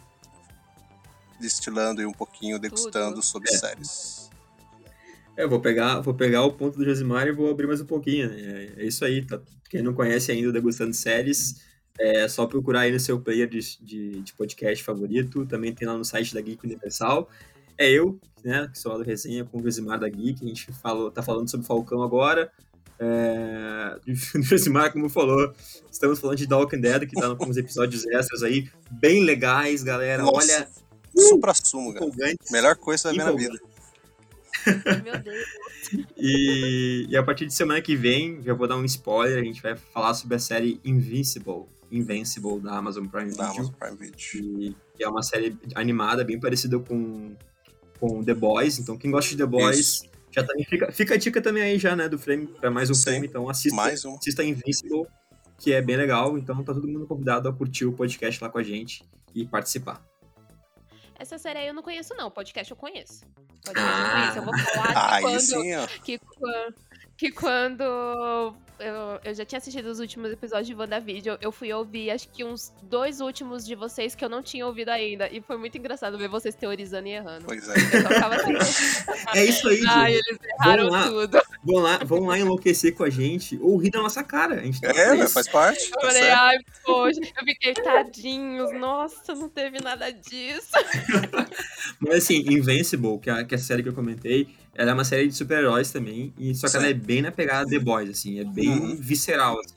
destilando 1.40 2.02
aí 2.02 2.06
um 2.06 2.12
pouquinho, 2.12 2.58
degustando 2.58 3.14
Tudo. 3.14 3.24
sobre 3.24 3.48
É. 3.54 3.56
séries. 3.56 4.28
É, 5.34 5.44
eu 5.44 5.48
vou 5.48 5.60
pegar, 5.60 6.00
vou 6.00 6.12
pegar 6.12 6.42
o 6.44 6.52
ponto 6.52 6.76
do 6.76 6.84
Josimar 6.84 7.26
e 7.26 7.32
vou 7.32 7.50
abrir 7.50 7.66
mais 7.66 7.80
um 7.80 7.86
pouquinho, 7.86 8.28
né? 8.28 8.72
É 8.76 8.84
isso 8.84 9.02
aí, 9.02 9.24
tá? 9.24 9.40
Quem 9.70 9.82
não 9.82 9.94
conhece 9.94 10.30
ainda 10.30 10.50
o 10.50 10.52
Degustando 10.52 10.92
Séries, 10.92 11.62
é 12.00 12.28
só 12.28 12.46
procurar 12.46 12.80
aí 12.80 12.92
no 12.92 13.00
seu 13.00 13.20
player 13.20 13.48
de, 13.48 13.60
de, 13.80 14.22
de 14.22 14.32
podcast 14.34 14.82
favorito. 14.82 15.44
Também 15.46 15.74
tem 15.74 15.86
lá 15.86 15.96
no 15.96 16.04
site 16.04 16.34
da 16.34 16.40
Geek 16.40 16.64
Universal. 16.64 17.28
É 17.76 17.90
eu, 17.90 18.18
né, 18.44 18.68
que 18.72 18.78
sou 18.78 18.92
lá 18.92 18.98
do 18.98 19.04
Resenha 19.04 19.44
com 19.44 19.58
o 19.58 19.62
Josimar 19.62 19.98
da 19.98 20.08
Geek. 20.08 20.44
A 20.44 20.48
gente 20.48 20.72
falou, 20.72 21.10
tá 21.10 21.22
falando 21.22 21.50
sobre 21.50 21.66
Falcão 21.66 22.02
agora. 22.02 22.50
É, 22.98 23.98
o 24.06 24.42
Josimar, 24.42 24.92
como 24.92 25.08
falou, 25.08 25.52
estamos 25.90 26.18
falando 26.18 26.36
de 26.36 26.46
The 26.46 26.54
Walking 26.54 26.80
Dead, 26.80 27.06
que 27.06 27.14
tá 27.14 27.34
com 27.34 27.46
uns 27.46 27.56
episódios 27.56 28.06
extras 28.06 28.42
aí, 28.42 28.68
bem 28.90 29.24
legais, 29.24 29.82
galera. 29.82 30.22
Nossa, 30.22 30.52
Olha, 30.52 30.68
Supra 31.16 31.52
sumo, 31.54 31.92
cara. 31.92 32.34
Melhor 32.50 32.76
coisa 32.76 33.10
ver 33.10 33.18
na 33.18 33.32
vida. 33.32 33.58
Meu 34.66 35.18
Deus. 35.18 35.44
E, 36.16 37.06
e 37.08 37.16
a 37.16 37.22
partir 37.22 37.46
de 37.46 37.54
semana 37.54 37.80
que 37.80 37.96
vem, 37.96 38.40
já 38.44 38.54
vou 38.54 38.68
dar 38.68 38.76
um 38.76 38.84
spoiler, 38.84 39.40
a 39.40 39.44
gente 39.44 39.60
vai 39.60 39.74
falar 39.74 40.14
sobre 40.14 40.36
a 40.36 40.38
série 40.38 40.80
Invincible, 40.84 41.64
Invincible 41.90 42.60
da 42.60 42.76
Amazon 42.76 43.06
Prime 43.06 43.34
Da 43.34 43.46
Video, 43.48 43.60
Amazon 43.62 43.74
Prime 43.78 43.96
Video. 43.96 44.12
que, 44.16 44.76
que 44.96 45.04
é 45.04 45.08
uma 45.08 45.22
série 45.22 45.56
animada 45.74 46.24
bem 46.24 46.38
parecida 46.38 46.78
com, 46.78 47.34
com 47.98 48.22
The 48.24 48.34
Boys, 48.34 48.78
então 48.78 48.96
quem 48.96 49.10
gosta 49.10 49.30
de 49.30 49.36
The 49.38 49.46
Boys, 49.46 49.78
Isso. 49.78 50.02
já 50.30 50.42
tá, 50.44 50.52
fica, 50.68 50.92
fica 50.92 51.14
a 51.14 51.16
dica 51.16 51.40
também 51.42 51.62
aí 51.62 51.78
já, 51.78 51.94
né, 51.96 52.08
do 52.08 52.18
frame, 52.18 52.46
pra 52.46 52.70
mais 52.70 52.90
um 52.90 52.94
Sim. 52.94 53.02
frame, 53.04 53.26
então 53.26 53.48
assista, 53.48 53.76
Mais 53.76 54.04
um. 54.04 54.14
assista 54.16 54.44
Invincible, 54.44 55.06
que 55.58 55.72
é 55.72 55.82
bem 55.82 55.96
legal, 55.96 56.38
então 56.38 56.62
tá 56.64 56.72
todo 56.72 56.86
mundo 56.88 57.06
convidado 57.06 57.48
a 57.48 57.52
curtir 57.52 57.84
o 57.86 57.92
podcast 57.92 58.42
lá 58.42 58.48
com 58.48 58.58
a 58.58 58.62
gente 58.62 59.04
e 59.34 59.44
participar. 59.46 60.02
Essa 61.18 61.36
série 61.36 61.58
aí 61.58 61.66
eu 61.68 61.74
não 61.74 61.82
conheço, 61.82 62.14
não. 62.16 62.30
Podcast 62.30 62.70
eu 62.70 62.76
conheço. 62.78 63.26
Podcast 63.62 63.76
Ah. 63.76 64.06
eu 64.06 64.12
conheço. 64.14 64.38
Eu 64.38 64.44
vou 64.44 64.58
falar 64.58 64.86
que 64.88 64.96
Aí 65.14 65.22
quando, 65.22 65.40
sim, 65.40 65.74
ó. 65.74 65.86
que, 66.02 66.20
que 67.18 67.30
quando 67.32 68.54
eu, 68.80 69.20
eu 69.24 69.34
já 69.34 69.44
tinha 69.44 69.58
assistido 69.58 69.86
os 69.86 70.00
últimos 70.00 70.30
episódios 70.32 70.66
de 70.66 70.74
WandaVision, 70.74 71.36
eu 71.40 71.52
fui 71.52 71.72
ouvir 71.72 72.10
acho 72.10 72.28
que 72.28 72.44
uns 72.44 72.72
dois 72.82 73.20
últimos 73.20 73.64
de 73.66 73.74
vocês 73.74 74.14
que 74.14 74.24
eu 74.24 74.28
não 74.28 74.42
tinha 74.42 74.66
ouvido 74.66 74.88
ainda. 74.90 75.28
E 75.30 75.40
foi 75.40 75.56
muito 75.56 75.76
engraçado 75.78 76.16
ver 76.18 76.28
vocês 76.28 76.54
teorizando 76.54 77.06
e 77.08 77.12
errando. 77.12 77.44
Pois 77.46 77.68
é. 77.68 77.74
Eu 77.74 78.32
assim, 78.32 78.54
É 79.34 79.44
isso 79.44 79.68
aí, 79.68 79.82
ai, 79.86 80.12
eles 80.14 80.38
erraram 80.60 80.88
Vamos 80.90 80.92
lá. 80.92 81.26
tudo. 81.26 81.42
Vão 81.62 81.76
lá, 81.82 81.98
vão 81.98 82.20
lá 82.26 82.38
enlouquecer 82.38 82.94
com 82.94 83.04
a 83.04 83.10
gente 83.10 83.58
ou 83.60 83.76
rir 83.76 83.90
da 83.90 84.00
nossa 84.00 84.24
cara. 84.24 84.54
A 84.54 84.62
gente 84.64 84.80
tá 84.80 84.88
É, 84.90 85.14
né, 85.16 85.24
isso. 85.24 85.34
faz 85.34 85.46
parte. 85.48 85.84
Eu 85.84 85.90
Tá 85.92 86.00
falei, 86.06 86.22
certo. 86.22 86.38
ai, 86.40 86.56
poxa, 86.84 87.20
eu 87.20 87.44
fiquei 87.44 87.74
tadinhos, 87.74 88.72
nossa, 88.72 89.34
não 89.34 89.48
teve 89.48 89.78
nada 89.82 90.10
disso. 90.10 90.70
Mas 92.00 92.24
assim, 92.24 92.38
Invincible, 92.50 93.18
que 93.18 93.30
é, 93.30 93.44
que 93.44 93.54
é 93.54 93.58
a 93.58 93.60
série 93.60 93.82
que 93.82 93.88
eu 93.88 93.94
comentei, 93.94 94.48
ela 94.74 94.90
é 94.90 94.94
uma 94.94 95.04
série 95.04 95.28
de 95.28 95.34
super-heróis 95.34 95.90
também, 95.90 96.32
e 96.38 96.54
só 96.54 96.68
que 96.68 96.76
ela 96.76 96.86
é 96.86 96.94
bem 96.94 97.22
na 97.22 97.30
pegada 97.32 97.68
The 97.68 97.78
Boys, 97.78 98.10
assim, 98.10 98.38
é 98.40 98.44
bem 98.44 98.70
Uhum. 98.70 98.96
visceral. 98.96 99.58
assim. 99.60 99.74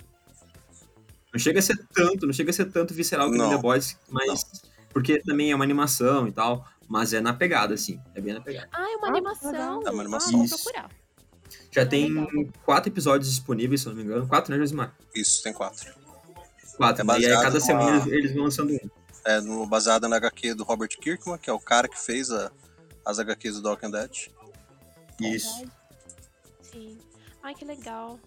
Não 1.34 1.39
chega 1.39 1.60
a 1.60 1.62
ser 1.64 1.78
tanto, 1.94 2.26
não 2.28 2.34
chega 2.34 2.52
a 2.52 2.54
ser 2.54 2.66
tanto 2.66 2.94
visceral 2.94 3.30
que 3.32 3.38
no 3.38 3.44
Não. 3.46 3.50
The 3.56 3.58
Boys, 3.62 3.98
mas 4.10 4.44
porque 4.91 5.20
também 5.22 5.52
é 5.52 5.56
uma 5.56 5.64
animação 5.64 6.28
e 6.28 6.32
tal, 6.32 6.68
Mas 6.86 7.14
é 7.14 7.22
na 7.22 7.34
pegada, 7.34 7.74
assim. 7.74 7.98
É 8.14 8.20
bem 8.20 8.34
na 8.34 8.41
pegada. 8.41 8.68
Ah, 8.72 8.91
é 8.91 8.98
uma 8.98 9.08
Ah, 9.08 9.10
animação. 9.10 9.56
É 9.56 9.89
uma 9.89 10.00
Ah, 10.00 10.02
animação. 10.02 10.32
vou 10.34 10.44
Isso. 10.44 10.62
procurar. 10.64 10.89
Já 11.72 11.82
Ah, 11.84 11.86
tem 11.86 12.10
legal. 12.14 12.28
quatro 12.66 12.91
episódios 12.91 13.30
disponíveis, 13.30 13.82
se 13.82 13.88
eu 13.88 13.91
não 13.91 13.98
me 13.98 14.04
engano. 14.04 14.28
Quatro, 14.28 14.52
né, 14.52 14.60
Josimar? 14.60 14.94
Isso, 15.16 15.41
tem 15.41 15.54
quatro. 15.54 15.91
Quatro. 16.76 17.10
É 17.10 17.20
e 17.22 17.26
aí, 17.26 17.32
cada 17.36 17.50
numa- 17.52 17.60
semana 17.62 18.06
eles, 18.14 18.34
vão 18.34 18.44
lançando 18.44 18.74
um. 18.74 18.80
É 19.26 19.39
no, 19.39 19.66
baseada 19.66 20.10
na 20.10 20.18
HQ 20.18 20.54
do 20.56 20.64
Robert 20.66 20.89
Kirkman, 20.89 21.38
que 21.39 21.50
é 21.50 21.54
o 21.54 21.60
cara 21.60 21.88
que 21.88 21.98
fez 21.98 22.30
a- 22.30 22.52
as 23.06 23.18
HQs 23.18 23.56
do 23.56 23.64
The 23.64 23.70
Walking 23.70 23.91
Dead. 23.91 24.12
Isso. 25.22 25.66
Sim. 26.61 26.97
Ai, 27.41 27.53
que 27.53 27.66
legal. 27.66 28.20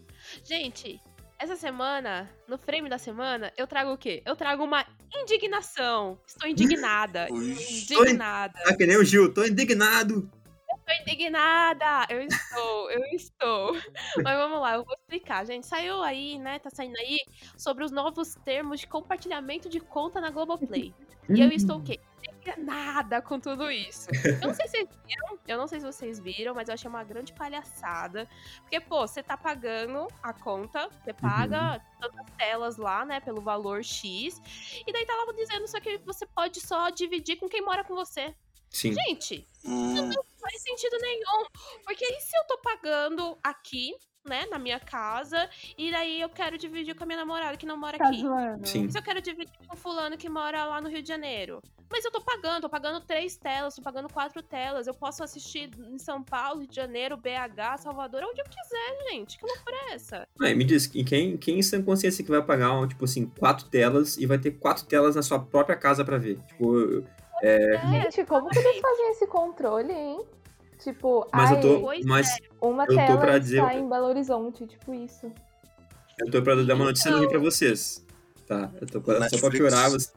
Gente, 0.44 1.00
essa 1.38 1.56
semana, 1.56 2.30
no 2.48 2.56
frame 2.56 2.88
da 2.88 2.98
semana, 2.98 3.52
eu 3.56 3.66
trago 3.66 3.92
o 3.92 3.98
quê? 3.98 4.22
Eu 4.24 4.36
trago 4.36 4.64
uma 4.64 4.86
indignação. 5.14 6.18
Estou 6.26 6.48
indignada. 6.48 7.28
Indignada. 7.30 8.58
Ah, 8.66 8.74
que 8.74 8.86
nem 8.86 8.96
o 8.96 9.04
Gil, 9.04 9.32
tô 9.32 9.44
indignado. 9.44 10.30
Estou 10.88 10.94
indignada! 11.02 12.06
Eu 12.08 12.22
estou, 12.22 12.90
eu 12.90 13.04
estou. 13.12 13.72
Mas 14.22 14.36
vamos 14.36 14.60
lá, 14.60 14.74
eu 14.74 14.84
vou 14.84 14.94
explicar, 14.94 15.44
gente. 15.44 15.66
Saiu 15.66 16.00
aí, 16.02 16.38
né? 16.38 16.58
Tá 16.60 16.70
saindo 16.70 16.96
aí 16.98 17.18
sobre 17.56 17.84
os 17.84 17.90
novos 17.90 18.36
termos 18.44 18.80
de 18.80 18.86
compartilhamento 18.86 19.68
de 19.68 19.80
conta 19.80 20.20
na 20.20 20.30
Globoplay. 20.30 20.94
E 21.28 21.40
eu 21.40 21.50
estou 21.50 21.78
o 21.78 21.82
quê? 21.82 21.98
Indignada 22.46 23.20
com 23.20 23.40
tudo 23.40 23.70
isso. 23.70 24.08
Eu 24.40 24.48
não 24.48 24.54
sei 24.54 24.68
se 24.68 24.76
vocês 24.76 24.88
viram, 25.06 25.38
eu 25.48 25.58
não 25.58 25.66
sei 25.66 25.80
se 25.80 25.86
vocês 25.86 26.18
viram, 26.20 26.54
mas 26.54 26.68
eu 26.68 26.74
achei 26.74 26.88
uma 26.88 27.02
grande 27.02 27.32
palhaçada. 27.32 28.28
Porque, 28.60 28.80
pô, 28.80 29.06
você 29.06 29.22
tá 29.22 29.36
pagando 29.36 30.06
a 30.22 30.32
conta, 30.32 30.88
você 30.88 31.12
paga 31.12 31.80
todas 32.00 32.18
as 32.18 32.30
telas 32.36 32.76
lá, 32.76 33.04
né, 33.04 33.20
pelo 33.20 33.40
valor 33.40 33.82
X. 33.82 34.40
E 34.86 34.92
daí 34.92 35.04
tá 35.04 35.14
lá 35.14 35.32
dizendo 35.32 35.66
só 35.66 35.80
que 35.80 35.98
você 35.98 36.24
pode 36.26 36.60
só 36.60 36.88
dividir 36.90 37.36
com 37.36 37.48
quem 37.48 37.62
mora 37.62 37.82
com 37.82 37.94
você. 37.94 38.34
Sim. 38.70 38.92
Gente, 38.92 39.46
Hum, 39.64 39.94
não 39.94 40.24
faz 40.38 40.62
sentido 40.62 40.96
nenhum. 41.00 41.46
Porque 41.84 42.04
e 42.04 42.20
se 42.20 42.36
eu 42.36 42.44
tô 42.44 42.58
pagando 42.58 43.36
aqui, 43.42 43.94
né, 44.28 44.46
na 44.50 44.58
minha 44.58 44.78
casa, 44.80 45.48
e 45.78 45.90
daí 45.90 46.20
eu 46.20 46.28
quero 46.28 46.58
dividir 46.58 46.94
com 46.94 47.04
a 47.04 47.06
minha 47.06 47.18
namorada 47.18 47.56
que 47.56 47.66
não 47.66 47.76
mora 47.76 47.96
Tá 47.98 48.08
aqui? 48.08 48.20
zoando. 48.20 48.66
Sim. 48.66 48.90
Se 48.90 48.98
eu 48.98 49.02
quero 49.02 49.20
dividir 49.20 49.52
com 49.66 49.74
o 49.74 49.78
fulano 49.78 50.16
que 50.16 50.28
mora 50.28 50.64
lá 50.64 50.80
no 50.80 50.88
Rio 50.88 51.02
de 51.02 51.08
Janeiro? 51.08 51.62
Mas 51.90 52.04
eu 52.04 52.10
tô 52.10 52.20
pagando, 52.20 52.62
tô 52.62 52.68
pagando 52.68 53.00
três 53.00 53.36
telas, 53.36 53.76
tô 53.76 53.82
pagando 53.82 54.12
quatro 54.12 54.42
telas. 54.42 54.88
Eu 54.88 54.94
posso 54.94 55.22
assistir 55.22 55.70
em 55.78 55.98
São 55.98 56.20
Paulo, 56.22 56.60
Rio 56.60 56.68
de 56.68 56.74
Janeiro, 56.74 57.16
BH, 57.16 57.78
Salvador, 57.78 58.22
onde 58.24 58.40
eu 58.40 58.44
quiser, 58.44 59.10
gente. 59.10 59.38
Que 59.38 59.46
loucura 59.46 59.76
é 59.90 59.94
essa? 59.94 60.26
E 60.40 60.54
me 60.54 60.64
diz, 60.64 60.90
e 60.92 61.04
quem, 61.04 61.36
quem 61.36 61.60
em 61.60 61.62
sã 61.62 61.80
consciência 61.80 62.24
que 62.24 62.30
vai 62.30 62.42
pagar, 62.42 62.86
tipo 62.88 63.04
assim, 63.04 63.26
quatro 63.38 63.68
telas 63.68 64.16
e 64.16 64.26
vai 64.26 64.36
ter 64.38 64.50
quatro 64.50 64.84
telas 64.84 65.14
na 65.14 65.22
sua 65.22 65.38
própria 65.38 65.76
casa 65.76 66.04
pra 66.04 66.18
ver? 66.18 66.38
Tipo, 66.48 67.04
É, 67.42 67.78
Gente, 67.88 68.24
como 68.24 68.48
que 68.48 68.58
eles 68.58 68.80
fazem 68.80 69.10
esse 69.10 69.26
controle, 69.28 69.92
hein? 69.92 70.26
Tipo, 70.82 71.26
mas 71.32 71.50
ai, 71.50 71.56
eu 71.56 71.60
tô. 71.60 71.90
Mas 72.04 72.28
uma 72.60 72.84
eu 72.84 72.88
tô 72.88 72.94
tela 72.96 73.18
pra 73.18 73.38
dizer- 73.38 73.58
está 73.62 73.74
em 73.74 73.88
Belo 73.88 74.06
Horizonte, 74.06 74.66
tipo 74.66 74.94
isso. 74.94 75.30
eu 76.18 76.30
tô 76.30 76.42
pra 76.42 76.54
dar 76.54 76.74
uma 76.74 76.84
notícia 76.86 77.08
Então- 77.08 77.20
ruim 77.20 77.28
pra 77.28 77.38
vocês. 77.38 78.04
Tá, 78.46 78.70
eu 78.80 78.86
tô 78.86 79.00
pra, 79.00 79.14
só 79.14 79.18
pra 79.18 79.50
Netflix. 79.50 79.56
piorar, 79.58 79.90
você, 79.90 80.08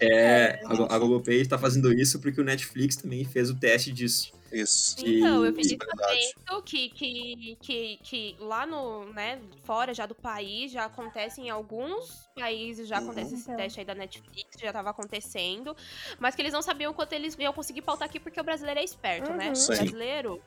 é, 0.00 0.60
a, 0.64 0.94
a 0.94 0.98
Globoplay 0.98 1.44
tá 1.44 1.58
fazendo 1.58 1.92
isso 1.92 2.20
porque 2.20 2.40
o 2.40 2.44
Netflix 2.44 2.94
também 2.94 3.24
fez 3.24 3.50
o 3.50 3.54
teste 3.56 3.90
disso. 3.92 4.32
Isso. 4.54 4.96
Então, 4.98 5.44
eu 5.44 5.52
Verdade. 5.52 5.78
sabendo 5.78 6.62
que, 6.62 6.88
que, 6.90 7.58
que, 7.60 7.96
que 8.02 8.36
lá 8.38 8.64
no, 8.66 9.12
né, 9.12 9.40
fora 9.64 9.92
já 9.92 10.06
do 10.06 10.14
país, 10.14 10.70
já 10.72 10.84
acontece 10.84 11.40
em 11.40 11.50
alguns 11.50 12.28
países, 12.34 12.86
já 12.88 12.98
Uhum. 12.98 13.04
acontece 13.04 13.34
esse 13.34 13.42
Então. 13.44 13.56
teste 13.56 13.80
aí 13.80 13.86
da 13.86 13.94
Netflix, 13.94 14.58
já 14.60 14.72
tava 14.72 14.90
acontecendo, 14.90 15.76
mas 16.18 16.34
que 16.34 16.42
eles 16.42 16.52
não 16.52 16.62
sabiam 16.62 16.92
quanto 16.94 17.12
eles 17.12 17.36
iam 17.38 17.52
conseguir 17.52 17.82
pautar 17.82 18.08
aqui, 18.08 18.18
porque 18.20 18.40
o 18.40 18.44
brasileiro 18.44 18.80
é 18.80 18.84
esperto, 18.84 19.32
né? 19.32 19.46
Uhum. 19.46 19.52
O 19.52 19.56
Sim. 19.56 19.74
brasileiro... 19.74 20.42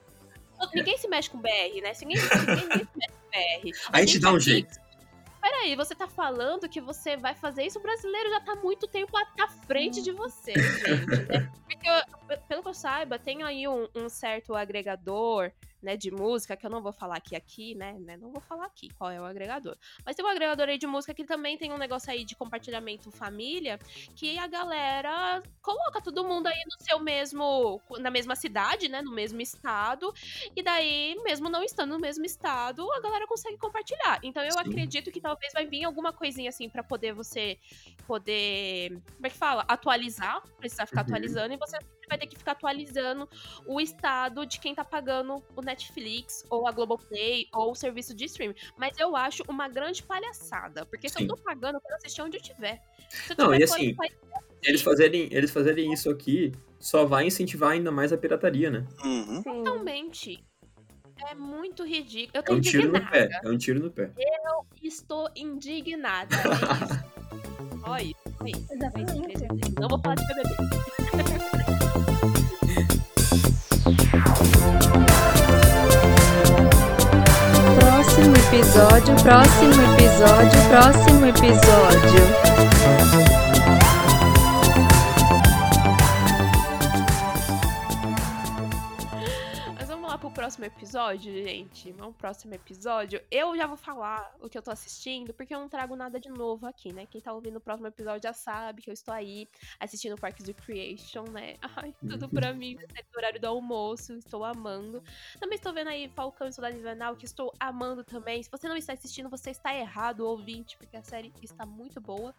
Ninguém 0.73 0.97
se 0.97 1.07
mexe 1.07 1.29
com 1.29 1.37
BR, 1.37 1.81
né? 1.83 1.93
Ninguém, 2.01 2.17
ninguém, 2.17 2.17
se 2.17 2.97
mexe 2.97 3.13
com 3.13 3.29
BR. 3.29 3.79
A 3.93 3.99
gente 4.01 4.17
dá 4.19 4.33
um 4.33 4.39
jeito. 4.39 4.86
Peraí, 5.41 5.75
você 5.75 5.95
tá 5.95 6.07
falando 6.07 6.67
que 6.67 6.81
você 6.81 7.15
vai 7.15 7.35
fazer 7.35 7.63
isso? 7.65 7.79
O 7.79 7.81
brasileiro 7.81 8.29
já 8.29 8.39
tá 8.41 8.55
muito 8.55 8.87
tempo 8.87 9.15
à 9.17 9.47
frente 9.47 10.01
de 10.01 10.11
você, 10.11 10.53
gente. 10.53 11.27
né? 11.27 11.51
Porque, 11.65 12.37
pelo 12.47 12.63
que 12.63 12.69
eu 12.69 12.73
saiba, 12.73 13.19
tem 13.19 13.43
aí 13.43 13.67
um, 13.67 13.87
um 13.95 14.09
certo 14.09 14.55
agregador, 14.55 15.51
né, 15.81 15.95
de 15.97 16.11
música, 16.11 16.57
que 16.57 16.65
eu 16.65 16.69
não 16.69 16.81
vou 16.81 16.93
falar 16.93 17.17
aqui, 17.17 17.35
aqui, 17.35 17.75
né, 17.75 17.93
né, 17.99 18.17
não 18.17 18.31
vou 18.31 18.41
falar 18.41 18.65
aqui 18.65 18.89
qual 18.97 19.11
é 19.11 19.19
o 19.21 19.25
agregador. 19.25 19.77
Mas 20.05 20.15
tem 20.15 20.25
um 20.25 20.29
agregador 20.29 20.67
aí 20.69 20.77
de 20.77 20.87
música 20.87 21.13
que 21.13 21.25
também 21.25 21.57
tem 21.57 21.71
um 21.71 21.77
negócio 21.77 22.11
aí 22.11 22.25
de 22.25 22.35
compartilhamento 22.35 23.11
família, 23.11 23.79
que 24.15 24.37
a 24.39 24.47
galera 24.47 25.41
coloca 25.61 26.01
todo 26.01 26.23
mundo 26.27 26.47
aí 26.47 26.55
no 26.65 26.85
seu 26.85 26.99
mesmo, 26.99 27.81
na 27.99 28.09
mesma 28.11 28.35
cidade, 28.35 28.89
né, 28.89 29.01
no 29.01 29.13
mesmo 29.13 29.41
estado, 29.41 30.11
e 30.55 30.63
daí, 30.63 31.15
mesmo 31.23 31.49
não 31.49 31.63
estando 31.63 31.91
no 31.93 31.99
mesmo 31.99 32.25
estado, 32.25 32.89
a 32.93 33.01
galera 33.01 33.27
consegue 33.27 33.57
compartilhar. 33.57 34.19
Então 34.23 34.43
eu 34.43 34.57
Sim. 34.57 34.59
acredito 34.59 35.11
que 35.11 35.21
talvez 35.21 35.53
vai 35.53 35.65
vir 35.67 35.83
alguma 35.83 36.13
coisinha 36.13 36.49
assim 36.49 36.69
pra 36.69 36.83
poder 36.83 37.13
você 37.13 37.57
poder, 38.05 38.89
como 39.15 39.27
é 39.27 39.29
que 39.29 39.37
fala? 39.37 39.63
Atualizar, 39.67 40.41
precisar 40.57 40.85
ficar 40.85 41.01
Uhum. 41.01 41.01
atualizando 41.01 41.53
e 41.53 41.57
você 41.57 41.77
vai 42.07 42.17
ter 42.17 42.27
que 42.27 42.37
ficar 42.37 42.53
atualizando 42.53 43.27
o 43.65 43.79
estado 43.81 44.45
de 44.45 44.59
quem 44.59 44.73
tá 44.73 44.83
pagando 44.83 45.43
o 45.55 45.61
Netflix 45.61 46.43
ou 46.49 46.67
a 46.67 46.71
Globoplay 46.71 47.47
ou 47.53 47.71
o 47.71 47.75
serviço 47.75 48.13
de 48.15 48.25
streaming. 48.25 48.55
Mas 48.77 48.97
eu 48.97 49.15
acho 49.15 49.43
uma 49.47 49.67
grande 49.67 50.01
palhaçada, 50.03 50.85
porque 50.85 51.09
se 51.09 51.15
Sim. 51.17 51.23
eu 51.23 51.29
tô 51.29 51.37
pagando, 51.37 51.75
eu 51.75 51.81
quero 51.81 51.95
assistir 51.95 52.21
onde 52.21 52.37
eu 52.37 52.41
tiver. 52.41 52.81
Se 53.09 53.33
eu 53.33 53.35
Não, 53.37 53.45
tiver 53.47 53.59
e 53.59 53.63
assim, 53.63 53.95
país, 53.95 54.11
eu. 54.23 54.47
Eles 54.63 54.81
fazerem, 54.81 55.27
eles 55.31 55.51
fazerem 55.51 55.93
isso 55.93 56.09
aqui 56.09 56.51
só 56.79 57.05
vai 57.05 57.25
incentivar 57.25 57.71
ainda 57.71 57.91
mais 57.91 58.11
a 58.11 58.17
pirataria, 58.17 58.69
né? 58.69 58.85
Uhum. 59.03 59.43
Totalmente. 59.43 60.43
É 61.29 61.33
muito 61.33 61.83
ridículo. 61.83 62.31
Eu 62.35 62.39
É 62.41 62.43
tô 62.43 62.53
um 62.53 62.61
tiro 62.61 62.83
no 62.83 62.97
indignada. 62.97 63.11
pé. 63.11 63.39
É 63.43 63.49
um 63.49 63.57
tiro 63.57 63.79
no 63.79 63.91
pé. 63.91 64.11
Estou 64.83 65.29
indignada. 65.35 66.35
É 66.35 66.39
isso. 66.43 67.83
Olha 67.89 68.03
isso. 68.03 68.73
é. 68.73 69.79
Não 69.81 69.87
vou 69.87 69.99
falar 70.01 70.15
de 70.15 70.27
BBB. 70.27 70.55
Próximo 77.79 78.35
episódio, 78.35 79.15
próximo 79.23 79.81
episódio, 79.93 80.59
próximo 80.69 81.25
episódio. 81.25 83.26
Próximo 90.37 90.65
episódio, 90.65 91.33
gente. 91.33 91.91
Vamos 91.93 92.13
pro 92.13 92.27
próximo 92.27 92.53
episódio. 92.53 93.19
Eu 93.31 93.57
já 93.57 93.65
vou 93.65 93.75
falar 93.75 94.35
o 94.39 94.47
que 94.47 94.55
eu 94.55 94.61
tô 94.61 94.69
assistindo, 94.69 95.33
porque 95.33 95.53
eu 95.53 95.59
não 95.59 95.67
trago 95.67 95.95
nada 95.95 96.19
de 96.19 96.29
novo 96.29 96.67
aqui, 96.67 96.93
né? 96.93 97.07
Quem 97.07 97.19
tá 97.19 97.33
ouvindo 97.33 97.55
o 97.57 97.59
próximo 97.59 97.87
episódio 97.87 98.21
já 98.21 98.33
sabe 98.33 98.83
que 98.83 98.89
eu 98.91 98.93
estou 98.93 99.11
aí 99.11 99.47
assistindo 99.79 100.15
Parks 100.15 100.45
Recreation, 100.45 101.23
né? 101.31 101.55
Ai, 101.75 101.91
tudo 102.07 102.29
pra 102.29 102.53
mim, 102.53 102.75
no 102.75 103.17
horário 103.17 103.41
do 103.41 103.47
almoço, 103.47 104.13
estou 104.13 104.45
amando. 104.45 105.01
Também 105.39 105.55
estou 105.55 105.73
vendo 105.73 105.87
aí 105.87 106.07
Falcão 106.09 106.47
e 106.47 106.53
Soldado 106.53 106.77
Invernal, 106.77 107.15
que 107.15 107.25
estou 107.25 107.51
amando 107.59 108.03
também. 108.03 108.43
Se 108.43 108.51
você 108.51 108.69
não 108.69 108.77
está 108.77 108.93
assistindo, 108.93 109.31
você 109.31 109.49
está 109.49 109.75
errado, 109.75 110.19
ouvinte, 110.19 110.77
porque 110.77 110.97
a 110.97 111.03
série 111.03 111.33
está 111.41 111.65
muito 111.65 111.99
boa. 111.99 112.31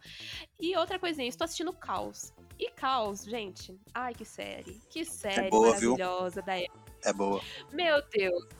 E 0.60 0.76
outra 0.76 1.00
coisinha, 1.00 1.26
estou 1.26 1.44
assistindo 1.44 1.72
Caos. 1.72 2.32
E 2.56 2.70
Caos, 2.70 3.24
gente, 3.24 3.76
ai 3.92 4.14
que 4.14 4.24
série. 4.24 4.80
Que 4.88 5.04
série 5.04 5.50
boa, 5.50 5.74
viu? 5.76 5.96
maravilhosa 5.96 6.40
da 6.42 6.54
É 7.04 7.12
boa. 7.12 7.40
meu 7.72 8.02
Deus. 8.10 8.58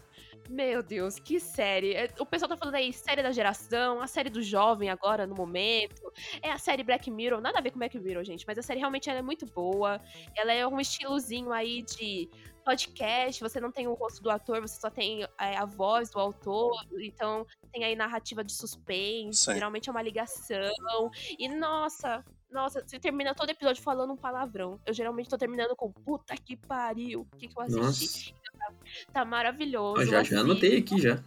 Meu 0.49 0.83
Deus, 0.83 1.19
que 1.19 1.39
série. 1.39 1.93
É, 1.95 2.09
O 2.19 2.25
pessoal 2.25 2.49
tá 2.49 2.57
falando 2.57 2.77
aí, 2.77 2.91
série 2.91 3.23
da 3.23 3.31
geração, 3.31 4.01
a 4.01 4.07
série 4.07 4.31
do 4.31 4.43
jovem 4.43 4.89
agora, 4.89 5.27
no 5.27 5.35
momento. 5.35 6.11
É 6.41 6.51
a 6.51 6.57
série 6.57 6.83
Black 6.83 7.11
Mirror, 7.11 7.41
nada 7.41 7.59
a 7.59 7.61
ver 7.61 7.71
com 7.71 7.79
Black 7.79 7.99
Mirror, 7.99 8.25
gente, 8.25 8.47
mas 8.47 8.57
a 8.57 8.63
série 8.63 8.81
realmente 8.81 9.11
é 9.11 9.21
muito 9.21 9.45
boa. 9.45 10.01
Ela 10.35 10.53
é 10.55 10.67
um 10.67 10.81
estilozinho 10.81 11.53
aí 11.53 11.83
de 11.83 12.31
podcast, 12.65 13.43
você 13.43 13.61
não 13.61 13.71
tem 13.71 13.89
o 13.89 13.95
rosto 13.95 14.23
do 14.23 14.31
ator, 14.31 14.61
você 14.61 14.81
só 14.81 14.91
tem 14.91 15.23
é, 15.39 15.57
a 15.57 15.65
voz 15.65 16.11
do 16.11 16.19
autor, 16.19 16.75
então 16.99 17.47
tem 17.73 17.85
aí 17.85 17.97
narrativa 17.97 18.43
de 18.45 18.53
suspense, 18.53 19.45
Sim. 19.45 19.55
geralmente 19.55 19.89
é 19.89 19.93
uma 19.93 20.03
ligação. 20.03 21.11
E 21.39 21.49
nossa, 21.49 22.25
nossa, 22.51 22.83
você 22.87 22.99
termina 22.99 23.35
todo 23.35 23.51
episódio 23.51 23.83
falando 23.83 24.13
um 24.13 24.17
palavrão. 24.17 24.81
Eu 24.87 24.93
geralmente 24.95 25.29
tô 25.29 25.37
terminando 25.39 25.75
com 25.77 25.93
puta 25.93 26.35
que 26.37 26.57
pariu, 26.57 27.27
o 27.33 27.37
que, 27.37 27.49
que 27.49 27.59
eu 27.59 27.63
assisti? 27.63 28.35
Nossa. 28.59 28.79
Tá 29.13 29.25
maravilhoso. 29.25 30.01
Ó, 30.03 30.05
já, 30.05 30.23
já 30.23 30.41
anotei 30.41 30.79
aqui 30.79 31.01
já. 31.01 31.23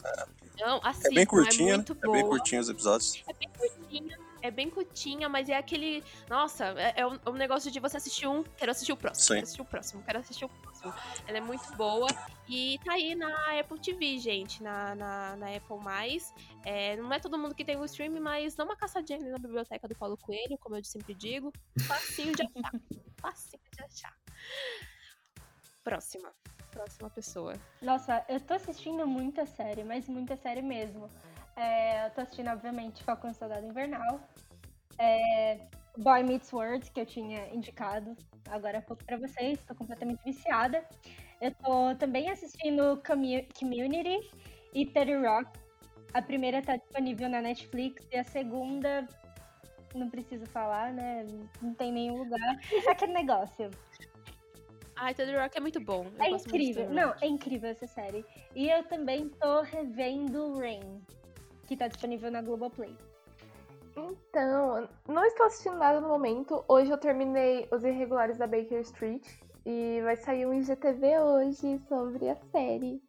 Não, 0.59 0.77
É 0.83 1.09
bem 1.13 1.25
curtinha, 1.25 1.69
é 1.73 1.77
né? 1.77 1.77
muito 1.77 1.93
É 1.93 2.05
boa. 2.05 2.13
bem 2.17 2.27
curtinho 2.27 2.61
os 2.61 2.69
episódios. 2.69 3.23
É 3.27 3.33
bem 3.33 3.49
curtinha, 3.57 4.17
é 4.41 4.51
bem 4.51 4.69
curtinha, 4.69 5.29
mas 5.29 5.49
é 5.49 5.57
aquele. 5.57 6.03
Nossa, 6.29 6.65
é, 6.77 7.01
é 7.01 7.07
um, 7.07 7.19
é 7.25 7.29
um 7.29 7.33
negócio 7.33 7.71
de 7.71 7.79
você 7.79 7.97
assistir 7.97 8.27
um, 8.27 8.43
quero 8.43 8.71
assistir 8.71 8.91
o 8.91 8.97
próximo, 8.97 9.23
Sim. 9.23 9.33
quero 9.33 9.43
assistir 9.43 9.61
o 9.61 9.65
próximo, 9.65 10.03
quero 10.03 10.19
assistir 10.19 10.45
o 10.45 10.49
próximo. 10.49 10.93
Ela 11.27 11.37
é 11.37 11.41
muito 11.41 11.75
boa. 11.75 12.07
E 12.49 12.79
tá 12.83 12.93
aí 12.93 13.15
na 13.15 13.59
Apple 13.59 13.79
TV, 13.79 14.17
gente. 14.19 14.61
Na, 14.61 14.95
na, 14.95 15.35
na 15.37 15.55
Apple 15.55 15.77
Mais. 15.77 16.33
É, 16.65 16.97
não 16.97 17.13
é 17.13 17.19
todo 17.19 17.37
mundo 17.37 17.55
que 17.55 17.63
tem 17.63 17.77
o 17.77 17.85
stream, 17.85 18.19
mas 18.19 18.55
dá 18.55 18.63
uma 18.63 18.75
caçadinha 18.75 19.19
ali 19.19 19.29
na 19.29 19.37
biblioteca 19.37 19.87
do 19.87 19.95
Paulo 19.95 20.17
Coelho, 20.17 20.57
como 20.59 20.75
eu 20.75 20.83
sempre 20.83 21.13
digo. 21.13 21.51
Facinho 21.87 22.35
de 22.35 22.41
achar. 22.41 22.71
Facinho 23.21 23.63
de 23.71 23.83
achar. 23.83 24.15
Próxima. 25.83 26.33
Próxima 26.71 27.09
pessoa. 27.09 27.55
Nossa, 27.81 28.25
eu 28.29 28.39
tô 28.39 28.53
assistindo 28.53 29.05
muita 29.05 29.45
série, 29.45 29.83
mas 29.83 30.07
muita 30.07 30.37
série 30.37 30.61
mesmo. 30.61 31.09
É, 31.55 32.05
eu 32.05 32.11
tô 32.11 32.21
assistindo, 32.21 32.49
obviamente, 32.49 33.03
Falcão 33.03 33.33
Soldado 33.33 33.65
Invernal. 33.65 34.19
É, 34.97 35.59
Boy 35.97 36.23
Meets 36.23 36.51
World, 36.53 36.89
que 36.91 37.01
eu 37.01 37.05
tinha 37.05 37.47
indicado 37.53 38.15
agora 38.49 38.79
há 38.79 38.81
pouco 38.81 39.03
pra 39.05 39.17
vocês. 39.17 39.59
Tô 39.65 39.75
completamente 39.75 40.23
viciada. 40.23 40.85
Eu 41.39 41.51
tô 41.55 41.95
também 41.95 42.29
assistindo 42.29 43.01
Commu- 43.05 43.45
Community 43.59 44.29
e 44.73 44.85
30 44.85 45.19
Rock. 45.27 45.59
A 46.13 46.21
primeira 46.21 46.61
tá 46.61 46.75
disponível 46.75 47.29
na 47.29 47.41
Netflix 47.41 48.05
e 48.11 48.17
a 48.17 48.23
segunda 48.23 49.07
não 49.95 50.09
preciso 50.09 50.45
falar, 50.45 50.93
né? 50.93 51.25
Não 51.61 51.73
tem 51.73 51.91
nenhum 51.91 52.17
lugar. 52.17 52.39
É 52.87 52.91
aquele 52.91 53.13
negócio. 53.13 53.69
Ai, 54.95 55.15
The 55.15 55.35
Rock 55.41 55.57
é 55.57 55.61
muito 55.61 55.79
bom. 55.79 56.05
Eu 56.19 56.23
É 56.25 56.29
incrível. 56.29 56.89
Não, 56.91 57.15
é 57.21 57.25
incrível 57.27 57.69
essa 57.71 57.87
série. 57.87 58.23
E 58.55 58.69
eu 58.69 58.83
também 58.83 59.29
tô 59.29 59.61
revendo 59.61 60.59
Rain, 60.59 61.01
que 61.71 61.77
tá 61.77 61.87
disponível 61.87 62.29
na 62.29 62.41
Globoplay. 62.41 62.93
Então, 63.95 64.89
não 65.07 65.23
estou 65.25 65.45
assistindo 65.45 65.77
nada 65.77 66.01
no 66.01 66.09
momento. 66.09 66.65
Hoje 66.67 66.91
eu 66.91 66.97
terminei 66.97 67.65
Os 67.71 67.81
Irregulares 67.85 68.37
da 68.37 68.45
Baker 68.45 68.81
Street 68.81 69.25
e 69.65 70.01
vai 70.03 70.17
sair 70.17 70.45
um 70.45 70.53
IGTV 70.53 71.19
hoje 71.19 71.79
sobre 71.87 72.29
a 72.29 72.35
série. 72.51 73.01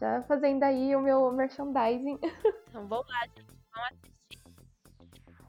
Já 0.00 0.20
fazendo 0.24 0.64
aí 0.64 0.96
o 0.96 1.00
meu 1.00 1.30
merchandising. 1.30 2.18
Então 2.72 2.88
vamos 2.88 3.06
lá, 3.06 3.20
gente. 3.26 3.46
Vamos 3.72 3.86
assistir. 3.92 4.42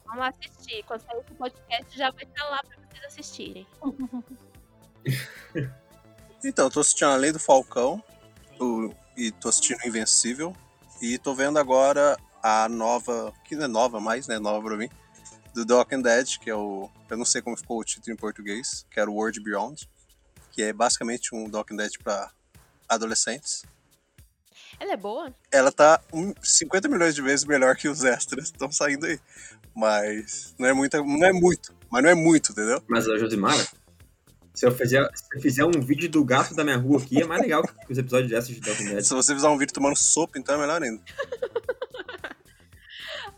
Vamos 0.05 0.25
assistir. 0.27 0.83
Quando 0.83 1.01
sair 1.01 1.19
esse 1.21 1.33
podcast, 1.33 1.97
já 1.97 2.11
vai 2.11 2.23
estar 2.23 2.49
lá 2.49 2.61
pra 2.63 2.77
vocês 2.77 3.03
assistirem. 3.05 3.67
Então, 6.45 6.65
eu 6.65 6.71
tô 6.71 6.81
assistindo 6.81 7.09
A 7.09 7.15
Lei 7.15 7.31
do 7.31 7.39
Falcão 7.39 8.03
o- 8.59 8.93
e 9.15 9.31
tô 9.31 9.47
assistindo 9.47 9.79
Invencível. 9.87 10.53
E 11.01 11.17
tô 11.17 11.33
vendo 11.33 11.57
agora 11.57 12.17
a 12.43 12.67
nova, 12.69 13.33
que 13.45 13.55
não 13.55 13.63
é 13.63 13.67
nova 13.67 13.99
mais, 13.99 14.27
né? 14.27 14.37
Nova 14.37 14.61
pra 14.67 14.77
mim, 14.77 14.89
do 15.55 15.65
The 15.65 15.73
Walking 15.73 16.01
Dead, 16.01 16.37
que 16.39 16.49
é 16.49 16.55
o. 16.55 16.89
Eu 17.09 17.17
não 17.17 17.25
sei 17.25 17.41
como 17.41 17.55
ficou 17.57 17.79
o 17.79 17.83
título 17.83 18.13
em 18.13 18.17
português, 18.17 18.85
que 18.91 18.99
era 18.99 19.09
o 19.09 19.13
World 19.13 19.39
Beyond, 19.41 19.89
que 20.51 20.61
é 20.61 20.73
basicamente 20.73 21.33
um 21.33 21.49
The 21.49 21.57
Walking 21.57 21.77
Dead 21.77 21.91
pra 22.03 22.29
adolescentes. 22.89 23.63
Ela 24.79 24.93
é 24.93 24.97
boa? 24.97 25.33
Ela 25.51 25.71
tá 25.71 26.01
um- 26.11 26.33
50 26.41 26.89
milhões 26.89 27.15
de 27.15 27.21
vezes 27.21 27.45
melhor 27.45 27.75
que 27.75 27.87
os 27.87 28.03
extras 28.03 28.49
que 28.49 28.55
estão 28.55 28.71
saindo 28.71 29.05
aí. 29.05 29.19
Mas 29.75 30.53
não 30.59 30.67
é, 30.67 30.73
muita, 30.73 30.97
não 31.01 31.25
é 31.25 31.31
muito, 31.31 31.73
mas 31.89 32.03
não 32.03 32.09
é 32.09 32.13
muito, 32.15 32.51
entendeu? 32.51 32.83
Mas 32.87 33.07
a 33.07 33.17
Josimara, 33.17 33.65
se 34.53 34.65
eu, 34.67 34.71
fizer, 34.75 35.09
se 35.15 35.23
eu 35.37 35.41
fizer 35.41 35.65
um 35.65 35.71
vídeo 35.81 36.09
do 36.09 36.23
gato 36.23 36.53
da 36.53 36.63
minha 36.63 36.77
rua 36.77 36.99
aqui, 37.01 37.21
é 37.21 37.25
mais 37.25 37.41
legal 37.41 37.63
que 37.63 37.91
os 37.91 37.97
episódios 37.97 38.29
dessas 38.29 38.49
de 38.53 38.61
The 38.61 38.69
Walking 38.71 38.85
Dead. 38.85 39.03
Se 39.03 39.13
você 39.13 39.33
fizer 39.33 39.47
um 39.47 39.57
vídeo 39.57 39.73
tomando 39.73 39.95
sopa, 39.97 40.37
então 40.37 40.55
é 40.55 40.57
melhor 40.59 40.81
ainda. 40.83 41.01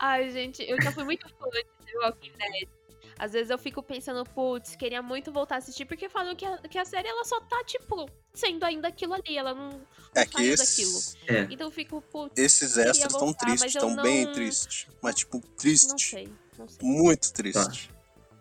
Ai, 0.07 0.29
gente, 0.29 0.61
eu 0.61 0.79
já 0.81 0.91
fui 0.91 1.03
muito 1.03 1.27
fã 1.29 1.45
de 1.49 1.63
The 1.91 1.97
Walking 2.05 2.31
Dead. 2.37 2.69
Às 3.17 3.31
vezes 3.31 3.49
eu 3.49 3.57
fico 3.57 3.81
pensando, 3.81 4.23
putz, 4.25 4.75
queria 4.75 5.01
muito 5.01 5.31
voltar 5.31 5.55
a 5.55 5.57
assistir, 5.57 5.85
porque 5.85 6.07
falam 6.09 6.35
que 6.35 6.45
a, 6.45 6.57
que 6.59 6.77
a 6.77 6.85
série 6.85 7.07
ela 7.07 7.23
só 7.23 7.39
tá, 7.41 7.63
tipo, 7.63 8.07
sendo 8.33 8.63
ainda 8.65 8.89
aquilo 8.89 9.13
ali, 9.13 9.37
ela 9.37 9.53
não, 9.55 9.69
não 9.69 9.81
É 10.13 10.25
que 10.25 10.37
saiu 10.37 10.53
esses, 10.53 11.17
É, 11.25 11.47
Então 11.49 11.67
eu 11.67 11.71
fico, 11.71 12.01
putz, 12.01 12.37
esses 12.37 12.77
extras 12.77 12.97
estão 13.13 13.19
voltar, 13.27 13.45
tristes, 13.45 13.73
mas 13.73 13.75
eu 13.83 13.89
estão 13.89 14.03
bem 14.03 14.25
não- 14.25 14.33
tristes. 14.33 14.87
Mas, 15.01 15.15
tipo, 15.15 15.37
não 15.37 15.55
triste. 15.55 16.09
sei, 16.09 16.29
não 16.57 16.67
sei. 16.67 16.77
Muito 16.87 17.33
triste. 17.33 17.89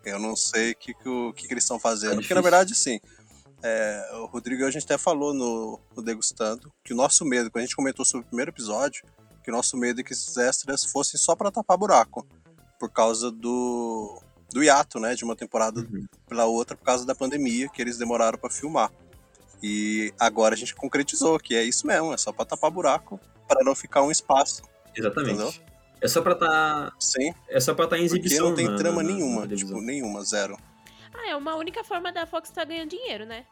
Eu 0.03 0.19
não 0.19 0.35
sei 0.35 0.73
o 0.73 0.75
que, 0.75 0.93
que, 0.93 1.33
que, 1.33 1.47
que 1.47 1.53
eles 1.53 1.63
estão 1.63 1.79
fazendo. 1.79 2.11
Tá 2.11 2.17
Porque, 2.17 2.33
na 2.35 2.41
verdade, 2.41 2.73
assim, 2.73 2.99
é, 3.63 4.09
o 4.15 4.25
Rodrigo 4.25 4.61
e 4.61 4.65
a 4.65 4.69
gente 4.69 4.83
até 4.83 4.97
falou 4.97 5.33
no, 5.33 5.79
no 5.95 6.03
Degustando 6.03 6.71
que 6.83 6.93
o 6.93 6.95
nosso 6.95 7.25
medo, 7.25 7.49
quando 7.49 7.63
a 7.63 7.65
gente 7.65 7.75
comentou 7.75 8.05
sobre 8.05 8.25
o 8.25 8.27
primeiro 8.27 8.51
episódio, 8.51 9.03
que 9.45 9.51
o 9.51 9.53
nosso 9.53 9.77
medo 9.77 10.01
é 10.01 10.03
que 10.03 10.11
esses 10.11 10.35
extras 10.37 10.83
fossem 10.83 11.19
só 11.19 11.35
pra 11.35 11.51
tapar 11.51 11.77
buraco. 11.77 12.25
Por 12.79 12.89
causa 12.89 13.31
do, 13.31 14.19
do 14.51 14.63
hiato, 14.63 14.99
né? 14.99 15.13
De 15.13 15.23
uma 15.23 15.35
temporada 15.35 15.81
Uhum. 15.81 16.05
pela 16.27 16.45
outra, 16.45 16.75
por 16.75 16.83
causa 16.83 17.05
da 17.05 17.13
pandemia, 17.13 17.69
que 17.69 17.79
eles 17.79 17.95
demoraram 17.97 18.39
pra 18.39 18.49
filmar. 18.49 18.91
E 19.61 20.11
agora 20.19 20.55
a 20.55 20.57
gente 20.57 20.73
concretizou 20.75 21.39
que 21.39 21.55
é 21.55 21.63
isso 21.63 21.85
mesmo, 21.85 22.11
é 22.11 22.17
só 22.17 22.31
pra 22.33 22.43
tapar 22.43 22.71
buraco, 22.71 23.19
pra 23.47 23.63
não 23.63 23.75
ficar 23.75 24.01
um 24.01 24.09
espaço. 24.11 24.63
exatamente. 24.95 25.33
Entendeu? 25.35 25.53
É 26.01 26.07
só 26.07 26.21
pra 26.21 26.35
tá. 26.35 26.91
Sim, 26.99 27.33
É 27.49 27.59
só 27.59 27.73
pra 27.73 27.87
tá 27.87 27.97
em 27.97 28.07
porque 28.07 28.17
exibição. 28.19 28.49
não 28.49 28.55
tem 28.55 28.67
na- 28.67 28.75
trama 28.77 29.01
na- 29.03 29.09
na 29.09 29.15
nenhuma, 29.15 29.41
televisão. 29.43 29.69
tipo, 29.69 29.81
nenhuma, 29.81 30.23
zero. 30.23 30.57
Ah, 31.13 31.29
é 31.29 31.35
uma 31.35 31.55
única 31.55 31.83
forma 31.83 32.11
da 32.11 32.25
Fox 32.25 32.49
estar 32.49 32.65
ganhando 32.65 32.89
dinheiro, 32.89 33.25
né? 33.25 33.45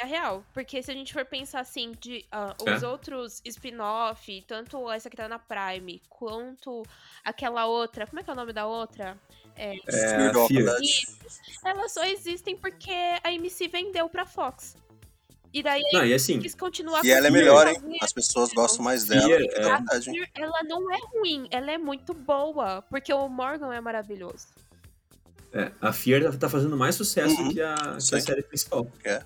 É 0.00 0.04
a 0.04 0.06
real. 0.06 0.42
Porque 0.54 0.82
se 0.82 0.90
a 0.90 0.94
gente 0.94 1.12
for 1.12 1.26
pensar 1.26 1.60
assim, 1.60 1.92
de 2.00 2.24
ah, 2.32 2.54
os 2.58 2.82
É. 2.82 2.88
outros 2.88 3.42
spin-off, 3.44 4.42
tanto 4.48 4.90
essa 4.90 5.10
que 5.10 5.16
tá 5.16 5.28
na 5.28 5.38
Prime, 5.38 6.00
quanto 6.08 6.82
aquela 7.22 7.66
outra. 7.66 8.06
Como 8.06 8.18
é 8.18 8.22
que 8.22 8.30
é 8.30 8.32
o 8.32 8.36
nome 8.36 8.52
da 8.54 8.66
outra? 8.66 9.18
É. 9.56 9.74
Dead. 10.48 10.80
Elas 11.64 11.92
só 11.92 12.04
existem 12.04 12.56
porque 12.56 12.90
a 13.22 13.30
MC 13.32 13.68
vendeu 13.68 14.08
pra 14.08 14.24
Fox. 14.24 14.74
E 15.52 15.62
daí 15.64 15.82
Não, 15.92 16.06
e 16.06 16.14
assim, 16.14 16.34
eles 16.36 16.54
continuar 16.54 17.04
E 17.04 17.10
ela 17.10 17.26
é 17.26 17.30
melhor, 17.30 17.66
hein? 17.66 17.98
As 18.00 18.12
pessoas 18.12 18.52
gostam 18.52 18.84
mais 18.84 19.04
dela 19.04 19.34
é. 19.34 19.38
verdade. 19.38 20.12
Fear, 20.12 20.30
ela 20.34 20.62
não 20.62 20.90
é 20.94 20.98
ruim, 21.12 21.48
ela 21.50 21.72
é 21.72 21.76
muito 21.76 22.14
boa. 22.14 22.82
Porque 22.88 23.12
o 23.12 23.28
Morgan 23.28 23.74
é 23.74 23.80
maravilhoso. 23.80 24.46
é, 25.52 25.72
a 25.80 25.92
Fear 25.92 26.34
tá 26.38 26.48
fazendo 26.48 26.76
mais 26.76 26.94
sucesso 26.94 27.34
Uhum. 27.42 27.52
que, 27.52 27.60
a, 27.60 27.74
que 27.74 28.14
a 28.14 28.20
série 28.20 28.42
principal. 28.44 28.86
É. 29.04 29.22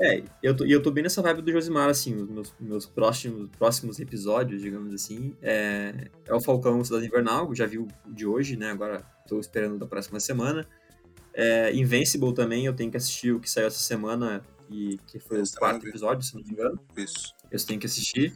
É, 0.00 0.22
eu 0.42 0.56
tô, 0.56 0.64
e 0.64 0.72
eu 0.72 0.82
tô 0.82 0.90
bem 0.90 1.02
nessa 1.02 1.22
vibe 1.22 1.42
do 1.42 1.52
Josimar, 1.52 1.88
assim, 1.88 2.14
os 2.16 2.28
meus, 2.28 2.54
meus 2.58 2.86
próximos, 2.86 3.48
próximos 3.58 4.00
episódios, 4.00 4.62
digamos 4.62 4.92
assim, 4.92 5.36
é, 5.42 6.08
é 6.26 6.34
o 6.34 6.40
Falcão 6.40 6.82
Cidade 6.82 7.06
Invernal, 7.06 7.54
já 7.54 7.66
vi 7.66 7.78
o 7.78 7.86
de 8.06 8.26
hoje, 8.26 8.56
né, 8.56 8.70
agora 8.70 9.04
tô 9.28 9.38
esperando 9.38 9.78
da 9.78 9.86
próxima 9.86 10.18
semana. 10.18 10.66
É, 11.34 11.74
Invincible 11.74 12.34
também, 12.34 12.66
eu 12.66 12.74
tenho 12.74 12.90
que 12.90 12.96
assistir 12.96 13.32
o 13.32 13.40
que 13.40 13.48
saiu 13.48 13.66
essa 13.66 13.78
semana, 13.78 14.42
e 14.72 14.98
que 15.06 15.18
foi 15.18 15.40
Esse 15.40 15.56
o 15.56 15.58
quarto 15.58 15.86
episódio, 15.86 16.22
se 16.22 16.34
não 16.34 16.42
me 16.42 16.50
engano, 16.50 16.80
Isso. 16.96 17.34
eu 17.50 17.64
tenho 17.64 17.78
que 17.78 17.86
assistir. 17.86 18.34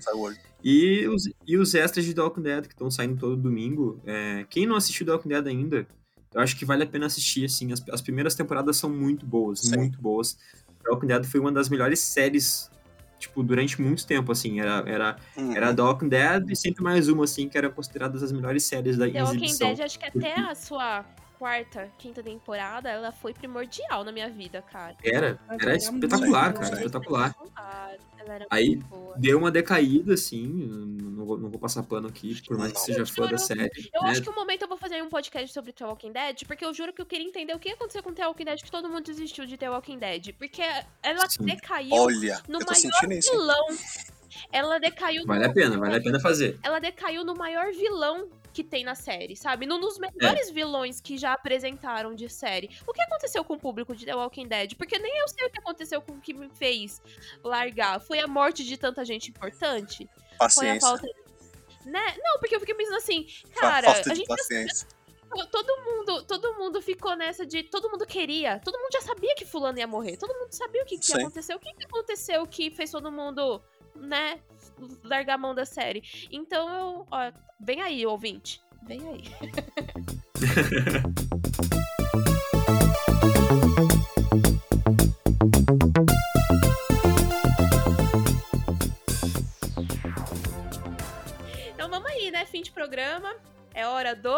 E 0.62 1.06
os, 1.08 1.28
e 1.46 1.56
os 1.56 1.74
extras 1.74 2.04
de 2.04 2.14
The 2.14 2.20
Walking 2.20 2.42
Dead 2.42 2.66
que 2.66 2.74
estão 2.74 2.90
saindo 2.90 3.18
todo 3.18 3.36
domingo. 3.36 4.00
é, 4.04 4.44
quem 4.50 4.66
não 4.66 4.76
assistiu 4.76 5.06
The 5.06 5.12
Walking 5.12 5.28
Dead 5.28 5.46
ainda, 5.46 5.86
eu 6.34 6.40
acho 6.40 6.56
que 6.56 6.64
vale 6.64 6.82
a 6.82 6.86
pena 6.86 7.06
assistir, 7.06 7.44
assim. 7.44 7.72
As, 7.72 7.82
as 7.90 8.00
primeiras 8.00 8.34
temporadas 8.34 8.76
são 8.76 8.90
muito 8.90 9.24
boas, 9.24 9.60
Sim. 9.60 9.76
muito 9.76 10.00
boas. 10.00 10.36
The 10.86 10.92
Walking 10.92 11.06
Dead 11.08 11.24
foi 11.24 11.40
uma 11.40 11.50
das 11.52 11.68
melhores 11.68 11.98
séries, 12.00 12.70
tipo, 13.18 13.42
durante 13.42 13.80
muito 13.80 14.06
tempo, 14.06 14.30
assim. 14.32 14.60
Era, 14.60 14.84
era, 14.86 15.16
Hum. 15.36 15.52
era 15.54 15.74
The 15.74 15.82
Walking 15.82 16.08
Dead 16.08 16.50
e 16.50 16.56
sempre 16.56 16.82
mais 16.82 17.08
uma, 17.08 17.24
assim, 17.24 17.48
que 17.48 17.58
eram 17.58 17.70
consideradas 17.70 18.22
as 18.22 18.32
melhores 18.32 18.64
séries 18.64 18.96
da 18.96 19.08
The 19.10 19.22
Walking. 19.22 19.56
Dead, 19.58 19.80
acho 19.80 19.98
que 19.98 20.06
até 20.06 20.40
a 20.40 20.54
sua 20.54 21.04
quarta, 21.38 21.90
quinta 21.98 22.22
temporada, 22.22 22.88
ela 22.90 23.12
foi 23.12 23.32
primordial 23.32 24.04
na 24.04 24.12
minha 24.12 24.28
vida, 24.28 24.62
cara. 24.62 24.96
Era, 25.02 25.38
era 25.48 25.62
era 25.62 25.76
espetacular, 25.76 26.52
cara, 26.52 26.66
boa. 26.66 26.78
espetacular. 26.78 27.36
Ela 28.18 28.34
era 28.34 28.46
Aí. 28.50 28.80
Deu 29.16 29.38
uma 29.38 29.50
decaída, 29.50 30.14
assim, 30.14 30.46
não 30.46 31.24
vou, 31.24 31.38
não 31.38 31.48
vou 31.48 31.58
passar 31.58 31.82
pano 31.82 32.08
aqui, 32.08 32.40
por 32.46 32.58
mais 32.58 32.72
que 32.72 32.80
seja 32.80 33.00
Eu 33.00 33.06
fã 33.06 33.26
da 33.26 33.38
série. 33.38 33.90
Eu 33.94 34.02
né? 34.02 34.10
acho 34.10 34.22
que 34.22 34.28
um 34.28 34.34
momento 34.34 34.62
eu 34.62 34.68
vou 34.68 34.76
fazer 34.76 35.02
um 35.02 35.08
podcast 35.08 35.52
sobre 35.52 35.72
The 35.72 35.86
Walking 35.86 36.12
Dead, 36.12 36.44
porque 36.46 36.64
eu 36.64 36.74
juro 36.74 36.92
que 36.92 37.00
eu 37.00 37.06
queria 37.06 37.26
entender 37.26 37.54
o 37.54 37.58
que 37.58 37.70
aconteceu 37.70 38.02
com 38.02 38.12
The 38.12 38.26
Walking 38.26 38.44
Dead, 38.44 38.62
que 38.62 38.70
todo 38.70 38.88
mundo 38.88 39.04
desistiu 39.04 39.46
de 39.46 39.56
The 39.56 39.70
Walking 39.70 39.98
Dead. 39.98 40.34
Porque 40.34 40.62
ela 41.02 41.28
Sim. 41.28 41.44
decaiu 41.44 41.94
Olha, 41.94 42.42
no 42.48 42.58
maior 42.58 43.20
vilão. 43.20 43.66
Ela 44.52 44.78
decaiu 44.78 45.22
no... 45.22 45.28
Vale 45.28 45.46
a 45.46 45.52
pena, 45.52 45.78
vale 45.78 45.96
a 45.96 46.00
pena 46.00 46.20
fazer. 46.20 46.58
Ela 46.62 46.78
decaiu 46.78 47.24
no 47.24 47.34
maior 47.34 47.72
vilão 47.72 48.28
que 48.56 48.64
tem 48.64 48.82
na 48.84 48.94
série, 48.94 49.36
sabe? 49.36 49.66
Num 49.66 49.78
dos 49.78 49.98
É. 50.00 50.10
melhores 50.10 50.50
vilões 50.50 50.98
que 50.98 51.18
já 51.18 51.34
apresentaram 51.34 52.14
de 52.14 52.26
série. 52.30 52.70
O 52.86 52.92
que 52.94 53.02
aconteceu 53.02 53.44
com 53.44 53.52
o 53.54 53.58
público 53.58 53.94
de 53.94 54.06
The 54.06 54.14
Walking 54.14 54.48
Dead? 54.48 54.74
Porque 54.76 54.98
nem 54.98 55.18
eu 55.18 55.28
sei 55.28 55.46
o 55.46 55.50
que 55.50 55.58
aconteceu 55.58 56.00
com 56.00 56.12
o 56.12 56.20
que 56.20 56.32
me 56.32 56.48
fez 56.48 57.02
largar. 57.44 58.00
Foi 58.00 58.18
a 58.18 58.26
morte 58.26 58.64
de 58.64 58.78
tanta 58.78 59.04
gente 59.04 59.28
importante? 59.28 60.06
Foi 60.06 60.16
a 60.36 60.38
Paciência. 60.38 60.80
falta. 60.88 61.06
Né? 61.84 62.16
Não, 62.24 62.38
porque 62.40 62.56
eu 62.56 62.60
fiquei 62.60 62.74
pensando 62.74 62.96
assim, 62.96 63.26
cara, 63.54 63.92
Falta 63.92 64.10
a 64.10 64.12
de 64.14 64.18
gente 64.20 64.26
paciência. 64.26 64.88
todo 65.52 65.76
mundo, 65.84 66.24
todo 66.24 66.54
mundo 66.54 66.80
ficou 66.80 67.14
nessa 67.14 67.44
de 67.44 67.62
todo 67.62 67.90
mundo 67.90 68.06
queria, 68.06 68.58
todo 68.64 68.78
mundo 68.78 68.88
já 68.92 69.02
sabia 69.02 69.34
que 69.34 69.44
fulano 69.44 69.78
ia 69.78 69.86
morrer, 69.86 70.16
todo 70.16 70.32
mundo 70.34 70.50
sabia 70.52 70.82
o 70.82 70.86
que, 70.86 70.98
que 70.98 71.12
acontecer, 71.12 71.54
o 71.54 71.58
que, 71.60 71.72
que 71.74 71.84
aconteceu 71.84 72.46
que 72.46 72.70
fez 72.70 72.90
todo 72.90 73.12
mundo, 73.12 73.62
né, 74.00 74.40
largar 75.02 75.34
a 75.34 75.38
mão 75.38 75.54
da 75.54 75.64
série. 75.64 76.02
Então, 76.30 76.68
eu, 76.68 77.06
ó, 77.10 77.32
vem 77.60 77.82
aí, 77.82 78.06
ouvinte, 78.06 78.60
vem 78.86 79.00
aí. 79.08 79.24
Então 91.74 91.88
vamos 91.90 92.10
aí, 92.10 92.30
né? 92.30 92.44
Fim 92.46 92.62
de 92.62 92.70
programa. 92.72 93.34
É 93.72 93.86
hora 93.86 94.14
do 94.16 94.36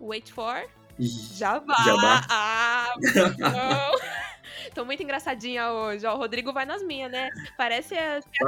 Wait 0.00 0.30
for 0.30 0.68
Jabá. 0.98 1.74
Jabá. 1.84 2.26
Ah, 2.28 2.94
muito 2.96 3.36
bom. 3.38 4.16
Tô 4.74 4.84
muito 4.84 5.02
engraçadinha 5.02 5.70
hoje. 5.72 6.06
Ó, 6.06 6.14
o 6.14 6.18
Rodrigo 6.18 6.52
vai 6.52 6.64
nas 6.64 6.82
minhas, 6.82 7.10
né? 7.10 7.30
Parece, 7.56 7.94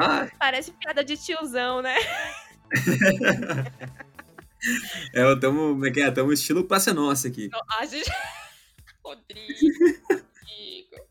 Ah, 0.01 0.29
parece 0.39 0.73
piada 0.73 1.05
de 1.05 1.17
tiozão, 1.17 1.83
né? 1.83 1.97
é, 5.15 5.23
eu 5.23 5.39
tamo, 5.39 5.71
como 5.71 5.87
é 5.87 5.91
que 5.91 6.01
é? 6.01 6.11
Tamo 6.11 6.33
estilo 6.33 6.65
Praça 6.65 6.93
Nossa 6.93 7.29
aqui. 7.29 7.49
A 7.79 7.87
gente... 7.87 8.11
Rodrigo, 9.03 9.69
Rodrigo. 10.11 11.09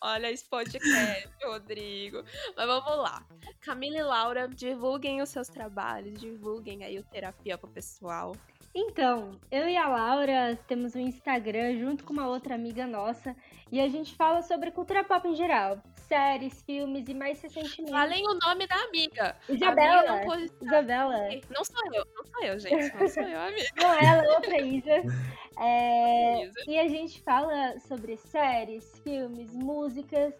Olha 0.00 0.30
esse 0.30 0.44
podcast, 0.44 1.28
Rodrigo. 1.42 2.22
Mas 2.56 2.66
vamos 2.66 2.98
lá. 2.98 3.26
Camila 3.60 3.98
e 3.98 4.02
Laura, 4.02 4.48
divulguem 4.48 5.20
os 5.20 5.30
seus 5.30 5.48
trabalhos, 5.48 6.20
divulguem 6.20 6.84
aí 6.84 6.98
o 6.98 7.02
terapia 7.02 7.58
pro 7.58 7.68
pessoal. 7.68 8.36
Então, 8.74 9.32
eu 9.50 9.68
e 9.68 9.76
a 9.76 9.88
Laura 9.88 10.58
temos 10.66 10.94
um 10.94 11.00
Instagram 11.00 11.78
junto 11.78 12.04
com 12.04 12.12
uma 12.12 12.28
outra 12.28 12.54
amiga 12.54 12.86
nossa 12.86 13.34
e 13.72 13.80
a 13.80 13.88
gente 13.88 14.14
fala 14.14 14.42
sobre 14.42 14.70
cultura 14.70 15.04
pop 15.04 15.26
em 15.28 15.34
geral, 15.34 15.78
séries, 16.06 16.62
filmes 16.62 17.08
e 17.08 17.14
mais 17.14 17.40
recentemente. 17.40 17.90
Falem 17.90 18.26
o 18.26 18.34
nome 18.34 18.66
da 18.66 18.76
amiga. 18.76 19.36
Isabela. 19.48 19.98
amiga 19.98 20.12
não 20.12 20.24
pode 20.24 20.52
Isabela. 20.60 21.28
Não 21.50 21.64
sou 21.64 21.94
eu, 21.94 22.06
não 22.14 22.24
sou 22.24 22.44
eu, 22.44 22.58
gente. 22.58 22.94
Não 22.96 23.08
sou 23.08 23.22
eu, 23.22 23.40
amiga. 23.40 23.68
Não, 23.76 23.92
ela 23.94 24.24
é 24.24 24.28
outra 24.34 24.60
Isa. 24.60 25.02
É, 25.60 26.44
Isa. 26.44 26.60
e 26.68 26.78
a 26.78 26.86
gente 26.86 27.20
fala 27.22 27.76
sobre 27.80 28.16
séries, 28.16 28.96
filmes, 29.02 29.52
músicas. 29.52 30.32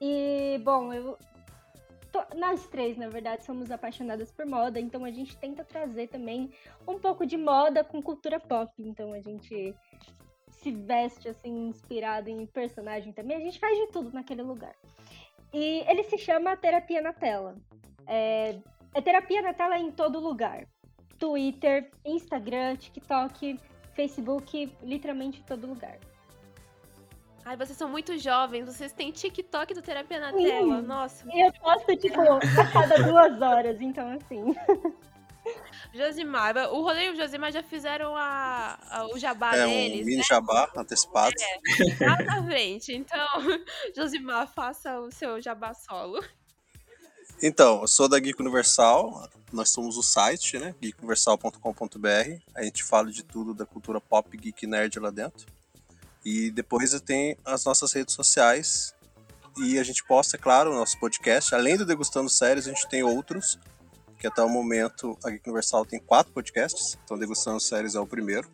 E, 0.00 0.58
bom, 0.64 0.94
eu. 0.94 1.18
Nós 2.36 2.66
três, 2.66 2.96
na 2.96 3.08
verdade, 3.08 3.44
somos 3.44 3.70
apaixonadas 3.70 4.30
por 4.30 4.44
moda, 4.46 4.78
então 4.78 5.04
a 5.04 5.10
gente 5.10 5.36
tenta 5.36 5.64
trazer 5.64 6.08
também 6.08 6.50
um 6.86 6.98
pouco 6.98 7.24
de 7.24 7.36
moda 7.36 7.82
com 7.82 8.02
cultura 8.02 8.38
pop. 8.38 8.70
Então 8.78 9.12
a 9.12 9.20
gente 9.20 9.74
se 10.50 10.70
veste 10.70 11.28
assim, 11.28 11.68
inspirado 11.68 12.28
em 12.28 12.46
personagem 12.46 13.12
também. 13.12 13.36
A 13.36 13.40
gente 13.40 13.58
faz 13.58 13.76
de 13.76 13.86
tudo 13.88 14.12
naquele 14.12 14.42
lugar. 14.42 14.74
E 15.52 15.84
ele 15.88 16.04
se 16.04 16.16
chama 16.16 16.56
Terapia 16.56 17.02
na 17.02 17.12
Tela. 17.12 17.56
É, 18.06 18.58
é 18.94 19.00
terapia 19.00 19.42
na 19.42 19.52
tela 19.54 19.78
em 19.78 19.90
todo 19.90 20.20
lugar. 20.20 20.66
Twitter, 21.18 21.90
Instagram, 22.04 22.76
TikTok, 22.76 23.58
Facebook, 23.94 24.72
literalmente 24.82 25.40
em 25.40 25.44
todo 25.44 25.66
lugar. 25.66 25.98
Ai, 27.44 27.56
vocês 27.56 27.76
são 27.76 27.88
muito 27.88 28.16
jovens, 28.18 28.66
vocês 28.66 28.92
têm 28.92 29.10
TikTok 29.10 29.74
do 29.74 29.82
Terapia 29.82 30.20
na 30.20 30.30
Sim. 30.32 30.44
Tela. 30.44 30.80
Nossa. 30.82 31.24
E 31.32 31.40
eu 31.46 31.52
posto, 31.54 31.96
tipo, 31.96 32.20
a 32.20 32.66
cada 32.72 33.02
duas 33.02 33.40
horas, 33.42 33.80
então 33.80 34.08
assim. 34.12 34.54
Josimar, 35.92 36.56
o 36.72 36.82
Rolê 36.82 37.06
e 37.06 37.10
o 37.10 37.16
Josimar 37.16 37.50
já 37.52 37.62
fizeram 37.62 38.16
a, 38.16 38.78
a- 38.88 39.06
o 39.12 39.18
jabá 39.18 39.56
É 39.56 39.66
um 39.66 39.70
deles, 39.70 40.06
mini 40.06 40.18
né? 40.18 40.22
jabá 40.22 40.70
antecipado. 40.76 41.34
Lá 42.00 42.16
na 42.22 42.44
frente. 42.44 42.94
Então, 42.94 43.26
Josimar, 43.94 44.46
faça 44.46 45.00
o 45.00 45.10
seu 45.10 45.40
jabá 45.42 45.74
solo. 45.74 46.22
Então, 47.42 47.80
eu 47.82 47.88
sou 47.88 48.08
da 48.08 48.20
Geek 48.20 48.40
Universal, 48.40 49.28
nós 49.52 49.68
somos 49.70 49.96
o 49.98 50.02
site, 50.02 50.58
né? 50.60 50.76
geekuniversal.com.br. 50.80 52.40
A 52.54 52.62
gente 52.62 52.84
fala 52.84 53.10
de 53.10 53.24
tudo 53.24 53.52
da 53.52 53.66
cultura 53.66 54.00
pop, 54.00 54.34
geek 54.36 54.64
nerd 54.66 55.00
lá 55.00 55.10
dentro. 55.10 55.44
E 56.24 56.50
depois 56.50 56.98
tem 57.00 57.36
as 57.44 57.64
nossas 57.64 57.92
redes 57.92 58.14
sociais. 58.14 58.94
E 59.58 59.78
a 59.78 59.82
gente 59.82 60.04
posta, 60.04 60.36
é 60.36 60.40
claro, 60.40 60.70
o 60.70 60.74
nosso 60.74 60.98
podcast. 60.98 61.54
Além 61.54 61.76
do 61.76 61.84
Degustando 61.84 62.30
Séries, 62.30 62.66
a 62.66 62.70
gente 62.70 62.88
tem 62.88 63.02
outros. 63.02 63.58
Que 64.18 64.26
até 64.26 64.42
o 64.42 64.48
momento 64.48 65.18
a 65.24 65.30
Geek 65.30 65.48
Universal 65.48 65.84
tem 65.84 65.98
quatro 65.98 66.32
podcasts. 66.32 66.96
Então, 67.04 67.18
Degustando 67.18 67.60
Séries 67.60 67.94
é 67.94 68.00
o 68.00 68.06
primeiro. 68.06 68.48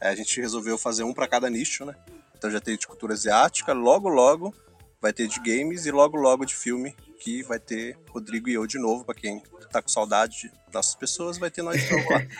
É, 0.00 0.08
a 0.08 0.14
gente 0.14 0.40
resolveu 0.40 0.76
fazer 0.76 1.04
um 1.04 1.12
para 1.12 1.26
cada 1.26 1.48
nicho, 1.48 1.84
né? 1.84 1.94
Então 2.36 2.50
já 2.50 2.60
tem 2.60 2.76
de 2.76 2.86
cultura 2.86 3.12
asiática, 3.12 3.74
logo 3.74 4.08
logo 4.08 4.54
vai 5.00 5.12
ter 5.12 5.26
de 5.26 5.40
games 5.40 5.86
e 5.86 5.90
logo 5.90 6.16
logo 6.16 6.44
de 6.44 6.54
filme, 6.54 6.94
que 7.18 7.42
vai 7.42 7.58
ter 7.58 7.98
Rodrigo 8.10 8.48
e 8.48 8.54
eu 8.54 8.66
de 8.66 8.78
novo, 8.78 9.04
pra 9.04 9.14
quem 9.14 9.42
tá 9.70 9.80
com 9.80 9.88
saudade 9.88 10.52
das 10.70 10.94
pessoas, 10.94 11.38
vai 11.38 11.50
ter 11.50 11.62
nós 11.62 11.80
de 11.80 11.90
novo 11.90 12.10
lá. 12.10 12.20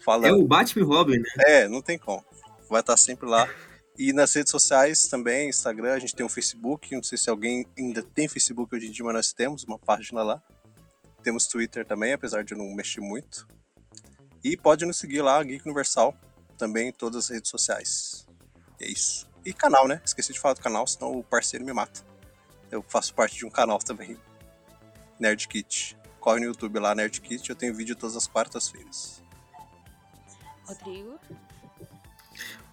É 0.00 0.10
Falando. 0.10 0.40
o 0.40 0.46
Batman 0.46 0.86
Robin, 0.86 1.18
né? 1.18 1.28
É, 1.40 1.68
não 1.68 1.82
tem 1.82 1.98
como. 1.98 2.24
Vai 2.70 2.80
estar 2.80 2.96
sempre 2.96 3.28
lá. 3.28 3.46
E 3.98 4.12
nas 4.12 4.32
redes 4.32 4.52
sociais 4.52 5.08
também, 5.08 5.48
Instagram, 5.48 5.92
a 5.92 5.98
gente 5.98 6.14
tem 6.14 6.24
o 6.24 6.28
Facebook, 6.28 6.94
não 6.94 7.02
sei 7.02 7.18
se 7.18 7.28
alguém 7.28 7.66
ainda 7.76 8.00
tem 8.00 8.28
Facebook 8.28 8.72
hoje 8.72 8.86
em 8.86 8.92
dia, 8.92 9.04
mas 9.04 9.12
nós 9.12 9.32
temos 9.32 9.64
uma 9.64 9.76
página 9.76 10.22
lá. 10.22 10.40
Temos 11.20 11.48
Twitter 11.48 11.84
também, 11.84 12.12
apesar 12.12 12.44
de 12.44 12.54
eu 12.54 12.58
não 12.58 12.72
mexer 12.76 13.00
muito. 13.00 13.48
E 14.44 14.56
pode 14.56 14.86
nos 14.86 14.98
seguir 14.98 15.20
lá, 15.20 15.42
Geek 15.42 15.66
Universal, 15.66 16.16
também 16.56 16.90
em 16.90 16.92
todas 16.92 17.24
as 17.24 17.28
redes 17.28 17.50
sociais. 17.50 18.24
E 18.78 18.84
é 18.84 18.88
isso. 18.88 19.28
E 19.44 19.52
canal, 19.52 19.88
né? 19.88 20.00
Esqueci 20.04 20.32
de 20.32 20.38
falar 20.38 20.54
do 20.54 20.60
canal, 20.60 20.86
senão 20.86 21.18
o 21.18 21.24
parceiro 21.24 21.64
me 21.64 21.72
mata. 21.72 22.00
Eu 22.70 22.84
faço 22.86 23.12
parte 23.12 23.36
de 23.36 23.46
um 23.46 23.50
canal 23.50 23.80
também. 23.80 24.16
Nerd 25.18 25.48
Kit. 25.48 25.98
Corre 26.20 26.38
no 26.38 26.46
YouTube 26.46 26.78
lá, 26.78 26.94
Nerd 26.94 27.20
Kit, 27.20 27.50
eu 27.50 27.56
tenho 27.56 27.74
vídeo 27.74 27.96
todas 27.96 28.16
as 28.16 28.28
quartas-feiras. 28.28 29.20
Rodrigo. 30.64 31.18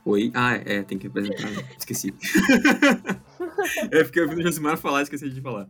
Oi. 0.06 0.32
Ah, 0.36 0.53
é, 0.53 0.84
tem 0.84 0.99
que 0.99 1.07
apresentar. 1.07 1.49
Esqueci. 1.80 2.14
é 3.91 4.03
porque 4.03 4.19
eu 4.19 4.30
vi 4.30 4.36
o 4.36 4.41
Josimar 4.44 4.77
falar, 4.77 5.02
esqueci 5.02 5.32
de 5.32 5.41
falar. 5.41 5.68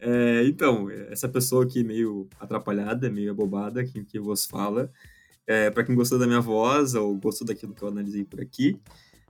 É, 0.00 0.42
então, 0.46 0.90
essa 0.90 1.28
pessoa 1.28 1.64
aqui 1.64 1.84
meio 1.84 2.28
atrapalhada, 2.40 3.08
meio 3.08 3.30
abobada, 3.30 3.84
que, 3.84 4.04
que 4.04 4.18
vos 4.18 4.46
fala, 4.46 4.90
é, 5.46 5.70
para 5.70 5.84
quem 5.84 5.94
gostou 5.94 6.18
da 6.18 6.26
minha 6.26 6.40
voz 6.40 6.96
ou 6.96 7.14
gostou 7.14 7.46
daquilo 7.46 7.72
que 7.72 7.80
eu 7.80 7.86
analisei 7.86 8.24
por 8.24 8.40
aqui, 8.40 8.80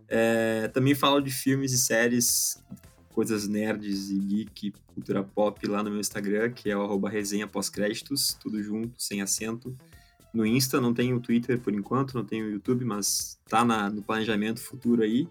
é, 0.08 0.68
também 0.68 0.94
falo 0.94 1.20
de 1.20 1.30
filmes 1.30 1.72
e 1.74 1.78
séries, 1.78 2.64
coisas 3.10 3.46
nerds 3.46 4.08
e 4.08 4.18
geek, 4.18 4.72
cultura 4.94 5.22
pop 5.22 5.66
lá 5.66 5.82
no 5.82 5.90
meu 5.90 6.00
Instagram, 6.00 6.52
que 6.52 6.70
é 6.70 6.76
o 6.76 6.80
arroba 6.80 7.10
resenha 7.10 7.46
pós-créditos, 7.46 8.32
tudo 8.40 8.62
junto, 8.62 8.94
sem 8.96 9.20
acento. 9.20 9.76
No 10.32 10.44
Insta, 10.46 10.80
não 10.80 10.92
tenho 10.92 11.16
o 11.16 11.20
Twitter 11.20 11.58
por 11.58 11.72
enquanto, 11.72 12.14
não 12.14 12.24
tenho 12.24 12.46
o 12.46 12.50
YouTube, 12.50 12.84
mas 12.84 13.38
tá 13.48 13.64
na, 13.64 13.88
no 13.88 14.02
planejamento 14.02 14.60
futuro 14.60 15.02
aí. 15.02 15.28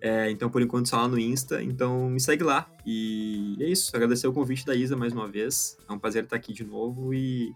É, 0.00 0.30
então, 0.30 0.50
por 0.50 0.60
enquanto, 0.60 0.88
só 0.88 0.96
lá 0.96 1.08
no 1.08 1.18
Insta. 1.18 1.62
Então, 1.62 2.10
me 2.10 2.20
segue 2.20 2.42
lá. 2.42 2.68
E 2.84 3.56
é 3.60 3.68
isso. 3.68 3.94
Agradecer 3.94 4.26
o 4.26 4.32
convite 4.32 4.66
da 4.66 4.74
Isa 4.74 4.96
mais 4.96 5.12
uma 5.12 5.28
vez. 5.28 5.76
É 5.88 5.92
um 5.92 5.98
prazer 5.98 6.24
estar 6.24 6.36
aqui 6.36 6.52
de 6.52 6.64
novo. 6.64 7.14
E 7.14 7.54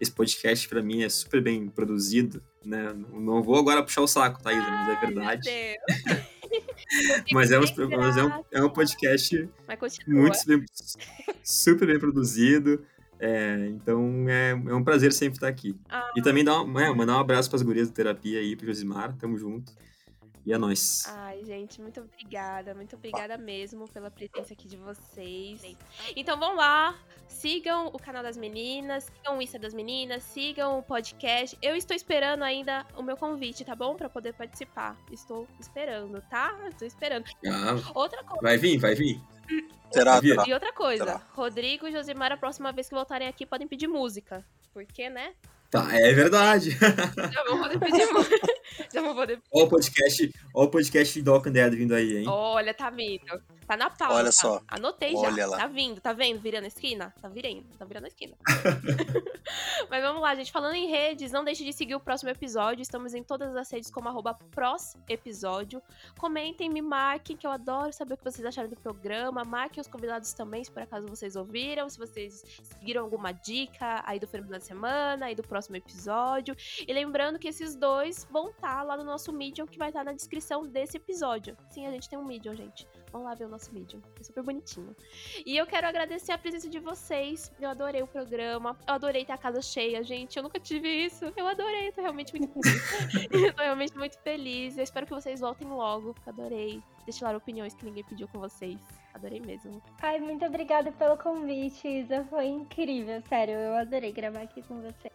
esse 0.00 0.10
podcast, 0.10 0.68
para 0.68 0.82
mim, 0.82 1.02
é 1.02 1.08
super 1.08 1.40
bem 1.40 1.68
produzido. 1.68 2.42
Né? 2.64 2.92
Não 3.12 3.42
vou 3.42 3.56
agora 3.56 3.82
puxar 3.82 4.02
o 4.02 4.08
saco, 4.08 4.42
tá, 4.42 4.52
Isa? 4.52 4.68
Mas 4.68 4.88
é 4.88 5.00
verdade. 5.00 5.50
Meu 5.50 6.14
Deus. 6.14 6.34
Mas, 7.32 7.50
é 7.50 7.58
um, 7.58 7.62
mas 7.90 8.16
é, 8.16 8.24
um, 8.24 8.44
é 8.52 8.62
um 8.62 8.70
podcast 8.70 9.48
muito 10.06 10.38
bem, 10.46 10.64
super 11.42 11.86
bem 11.86 11.98
produzido. 11.98 12.84
É, 13.26 13.68
então 13.68 14.28
é, 14.28 14.50
é 14.50 14.74
um 14.74 14.84
prazer 14.84 15.10
sempre 15.10 15.36
estar 15.36 15.48
aqui. 15.48 15.74
Ah. 15.88 16.12
E 16.14 16.20
também 16.20 16.44
dar 16.44 16.60
um, 16.60 16.78
é, 16.78 16.94
mandar 16.94 17.16
um 17.16 17.20
abraço 17.20 17.48
para 17.48 17.56
as 17.56 17.62
gurias 17.62 17.88
do 17.88 17.94
terapia 17.94 18.38
aí, 18.38 18.54
pro 18.54 18.66
Josimar, 18.66 19.16
tamo 19.16 19.38
junto. 19.38 19.72
E 20.46 20.52
é 20.52 20.58
nóis. 20.58 21.04
Ai, 21.08 21.42
gente, 21.44 21.80
muito 21.80 22.00
obrigada, 22.00 22.74
muito 22.74 22.96
obrigada 22.96 23.38
mesmo 23.38 23.88
pela 23.88 24.10
presença 24.10 24.52
aqui 24.52 24.68
de 24.68 24.76
vocês. 24.76 25.62
Então 26.14 26.38
vão 26.38 26.54
lá, 26.54 26.94
sigam 27.26 27.86
o 27.86 27.98
canal 27.98 28.22
das 28.22 28.36
meninas, 28.36 29.04
sigam 29.04 29.38
o 29.38 29.42
Insta 29.42 29.58
das 29.58 29.72
meninas, 29.72 30.22
sigam 30.22 30.78
o 30.78 30.82
podcast. 30.82 31.56
Eu 31.62 31.74
estou 31.74 31.96
esperando 31.96 32.42
ainda 32.42 32.86
o 32.94 33.02
meu 33.02 33.16
convite, 33.16 33.64
tá 33.64 33.74
bom? 33.74 33.94
Pra 33.96 34.10
poder 34.10 34.34
participar. 34.34 34.96
Estou 35.10 35.48
esperando, 35.58 36.20
tá? 36.28 36.54
Estou 36.68 36.86
esperando. 36.86 37.24
Ah, 37.46 37.92
Outra 37.94 38.22
coisa. 38.22 38.42
vai 38.42 38.58
vir, 38.58 38.76
vai 38.78 38.94
vir. 38.94 39.18
Terá, 39.92 40.20
Vira. 40.20 40.36
terá. 40.36 40.48
E 40.48 40.52
outra 40.52 40.72
coisa, 40.74 41.04
Será? 41.04 41.22
Rodrigo 41.34 41.86
e 41.86 41.92
Josimar, 41.92 42.32
a 42.32 42.36
próxima 42.36 42.70
vez 42.70 42.88
que 42.88 42.94
voltarem 42.94 43.28
aqui, 43.28 43.46
podem 43.46 43.66
pedir 43.66 43.86
música. 43.86 44.44
Porque, 44.74 45.08
né? 45.08 45.32
Tá, 45.70 45.88
é 45.92 46.12
verdade. 46.12 46.70
Já 46.70 47.44
vão 47.48 47.62
poder 47.62 47.78
pedir 47.78 48.12
música. 48.12 48.53
Vão 49.12 49.14
poder. 49.14 49.38
Ó 49.52 49.64
o 49.64 49.68
podcast, 49.68 50.30
ó 50.54 50.64
o 50.64 50.68
podcast 50.68 51.22
do 51.22 51.32
Walking 51.32 51.52
Dead 51.52 51.74
vindo 51.74 51.94
aí, 51.94 52.18
hein? 52.18 52.24
Olha, 52.26 52.72
tá 52.72 52.90
vindo. 52.90 53.42
Tá 53.66 53.76
na 53.76 53.88
pauta. 53.88 54.14
Olha 54.14 54.32
só. 54.32 54.60
Anotei 54.68 55.14
Olha 55.14 55.36
já. 55.36 55.46
lá. 55.46 55.56
Tá 55.58 55.66
vindo, 55.66 56.00
tá 56.00 56.12
vendo? 56.12 56.40
Virando 56.40 56.64
a 56.64 56.68
esquina? 56.68 57.14
Tá 57.20 57.28
virando, 57.28 57.64
tá 57.78 57.84
virando 57.84 58.04
a 58.04 58.08
esquina. 58.08 58.36
Mas 59.88 60.02
vamos 60.02 60.20
lá, 60.20 60.34
gente. 60.34 60.50
Falando 60.50 60.74
em 60.74 60.88
redes, 60.88 61.30
não 61.32 61.44
deixe 61.44 61.64
de 61.64 61.72
seguir 61.72 61.94
o 61.94 62.00
próximo 62.00 62.30
episódio. 62.30 62.82
Estamos 62.82 63.14
em 63.14 63.22
todas 63.22 63.54
as 63.56 63.70
redes 63.70 63.90
como 63.90 64.08
arroba 64.08 64.36
episódio. 65.08 65.82
Comentem, 66.18 66.68
me 66.68 66.82
marquem, 66.82 67.36
que 67.36 67.46
eu 67.46 67.50
adoro 67.50 67.92
saber 67.92 68.14
o 68.14 68.16
que 68.16 68.24
vocês 68.24 68.44
acharam 68.44 68.68
do 68.68 68.76
programa. 68.76 69.44
Marquem 69.44 69.80
os 69.80 69.86
convidados 69.86 70.32
também, 70.32 70.64
se 70.64 70.70
por 70.70 70.82
acaso 70.82 71.06
vocês 71.06 71.36
ouviram. 71.36 71.88
Se 71.88 71.98
vocês 71.98 72.44
seguiram 72.62 73.02
alguma 73.02 73.32
dica 73.32 74.02
aí 74.04 74.18
do 74.18 74.26
filme 74.26 74.48
da 74.48 74.60
semana, 74.60 75.26
aí 75.26 75.34
do 75.34 75.42
próximo 75.42 75.76
episódio. 75.76 76.56
E 76.86 76.92
lembrando 76.92 77.38
que 77.38 77.48
esses 77.48 77.74
dois 77.74 78.26
vão 78.30 78.50
estar 78.50 78.64
comentar 78.64 78.84
lá 78.84 78.96
no 78.96 79.04
nosso 79.04 79.32
Medium, 79.32 79.66
que 79.66 79.78
vai 79.78 79.88
estar 79.88 80.04
na 80.04 80.12
descrição 80.12 80.66
desse 80.66 80.96
episódio. 80.96 81.56
Sim, 81.70 81.86
a 81.86 81.90
gente 81.90 82.08
tem 82.08 82.18
um 82.18 82.24
Medium, 82.24 82.54
gente. 82.54 82.86
Vamos 83.14 83.28
lá 83.28 83.34
ver 83.36 83.44
o 83.44 83.48
nosso 83.48 83.72
Medium. 83.72 84.02
É 84.18 84.24
super 84.24 84.42
bonitinho. 84.42 84.92
E 85.46 85.56
eu 85.56 85.64
quero 85.68 85.86
agradecer 85.86 86.32
a 86.32 86.36
presença 86.36 86.68
de 86.68 86.80
vocês. 86.80 87.52
Eu 87.60 87.70
adorei 87.70 88.02
o 88.02 88.08
programa. 88.08 88.76
Eu 88.88 88.94
adorei 88.94 89.24
ter 89.24 89.30
a 89.30 89.38
casa 89.38 89.62
cheia, 89.62 90.02
gente. 90.02 90.36
Eu 90.36 90.42
nunca 90.42 90.58
tive 90.58 90.88
isso. 90.88 91.32
Eu 91.36 91.46
adorei. 91.46 91.92
Tô 91.92 92.00
realmente 92.00 92.36
muito 92.36 92.52
feliz. 92.52 93.30
eu 93.30 93.52
tô 93.54 93.62
realmente 93.62 93.96
muito 93.96 94.18
feliz. 94.18 94.76
Eu 94.76 94.82
espero 94.82 95.06
que 95.06 95.12
vocês 95.12 95.38
voltem 95.38 95.68
logo. 95.68 96.12
Adorei 96.26 96.82
destilar 97.06 97.36
opiniões 97.36 97.72
que 97.72 97.84
ninguém 97.84 98.02
pediu 98.02 98.26
com 98.26 98.40
vocês. 98.40 98.80
Adorei 99.14 99.38
mesmo. 99.38 99.80
Ai, 100.02 100.18
muito 100.18 100.44
obrigada 100.44 100.90
pelo 100.90 101.16
convite, 101.16 101.86
Isa. 101.86 102.24
Foi 102.24 102.46
incrível, 102.46 103.22
sério. 103.28 103.54
Eu 103.54 103.76
adorei 103.76 104.10
gravar 104.10 104.40
aqui 104.40 104.60
com 104.62 104.82
você. 104.82 105.12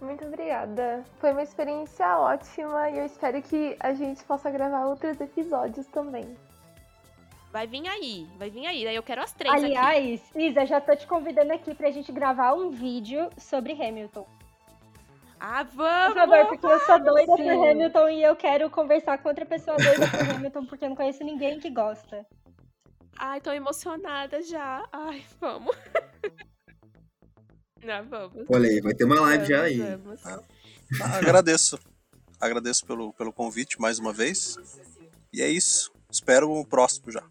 Muito 0.00 0.24
obrigada. 0.24 1.04
Foi 1.20 1.30
uma 1.30 1.44
experiência 1.44 2.18
ótima 2.18 2.90
e 2.90 2.98
eu 2.98 3.06
espero 3.06 3.40
que 3.40 3.76
a 3.78 3.94
gente 3.94 4.24
possa 4.24 4.50
gravar 4.50 4.86
outros 4.86 5.20
episódios 5.20 5.86
também. 5.86 6.36
Vai 7.50 7.66
vir 7.66 7.86
aí, 7.88 8.28
vai 8.38 8.50
vir 8.50 8.66
aí. 8.66 8.84
Daí 8.84 8.94
eu 8.96 9.02
quero 9.02 9.22
as 9.22 9.32
três 9.32 9.54
aqui. 9.54 9.64
Aliás, 9.64 10.20
Isa, 10.34 10.66
já 10.66 10.80
tô 10.80 10.94
te 10.94 11.06
convidando 11.06 11.52
aqui 11.52 11.74
pra 11.74 11.90
gente 11.90 12.12
gravar 12.12 12.52
um 12.54 12.70
vídeo 12.70 13.30
sobre 13.38 13.72
Hamilton. 13.72 14.26
Ah, 15.40 15.64
Por 15.64 15.76
vamos! 15.76 16.14
favor, 16.14 16.46
porque 16.48 16.66
eu 16.66 16.80
sou 16.80 16.98
doida 17.02 17.36
Sim. 17.36 17.44
por 17.44 17.68
Hamilton 17.68 18.08
e 18.10 18.22
eu 18.22 18.36
quero 18.36 18.68
conversar 18.70 19.18
com 19.18 19.28
outra 19.28 19.46
pessoa 19.46 19.76
doida 19.76 20.06
por 20.08 20.30
Hamilton, 20.34 20.66
porque 20.66 20.84
eu 20.84 20.88
não 20.90 20.96
conheço 20.96 21.24
ninguém 21.24 21.58
que 21.58 21.70
gosta. 21.70 22.26
Ai, 23.16 23.40
tô 23.40 23.50
emocionada 23.52 24.42
já. 24.42 24.84
Ai, 24.92 25.24
vamos. 25.40 25.76
Não, 27.84 28.04
vamos. 28.06 28.44
Olha 28.50 28.68
aí, 28.68 28.80
vai 28.80 28.92
ter 28.92 29.04
uma 29.04 29.20
live 29.20 29.46
já 29.46 29.62
aí. 29.62 29.78
Vamos, 29.78 30.20
vamos. 30.20 30.44
Ah, 31.00 31.16
agradeço. 31.18 31.78
Agradeço 32.40 32.84
pelo, 32.84 33.12
pelo 33.12 33.32
convite 33.32 33.80
mais 33.80 34.00
uma 34.00 34.12
vez. 34.12 34.56
E 35.32 35.40
é 35.40 35.48
isso. 35.48 35.92
Espero 36.10 36.50
o 36.50 36.66
próximo 36.66 37.12
já. 37.12 37.22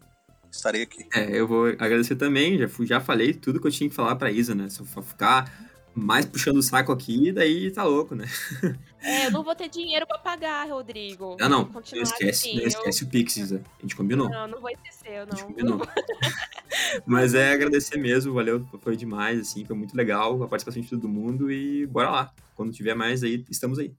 Estarei 0.50 0.82
aqui. 0.82 1.06
É, 1.14 1.38
eu 1.38 1.46
vou 1.46 1.66
agradecer 1.66 2.16
também, 2.16 2.58
já, 2.58 2.68
fui, 2.68 2.86
já 2.86 3.00
falei 3.00 3.32
tudo 3.34 3.60
que 3.60 3.66
eu 3.66 3.70
tinha 3.70 3.88
que 3.88 3.94
falar 3.96 4.16
pra 4.16 4.30
Isa, 4.30 4.54
né? 4.54 4.68
Se 4.68 4.80
eu 4.80 4.86
for 4.86 5.02
ficar 5.02 5.68
mais 5.94 6.24
puxando 6.26 6.58
o 6.58 6.62
saco 6.62 6.92
aqui, 6.92 7.32
daí 7.32 7.70
tá 7.70 7.82
louco, 7.84 8.14
né? 8.14 8.26
É, 9.00 9.26
eu 9.26 9.30
não 9.30 9.44
vou 9.44 9.54
ter 9.54 9.68
dinheiro 9.68 10.04
pra 10.08 10.18
pagar, 10.18 10.68
Rodrigo. 10.68 11.36
Ah, 11.40 11.48
não, 11.48 11.70
não 11.72 11.80
esquece, 12.02 12.28
assim, 12.28 12.54
não 12.56 12.62
eu- 12.62 12.66
esquece 12.68 13.04
o 13.04 13.06
Pix, 13.06 13.36
Isa. 13.36 13.62
A 13.78 13.82
gente 13.82 13.94
combinou. 13.94 14.28
Não, 14.28 14.48
não 14.48 14.60
vou 14.60 14.68
esquecer, 14.70 15.12
eu 15.18 15.22
A 15.22 15.26
gente 15.26 15.40
não. 15.42 15.46
combinou. 15.78 15.88
Mas 17.06 17.32
é 17.32 17.52
agradecer 17.52 17.96
mesmo, 17.96 18.34
valeu, 18.34 18.66
foi 18.82 18.96
demais, 18.96 19.38
assim, 19.40 19.64
foi 19.64 19.76
muito 19.76 19.96
legal 19.96 20.42
a 20.42 20.48
participação 20.48 20.82
de 20.82 20.88
todo 20.90 21.08
mundo 21.08 21.50
e 21.50 21.86
bora 21.86 22.10
lá. 22.10 22.32
Quando 22.56 22.72
tiver 22.72 22.94
mais 22.94 23.22
aí, 23.22 23.44
estamos 23.48 23.78
aí. 23.78 23.92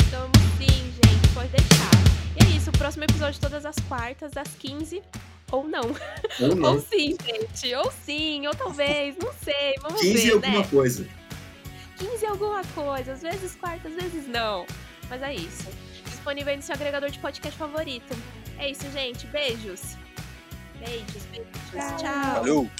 Estamos 0.00 0.38
sim, 0.58 0.66
gente, 0.66 1.34
pode 1.34 1.48
deixar. 1.50 1.90
E 2.40 2.44
é 2.46 2.56
isso, 2.56 2.70
o 2.70 2.72
próximo 2.78 3.04
episódio 3.04 3.38
todas 3.40 3.66
as 3.66 3.76
quartas, 3.88 4.36
às 4.38 4.54
15. 4.54 5.02
Ou 5.50 5.66
não. 5.66 5.84
Ou 6.40 6.48
Ou 6.50 6.56
não. 6.56 6.80
sim, 6.80 7.16
gente. 7.24 7.74
Ou 7.74 7.90
sim, 8.04 8.46
ou 8.46 8.54
talvez, 8.54 9.16
não 9.16 9.32
sei. 9.32 9.74
Vamos 9.80 10.00
15 10.00 10.14
ver, 10.14 10.32
alguma 10.32 10.58
né? 10.58 10.68
coisa. 10.70 11.08
15 11.96 12.26
alguma 12.26 12.64
coisa, 12.74 13.12
às 13.12 13.22
vezes 13.22 13.56
quarta, 13.56 13.88
às 13.88 13.94
vezes 13.94 14.28
não. 14.28 14.66
Mas 15.08 15.22
é 15.22 15.34
isso. 15.34 15.68
Disponível 16.04 16.50
aí 16.50 16.56
no 16.56 16.62
seu 16.62 16.74
agregador 16.74 17.10
de 17.10 17.18
podcast 17.18 17.58
favorito. 17.58 18.14
É 18.58 18.70
isso, 18.70 18.90
gente. 18.90 19.26
Beijos. 19.28 19.96
Beijos, 20.78 21.24
beijos. 21.32 22.00
Tchau. 22.00 22.34
Valeu! 22.34 22.70